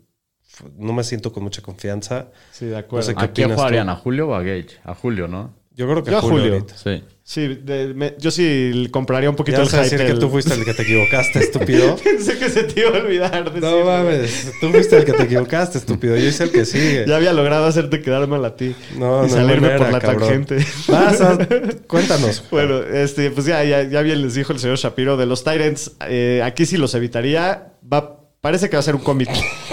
no 0.79 0.93
me 0.93 1.05
siento 1.05 1.33
con 1.33 1.43
mucha 1.43 1.63
confianza. 1.63 2.29
Sí, 2.53 2.67
de 2.67 2.77
acuerdo. 2.79 3.07
No 3.09 3.13
sé 3.13 3.15
qué 3.19 3.25
¿A 3.25 3.33
quién 3.33 3.55
jugarían? 3.55 3.89
¿A 3.89 3.97
Julio 3.97 4.29
o 4.29 4.35
a 4.35 4.41
Gage? 4.43 4.69
A 4.85 4.95
Julio, 4.95 5.29
¿no? 5.29 5.55
Yo 5.75 5.89
creo 5.89 6.05
que 6.05 6.11
Yo 6.11 6.19
a 6.19 6.21
Julio. 6.21 6.67
Sí. 6.77 7.03
Sí, 7.25 7.49
de- 7.63 7.95
me- 7.95 8.15
yo 8.19 8.31
sí 8.31 8.89
compraría 8.91 9.31
un 9.31 9.37
poquito 9.37 9.57
Ya 9.59 9.63
el 9.63 9.69
hype. 9.71 9.81
decir 9.97 10.07
que 10.07 10.21
tú 10.21 10.29
fuiste 10.29 10.53
el 10.53 10.65
que 10.67 10.75
te 10.75 10.83
equivocaste, 10.83 11.39
estúpido. 11.45 11.97
Pensé 11.97 12.37
que 12.39 12.51
se 12.51 12.65
te 12.65 12.81
iba 12.81 12.91
a 12.91 13.01
olvidar. 13.01 13.45
No 13.47 13.51
decirlo. 13.53 13.85
mames, 13.87 14.53
tú 14.61 14.69
fuiste 14.71 14.99
el 14.99 15.05
que 15.07 15.13
te 15.15 15.23
equivocaste, 15.23 15.79
estúpido. 15.79 16.15
Yo 16.17 16.27
hice 16.29 16.45
el 16.45 16.51
que 16.51 16.67
sigue. 16.67 17.07
Ya 17.09 17.17
había 17.17 17.33
logrado 17.33 17.65
hacerte 17.65 18.03
quedar 18.03 18.27
mal 18.29 18.45
a 18.45 18.55
ti. 18.55 18.75
No, 18.99 19.21
y 19.25 19.29
no, 19.29 19.35
salirme 19.35 19.71
no 19.73 19.79
por 19.79 19.93
la 19.93 20.01
cabrón. 20.01 20.45
tangente. 20.45 20.59
Vas 20.89 21.21
a- 21.23 21.39
Cuéntanos. 21.87 22.45
Bueno, 22.51 22.83
este, 22.83 23.31
pues 23.31 23.47
ya, 23.47 23.65
ya, 23.65 23.83
ya 23.85 24.03
bien 24.03 24.21
les 24.21 24.35
dijo 24.35 24.53
el 24.53 24.59
señor 24.59 24.77
Shapiro 24.77 25.17
de 25.17 25.25
los 25.25 25.43
Tyrants. 25.43 25.93
eh, 26.07 26.43
aquí 26.45 26.67
sí 26.67 26.77
los 26.77 26.95
evitaría. 26.95 27.73
Va, 27.91 28.21
parece 28.43 28.69
que 28.69 28.77
va 28.77 28.81
a 28.81 28.83
ser 28.83 28.95
un 28.97 29.03
comité. 29.03 29.33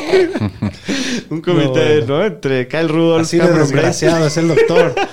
un 1.29 1.41
comité, 1.41 2.01
No, 2.07 2.19
¿no? 2.19 2.25
Entre 2.25 2.67
Kyle 2.67 2.87
Rudolph, 2.89 3.23
Así 3.23 3.37
de 3.37 3.47
desgraciado 3.51 4.25
es 4.27 4.37
el 4.37 4.47
doctor. 4.47 4.95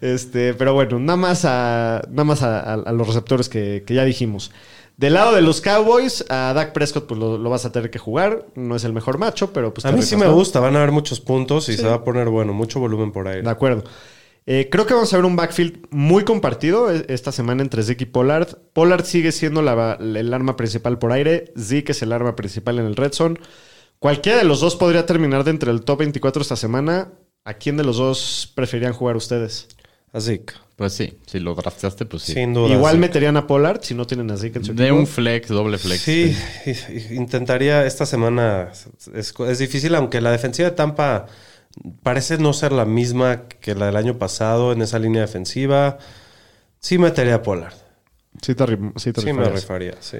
Este, 0.00 0.54
pero 0.54 0.72
bueno, 0.72 0.98
nada 0.98 1.18
más 1.18 1.44
a, 1.44 2.00
nada 2.08 2.24
más 2.24 2.42
a, 2.42 2.60
a- 2.60 2.72
a 2.74 2.92
los 2.92 3.06
receptores 3.06 3.50
que, 3.50 3.84
que 3.86 3.92
ya 3.94 4.04
dijimos. 4.04 4.50
Del 4.96 5.12
lado 5.14 5.34
de 5.34 5.42
los 5.42 5.60
Cowboys, 5.60 6.24
a 6.30 6.52
Dak 6.54 6.72
Prescott 6.72 7.06
pues 7.06 7.20
lo, 7.20 7.36
lo 7.36 7.50
vas 7.50 7.64
a 7.66 7.72
tener 7.72 7.90
que 7.90 7.98
jugar. 7.98 8.46
No 8.54 8.74
es 8.74 8.84
el 8.84 8.94
mejor 8.94 9.18
macho, 9.18 9.52
pero 9.52 9.74
pues 9.74 9.84
A 9.84 9.92
mí 9.92 10.00
sí 10.02 10.16
me 10.16 10.28
gusta, 10.28 10.60
van 10.60 10.76
a 10.76 10.78
haber 10.78 10.92
muchos 10.92 11.20
puntos 11.20 11.68
y 11.68 11.76
se 11.76 11.86
va 11.86 11.94
a 11.96 12.04
poner 12.04 12.28
bueno, 12.30 12.54
mucho 12.54 12.80
volumen 12.80 13.12
por 13.12 13.28
aire. 13.28 13.42
De 13.42 13.50
acuerdo. 13.50 13.84
Eh, 14.46 14.68
creo 14.70 14.86
que 14.86 14.94
vamos 14.94 15.12
a 15.12 15.16
ver 15.16 15.24
un 15.26 15.36
backfield 15.36 15.86
muy 15.90 16.24
compartido 16.24 16.90
eh, 16.90 17.04
esta 17.08 17.30
semana 17.32 17.62
entre 17.62 17.82
Zeke 17.82 18.04
y 18.04 18.06
Pollard. 18.06 18.48
Pollard 18.72 19.04
sigue 19.04 19.30
siendo 19.32 19.60
la- 19.62 19.98
el 20.00 20.32
arma 20.32 20.56
principal 20.56 20.98
por 20.98 21.12
aire. 21.12 21.52
Zeke 21.58 21.92
es 21.92 22.00
el 22.02 22.12
arma 22.12 22.34
principal 22.36 22.78
en 22.78 22.86
el 22.86 22.96
red 22.96 23.12
zone. 23.12 23.38
Cualquiera 24.04 24.36
de 24.36 24.44
los 24.44 24.60
dos 24.60 24.76
podría 24.76 25.06
terminar 25.06 25.44
dentro 25.44 25.72
del 25.72 25.82
top 25.82 26.00
24 26.00 26.42
esta 26.42 26.56
semana. 26.56 27.08
¿A 27.42 27.54
quién 27.54 27.78
de 27.78 27.84
los 27.84 27.96
dos 27.96 28.52
preferían 28.54 28.92
jugar 28.92 29.16
ustedes? 29.16 29.66
Así 30.12 30.40
que, 30.40 30.52
Pues 30.76 30.92
sí, 30.92 31.16
si 31.24 31.40
lo 31.40 31.54
drafteaste, 31.54 32.04
pues 32.04 32.22
sí. 32.24 32.34
sin 32.34 32.52
duda. 32.52 32.74
Igual 32.74 32.98
meterían 32.98 33.38
a 33.38 33.46
Pollard 33.46 33.80
si 33.80 33.94
no 33.94 34.06
tienen 34.06 34.30
a 34.30 34.36
Zeke 34.36 34.58
en 34.58 34.64
su 34.66 34.74
De 34.74 34.84
equipo. 34.84 34.98
un 34.98 35.06
flex, 35.06 35.48
doble 35.48 35.78
flex. 35.78 36.02
Sí, 36.02 36.36
intentaría 37.12 37.86
esta 37.86 38.04
semana. 38.04 38.72
Es, 39.14 39.32
es 39.38 39.58
difícil, 39.58 39.94
aunque 39.94 40.20
la 40.20 40.32
defensiva 40.32 40.68
de 40.68 40.76
Tampa 40.76 41.24
parece 42.02 42.36
no 42.36 42.52
ser 42.52 42.72
la 42.72 42.84
misma 42.84 43.48
que 43.48 43.74
la 43.74 43.86
del 43.86 43.96
año 43.96 44.18
pasado 44.18 44.72
en 44.72 44.82
esa 44.82 44.98
línea 44.98 45.22
defensiva. 45.22 45.96
Sí 46.78 46.98
metería 46.98 47.36
a 47.36 47.42
Pollard. 47.42 47.72
Sí, 48.42 48.54
te, 48.54 48.66
sí 48.96 49.14
te 49.14 49.22
Sí 49.22 49.32
me 49.32 49.48
rifaría, 49.48 49.94
sí. 50.00 50.18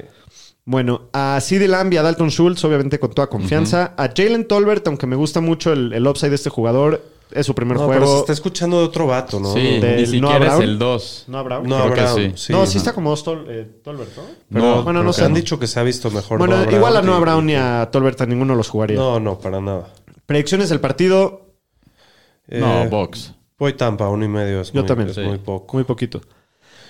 Bueno, 0.66 1.02
a 1.12 1.38
CeeDee 1.42 1.68
Lamb 1.68 1.92
y 1.92 1.96
a 1.98 2.02
Dalton 2.02 2.30
Schultz, 2.30 2.64
obviamente 2.64 2.98
con 2.98 3.12
toda 3.12 3.26
confianza. 3.28 3.92
A 3.98 4.08
Jalen 4.16 4.48
Tolbert, 4.48 4.86
aunque 4.86 5.06
me 5.06 5.14
gusta 5.16 5.40
mucho 5.40 5.72
el, 5.72 5.92
el 5.92 6.06
upside 6.06 6.30
de 6.30 6.36
este 6.36 6.48
jugador, 6.48 7.02
es 7.30 7.44
su 7.44 7.54
primer 7.54 7.76
No, 7.76 7.86
pero 7.88 8.00
se 8.00 8.06
juego. 8.06 8.20
está 8.20 8.32
escuchando 8.32 8.78
de 8.78 8.84
otro 8.84 9.06
vato, 9.06 9.40
¿no? 9.40 9.52
Sí, 9.52 9.78
Del 9.80 10.10
ni 10.10 10.20
Noah 10.20 10.32
siquiera 10.34 10.52
es 10.52 10.58
Brown. 10.58 10.62
el 10.62 10.78
2. 10.78 11.24
¿No 11.28 11.38
habrá? 11.38 11.60
No, 11.60 11.90
Brown, 11.90 12.14
sí. 12.16 12.32
sí. 12.36 12.52
no, 12.52 12.64
sí 12.64 12.78
está 12.78 12.94
como 12.94 13.10
dos 13.10 13.26
Tol- 13.26 13.44
eh, 13.48 13.80
Tolbert, 13.84 14.10
¿no? 14.48 14.58
No, 14.60 14.82
bueno, 14.84 15.02
no 15.02 15.12
sé. 15.12 15.24
Han 15.24 15.34
dicho 15.34 15.58
que 15.58 15.66
se 15.66 15.78
ha 15.80 15.82
visto 15.82 16.10
mejor. 16.10 16.38
Bueno, 16.38 16.56
Noah 16.56 16.72
igual 16.72 16.96
a 16.96 17.00
Brown 17.02 17.06
Noah 17.06 17.18
y- 17.18 17.20
Brown 17.20 17.46
ni 17.46 17.54
a 17.56 17.88
Tolbert 17.92 18.20
a 18.22 18.26
ninguno 18.26 18.54
los 18.54 18.68
jugaría. 18.70 18.96
No, 18.96 19.20
no, 19.20 19.38
para 19.38 19.60
nada. 19.60 19.88
Predicciones 20.24 20.70
del 20.70 20.80
partido, 20.80 21.42
No, 22.48 22.84
Eh, 22.84 22.88
box. 22.88 23.34
Voy 23.58 23.72
Tampa, 23.74 24.08
uno 24.08 24.24
y 24.24 24.28
medio. 24.28 24.60
Es 24.62 24.72
Yo 24.72 24.80
muy, 24.80 24.86
también. 24.88 25.08
Es 25.10 25.16
Sí. 25.16 25.20
muy 25.22 25.38
poco. 25.38 25.74
muy 25.76 25.84
poquito. 25.84 26.20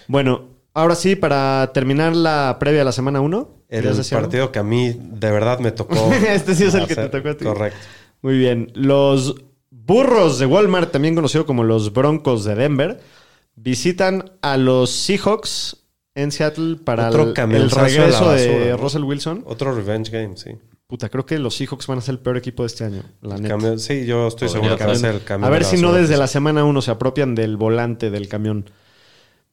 Bueno, 0.08 0.42
ahora 0.74 0.94
sí, 0.94 1.14
para 1.16 1.70
terminar 1.74 2.14
la 2.16 2.56
previa 2.60 2.80
de 2.80 2.84
la 2.84 2.92
semana 2.92 3.20
1. 3.20 3.48
El 3.74 4.04
partido 4.10 4.52
que 4.52 4.58
a 4.58 4.62
mí 4.62 4.94
de 4.98 5.30
verdad 5.30 5.58
me 5.58 5.72
tocó. 5.72 6.12
Este 6.28 6.54
sí 6.54 6.64
es 6.64 6.74
el 6.74 6.86
que 6.86 6.94
te 6.94 7.08
tocó 7.08 7.30
a 7.30 7.36
ti. 7.36 7.44
Correcto. 7.44 7.78
Muy 8.22 8.38
bien. 8.38 8.70
Los 8.74 9.36
burros 9.70 10.38
de 10.38 10.46
Walmart, 10.46 10.92
también 10.92 11.14
conocido 11.14 11.46
como 11.46 11.64
los 11.64 11.92
Broncos 11.92 12.44
de 12.44 12.54
Denver, 12.54 13.00
visitan 13.56 14.32
a 14.42 14.56
los 14.56 14.90
Seahawks 14.90 15.76
en 16.14 16.30
Seattle 16.30 16.76
para 16.76 17.08
Otro 17.08 17.34
el, 17.34 17.70
regreso 17.70 18.32
de. 18.32 18.76
Russell 18.76 19.02
Wilson. 19.02 19.42
Otro 19.46 19.74
revenge 19.74 20.10
game, 20.10 20.36
sí. 20.36 20.50
Puta, 20.86 21.08
creo 21.08 21.26
que 21.26 21.38
los 21.38 21.56
Seahawks 21.56 21.86
van 21.86 21.98
a 21.98 22.00
ser 22.00 22.14
el 22.14 22.18
peor 22.20 22.36
equipo 22.36 22.62
de 22.62 22.68
este 22.68 22.84
año. 22.84 23.02
La 23.20 23.36
neta. 23.36 23.78
Sí, 23.78 24.06
yo 24.06 24.28
estoy 24.28 24.48
Podría 24.48 24.62
seguro 24.62 24.76
que 24.76 24.84
va 24.86 24.92
a 24.92 24.96
ser. 24.96 25.14
el 25.16 25.24
cambio. 25.24 25.46
A 25.46 25.50
ver 25.50 25.64
si 25.64 25.80
no 25.80 25.92
desde 25.92 26.16
la 26.16 26.26
semana 26.26 26.64
1 26.64 26.82
se 26.82 26.90
apropian 26.90 27.34
del 27.34 27.56
volante 27.56 28.10
del 28.10 28.28
camión. 28.28 28.70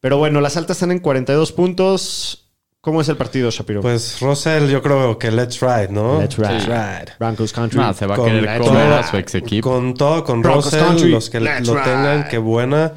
Pero 0.02 0.18
bueno, 0.18 0.42
las 0.42 0.58
altas 0.58 0.78
están 0.78 0.92
en 0.92 1.00
42 1.00 1.52
puntos. 1.52 2.41
¿Cómo 2.82 3.00
es 3.02 3.10
el 3.10 3.16
partido, 3.18 3.52
Shapiro? 3.52 3.82
Pues 3.82 4.20
Russell, 4.22 4.68
yo 4.68 4.82
creo 4.82 5.20
que 5.20 5.30
let's 5.30 5.60
ride, 5.60 5.90
¿no? 5.90 6.20
Let's 6.20 6.36
ride. 6.38 6.54
Let's 6.54 6.66
ride. 6.66 7.12
Broncos 7.20 7.54
Country. 7.54 7.80
No, 7.80 7.94
se 7.94 8.08
va 8.08 8.16
a 8.16 8.24
querer 8.24 8.58
comer 8.60 8.60
toda- 8.88 9.00
a 9.02 9.04
su 9.12 9.18
ex 9.18 9.36
equipo. 9.36 9.70
Con 9.70 9.94
todo, 9.94 10.24
con 10.24 10.42
Broncos 10.42 10.66
Russell, 10.66 10.80
Country. 10.80 11.10
los 11.12 11.30
que 11.30 11.40
Let's 11.40 11.68
lo 11.68 11.76
ride. 11.76 11.84
tengan, 11.84 12.28
qué 12.28 12.40
buena. 12.40 12.94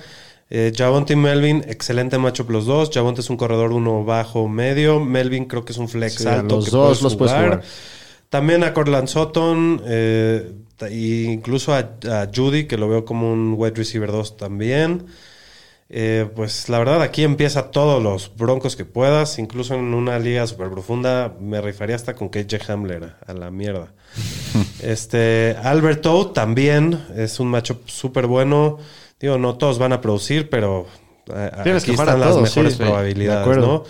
Eh, 0.48 0.72
Javonte 0.74 1.12
y 1.12 1.16
Melvin, 1.16 1.64
excelente 1.68 2.16
matchup 2.16 2.48
los 2.50 2.64
dos. 2.64 2.90
Javonte 2.94 3.20
es 3.20 3.28
un 3.28 3.36
corredor 3.36 3.72
uno 3.72 4.04
bajo 4.04 4.48
medio. 4.48 5.00
Melvin 5.00 5.44
creo 5.44 5.66
que 5.66 5.72
es 5.72 5.78
un 5.78 5.88
flex 5.90 6.14
Sí, 6.14 6.28
alto. 6.28 6.56
los 6.56 6.64
que 6.64 6.70
dos 6.70 6.86
puedes 6.86 7.02
los 7.02 7.16
puedes 7.16 7.34
jugar. 7.34 7.62
También 8.30 8.64
a 8.64 8.72
Cortland 8.72 9.08
Sutton, 9.08 9.82
eh, 9.84 10.50
e 10.80 10.94
incluso 11.30 11.74
a, 11.74 11.78
a 12.10 12.28
Judy, 12.34 12.64
que 12.64 12.78
lo 12.78 12.88
veo 12.88 13.04
como 13.04 13.30
un 13.30 13.54
wide 13.58 13.74
receiver 13.76 14.10
2 14.10 14.38
también. 14.38 15.04
Eh, 15.90 16.28
pues 16.34 16.68
la 16.68 16.78
verdad, 16.78 17.02
aquí 17.02 17.24
empieza 17.24 17.70
todos 17.70 18.02
los 18.02 18.34
broncos 18.36 18.74
que 18.76 18.84
puedas. 18.84 19.38
Incluso 19.38 19.74
en 19.74 19.94
una 19.94 20.18
liga 20.18 20.46
súper 20.46 20.70
profunda, 20.70 21.34
me 21.40 21.60
rifaría 21.60 21.96
hasta 21.96 22.14
con 22.14 22.28
KJ 22.30 22.70
Hamler 22.70 23.14
a 23.26 23.32
la 23.32 23.50
mierda. 23.50 23.92
este 24.82 25.56
Albert 25.62 26.04
O 26.06 26.30
también 26.30 27.04
es 27.16 27.38
un 27.40 27.48
matchup 27.48 27.88
súper 27.88 28.26
bueno. 28.26 28.78
Digo, 29.20 29.38
no 29.38 29.56
todos 29.56 29.78
van 29.78 29.92
a 29.92 30.00
producir, 30.00 30.50
pero 30.50 30.86
eh, 31.34 31.50
Tienes 31.62 31.82
aquí 31.82 31.92
que 31.92 32.00
están 32.00 32.20
las 32.20 32.30
todos, 32.30 32.42
mejores 32.42 32.74
sí, 32.74 32.78
probabilidades. 32.78 33.56
¿no? 33.58 33.84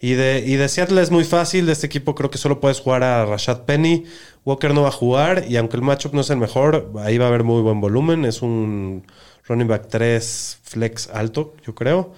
Y 0.00 0.14
de, 0.14 0.44
y 0.44 0.56
de 0.56 0.68
Seattle 0.68 1.00
es 1.00 1.10
muy 1.10 1.24
fácil. 1.24 1.66
De 1.66 1.72
este 1.72 1.86
equipo 1.86 2.14
creo 2.14 2.30
que 2.30 2.38
solo 2.38 2.60
puedes 2.60 2.80
jugar 2.80 3.02
a 3.02 3.24
Rashad 3.24 3.62
Penny. 3.62 4.04
Walker 4.44 4.74
no 4.74 4.82
va 4.82 4.88
a 4.88 4.92
jugar. 4.92 5.44
Y 5.48 5.56
aunque 5.56 5.76
el 5.76 5.82
matchup 5.82 6.12
no 6.14 6.20
es 6.20 6.30
el 6.30 6.36
mejor, 6.36 6.92
ahí 6.98 7.16
va 7.16 7.26
a 7.26 7.28
haber 7.28 7.44
muy 7.44 7.62
buen 7.62 7.80
volumen. 7.80 8.24
Es 8.24 8.42
un 8.42 9.06
running 9.46 9.68
back 9.68 9.88
3 9.88 10.58
flex 10.62 11.08
alto, 11.12 11.54
yo 11.66 11.74
creo. 11.74 12.12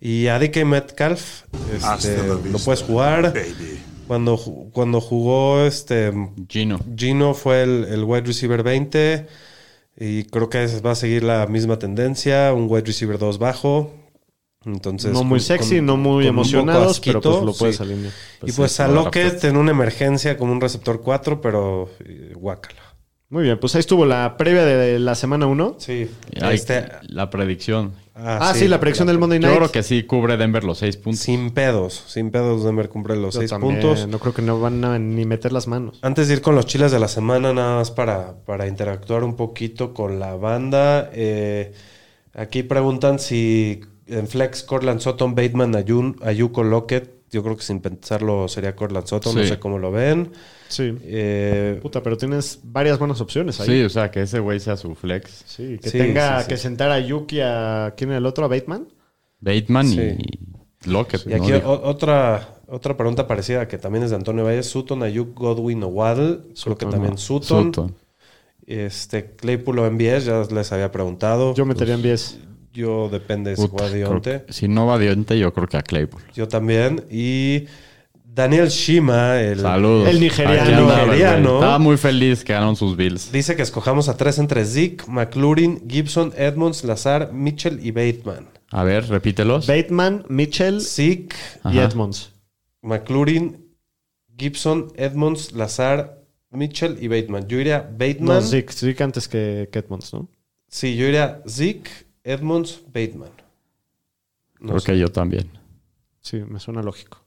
Y 0.00 0.28
a 0.28 0.38
DK 0.38 0.64
Metcalf 0.64 1.42
este, 1.74 2.22
lo 2.26 2.58
puedes 2.64 2.82
jugar. 2.82 3.34
Cuando, 4.06 4.38
cuando 4.72 5.00
jugó 5.00 5.64
este 5.64 6.12
Gino. 6.48 6.78
Gino 6.96 7.34
fue 7.34 7.62
el, 7.62 7.84
el 7.84 8.04
wide 8.04 8.22
receiver 8.26 8.62
20. 8.62 9.26
Y 10.00 10.24
creo 10.24 10.48
que 10.48 10.64
va 10.80 10.92
a 10.92 10.94
seguir 10.94 11.24
la 11.24 11.46
misma 11.46 11.78
tendencia. 11.78 12.52
Un 12.54 12.66
wide 12.70 12.86
receiver 12.86 13.18
2 13.18 13.38
bajo. 13.38 13.92
Entonces, 14.64 15.12
no 15.12 15.24
muy 15.24 15.38
con- 15.38 15.46
sexy, 15.46 15.76
con- 15.76 15.86
no 15.86 15.96
muy 15.96 16.26
emocionados, 16.26 17.00
pero 17.00 17.20
pues 17.20 17.42
lo 17.42 17.52
puedes 17.54 17.76
sí. 17.76 17.82
alinear. 17.82 18.12
y 18.12 18.40
Pues 18.40 18.56
pues 18.56 18.72
sí, 18.72 18.82
a 18.82 18.88
lo 18.88 18.94
Lockett 19.04 19.42
en 19.44 19.56
una 19.56 19.70
emergencia 19.70 20.36
como 20.36 20.52
un 20.52 20.60
receptor 20.60 21.00
4, 21.00 21.40
pero 21.40 21.88
eh, 22.04 22.32
guácala. 22.34 22.80
Muy 23.30 23.42
bien, 23.42 23.58
pues 23.60 23.74
ahí 23.74 23.80
estuvo 23.80 24.06
la 24.06 24.36
previa 24.38 24.64
de 24.64 24.98
la 24.98 25.14
semana 25.14 25.46
1. 25.46 25.76
Sí. 25.78 26.08
Este, 26.32 26.86
La 27.08 27.28
predicción. 27.28 27.92
Ah, 28.14 28.52
sí, 28.56 28.66
la 28.66 28.80
predicción 28.80 29.06
del 29.06 29.18
Monday 29.18 29.38
Yo 29.38 29.46
Night. 29.48 29.58
creo 29.58 29.70
que 29.70 29.82
sí 29.82 30.02
cubre 30.02 30.36
Denver 30.36 30.64
los 30.64 30.78
seis 30.78 30.96
puntos. 30.96 31.20
Sin 31.20 31.50
pedos. 31.52 32.02
Sin 32.08 32.30
pedos 32.30 32.64
Denver 32.64 32.88
cumple 32.88 33.14
los 33.16 33.34
Yo 33.34 33.40
6 33.40 33.50
también, 33.50 33.80
puntos. 33.80 34.08
No 34.08 34.18
creo 34.18 34.34
que 34.34 34.42
no 34.42 34.58
van 34.58 34.84
a 34.84 34.98
ni 34.98 35.24
meter 35.24 35.52
las 35.52 35.68
manos. 35.68 35.98
Antes 36.02 36.26
de 36.26 36.34
ir 36.34 36.40
con 36.42 36.54
los 36.56 36.66
chiles 36.66 36.90
de 36.90 36.98
la 36.98 37.06
semana, 37.06 37.52
nada 37.52 37.76
más 37.76 37.90
para, 37.92 38.34
para 38.44 38.66
interactuar 38.66 39.22
un 39.22 39.36
poquito 39.36 39.94
con 39.94 40.18
la 40.18 40.34
banda. 40.34 41.10
eh, 41.12 41.72
aquí 42.34 42.62
preguntan 42.64 43.18
si 43.20 43.82
en 44.06 44.26
Flex, 44.26 44.62
Cortland 44.64 45.00
Sutton, 45.00 45.34
Bateman, 45.34 45.76
Ayun, 45.76 46.16
Ayuko, 46.22 46.64
Lockett. 46.64 47.17
Yo 47.30 47.42
creo 47.42 47.56
que 47.56 47.62
sin 47.62 47.80
pensarlo 47.80 48.48
sería 48.48 48.74
Cortland 48.74 49.06
Sutton. 49.06 49.34
No 49.36 49.44
sé 49.44 49.58
cómo 49.58 49.78
lo 49.78 49.90
ven. 49.90 50.30
Sí. 50.68 50.94
Eh, 51.02 51.78
Puta, 51.82 52.02
pero 52.02 52.16
tienes 52.16 52.60
varias 52.62 52.98
buenas 52.98 53.20
opciones 53.20 53.60
ahí. 53.60 53.66
Sí, 53.68 53.82
o 53.84 53.88
sea, 53.90 54.10
que 54.10 54.22
ese 54.22 54.38
güey 54.40 54.60
sea 54.60 54.76
su 54.76 54.94
flex. 54.94 55.44
Sí, 55.46 55.78
que 55.82 55.90
Sí, 55.90 55.98
tenga 55.98 56.38
sí, 56.38 56.44
sí. 56.44 56.48
que 56.48 56.56
sentar 56.56 56.90
a 56.90 57.00
Yuki 57.00 57.40
a 57.42 57.94
quién 57.96 58.10
era 58.10 58.18
el 58.18 58.26
otro, 58.26 58.44
a 58.44 58.48
Bateman. 58.48 58.88
Bateman 59.40 59.88
Sí. 59.88 60.00
y 60.00 60.88
Lockett. 60.90 61.26
y 61.26 61.32
aquí 61.34 61.52
otra, 61.64 62.56
otra 62.66 62.96
pregunta 62.96 63.26
parecida 63.26 63.66
que 63.68 63.78
también 63.78 64.04
es 64.04 64.10
de 64.10 64.16
Antonio 64.16 64.44
Valles. 64.44 64.66
Sutton, 64.66 65.02
Ayuk, 65.02 65.34
Godwin 65.34 65.82
o 65.82 65.88
Waddle. 65.88 66.40
Creo 66.62 66.76
que 66.78 66.86
también 66.86 67.12
no. 67.12 67.18
Sutton. 67.18 67.64
Sutton. 67.66 67.94
Este, 68.66 69.30
Claypool 69.36 69.78
o 69.78 69.90
MBS, 69.90 70.24
ya 70.26 70.42
les 70.54 70.72
había 70.72 70.92
preguntado. 70.92 71.54
Yo 71.54 71.64
metería 71.64 71.94
en 71.94 72.02
10. 72.02 72.38
Yo 72.72 73.08
depende 73.08 73.56
si 73.56 73.66
juega 73.68 73.90
Dionte. 73.90 74.44
que- 74.46 74.52
si 74.52 74.68
no 74.68 74.86
va 74.86 74.98
Dionte, 74.98 75.38
yo 75.38 75.52
creo 75.52 75.66
que 75.66 75.76
a 75.76 75.82
Claypool. 75.82 76.22
Yo 76.34 76.48
también. 76.48 77.04
Y 77.10 77.64
Daniel 78.24 78.68
Shima, 78.68 79.40
el, 79.40 79.60
Saludos. 79.60 80.08
El 80.08 80.20
nigeriano. 80.20 81.54
Estaba 81.54 81.78
muy 81.78 81.96
feliz 81.96 82.44
que 82.44 82.52
ganaron 82.52 82.76
sus 82.76 82.96
Bills. 82.96 83.32
dice 83.32 83.56
que 83.56 83.62
escojamos 83.62 84.08
a 84.08 84.16
tres 84.16 84.38
entre 84.38 84.64
Zeke, 84.64 85.04
McLaurin, 85.08 85.82
Gibson, 85.88 86.32
Edmonds, 86.36 86.84
Lazar, 86.84 87.32
Mitchell 87.32 87.80
y 87.84 87.90
Bateman. 87.90 88.46
A 88.70 88.84
ver, 88.84 89.08
repítelos. 89.08 89.66
Bateman, 89.66 90.24
Mitchell 90.28 90.80
Zeke, 90.80 91.34
y. 91.72 91.78
Edmonds. 91.78 92.32
McLaurin, 92.82 93.66
Gibson, 94.38 94.92
Edmonds, 94.94 95.52
Lazar, 95.52 96.18
Mitchell 96.50 96.96
y 97.00 97.08
Bateman. 97.08 97.48
Yo 97.48 97.58
iría 97.58 97.88
No, 97.90 97.98
Bateman. 97.98 98.42
Zeke. 98.42 98.72
Zeke 98.72 99.02
antes 99.02 99.26
que, 99.26 99.68
que 99.72 99.78
Edmonds, 99.80 100.12
¿no? 100.12 100.28
Sí, 100.68 100.96
yo 100.96 101.06
iría 101.08 101.42
Zeke, 101.48 101.90
Edmonds, 102.28 102.82
Bateman. 102.86 103.30
No 104.60 104.68
Creo 104.68 104.80
sé. 104.80 104.92
que 104.92 104.98
yo 104.98 105.08
también. 105.08 105.50
Sí, 106.20 106.38
me 106.46 106.60
suena 106.60 106.82
lógico. 106.82 107.18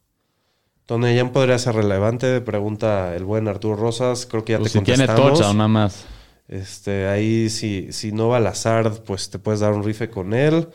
Toneyán 0.86 1.32
podría 1.32 1.58
ser 1.58 1.76
relevante, 1.76 2.42
pregunta 2.42 3.16
el 3.16 3.24
buen 3.24 3.48
Arturo 3.48 3.76
Rosas. 3.76 4.26
Creo 4.26 4.44
que 4.44 4.54
ya 4.54 4.60
Pues 4.60 4.74
te 4.74 4.80
si 4.80 4.86
tiene 4.86 5.08
touchdown 5.08 5.58
nada 5.58 5.68
más. 5.68 6.06
Este, 6.48 7.08
ahí 7.08 7.50
si, 7.50 7.94
si 7.94 8.12
no 8.12 8.28
va 8.30 8.40
Lazard, 8.40 9.04
pues 9.04 9.30
te 9.30 9.40
puedes 9.40 9.62
dar 9.62 9.74
un 9.74 9.84
rife 9.84 10.10
con 10.10 10.34
él. 10.34 10.68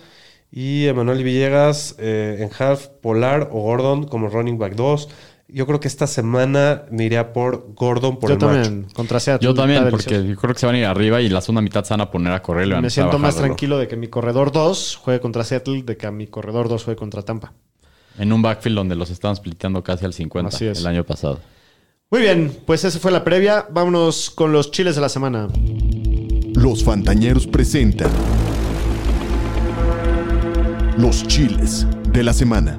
Y 0.51 0.87
Emanuel 0.87 1.22
Villegas 1.22 1.97
eh, 1.99 2.39
en 2.41 2.51
half, 2.59 2.87
Polar 2.87 3.51
o 3.53 3.61
Gordon 3.61 4.07
como 4.07 4.29
running 4.29 4.59
back 4.59 4.74
2. 4.74 5.09
Yo 5.49 5.65
creo 5.65 5.79
que 5.79 5.87
esta 5.87 6.09
semana 6.09 6.83
me 6.91 7.05
iría 7.05 7.33
por 7.33 7.73
Gordon 7.75 8.19
por 8.19 8.31
Yo 8.31 8.35
el 8.35 8.41
macho. 8.41 8.63
también, 8.63 8.87
contra 8.93 9.21
Seattle. 9.21 9.45
Yo 9.47 9.55
también, 9.55 9.89
porque 9.91 10.15
delicioso. 10.15 10.35
yo 10.35 10.41
creo 10.41 10.55
que 10.55 10.61
se 10.61 10.67
van 10.67 10.75
a 10.75 10.79
ir 10.79 10.85
arriba 10.87 11.21
y 11.21 11.29
la 11.29 11.41
segunda 11.41 11.63
mitad 11.63 11.85
se 11.85 11.95
van 11.95 12.01
a 12.01 12.11
poner 12.11 12.33
a 12.33 12.43
correr. 12.43 12.67
Me 12.81 12.91
siento 12.91 13.19
más 13.21 13.37
tranquilo 13.37 13.79
de 13.79 13.87
que 13.87 13.97
mi 13.97 14.09
corredor 14.09 14.51
2 14.51 14.97
juegue 15.01 15.21
contra 15.21 15.45
Seattle 15.45 15.83
de 15.85 15.97
que 15.97 16.07
a 16.07 16.11
mi 16.11 16.27
corredor 16.27 16.69
2 16.69 16.83
juegue 16.85 16.99
contra 16.99 17.23
Tampa. 17.23 17.53
En 18.19 18.33
un 18.33 18.43
backfield 18.43 18.77
donde 18.77 18.97
los 18.97 19.11
estaban 19.11 19.37
spliteando 19.37 19.85
casi 19.85 20.05
al 20.05 20.13
50 20.15 20.49
Así 20.49 20.67
es. 20.67 20.81
el 20.81 20.87
año 20.89 21.05
pasado. 21.05 21.39
Muy 22.11 22.23
bien, 22.23 22.53
pues 22.67 22.83
esa 22.85 22.99
fue 22.99 23.13
la 23.13 23.23
previa. 23.23 23.67
Vámonos 23.71 24.31
con 24.31 24.53
los 24.53 24.73
chiles 24.73 24.97
de 24.97 25.01
la 25.01 25.09
semana. 25.09 25.49
Los 26.55 26.83
Fantañeros 26.83 27.47
presentan 27.47 28.11
los 30.99 31.25
chiles 31.29 31.87
de 32.11 32.23
la 32.25 32.33
semana. 32.33 32.77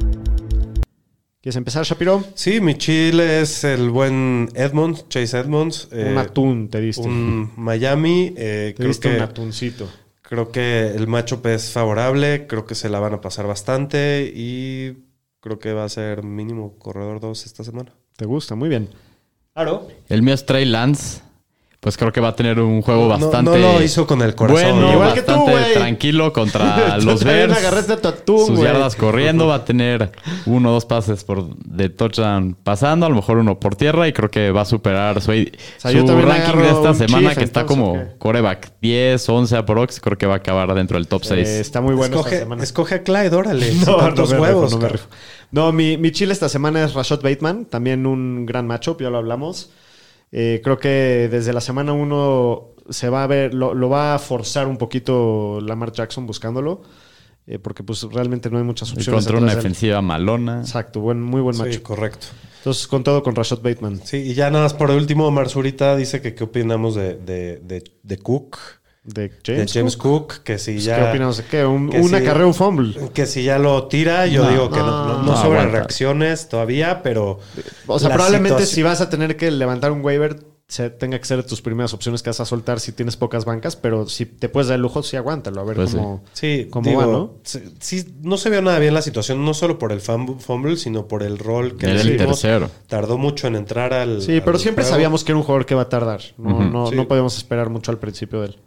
¿Quieres 1.48 1.56
empezar, 1.56 1.86
Shapiro? 1.86 2.26
Sí, 2.34 2.60
mi 2.60 2.76
chile 2.76 3.40
es 3.40 3.64
el 3.64 3.90
buen 3.90 4.50
Edmonds, 4.54 5.08
Chase 5.08 5.40
Edmonds. 5.40 5.88
eh, 5.94 6.10
un 6.12 6.18
atún 6.18 6.68
te 6.68 6.82
diste. 6.82 7.08
un 7.08 7.54
Miami. 7.56 8.34
eh, 8.36 8.72
te 8.72 8.76
creo, 8.76 8.88
diste 8.90 9.08
un 9.08 9.16
que, 9.16 9.22
atuncito. 9.22 9.90
creo 10.24 10.52
que 10.52 10.88
el 10.94 11.08
matchup 11.08 11.46
es 11.46 11.72
favorable. 11.72 12.48
Creo 12.48 12.66
que 12.66 12.76
se 12.76 12.90
la 12.90 13.00
van 13.00 13.14
a 13.14 13.22
pasar 13.22 13.48
bastante. 13.48 14.30
Y 14.36 15.06
creo 15.40 15.58
que 15.58 15.72
va 15.72 15.86
a 15.86 15.90
ser 15.90 16.22
mínimo 16.22 16.78
corredor 16.78 17.22
2 17.22 17.46
esta 17.46 17.64
semana. 17.64 17.94
¿Te 18.18 18.26
gusta? 18.26 18.56
Muy 18.56 18.68
bien. 18.68 18.90
Claro. 19.54 19.88
El 20.10 20.24
mío 20.24 20.34
es 20.34 20.46
Trey 20.46 20.66
Lance. 20.66 21.22
Pues 21.80 21.96
creo 21.96 22.12
que 22.12 22.20
va 22.20 22.30
a 22.30 22.36
tener 22.36 22.60
un 22.60 22.82
juego 22.82 23.04
No- 23.04 23.08
bastante. 23.10 23.52
no 23.52 23.58
lo 23.58 23.82
hizo 23.84 24.08
con 24.08 24.22
el 24.24 24.34
corazón. 24.34 24.72
Bueno, 24.80 24.94
Igual 24.94 25.14
que 25.14 25.22
tú, 25.22 25.36
güey. 25.36 25.74
tranquilo 25.76 26.34
contra 26.34 26.98
los 27.04 27.24
Bears. 27.24 27.56
agarraste 27.56 27.94
atún, 27.94 28.40
Sus 28.48 28.50
güey. 28.58 28.64
yardas 28.64 28.96
corriendo. 28.96 29.46
Va 29.46 29.56
a 29.56 29.64
tener 29.66 30.12
uno 30.48 30.70
o 30.70 30.74
dos 30.74 30.86
pases 30.86 31.24
por 31.24 31.56
de 31.56 31.90
touchdown 31.90 32.58
pasando. 32.62 33.06
A 33.06 33.10
lo 33.10 33.16
mejor 33.16 33.38
uno 33.38 33.60
por 33.60 33.76
tierra. 33.76 34.08
Y 34.08 34.12
creo 34.14 34.30
que 34.32 34.50
va 34.52 34.62
a 34.62 34.66
superar 34.66 35.22
su, 35.22 35.32
sea, 35.32 35.92
ranking 35.92 36.58
de 36.58 36.70
esta 36.70 36.94
semana, 36.96 37.30
Chief, 37.30 37.38
que 37.38 37.44
está 37.44 37.62
entonces, 37.62 37.66
como 37.66 37.92
¿o 37.92 37.94
qué? 37.94 38.08
coreback 38.18 38.72
10, 38.82 39.30
11 39.30 39.56
aprox. 39.58 40.00
Creo 40.00 40.18
que 40.18 40.26
va 40.26 40.34
a 40.34 40.38
acabar 40.38 40.74
dentro 40.74 40.98
del 40.98 41.08
top 41.08 41.24
6. 41.26 41.48
Eh, 41.48 41.60
está 41.60 41.80
muy 41.80 41.94
bueno 41.94 42.16
esta 42.18 42.20
escoge, 42.30 42.40
semana. 42.40 42.64
escoge 42.64 42.96
a 42.96 43.04
Clyde, 43.04 43.36
órale. 43.36 43.72
No, 43.86 43.98
no 44.12 44.24
huevos. 44.24 44.32
rifo, 44.32 44.42
no 44.42 44.64
me 44.64 44.70
cabrón. 44.70 44.92
rifo. 44.94 45.08
No, 45.52 45.72
mi, 45.72 45.96
mi 45.98 46.12
chile 46.12 46.34
esta 46.34 46.50
semana 46.50 46.84
es 46.84 46.96
Rashad 46.96 47.22
Bateman. 47.22 47.66
También 47.66 48.08
un 48.08 48.48
gran 48.48 48.66
matchup, 48.66 49.00
ya 49.02 49.12
lo 49.12 49.20
hablamos. 49.20 49.70
Eh, 50.32 50.62
creo 50.64 50.78
que 50.78 51.28
desde 51.32 51.54
la 51.54 51.62
semana 51.62 51.94
1 51.94 52.68
se 52.90 53.10
va 53.10 53.24
a 53.24 53.28
ver, 53.28 53.54
lo, 53.54 53.74
lo 53.74 53.90
va 53.90 54.16
a 54.16 54.20
forzar 54.20 54.68
un 54.68 54.78
poquito 54.78 55.60
Lamar 55.62 55.92
Jackson 55.92 56.26
buscándolo. 56.26 56.82
eh, 57.50 57.60
porque 57.60 57.82
pues 57.82 58.04
realmente 58.04 58.50
no 58.50 58.58
hay 58.58 58.64
muchas 58.66 58.90
Y 58.90 58.94
opciones. 58.98 59.24
contra 59.26 59.42
una 59.42 59.56
defensiva 59.56 60.02
malona. 60.02 60.60
Exacto, 60.60 61.00
buen, 61.00 61.22
muy 61.22 61.40
buen 61.40 61.56
Sí, 61.56 61.62
matchup. 61.62 61.82
correcto. 61.82 62.28
Entonces, 62.58 62.88
con 62.88 63.04
todo, 63.06 63.24
con 63.24 63.36
Rashad 63.36 63.62
Bateman. 63.62 64.02
Sí, 64.04 64.18
y 64.18 64.34
ya 64.34 64.50
nada 64.50 64.66
más 64.66 64.74
por 64.74 64.92
último, 64.92 65.32
Marzurita 65.32 65.96
dice 65.96 66.22
que 66.22 66.36
qué 66.36 66.44
opinamos 66.44 66.96
de, 66.96 67.16
de, 67.16 67.60
de, 67.60 67.84
de 68.04 68.18
Cook. 68.18 68.58
De 69.08 69.30
de 69.30 69.66
James, 69.72 69.96
Cook. 69.96 70.28
Cook, 70.34 70.44
que 70.44 70.58
si 70.60 70.74
Pues, 70.74 70.84
ya. 70.84 70.98
¿Qué 70.98 71.10
opinamos 71.10 71.38
de 71.38 71.44
qué? 71.46 71.66
Un, 71.66 71.90
que 71.90 72.00
una 72.02 72.22
carrera, 72.22 72.46
un 72.46 72.54
fumble. 72.54 72.94
Que 73.14 73.26
si 73.26 73.42
ya 73.44 73.58
lo 73.58 73.88
tira, 73.88 74.28
yo 74.28 74.44
No, 74.44 74.50
digo 74.52 74.70
que 74.70 74.80
no, 74.80 74.86
no, 74.86 75.08
no, 75.08 75.14
no 75.20 75.24
no, 75.24 75.36
sobre 75.38 75.60
aguanta. 75.60 75.78
reacciones 75.80 76.50
todavía, 76.50 77.02
pero. 77.04 77.40
O 77.88 78.00
sea, 78.00 78.10
probablemente 78.14 78.66
si 78.66 78.84
vas 78.84 79.00
a 79.02 79.10
tener 79.10 79.38
que 79.38 79.50
levantar 79.50 79.92
un 79.94 80.04
waiver, 80.04 80.38
se, 80.68 80.90
tenga 80.90 81.18
que 81.18 81.24
ser 81.24 81.38
de 81.38 81.44
tus 81.44 81.62
primeras 81.62 81.94
opciones 81.94 82.22
que 82.22 82.30
vas 82.30 82.42
a 82.42 82.46
soltar 82.46 82.82
si 82.82 82.92
tienes 82.92 83.16
pocas 83.16 83.46
bancas, 83.46 83.78
pero 83.78 84.10
si 84.10 84.26
te 84.26 84.50
puedes 84.50 84.68
dar 84.68 84.76
el 84.76 84.82
lujo, 84.82 85.02
sí 85.02 85.16
aguántalo, 85.16 85.62
a 85.62 85.64
ver 85.64 85.78
Pues 85.78 85.96
cómo, 85.96 86.22
Sí, 86.34 86.68
cómo 86.70 86.90
digo, 86.90 87.00
va, 87.00 87.08
¿no? 87.08 87.34
sí, 87.44 87.64
sí, 87.80 88.16
no 88.24 88.36
se 88.38 88.50
vio 88.50 88.62
nada 88.62 88.78
bien 88.78 88.94
la 88.94 89.02
situación, 89.02 89.46
no 89.46 89.54
solo 89.54 89.80
por 89.80 89.94
el 89.94 90.02
fumble, 90.02 90.76
sino 90.76 91.08
por 91.08 91.24
el 91.24 91.38
rol 91.40 91.78
que 91.78 91.86
el 91.86 92.18
tercero. 92.18 92.70
Tardó 92.88 93.18
mucho 93.18 93.48
en 93.48 93.56
entrar 93.56 93.94
al. 93.94 94.22
Sí, 94.22 94.42
pero 94.42 94.58
al 94.58 94.60
siempre 94.60 94.84
juego. 94.84 94.96
sabíamos 94.96 95.24
que 95.24 95.32
era 95.32 95.38
un 95.38 95.46
jugador 95.46 95.66
que 95.66 95.76
va 95.76 95.84
a 95.84 95.90
tardar. 95.90 96.20
No, 96.38 96.60
no, 96.70 96.88
Sí. 96.90 96.96
no 96.98 97.08
podemos 97.08 97.38
esperar 97.38 97.70
mucho 97.70 97.92
al 97.92 98.00
principio 98.00 98.42
de 98.42 98.48
él. 98.48 98.58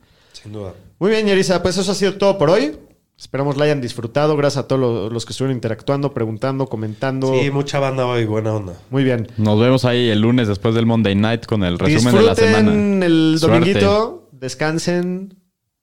Sin 0.42 0.52
duda. 0.52 0.74
Muy 0.98 1.10
bien, 1.10 1.26
Yarisa, 1.26 1.62
pues 1.62 1.76
eso 1.76 1.92
ha 1.92 1.94
sido 1.94 2.14
todo 2.14 2.38
por 2.38 2.50
hoy. 2.50 2.76
Esperamos 3.18 3.58
la 3.58 3.66
hayan 3.66 3.82
disfrutado. 3.82 4.34
Gracias 4.36 4.64
a 4.64 4.68
todos 4.68 4.80
los, 4.80 5.12
los 5.12 5.26
que 5.26 5.32
estuvieron 5.32 5.54
interactuando, 5.54 6.14
preguntando, 6.14 6.66
comentando. 6.66 7.34
Sí, 7.38 7.50
mucha 7.50 7.78
banda 7.78 8.06
hoy, 8.06 8.24
buena 8.24 8.54
onda. 8.54 8.74
Muy 8.88 9.04
bien. 9.04 9.28
Nos 9.36 9.60
vemos 9.60 9.84
ahí 9.84 10.08
el 10.08 10.20
lunes 10.22 10.48
después 10.48 10.74
del 10.74 10.86
Monday 10.86 11.14
Night 11.14 11.44
con 11.44 11.62
el 11.62 11.78
resumen 11.78 12.14
de 12.14 12.22
la 12.22 12.30
Disfruten 12.34 12.64
semana. 12.64 13.06
el 13.06 13.36
Suerte. 13.38 13.58
dominguito, 13.58 14.28
descansen, 14.32 15.34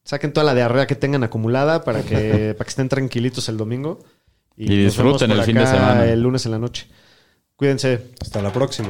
saquen 0.04 0.34
toda 0.34 0.46
la 0.46 0.56
diarrea 0.56 0.88
que 0.88 0.96
tengan 0.96 1.24
acumulada 1.24 1.84
para 1.84 2.02
que, 2.02 2.54
para 2.58 2.66
que 2.66 2.70
estén 2.70 2.90
tranquilitos 2.90 3.48
el 3.50 3.58
domingo. 3.58 4.00
Y 4.56 4.70
vemos 4.70 4.86
disfruten 4.86 5.30
por 5.30 5.38
el 5.38 5.44
fin 5.46 5.58
de 5.58 5.68
semana. 5.68 6.06
El 6.08 6.22
lunes 6.24 6.44
en 6.48 6.52
la 6.54 6.58
noche. 6.60 6.88
Cuídense. 7.56 8.02
Hasta 8.20 8.42
la 8.42 8.52
próxima. 8.52 8.90